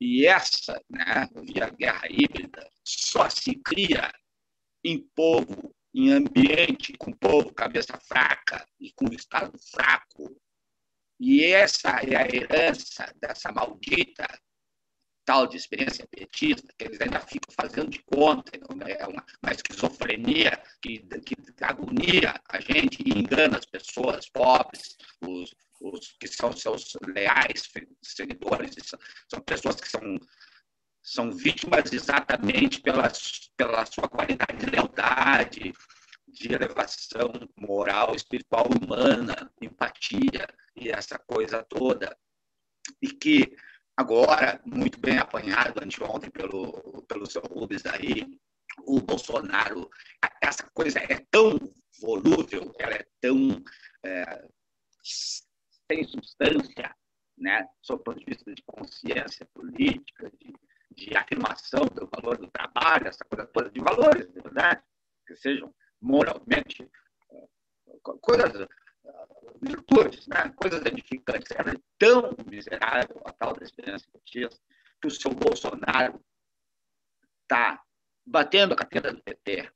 [0.00, 4.12] E essa, né, via guerra híbrida, só se cria
[4.84, 10.40] em povo, em ambiente com povo cabeça fraca e com Estado fraco.
[11.18, 14.26] E essa é a herança dessa maldita
[15.28, 20.58] tal de experiência petista, que eles ainda ficam fazendo de conta, é uma, uma esquizofrenia
[20.80, 26.96] que, que agonia a gente e engana as pessoas pobres, os, os que são seus
[27.06, 27.70] leais
[28.02, 28.74] seguidores,
[29.28, 30.18] são, pessoas que são,
[31.02, 33.10] são vítimas exatamente pela,
[33.56, 35.72] pela sua qualidade de lealdade,
[36.26, 42.16] de elevação moral, espiritual, humana, empatia e essa coisa toda.
[43.00, 43.56] E que
[43.96, 48.26] agora, muito bem apanhado anteontem pelo, pelo seu Rubens aí,
[48.86, 49.88] o Bolsonaro,
[50.40, 51.58] essa coisa é tão
[52.00, 53.62] volúvel, ela é tão
[54.04, 54.48] é,
[55.90, 56.94] sem substância,
[57.36, 60.54] né, sob o ponto de vista de consciência política, de,
[60.90, 64.82] de afirmação do valor do trabalho, essa coisa toda, de valores, de verdade,
[65.26, 66.88] que sejam moralmente
[68.20, 68.68] coisas, eh,
[69.62, 71.50] virtudes, né, coisas edificantes.
[71.52, 71.62] É
[71.98, 74.60] tão miserável, a tal da experiência petista,
[75.00, 76.22] que o seu Bolsonaro
[77.42, 77.82] está
[78.26, 79.70] batendo a carteira do PT,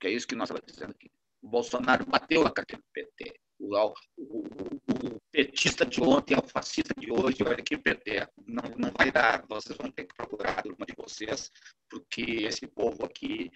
[0.00, 1.10] que é isso que nós estamos dizendo aqui.
[1.42, 6.48] O Bolsonaro bateu a carteira do PT o, o, o, petista de ontem é o
[6.48, 8.28] fascista de hoje, olha que PT.
[8.46, 11.50] Não, não vai dar, vocês vão ter que procurar a turma de vocês,
[11.88, 13.50] porque esse povo aqui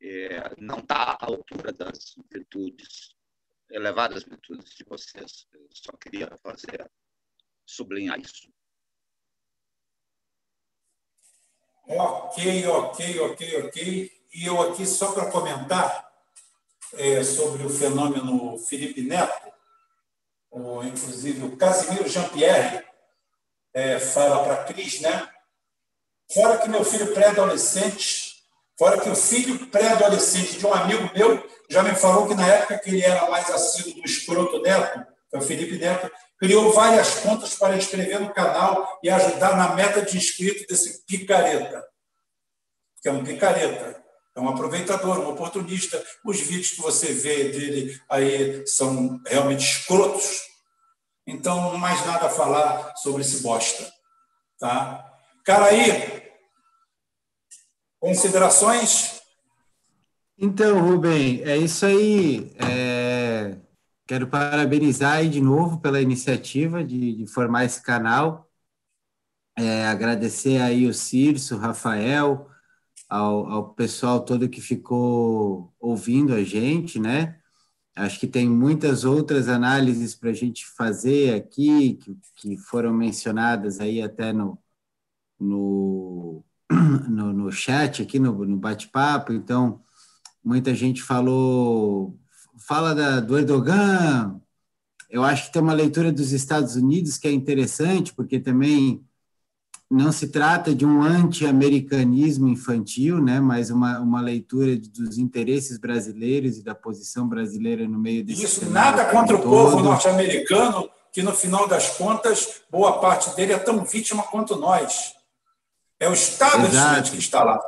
[0.00, 3.14] é, não está à altura das virtudes
[3.70, 5.46] elevadas virtudes de vocês.
[5.52, 6.90] Eu só queria fazer,
[7.66, 8.48] sublinhar isso.
[11.86, 14.18] Ok, ok, ok, ok.
[14.34, 16.07] E eu aqui, só para comentar
[16.94, 19.52] é, sobre o fenômeno Felipe Neto,
[20.50, 22.84] o, inclusive o Casimiro Jean-Pierre
[23.74, 25.28] é, fala para a Cris, né?
[26.32, 28.42] Fora que meu filho pré-adolescente,
[28.78, 32.78] fora que o filho pré-adolescente de um amigo meu já me falou que na época
[32.78, 37.54] que ele era mais assíduo do escroto Neto, é o Felipe Neto, criou várias contas
[37.54, 41.86] para inscrever no canal e ajudar na meta de inscrito desse picareta.
[43.02, 44.02] Que é um picareta,
[44.38, 46.02] é um aproveitador, um oportunista.
[46.24, 50.42] Os vídeos que você vê dele aí são realmente escrotos.
[51.26, 53.92] Então, não mais nada a falar sobre esse bosta.
[54.58, 55.04] Tá?
[55.44, 56.22] Cara aí,
[57.98, 59.20] considerações?
[60.38, 62.54] Então, Rubem, é isso aí.
[62.58, 63.56] É...
[64.06, 68.48] Quero parabenizar aí de novo pela iniciativa de, de formar esse canal.
[69.58, 72.48] É, agradecer aí o Círcio, o Rafael,
[73.08, 77.38] ao, ao pessoal todo que ficou ouvindo a gente, né?
[77.96, 83.80] Acho que tem muitas outras análises para a gente fazer aqui, que, que foram mencionadas
[83.80, 84.58] aí até no,
[85.40, 86.44] no,
[87.08, 89.32] no, no chat, aqui no, no bate-papo.
[89.32, 89.82] Então,
[90.44, 92.18] muita gente falou,
[92.58, 94.40] fala da, do Erdogan.
[95.10, 99.04] Eu acho que tem uma leitura dos Estados Unidos que é interessante, porque também
[99.90, 106.58] não se trata de um anti-americanismo infantil, né, mas uma, uma leitura dos interesses brasileiros
[106.58, 111.32] e da posição brasileira no meio desse Isso, nada contra o povo norte-americano, que no
[111.32, 115.14] final das contas, boa parte dele é tão vítima quanto nós.
[115.98, 116.68] É o Estado
[117.10, 117.58] que está lá.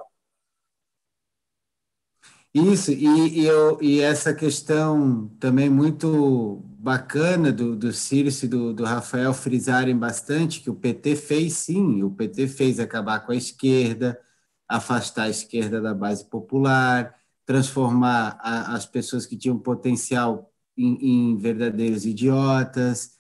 [2.52, 8.73] Isso, e, e, eu, e essa questão também muito bacana do, do Círios e do,
[8.73, 13.36] do Rafael frisarem bastante que o PT fez sim, o PT fez acabar com a
[13.36, 14.18] esquerda,
[14.67, 21.36] afastar a esquerda da base popular, transformar a, as pessoas que tinham potencial em, em
[21.36, 23.10] verdadeiros idiotas,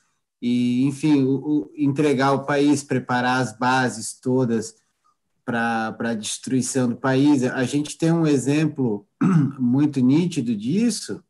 [0.40, 4.74] e, enfim, o, o, entregar o país, preparar as bases todas
[5.44, 7.44] para a destruição do país.
[7.44, 9.06] A gente tem um exemplo
[9.60, 11.22] muito nítido disso.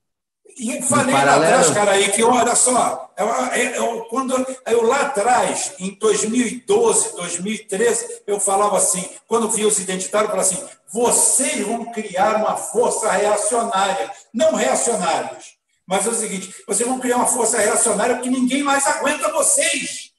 [0.59, 3.27] E falei lá atrás, cara, aí que olha só, eu,
[3.75, 10.31] eu, quando eu lá atrás, em 2012, 2013, eu falava assim, quando vi os identitários,
[10.31, 15.57] eu falava assim: vocês vão criar uma força reacionária, não reacionários.
[15.87, 20.11] Mas é o seguinte: vocês vão criar uma força reacionária porque ninguém mais aguenta vocês.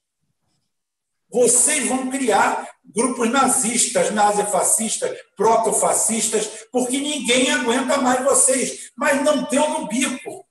[1.30, 8.92] Vocês vão criar grupos nazistas, nazifascistas, protofascistas, porque ninguém aguenta mais vocês.
[8.96, 10.46] Mas não deu no bico.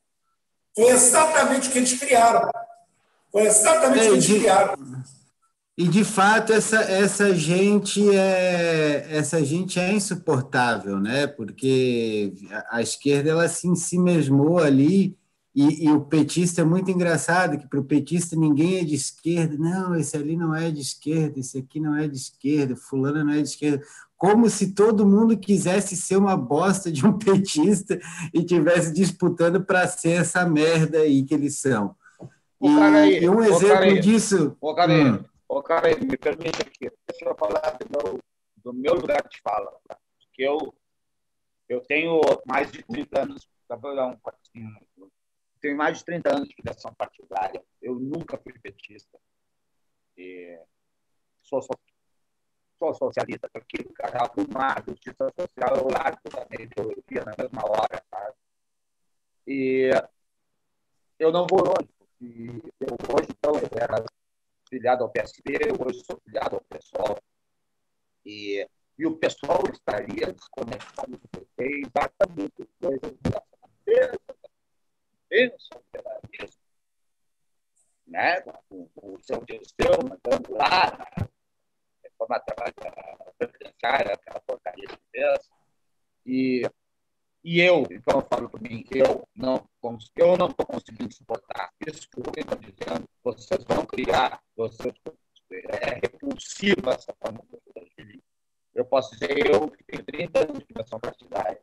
[0.75, 2.51] Foi exatamente o que eles criaram.
[3.31, 4.75] Foi exatamente o que eles criaram.
[5.81, 11.27] E de fato essa, essa gente é essa gente é insuportável, né?
[11.27, 12.35] Porque
[12.71, 15.17] a, esquerda ela se, se mesmou ali
[15.55, 19.57] e, e, o petista é muito engraçado, que para o petista ninguém é de esquerda.
[19.59, 23.33] Não, esse ali não é de esquerda, esse aqui não é de esquerda, fulano não
[23.33, 23.85] é de esquerda.
[24.17, 27.99] Como se todo mundo quisesse ser uma bosta de um petista
[28.33, 31.97] e tivesse disputando para ser essa merda aí que eles são.
[32.61, 34.57] E, aí, e um exemplo disso.
[34.61, 35.25] Ô, Carinho, hum.
[35.49, 38.21] ô, Carinho, me permite aqui, deixa eu falar do,
[38.63, 39.73] do meu lugar de fala.
[39.89, 39.97] Tá?
[40.21, 40.73] Porque eu,
[41.69, 43.77] eu tenho mais de 30 anos, tá
[45.61, 47.63] tenho mais de 30 anos de filiação partidária.
[47.81, 49.19] Eu nunca fui petista.
[50.17, 50.59] E
[51.39, 51.79] sou, sou,
[52.79, 58.03] sou socialista, porque arrumar justiça social eu largo da minha ideologia na mesma hora.
[58.11, 58.35] Sabe?
[59.47, 59.91] E
[61.19, 61.91] eu não vou longe.
[62.81, 64.05] Eu, hoje, então, eu era
[64.69, 67.19] filiado ao PSB, hoje sou filiado ao PSOL.
[68.25, 68.67] E,
[68.99, 73.17] e o pessoal estaria desconectado do PT exatamente coisas
[73.85, 74.40] pensam
[75.93, 76.59] pela isso,
[78.07, 78.41] né?
[78.69, 81.07] com, o seu Dirceu mandando lá
[82.03, 82.43] reforma
[83.39, 85.49] previdenciária, aquela porcaria de pensa.
[86.27, 86.63] E,
[87.43, 89.69] e eu, então eu falo para mim, eu não
[90.17, 93.09] eu não estou conseguindo suportar isso que o Rubem está dizendo.
[93.23, 94.95] Vocês vão criar, vocês,
[95.51, 98.23] é repulsiva essa forma de agir.
[98.75, 101.61] Eu posso dizer, eu que tenho 30 anos de criação partidária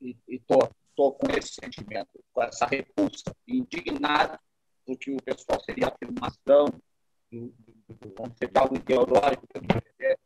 [0.00, 4.38] e estou estou com esse sentimento, com essa repulsa, indignado,
[4.86, 6.64] porque o pessoal seria afirmação
[7.30, 10.18] do, do, do, do ideológico do MPT,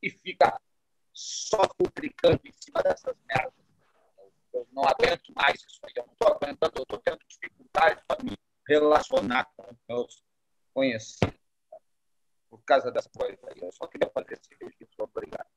[0.00, 0.58] e fica
[1.12, 3.52] só publicando em cima dessas merdas.
[4.54, 8.24] eu não aguento mais isso aí, eu não estou aguentando, eu estou tendo dificuldade para
[8.24, 10.24] me relacionar com meus
[10.72, 11.42] conhecidos
[12.48, 13.60] por causa dessa coisa aí.
[13.60, 15.04] Eu só queria fazer esse registro.
[15.04, 15.48] Obrigado.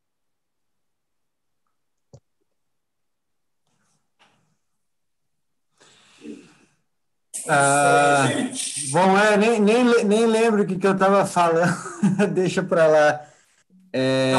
[7.48, 8.28] Ah,
[8.92, 11.74] bom, é, nem, nem, nem lembro o que, que eu estava falando,
[12.34, 13.26] deixa para lá.
[13.94, 14.34] É...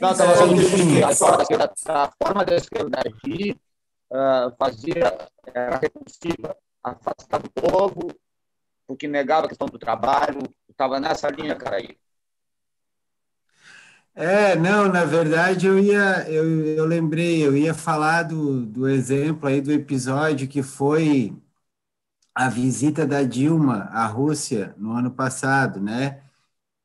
[0.00, 3.56] Não, estava falando que a, a forma da esquerda agir
[4.10, 8.14] uh, fazia, era repulsiva, afastava o povo,
[8.86, 11.96] porque negava a questão do trabalho, estava nessa linha, cara aí.
[14.18, 19.46] É, não, na verdade eu ia, eu, eu lembrei, eu ia falar do, do exemplo
[19.46, 21.36] aí do episódio que foi
[22.34, 26.22] a visita da Dilma à Rússia no ano passado, né?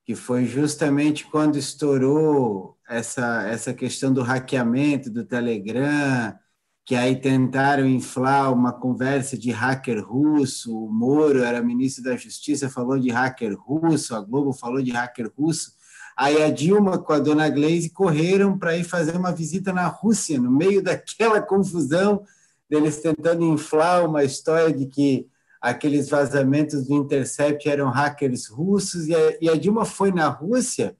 [0.05, 6.37] Que foi justamente quando estourou essa, essa questão do hackeamento do Telegram,
[6.85, 12.69] que aí tentaram inflar uma conversa de hacker russo, o Moro era ministro da Justiça,
[12.69, 15.73] falou de hacker russo, a Globo falou de hacker russo,
[16.21, 20.39] aí a Dilma com a dona Glaze correram para ir fazer uma visita na Rússia,
[20.39, 22.23] no meio daquela confusão
[22.69, 25.27] deles tentando inflar uma história de que
[25.59, 30.95] aqueles vazamentos do Intercept eram hackers russos, e a, e a Dilma foi na Rússia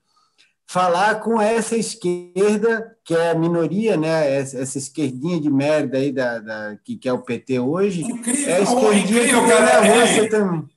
[0.66, 4.28] falar com essa esquerda, que é a minoria, né?
[4.34, 8.56] essa esquerdinha de merda aí da, da que, que é o PT hoje, incrível, é
[8.56, 10.70] a esquerdinha incrível, que está na Rússia também.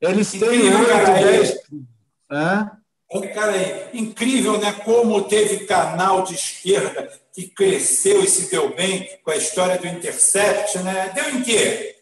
[0.00, 1.86] Eles têm.
[2.30, 2.75] Hã?
[3.34, 4.72] Cara, incrível, né?
[4.84, 9.86] Como teve canal de esquerda que cresceu e se deu bem com a história do
[9.86, 11.12] Intercept, né?
[11.14, 11.94] Deu em quê?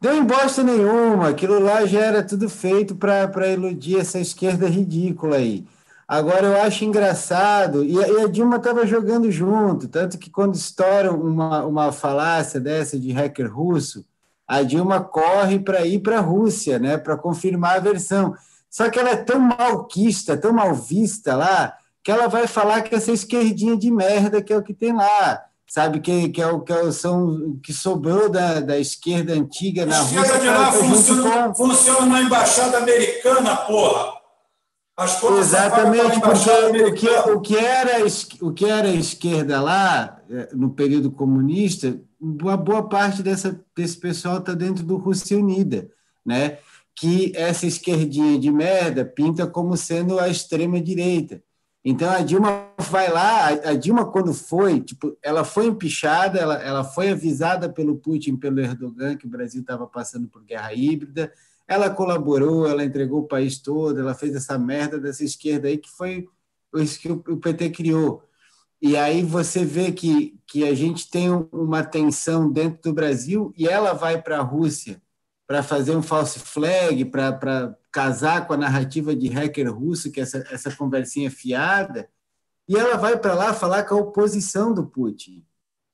[0.00, 5.36] Deu em bosta nenhuma, aquilo lá já era tudo feito para iludir essa esquerda ridícula
[5.36, 5.66] aí.
[6.06, 10.54] Agora eu acho engraçado, e a, e a Dilma estava jogando junto, tanto que quando
[10.54, 14.04] estoura uma, uma falácia dessa de hacker russo,
[14.46, 18.34] a Dilma corre para ir para a Rússia, né, para confirmar a versão.
[18.78, 22.94] Só que ela é tão malquista, tão mal vista lá, que ela vai falar que
[22.94, 26.60] essa esquerdinha de merda que é o que tem lá sabe, que, que, é o,
[26.60, 30.20] que, é são, que sobrou da, da esquerda antiga na Rússia.
[30.20, 31.54] Esquerda de lá funciona, com...
[31.56, 34.12] funciona na embaixada americana, porra.
[35.40, 36.50] Exatamente, porque
[36.82, 38.06] o que, o, que era,
[38.42, 44.38] o que era esquerda lá, é, no período comunista, uma boa parte dessa, desse pessoal
[44.38, 45.90] está dentro do Rússia Unida,
[46.24, 46.58] né?
[46.98, 51.40] Que essa esquerdinha de merda pinta como sendo a extrema-direita.
[51.84, 56.82] Então a Dilma vai lá, a Dilma quando foi, tipo, ela foi empichada, ela, ela
[56.82, 61.32] foi avisada pelo Putin, pelo Erdogan que o Brasil estava passando por guerra híbrida,
[61.68, 65.90] ela colaborou, ela entregou o país todo, ela fez essa merda dessa esquerda aí que
[65.90, 66.26] foi
[66.74, 68.24] isso que o PT criou.
[68.82, 73.68] E aí você vê que, que a gente tem uma tensão dentro do Brasil e
[73.68, 75.00] ela vai para a Rússia
[75.48, 80.22] para fazer um false flag, para casar com a narrativa de hacker russo, que é
[80.22, 82.06] essa, essa conversinha fiada,
[82.68, 85.42] e ela vai para lá falar com a oposição do Putin.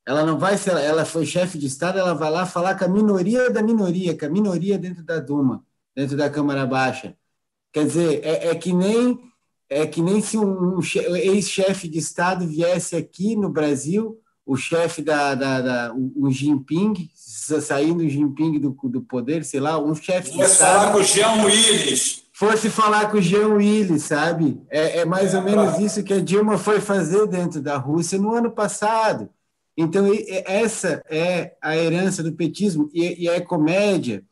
[0.05, 2.89] Ela não vai ser, ela foi chefe de Estado, ela vai lá falar com a
[2.89, 7.17] minoria da minoria, com a minoria dentro da Duma, dentro da Câmara Baixa.
[7.73, 9.33] Quer dizer, é, é que nem
[9.71, 15.01] é que nem se um, um ex-chefe de Estado viesse aqui no Brasil o chefe
[15.01, 15.95] da, da, da
[16.29, 17.09] Jinping,
[17.61, 20.79] saindo o Jinping do, do poder, sei lá, um chefe de Estado...
[20.79, 22.25] falar com o Jean Willis.
[22.33, 24.61] Fosse falar com o Jean Willis, sabe?
[24.71, 28.19] É, é mais é, ou menos isso que a Dilma foi fazer dentro da Rússia
[28.19, 29.31] no ano passado.
[29.77, 30.07] Então,
[30.47, 34.23] essa é a herança do petismo, e, e é comédia.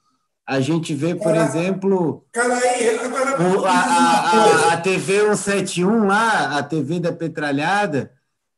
[0.46, 3.36] A gente vê, por exemplo, aí, agora,
[3.68, 8.12] a, a, a, a TV 171 lá, a TV da Petralhada,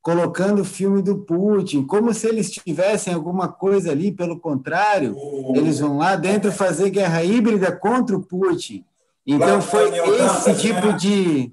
[0.04, 5.16] colocando o filme do Putin, como se eles tivessem alguma coisa ali, pelo contrário,
[5.56, 8.84] eles vão lá dentro fazer guerra híbrida contra o Putin.
[9.26, 11.50] Então foi esse tipo de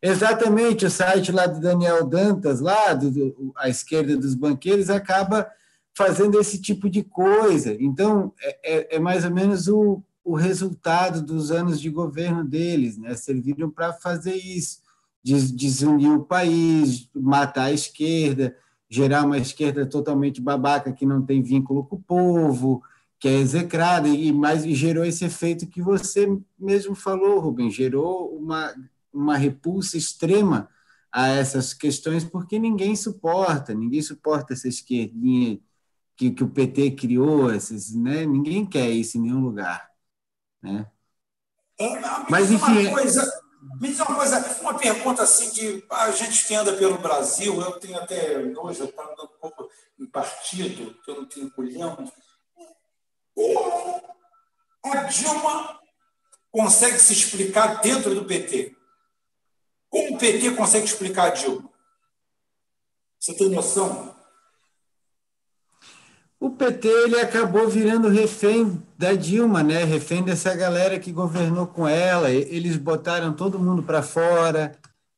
[0.00, 5.46] exatamente o site lá do Daniel Dantas, lá do, do a esquerda dos banqueiros, acaba
[5.92, 7.76] fazendo esse tipo de coisa.
[7.78, 12.96] Então é, é, é mais ou menos o, o resultado dos anos de governo deles,
[12.96, 13.14] né?
[13.14, 14.79] Serviram para fazer isso
[15.22, 18.56] desunir o país, matar a esquerda,
[18.88, 22.82] gerar uma esquerda totalmente babaca que não tem vínculo com o povo,
[23.18, 26.26] que é execrada, e mais e gerou esse efeito que você
[26.58, 28.74] mesmo falou, Rubem, gerou uma,
[29.12, 30.68] uma repulsa extrema
[31.12, 35.60] a essas questões, porque ninguém suporta, ninguém suporta essa esquerdinha
[36.16, 38.24] que, que o PT criou, esses, né?
[38.24, 39.90] ninguém quer isso em nenhum lugar.
[40.62, 40.86] Né?
[42.28, 42.86] Mas, enfim...
[42.86, 46.96] Uma coisa Me diz uma coisa, uma pergunta assim de a gente que anda pelo
[46.96, 51.50] Brasil, eu tenho até hoje, eu andando um pouco em partido, que eu não tenho
[51.50, 52.10] culhão.
[53.34, 55.78] Como a Dilma
[56.50, 58.74] consegue se explicar dentro do PT?
[59.90, 61.68] Como o PT consegue explicar a Dilma?
[63.18, 64.16] Você tem noção?
[66.38, 69.82] O PT ele acabou virando refém da Dilma, né?
[69.82, 72.30] Refém dessa galera que governou com ela.
[72.30, 74.72] Eles botaram todo mundo para fora,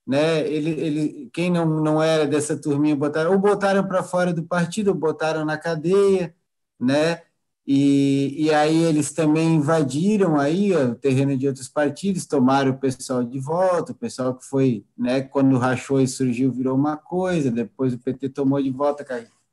[0.06, 0.46] né?
[0.46, 4.90] Ele, ele, quem não, não era dessa turminha botaram ou botaram para fora do partido,
[4.90, 6.32] ou botaram na cadeia,
[6.78, 7.22] né?
[7.66, 13.24] E, e aí eles também invadiram aí o terreno de outros partidos, tomaram o pessoal
[13.24, 15.22] de volta, o pessoal que foi, né?
[15.22, 19.04] Quando rachou e surgiu virou uma coisa, depois o PT tomou de volta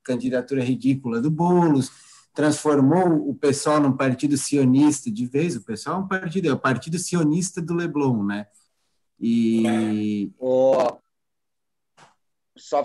[0.03, 1.91] candidatura ridícula do Boulos,
[2.40, 5.58] transformou o pessoal num partido sionista de vez.
[5.58, 8.48] O pessoal é um partido, é o partido sionista do Leblon, né?
[9.19, 10.32] E.
[10.40, 10.98] Oh.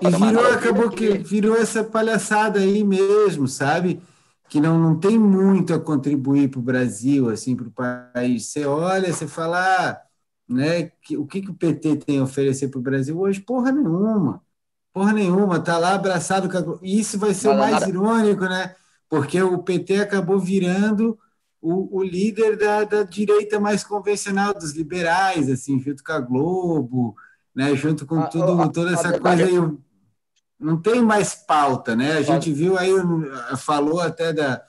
[0.02, 4.02] e virou, acabou que virou essa palhaçada aí mesmo, sabe?
[4.48, 8.46] Que não, não tem muito a contribuir para o Brasil, assim, para o país.
[8.46, 10.02] Você olha, você fala, ah,
[10.48, 13.40] né, que, o que, que o PT tem a oferecer para o Brasil hoje?
[13.40, 14.42] Porra nenhuma.
[14.92, 16.78] Porra nenhuma, tá lá abraçado com a...
[16.82, 17.88] E isso vai ser o mais nada.
[17.88, 18.74] irônico, né?
[19.14, 21.16] Porque o PT acabou virando
[21.62, 27.14] o, o líder da, da, direita mais convencional, dos liberais, assim, junto com a Globo,
[27.54, 27.76] né?
[27.76, 29.54] junto com tudo, toda essa coisa aí.
[30.58, 32.14] Não tem mais pauta, né?
[32.14, 32.90] A gente viu aí,
[33.56, 34.60] falou até da,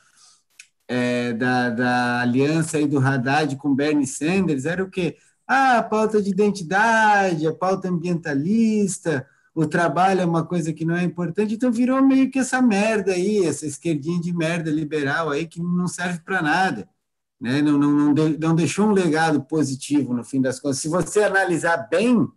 [0.87, 5.17] é, da, da aliança aí do Haddad com Bernie Sanders, era o quê?
[5.47, 9.25] Ah, a pauta de identidade, a pauta ambientalista,
[9.55, 13.13] o trabalho é uma coisa que não é importante, então virou meio que essa merda
[13.13, 16.89] aí, essa esquerdinha de merda liberal aí que não serve para nada.
[17.39, 17.61] Né?
[17.61, 20.79] Não, não, não, de, não deixou um legado positivo no fim das contas.
[20.79, 22.27] Se você analisar bem,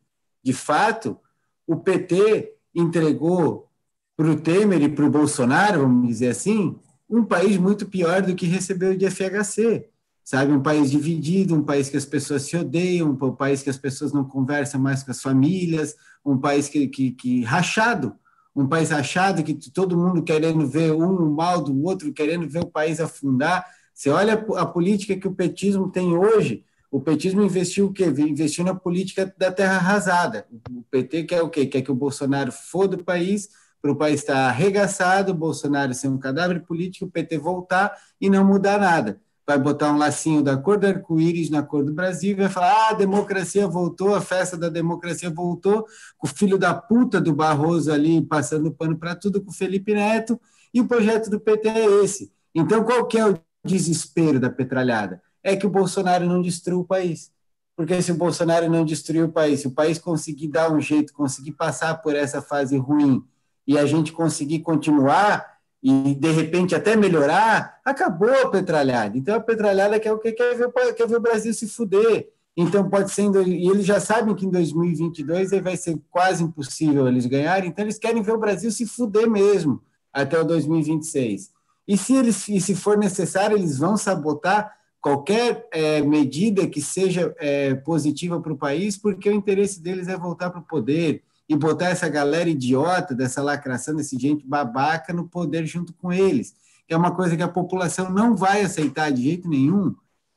[0.44, 1.18] de fato,
[1.66, 3.68] o PT entregou
[4.16, 6.78] para o Temer e para o Bolsonaro, vamos dizer assim,
[7.10, 9.88] um país muito pior do que recebeu de FHC
[10.28, 10.52] sabe?
[10.52, 14.12] Um país dividido, um país que as pessoas se odeiam, um país que as pessoas
[14.12, 18.14] não conversam mais com as famílias, um país que, que, que rachado,
[18.54, 22.66] um país rachado que todo mundo querendo ver um mal do outro, querendo ver o
[22.66, 23.64] país afundar.
[23.94, 28.04] Você olha a política que o petismo tem hoje, o petismo investiu o quê?
[28.04, 30.46] Investiu na política da terra arrasada.
[30.70, 31.64] O PT quer o quê?
[31.64, 33.48] Quer que o Bolsonaro foda o país,
[33.80, 38.28] para o país estar arregaçado, o Bolsonaro ser um cadáver político, o PT voltar e
[38.28, 42.32] não mudar nada vai botar um lacinho da cor do arco-íris na cor do Brasil
[42.32, 45.86] e vai falar: ah, a democracia voltou, a festa da democracia voltou,
[46.18, 49.94] com o filho da puta do Barroso ali passando pano para tudo com o Felipe
[49.94, 50.38] Neto,
[50.74, 52.30] e o projeto do PT é esse.
[52.54, 55.22] Então, qual que é o desespero da petralhada?
[55.42, 57.32] É que o Bolsonaro não destrua o país.
[57.74, 61.12] Porque se o Bolsonaro não destruir o país, se o país conseguir dar um jeito,
[61.14, 63.24] conseguir passar por essa fase ruim
[63.66, 69.16] e a gente conseguir continuar, e de repente até melhorar, acabou a petralhada.
[69.16, 72.28] Então a petralhada quer o que quer ver, quer ver o Brasil se fuder.
[72.56, 77.24] Então pode ser e eles já sabem que em 2022 vai ser quase impossível eles
[77.24, 79.80] ganharem, então eles querem ver o Brasil se fuder mesmo
[80.12, 81.52] até o 2026.
[81.86, 87.32] E se eles e se for necessário, eles vão sabotar qualquer é, medida que seja
[87.38, 91.56] é, positiva para o país, porque o interesse deles é voltar para o poder e
[91.56, 96.54] botar essa galera idiota, dessa lacração, desse gente babaca no poder junto com eles.
[96.86, 99.94] Que é uma coisa que a população não vai aceitar de jeito nenhum,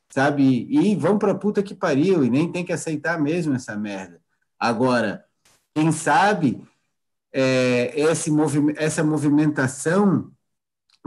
[0.09, 0.67] sabe?
[0.69, 4.22] E vão para puta que pariu, e nem tem que aceitar mesmo essa merda.
[4.59, 5.25] Agora,
[5.75, 6.64] quem sabe
[7.33, 10.31] é, esse movi essa movimentação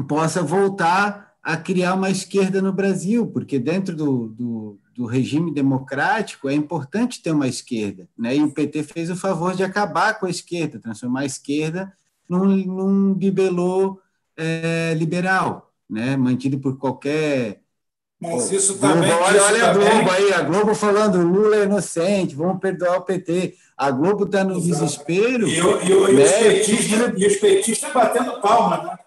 [0.08, 6.48] possa voltar a criar uma esquerda no Brasil, porque dentro do, do do regime democrático,
[6.48, 8.08] é importante ter uma esquerda.
[8.16, 8.36] Né?
[8.36, 11.92] E o PT fez o favor de acabar com a esquerda, transformar a esquerda
[12.28, 14.00] num, num bibelô
[14.36, 16.16] é, liberal, né?
[16.16, 17.60] mantido por qualquer.
[18.20, 19.08] Mas isso também.
[19.08, 23.02] Globo, olha, olha a Globo aí, a Globo falando Lula é inocente, vamos perdoar o
[23.02, 23.54] PT.
[23.76, 24.66] A Globo está no Exato.
[24.66, 25.48] desespero.
[25.48, 26.22] E, o, e, o, né?
[26.22, 29.03] e, os petistas, e os petistas batendo palma, né?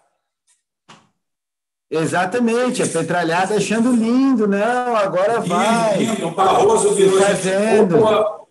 [1.90, 5.98] Exatamente, a petralhada achando lindo, não, agora vai.
[5.98, 8.46] Lindo, o Barroso virou gente boa,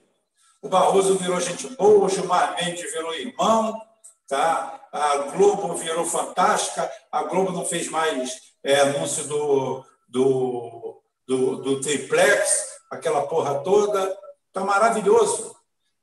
[0.62, 3.78] o Barroso virou gente boa, o Gilmar Mendes virou irmão,
[4.26, 4.76] tá?
[4.97, 11.81] a Globo virou fantástica, a Globo não fez mais é, anúncio do, do, do, do
[11.81, 14.16] triplex, aquela porra toda,
[14.52, 15.55] tá maravilhoso.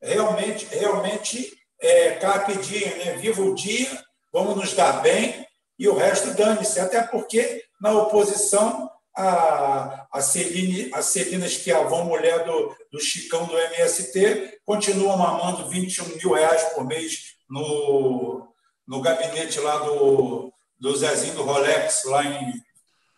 [0.01, 3.13] Realmente, realmente, é, carpe dia, né?
[3.13, 3.89] viva o dia,
[4.31, 5.45] vamos nos dar bem,
[5.83, 12.45] e o resto dane-se, até porque na oposição a, a, Celine, a Celina Esquiavão, mulher
[12.45, 18.47] do, do Chicão do MST, continua mamando 21 mil reais por mês no,
[18.87, 22.53] no gabinete lá do, do Zezinho do Rolex, lá em.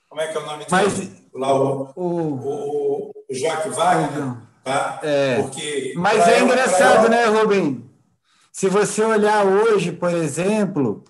[0.10, 1.30] Como é que é o nome dele?
[1.36, 4.38] lá o, o, o, o Jacques Wagner.
[4.64, 5.00] Tá?
[5.04, 7.88] É, Porque mas é engraçado, né, Rubem?
[8.52, 11.04] Se você olhar hoje, por exemplo,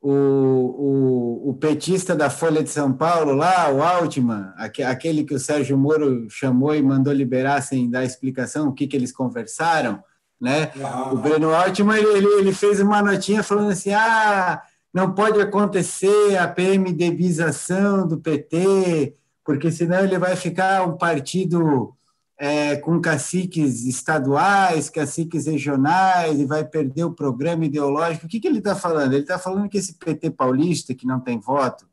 [0.00, 5.38] o, o, o, petista da Folha de São Paulo lá, o Altman, aquele que o
[5.38, 10.02] Sérgio Moro chamou e mandou liberar sem dar explicação o que, que eles conversaram,
[10.40, 10.70] né?
[10.82, 11.10] Ah.
[11.12, 16.46] O Breno Altman, ele, ele fez uma notinha falando assim, ah, não pode acontecer a
[16.46, 21.94] PMDBização do PT, porque senão ele vai ficar um partido
[22.38, 28.26] é, com caciques estaduais, caciques regionais, e vai perder o programa ideológico.
[28.26, 29.14] O que, que ele está falando?
[29.14, 31.86] Ele está falando que esse PT paulista, que não tem voto,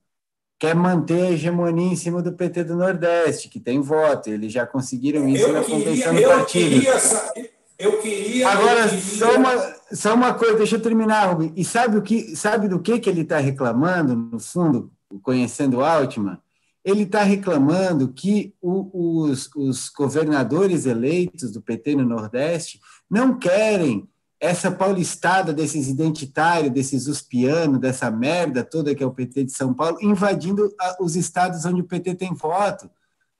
[0.59, 4.29] quer manter a hegemonia em cima do PT do Nordeste, que tem voto.
[4.29, 6.81] Eles já conseguiram isso eu na convenção do partido.
[6.81, 8.49] Queria, eu queria.
[8.49, 9.01] Agora, eu queria...
[9.01, 11.53] Só, uma, só uma coisa, deixa eu terminar, Rubem.
[11.55, 14.91] E sabe, o que, sabe do que, que ele está reclamando, no fundo,
[15.21, 16.37] conhecendo o Altman?
[16.83, 22.79] Ele está reclamando que o, os, os, governadores eleitos do PT no Nordeste
[23.09, 24.07] não querem
[24.39, 29.73] essa paulistada desses identitários, desses uspianos, dessa merda toda que é o PT de São
[29.73, 32.89] Paulo, invadindo os estados onde o PT tem voto.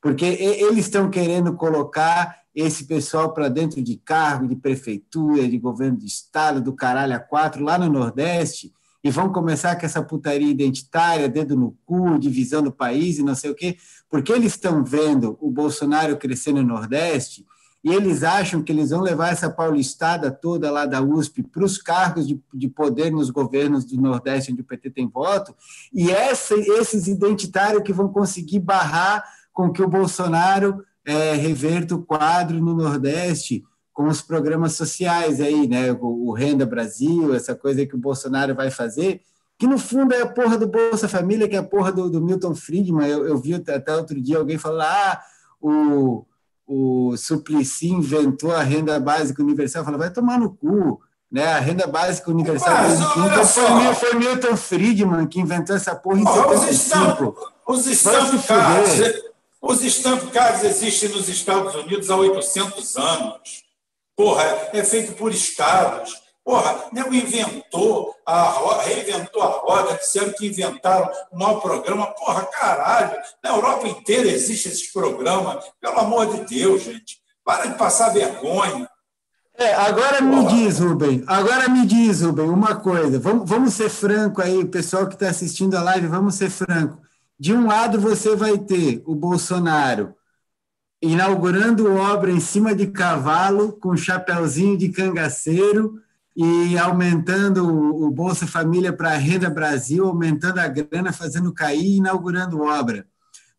[0.01, 5.97] Porque eles estão querendo colocar esse pessoal para dentro de cargo de prefeitura, de governo
[5.97, 8.73] de estado, do caralho a quatro, lá no Nordeste,
[9.03, 13.35] e vão começar com essa putaria identitária, dedo no cu, divisão do país e não
[13.35, 13.77] sei o quê,
[14.09, 17.45] porque eles estão vendo o Bolsonaro crescer no Nordeste
[17.83, 21.77] e eles acham que eles vão levar essa paulistada toda lá da USP para os
[21.77, 25.53] cargos de, de, poder nos governos do Nordeste, onde o PT tem voto,
[25.93, 32.01] e essa, esses identitários que vão conseguir barrar com que o Bolsonaro é, reverta o
[32.01, 35.91] quadro no Nordeste com os programas sociais aí, né?
[35.91, 39.21] O, o, Renda Brasil, essa coisa que o Bolsonaro vai fazer,
[39.57, 42.19] que no fundo é a porra do Bolsa Família, que é a porra do, do
[42.19, 43.07] Milton Friedman.
[43.07, 45.21] Eu, eu, vi até outro dia alguém falar, ah,
[45.61, 46.25] o,
[46.67, 49.85] o Suplicy inventou a renda básica universal.
[49.85, 50.99] Fala, vai tomar no cu.
[51.31, 51.45] Né?
[51.45, 56.57] A renda básica universal Mas, foi, foi Milton Friedman que inventou essa porra em oh,
[56.57, 57.35] 75.
[57.65, 59.23] Os stamp cards,
[59.61, 63.62] os stamp cards existem nos Estados Unidos há 800 anos.
[64.15, 64.43] Porra,
[64.73, 66.21] é feito por estados.
[66.43, 72.07] Porra, nego inventou a roda, reinventou a roda, disseram que inventaram um mau programa.
[72.07, 75.63] Porra, caralho, na Europa inteira existe esses programas.
[75.79, 77.21] Pelo amor de Deus, gente.
[77.45, 78.87] Para de passar vergonha.
[79.57, 80.21] É, agora Porra.
[80.23, 83.19] me diz, Rubem, agora me diz, Rubem, uma coisa.
[83.19, 87.01] Vamos, vamos ser franco aí, o pessoal que está assistindo a live, vamos ser franco.
[87.39, 90.15] De um lado você vai ter o Bolsonaro
[91.03, 96.01] inaugurando obra em cima de cavalo, com chapéuzinho de cangaceiro
[96.33, 101.97] e aumentando o Bolsa Família para a Renda Brasil, aumentando a grana, fazendo cair e
[101.97, 103.05] inaugurando obra.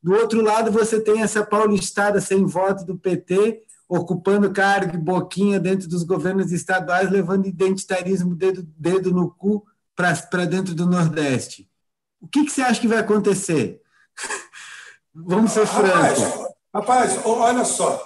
[0.02, 5.60] Do outro lado, você tem essa paulistada sem voto do PT, ocupando cargo e boquinha
[5.60, 9.64] dentro dos governos estaduais, levando identitarismo dedo, dedo no cu
[9.94, 11.68] para dentro do Nordeste.
[12.22, 13.82] O que, que você acha que vai acontecer?
[15.14, 16.43] Vamos ser francos.
[16.74, 18.04] Rapaz, olha só.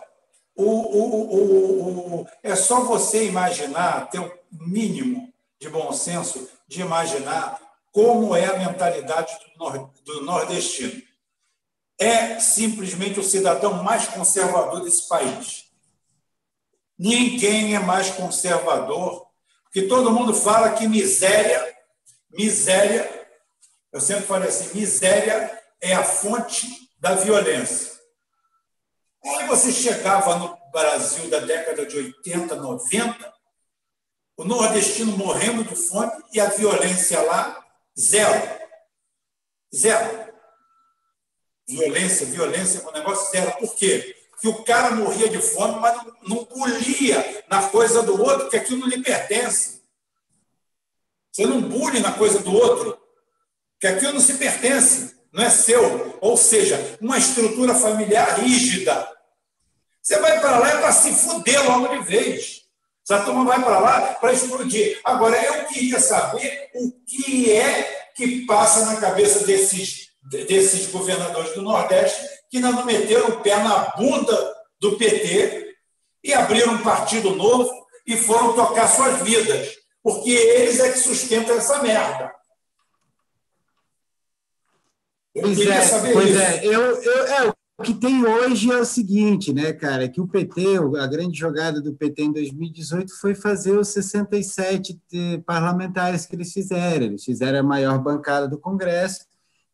[0.55, 7.58] O, o, o, é só você imaginar, ter o mínimo de bom senso de imaginar
[7.90, 9.32] como é a mentalidade
[10.05, 11.02] do nordestino.
[11.98, 15.64] É simplesmente o cidadão mais conservador desse país.
[16.98, 19.26] Ninguém é mais conservador,
[19.62, 21.74] porque todo mundo fala que miséria,
[22.30, 23.28] miséria,
[23.92, 27.98] eu sempre falei assim, miséria é a fonte da violência.
[29.24, 33.34] Aí você chegava no Brasil da década de 80, 90,
[34.36, 37.64] o nordestino morrendo de fome e a violência lá,
[37.98, 38.58] zero.
[39.74, 40.32] Zero.
[41.68, 43.52] Violência, violência, um negócio zero.
[43.58, 44.16] Por quê?
[44.30, 48.56] Porque o cara morria de fome, mas não, não bulia na coisa do outro, porque
[48.56, 49.82] aquilo não lhe pertence.
[51.32, 52.98] Você não bulle na coisa do outro,
[53.72, 56.16] porque aquilo não se pertence não é seu.
[56.20, 59.08] Ou seja, uma estrutura familiar rígida.
[60.02, 62.62] Você vai para lá é para se fuder logo de vez.
[63.08, 65.00] Essa turma vai para lá para explodir.
[65.05, 70.08] Agora, eu queria saber o que é que passa na cabeça desses,
[70.47, 75.74] desses governadores do Nordeste que ainda não meteram o pé na bunda do PT
[76.24, 77.70] e abriram um partido novo
[78.07, 79.76] e foram tocar suas vidas.
[80.02, 82.32] Porque eles é que sustentam essa merda.
[85.41, 86.39] Pois é, pois isso.
[86.39, 86.67] é.
[86.67, 90.78] Eu, eu, é, o que tem hoje é o seguinte, né, cara, que o PT,
[91.00, 95.00] a grande jogada do PT em 2018 foi fazer os 67
[95.47, 97.07] parlamentares que eles fizeram.
[97.07, 99.26] Eles fizeram a maior bancada do Congresso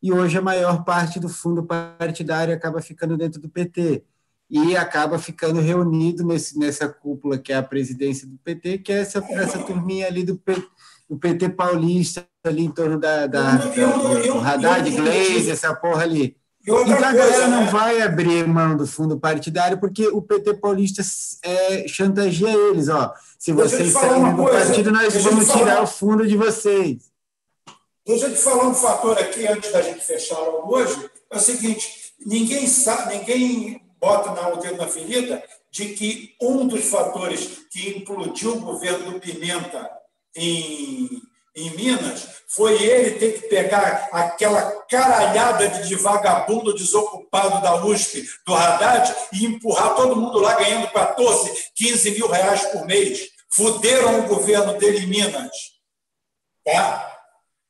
[0.03, 4.03] e hoje a maior parte do fundo partidário acaba ficando dentro do PT
[4.51, 8.99] e acaba ficando reunido nesse, nessa cúpula que é a presidência do PT, que é
[8.99, 10.39] essa, essa turminha ali do,
[11.09, 16.35] do PT paulista, ali em torno da, da, da do Haddad, Glaze, essa porra ali.
[16.67, 17.69] Então a galera não né?
[17.71, 21.03] vai abrir mão do fundo partidário porque o PT paulista
[21.43, 23.13] é, chantageia eles, ó.
[23.37, 27.03] Se vocês saírem do partido, nós vamos tirar o fundo de vocês.
[28.05, 31.09] Deixa eu te falar um fator aqui antes da gente fechar hoje.
[31.31, 36.85] É o seguinte: ninguém sabe, ninguém bota o dedo na ferida de que um dos
[36.85, 39.89] fatores que implodiu o governo do Pimenta
[40.35, 41.21] em
[41.55, 48.53] em Minas, foi ele ter que pegar aquela caralhada de vagabundo desocupado da USP, do
[48.53, 53.29] Haddad, e empurrar todo mundo lá ganhando 14, 15 mil reais por mês.
[53.49, 55.51] Fuderam o governo dele em Minas.
[56.63, 57.19] Tá?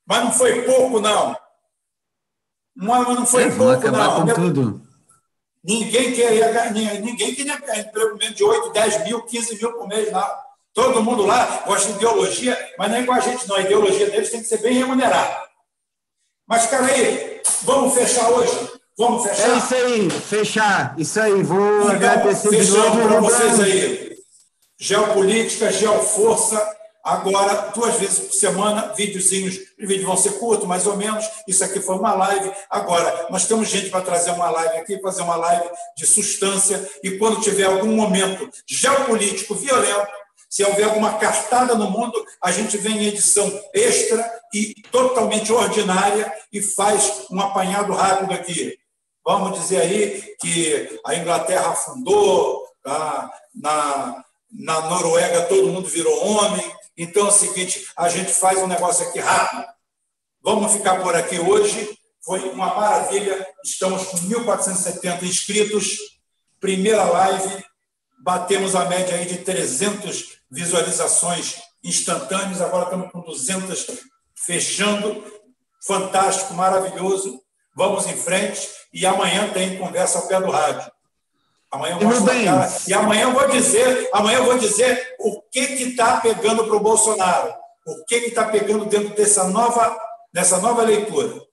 [0.05, 1.37] Mas não foi pouco, não.
[2.75, 4.33] Mas não foi é, pouco, não.
[4.33, 4.85] tudo.
[5.63, 10.45] Ninguém queria, ninguém queria emprego de 8, 10 mil, 15 mil por mês, não.
[10.75, 13.55] Todo mundo lá gosta de ideologia, mas não é igual a gente, não.
[13.55, 15.45] A ideologia deles tem que ser bem remunerada.
[16.45, 18.71] Mas, cara, aí, vamos fechar hoje?
[18.97, 19.49] Vamos fechar?
[19.49, 20.95] É isso aí, fechar.
[20.97, 23.07] Isso aí, vou então, agradecer de novo.
[23.07, 24.17] para vocês aí.
[24.77, 26.75] Geopolítica, geoforça.
[27.01, 29.55] Agora, duas vezes por semana, videozinhos.
[29.79, 31.23] Os vídeos vão ser curtos, mais ou menos.
[31.47, 32.51] Isso aqui foi uma live.
[32.69, 36.85] Agora, nós temos gente para trazer uma live aqui, fazer uma live de substância.
[37.01, 40.24] E quando tiver algum momento geopolítico violento,
[40.55, 46.33] se houver alguma cartada no mundo, a gente vem em edição extra e totalmente ordinária
[46.49, 48.79] e faz um apanhado rápido aqui.
[49.21, 53.29] Vamos dizer aí que a Inglaterra afundou, tá?
[53.53, 56.73] na, na Noruega todo mundo virou homem.
[56.95, 59.65] Então é o seguinte: a gente faz um negócio aqui rápido.
[60.41, 61.99] Vamos ficar por aqui hoje.
[62.23, 63.45] Foi uma maravilha.
[63.61, 65.97] Estamos com 1.470 inscritos.
[66.61, 67.65] Primeira live.
[68.23, 73.87] Batemos a média aí de 300 visualizações instantâneas, agora estamos com 200
[74.33, 75.23] fechando.
[75.85, 77.39] Fantástico, maravilhoso.
[77.75, 80.89] Vamos em frente e amanhã tem conversa ao pé do rádio.
[81.69, 82.73] Amanhã eu mostro cara.
[82.87, 86.79] E amanhã eu vou dizer, amanhã eu vou dizer o que está pegando para o
[86.79, 87.53] Bolsonaro,
[87.85, 89.95] o que está pegando dentro dessa nova,
[90.33, 91.43] dessa nova leitura.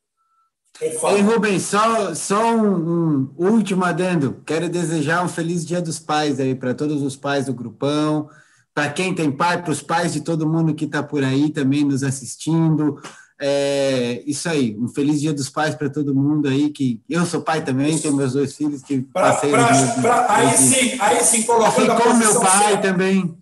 [0.81, 4.43] Ei, Rubens, só, só um, um, último adendo.
[4.47, 8.31] Quero desejar um feliz Dia dos Pais aí para todos os pais do grupão,
[8.75, 11.85] para quem tem pai, para os pais de todo mundo que está por aí também
[11.85, 13.01] nos assistindo.
[13.41, 17.43] É, isso aí, um feliz dia dos pais para todo mundo aí, que eu sou
[17.43, 19.51] pai também, tenho meus dois filhos que pra, passei...
[19.51, 19.67] Pra,
[20.01, 22.83] pra, aí sim, aí sim, colocando assim como meu pai certa.
[22.83, 23.37] também.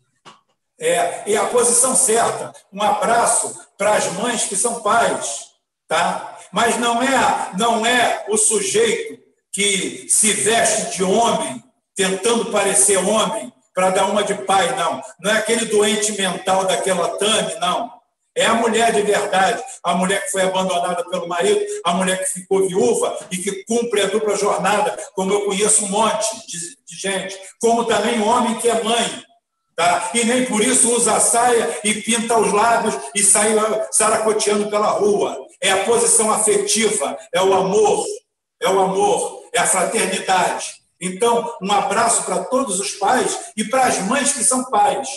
[0.81, 2.52] É, e a posição certa.
[2.73, 5.50] Um abraço para as mães que são pais,
[5.86, 6.39] tá?
[6.50, 9.20] Mas não é, não é o sujeito
[9.52, 11.62] que se veste de homem,
[11.94, 15.02] tentando parecer homem, para dar uma de pai, não.
[15.20, 18.00] Não é aquele doente mental daquela Tami, não.
[18.34, 22.40] É a mulher de verdade, a mulher que foi abandonada pelo marido, a mulher que
[22.40, 26.97] ficou viúva e que cumpre a dupla jornada, como eu conheço um monte de, de
[26.97, 29.24] gente, como também homem que é mãe,
[29.74, 30.10] tá?
[30.15, 33.52] e nem por isso usa a saia e pinta os lábios e sai
[33.90, 35.36] saracoteando pela rua.
[35.60, 38.07] É a posição afetiva, é o amor,
[38.62, 40.80] é o amor, é a fraternidade.
[41.01, 45.09] Então, um abraço para todos os pais e para as mães que são pais.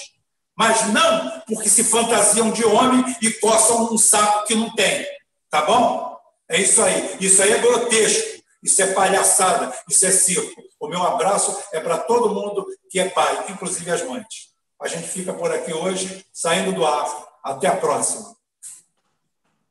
[0.55, 5.05] Mas não porque se fantasiam de homem e coçam um saco que não tem.
[5.49, 6.17] Tá bom?
[6.49, 7.17] É isso aí.
[7.19, 8.43] Isso aí é grotesco.
[8.61, 9.75] Isso é palhaçada.
[9.89, 10.61] Isso é circo.
[10.79, 14.53] O meu abraço é para todo mundo que é pai, inclusive as mães.
[14.81, 17.27] A gente fica por aqui hoje, saindo do ar.
[17.43, 18.35] Até a próxima.